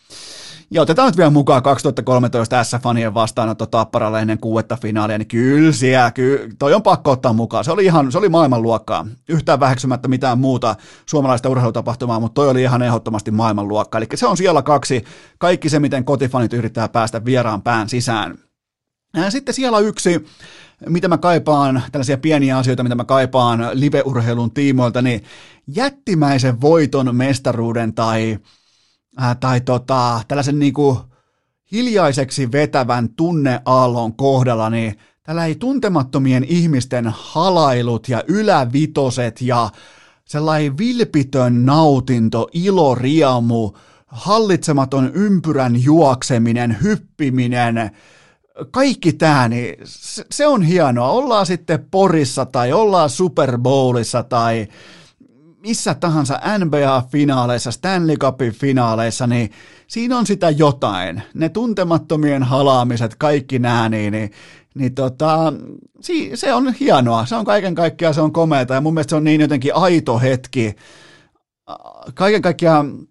Ja 0.70 0.82
otetaan 0.82 1.08
nyt 1.08 1.16
vielä 1.16 1.30
mukaan 1.30 1.62
2013 1.62 2.64
S-fanien 2.64 3.14
vastaanotto 3.14 3.66
Tapparalle 3.66 4.20
ennen 4.20 4.38
kuudetta 4.38 4.76
finaalia, 4.76 5.18
niin 5.18 5.28
kyllä 5.28 5.72
siellä, 5.72 6.10
kyllä, 6.10 6.48
toi 6.58 6.74
on 6.74 6.82
pakko 6.82 7.10
ottaa 7.10 7.32
mukaan. 7.32 7.64
Se 7.64 7.72
oli 7.72 7.84
ihan, 7.84 8.12
se 8.12 8.18
oli 8.18 8.28
maailmanluokkaa. 8.28 9.06
Yhtään 9.28 9.60
väheksymättä 9.60 10.08
mitään 10.08 10.38
muuta 10.38 10.76
suomalaista 11.06 11.48
urheilutapahtumaa, 11.48 12.20
mutta 12.20 12.34
toi 12.34 12.48
oli 12.48 12.62
ihan 12.62 12.82
ehdottomasti 12.82 13.30
maailmanluokkaa. 13.30 13.98
Eli 13.98 14.06
se 14.14 14.26
on 14.26 14.36
siellä 14.36 14.62
kaksi, 14.62 15.04
kaikki 15.38 15.68
se, 15.68 15.78
miten 15.80 16.04
kotifanit 16.04 16.52
yrittää 16.52 16.88
päästä 16.88 17.24
vieraan 17.24 17.62
pään 17.62 17.88
sisään. 17.88 18.38
Sitten 19.28 19.54
siellä 19.54 19.78
yksi, 19.78 20.26
mitä 20.88 21.08
mä 21.08 21.18
kaipaan, 21.18 21.82
tällaisia 21.92 22.18
pieniä 22.18 22.58
asioita, 22.58 22.82
mitä 22.82 22.94
mä 22.94 23.04
kaipaan 23.04 23.60
live-urheilun 23.72 24.50
tiimoilta, 24.54 25.02
niin 25.02 25.24
jättimäisen 25.66 26.60
voiton 26.60 27.16
mestaruuden 27.16 27.94
tai 27.94 28.38
ää, 29.16 29.34
tai 29.34 29.60
tota, 29.60 30.20
tällaisen 30.28 30.58
niin 30.58 30.74
kuin 30.74 30.98
hiljaiseksi 31.72 32.52
vetävän 32.52 33.08
tunneaallon 33.08 34.16
kohdalla, 34.16 34.70
niin 34.70 34.98
tällä 35.22 35.46
ei 35.46 35.54
tuntemattomien 35.54 36.44
ihmisten 36.44 37.04
halailut 37.08 38.08
ja 38.08 38.22
ylävitoset 38.28 39.40
ja 39.40 39.70
sellainen 40.24 40.78
vilpitön 40.78 41.66
nautinto, 41.66 42.48
ilo, 42.52 42.94
riamu, 42.94 43.70
hallitsematon 44.06 45.10
ympyrän 45.14 45.82
juokseminen, 45.82 46.76
hyppiminen, 46.82 47.90
kaikki 48.70 49.12
tämä, 49.12 49.48
niin 49.48 49.76
se 50.30 50.46
on 50.46 50.62
hienoa. 50.62 51.10
Ollaan 51.10 51.46
sitten 51.46 51.86
Porissa 51.90 52.46
tai 52.46 52.72
ollaan 52.72 53.10
Super 53.10 53.58
Bowlissa 53.58 54.22
tai 54.22 54.68
missä 55.64 55.94
tahansa 55.94 56.40
NBA-finaaleissa, 56.58 57.72
Stanley 57.72 58.16
Cupin 58.16 58.52
finaaleissa, 58.52 59.26
niin 59.26 59.50
siinä 59.86 60.18
on 60.18 60.26
sitä 60.26 60.50
jotain. 60.50 61.22
Ne 61.34 61.48
tuntemattomien 61.48 62.42
halaamiset, 62.42 63.14
kaikki 63.14 63.58
nämä, 63.58 63.88
niin, 63.88 64.12
niin, 64.12 64.30
niin 64.74 64.94
tota, 64.94 65.52
se 66.34 66.54
on 66.54 66.72
hienoa. 66.72 67.26
Se 67.26 67.34
on 67.34 67.44
kaiken 67.44 67.74
kaikkiaan, 67.74 68.14
se 68.14 68.20
on 68.20 68.32
komeata 68.32 68.74
ja 68.74 68.80
mun 68.80 68.94
mielestä 68.94 69.10
se 69.10 69.16
on 69.16 69.24
niin 69.24 69.40
jotenkin 69.40 69.74
aito 69.74 70.18
hetki. 70.18 70.74
Kaiken 72.14 72.42
kaikkiaan 72.42 73.06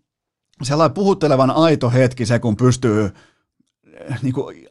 sellainen 0.64 0.94
puhuttelevan 0.94 1.52
aito 1.52 1.90
hetki 1.90 2.26
se, 2.26 2.40
kun 2.40 2.58
pystyy 2.58 3.10
niin 4.22 4.34
kuin 4.34 4.68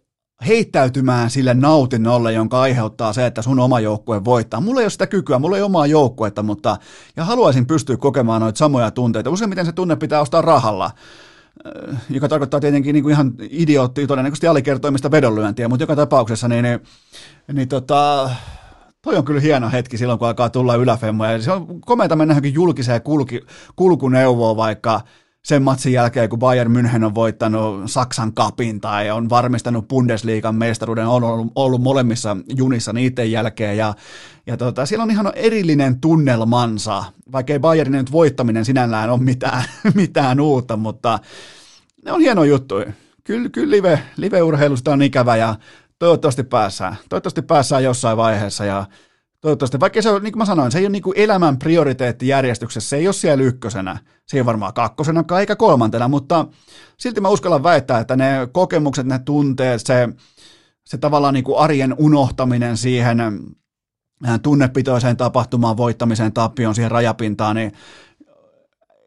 heittäytymään 0.46 1.30
sille 1.30 1.54
nautinnolle, 1.54 2.32
jonka 2.32 2.60
aiheuttaa 2.60 3.12
se, 3.12 3.26
että 3.26 3.42
sun 3.42 3.60
oma 3.60 3.80
joukkue 3.80 4.24
voittaa. 4.24 4.60
Mulla 4.60 4.80
ei 4.80 4.84
ole 4.84 4.90
sitä 4.90 5.06
kykyä, 5.06 5.38
mulla 5.38 5.56
ei 5.56 5.62
ole 5.62 5.66
omaa 5.66 5.86
joukkuetta, 5.86 6.42
mutta 6.42 6.76
ja 7.16 7.24
haluaisin 7.24 7.66
pystyä 7.66 7.96
kokemaan 7.96 8.40
noita 8.40 8.58
samoja 8.58 8.90
tunteita. 8.90 9.30
Useimmiten 9.30 9.66
se 9.66 9.72
tunne 9.72 9.96
pitää 9.96 10.20
ostaa 10.20 10.42
rahalla 10.42 10.90
äh, 11.94 12.02
joka 12.10 12.28
tarkoittaa 12.28 12.60
tietenkin 12.60 12.92
niin 12.92 13.02
kuin 13.02 13.12
ihan 13.12 13.32
idiootti, 13.40 14.06
todennäköisesti 14.06 14.46
alikertoimista 14.46 15.10
vedonlyöntiä, 15.10 15.68
mutta 15.68 15.82
joka 15.82 15.96
tapauksessa 15.96 16.48
niin, 16.48 16.62
niin, 16.62 16.80
niin 17.52 17.68
tota, 17.68 18.30
toi 19.02 19.16
on 19.16 19.24
kyllä 19.24 19.40
hieno 19.40 19.70
hetki 19.70 19.98
silloin, 19.98 20.18
kun 20.18 20.28
alkaa 20.28 20.50
tulla 20.50 20.74
yläfemmoja. 20.74 21.42
Se 21.42 21.52
on 21.52 21.80
komeita 21.80 22.16
mennä 22.16 22.40
julkiseen 22.52 23.02
kulki, 23.02 23.40
kulkuneuvoon 23.76 24.56
vaikka 24.56 25.00
sen 25.44 25.62
matsin 25.62 25.92
jälkeen, 25.92 26.28
kun 26.28 26.38
Bayern 26.38 26.76
München 26.76 27.04
on 27.04 27.14
voittanut 27.14 27.90
Saksan 27.90 28.34
kapin 28.34 28.80
tai 28.80 29.10
on 29.10 29.30
varmistanut 29.30 29.88
Bundesliigan 29.88 30.54
mestaruuden, 30.54 31.06
on 31.06 31.24
ollut, 31.24 31.52
ollut 31.54 31.82
molemmissa 31.82 32.36
junissa 32.56 32.92
niiden 32.92 33.32
jälkeen 33.32 33.76
ja, 33.76 33.94
ja 34.46 34.56
tota, 34.56 34.86
siellä 34.86 35.02
on 35.02 35.10
ihan 35.10 35.32
erillinen 35.34 36.00
tunnelmansa, 36.00 37.04
vaikkei 37.32 37.58
Bayernin 37.58 37.98
nyt 37.98 38.12
voittaminen 38.12 38.64
sinällään 38.64 39.10
ole 39.10 39.20
mitään, 39.20 39.64
mitään 39.94 40.40
uutta, 40.40 40.76
mutta 40.76 41.18
ne 42.04 42.12
on 42.12 42.20
hieno 42.20 42.44
juttu. 42.44 42.74
Kyllä, 43.24 43.48
kyllä 43.48 43.70
live, 43.70 44.02
live-urheilusta 44.16 44.92
on 44.92 45.02
ikävä 45.02 45.36
ja 45.36 45.54
toivottavasti 45.98 46.42
päässään. 46.42 46.96
Toivottavasti 47.08 47.42
päässään 47.42 47.84
jossain 47.84 48.16
vaiheessa 48.16 48.64
ja 48.64 48.84
toivottavasti, 49.42 49.80
vaikka 49.80 50.02
se 50.02 50.10
on, 50.10 50.22
niin 50.22 50.32
kuin 50.32 50.38
mä 50.38 50.44
sanoin, 50.44 50.72
se 50.72 50.78
ei 50.78 50.84
ole 50.84 50.92
niin 50.92 51.02
kuin 51.02 51.18
elämän 51.18 51.58
prioriteettijärjestyksessä, 51.58 52.88
se 52.88 52.96
ei 52.96 53.06
ole 53.06 53.12
siellä 53.12 53.44
ykkösenä, 53.44 53.98
se 54.26 54.36
ei 54.36 54.40
ole 54.40 54.46
varmaan 54.46 54.74
kakkosena 54.74 55.24
eikä 55.40 55.56
kolmantena, 55.56 56.08
mutta 56.08 56.46
silti 56.96 57.20
mä 57.20 57.28
uskallan 57.28 57.62
väittää, 57.62 58.00
että 58.00 58.16
ne 58.16 58.48
kokemukset, 58.52 59.06
ne 59.06 59.18
tunteet, 59.18 59.86
se, 59.86 60.08
se 60.84 60.98
tavallaan 60.98 61.34
niin 61.34 61.44
kuin 61.44 61.58
arjen 61.58 61.94
unohtaminen 61.98 62.76
siihen 62.76 63.20
äh, 63.20 64.40
tunnepitoiseen 64.42 65.16
tapahtumaan, 65.16 65.76
voittamiseen, 65.76 66.32
tappioon, 66.32 66.74
siihen 66.74 66.90
rajapintaan, 66.90 67.56
niin 67.56 67.72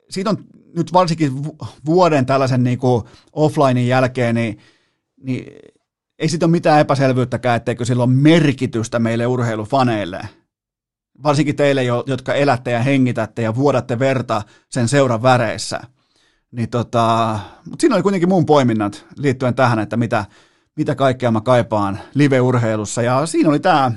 siitä 0.09 0.29
on 0.29 0.37
nyt 0.75 0.93
varsinkin 0.93 1.31
vuoden 1.85 2.25
tällaisen 2.25 2.63
niin 2.63 2.79
kuin 2.79 3.03
offlinein 3.33 3.87
jälkeen, 3.87 4.35
niin, 4.35 4.57
niin 5.17 5.45
ei 6.19 6.29
siitä 6.29 6.45
ole 6.45 6.51
mitään 6.51 6.79
epäselvyyttäkään, 6.79 7.55
etteikö 7.57 7.85
sillä 7.85 8.03
ole 8.03 8.13
merkitystä 8.13 8.99
meille 8.99 9.27
urheilufaneille. 9.27 10.29
Varsinkin 11.23 11.55
teille, 11.55 11.83
jotka 11.83 12.33
elätte 12.33 12.71
ja 12.71 12.79
hengitätte 12.79 13.41
ja 13.41 13.55
vuodatte 13.55 13.99
verta 13.99 14.41
sen 14.69 14.87
seuran 14.87 15.23
väreissä. 15.23 15.79
Niin 16.51 16.69
tota, 16.69 17.39
mutta 17.69 17.81
siinä 17.81 17.95
oli 17.95 18.03
kuitenkin 18.03 18.29
mun 18.29 18.45
poiminnat 18.45 19.05
liittyen 19.17 19.55
tähän, 19.55 19.79
että 19.79 19.97
mitä, 19.97 20.25
mitä 20.75 20.95
kaikkea 20.95 21.31
mä 21.31 21.41
kaipaan 21.41 21.99
live-urheilussa. 22.13 23.01
Ja 23.01 23.25
siinä 23.25 23.49
oli 23.49 23.59
tämä 23.59 23.91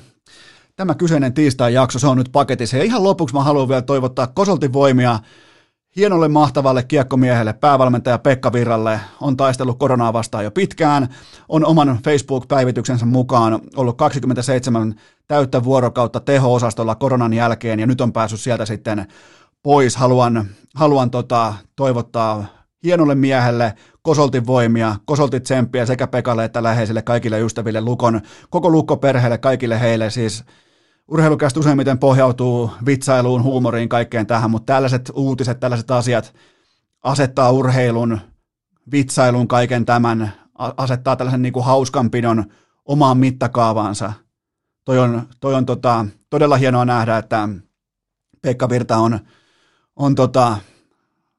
tämä 0.76 0.94
kyseinen 0.94 1.34
tiistai-jakso, 1.34 1.98
se 1.98 2.06
on 2.06 2.18
nyt 2.18 2.28
paketissa. 2.32 2.76
Ja 2.76 2.84
ihan 2.84 3.04
lopuksi 3.04 3.34
mä 3.34 3.42
haluan 3.42 3.68
vielä 3.68 3.82
toivottaa 3.82 4.26
Kosoltin 4.26 4.72
voimia 4.72 5.18
hienolle 5.96 6.28
mahtavalle 6.28 6.82
kiekkomiehelle, 6.82 7.52
päävalmentaja 7.52 8.18
Pekka 8.18 8.52
Virralle, 8.52 9.00
on 9.20 9.36
taistellut 9.36 9.78
koronaa 9.78 10.12
vastaan 10.12 10.44
jo 10.44 10.50
pitkään, 10.50 11.08
on 11.48 11.64
oman 11.64 11.98
Facebook-päivityksensä 12.04 13.06
mukaan 13.06 13.60
ollut 13.76 13.96
27 13.96 14.94
täyttä 15.28 15.64
vuorokautta 15.64 16.20
teho-osastolla 16.20 16.94
koronan 16.94 17.32
jälkeen 17.32 17.80
ja 17.80 17.86
nyt 17.86 18.00
on 18.00 18.12
päässyt 18.12 18.40
sieltä 18.40 18.66
sitten 18.66 19.06
pois. 19.62 19.96
Haluan, 19.96 20.46
haluan 20.74 21.10
tota, 21.10 21.54
toivottaa 21.76 22.46
hienolle 22.84 23.14
miehelle 23.14 23.74
Kosoltin 24.02 24.46
voimia, 24.46 24.96
Kosoltit 25.04 25.42
tsemppiä 25.42 25.86
sekä 25.86 26.06
Pekalle 26.06 26.44
että 26.44 26.62
läheisille 26.62 27.02
kaikille 27.02 27.40
ystäville, 27.40 27.80
Lukon, 27.80 28.20
koko 28.50 28.70
Lukko-perheelle, 28.70 29.38
kaikille 29.38 29.80
heille 29.80 30.10
siis– 30.10 30.44
urheilukästä 31.08 31.60
useimmiten 31.60 31.98
pohjautuu 31.98 32.70
vitsailuun, 32.86 33.42
huumoriin, 33.42 33.88
kaikkeen 33.88 34.26
tähän, 34.26 34.50
mutta 34.50 34.72
tällaiset 34.72 35.10
uutiset, 35.14 35.60
tällaiset 35.60 35.90
asiat 35.90 36.34
asettaa 37.02 37.50
urheilun, 37.50 38.20
vitsailun, 38.92 39.48
kaiken 39.48 39.86
tämän, 39.86 40.32
asettaa 40.76 41.16
tällaisen 41.16 41.42
niin 41.42 41.52
kuin 41.52 41.64
hauskanpidon 41.64 42.44
omaan 42.84 43.18
mittakaavaansa. 43.18 44.12
Toi 44.84 44.98
on, 44.98 45.22
toi 45.40 45.54
on 45.54 45.66
tota, 45.66 46.06
todella 46.30 46.56
hienoa 46.56 46.84
nähdä, 46.84 47.18
että 47.18 47.48
Pekka 48.42 48.68
Virta 48.68 48.96
on, 48.96 49.20
on 49.96 50.14
tota, 50.14 50.56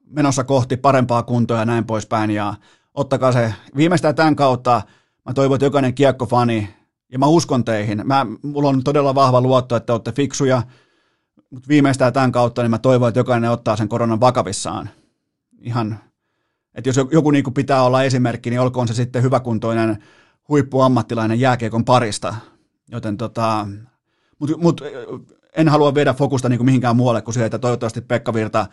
menossa 0.06 0.44
kohti 0.44 0.76
parempaa 0.76 1.22
kuntoa 1.22 1.58
ja 1.58 1.64
näin 1.64 1.84
poispäin. 1.84 2.30
Ja 2.30 2.54
ottakaa 2.94 3.32
se 3.32 3.54
viimeistään 3.76 4.14
tämän 4.14 4.36
kautta. 4.36 4.82
Mä 5.26 5.34
toivon, 5.34 5.54
että 5.54 5.66
jokainen 5.66 5.94
kiekkofani 5.94 6.79
ja 7.12 7.18
mä 7.18 7.26
uskon 7.26 7.64
teihin. 7.64 8.02
Mä, 8.04 8.26
mulla 8.42 8.68
on 8.68 8.84
todella 8.84 9.14
vahva 9.14 9.40
luotto, 9.40 9.76
että 9.76 9.92
olette 9.92 10.12
fiksuja, 10.12 10.62
mutta 11.50 11.68
viimeistään 11.68 12.12
tämän 12.12 12.32
kautta 12.32 12.62
niin 12.62 12.70
mä 12.70 12.78
toivon, 12.78 13.08
että 13.08 13.20
jokainen 13.20 13.50
ottaa 13.50 13.76
sen 13.76 13.88
koronan 13.88 14.20
vakavissaan. 14.20 14.90
Ihan, 15.60 15.98
että 16.74 16.88
jos 16.88 16.96
joku 17.12 17.30
niin 17.30 17.54
pitää 17.54 17.82
olla 17.82 18.02
esimerkki, 18.02 18.50
niin 18.50 18.60
olkoon 18.60 18.88
se 18.88 18.94
sitten 18.94 19.22
hyväkuntoinen 19.22 20.02
huippuammattilainen 20.48 21.40
jääkiekon 21.40 21.84
parista. 21.84 22.34
Joten 22.90 23.16
tota, 23.16 23.66
mutta 24.38 24.56
mut, 24.56 24.80
en 25.56 25.68
halua 25.68 25.94
viedä 25.94 26.14
fokusta 26.14 26.48
niin 26.48 26.64
mihinkään 26.64 26.96
muualle 26.96 27.22
kuin 27.22 27.34
siihen, 27.34 27.46
että 27.46 27.58
toivottavasti 27.58 28.00
Pekka 28.00 28.34
Virta 28.34 28.66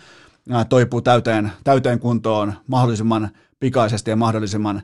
toipuu 0.69 1.01
täyteen, 1.01 1.51
täyteen 1.63 1.99
kuntoon 1.99 2.53
mahdollisimman 2.67 3.29
pikaisesti 3.59 4.09
ja 4.09 4.15
mahdollisimman 4.15 4.81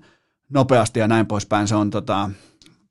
nopeasti 0.49 0.99
ja 0.99 1.07
näin 1.07 1.25
poispäin. 1.25 1.67
Se 1.67 1.75
on 1.75 1.89
tota, 1.89 2.29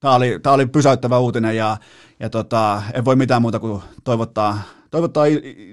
Tämä 0.03 0.15
oli, 0.15 0.39
tämä 0.43 0.55
oli 0.55 0.67
pysäyttävä 0.67 1.19
uutinen 1.19 1.57
ja, 1.57 1.77
ja 2.21 2.31
tota, 2.31 2.83
en 2.95 3.05
voi 3.05 3.17
mitään 3.17 3.43
muuta 3.43 3.59
kuin 3.59 3.83
toivottaa, 4.05 4.63
toivottaa 4.91 5.25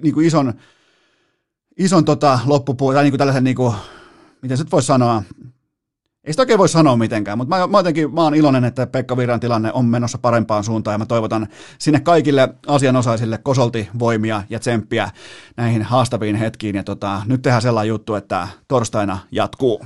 niin 0.03 0.13
kuin 0.13 0.27
ison, 0.27 0.53
ison 1.77 2.05
tota 2.05 2.39
loppupuolella, 2.45 2.97
tai 2.97 3.03
niin 3.03 3.11
kuin 3.11 3.17
tällaisen, 3.17 3.43
niin 3.43 3.55
kuin, 3.55 3.75
miten 4.41 4.57
se 4.57 4.65
voisi 4.71 4.85
sanoa, 4.85 5.23
ei 6.23 6.33
sitä 6.33 6.41
oikein 6.41 6.59
voi 6.59 6.69
sanoa 6.69 6.97
mitenkään, 6.97 7.37
mutta 7.37 7.57
mä, 7.57 7.67
mä, 7.67 7.79
jotenkin, 7.79 8.13
mä 8.13 8.21
oon 8.21 8.35
iloinen, 8.35 8.65
että 8.65 8.87
Pekka 8.87 9.17
Virran 9.17 9.39
tilanne 9.39 9.73
on 9.73 9.85
menossa 9.85 10.17
parempaan 10.17 10.63
suuntaan 10.63 10.93
ja 10.93 10.97
mä 10.97 11.05
toivotan 11.05 11.47
sinne 11.79 11.99
kaikille 11.99 12.49
asianosaisille 12.67 13.37
kosolti 13.37 13.89
voimia 13.99 14.43
ja 14.49 14.59
tsemppiä 14.59 15.11
näihin 15.57 15.83
haastaviin 15.83 16.35
hetkiin 16.35 16.75
ja 16.75 16.83
tota, 16.83 17.21
nyt 17.25 17.41
tehdään 17.41 17.61
sellainen 17.61 17.89
juttu, 17.89 18.15
että 18.15 18.47
torstaina 18.67 19.19
jatkuu. 19.31 19.85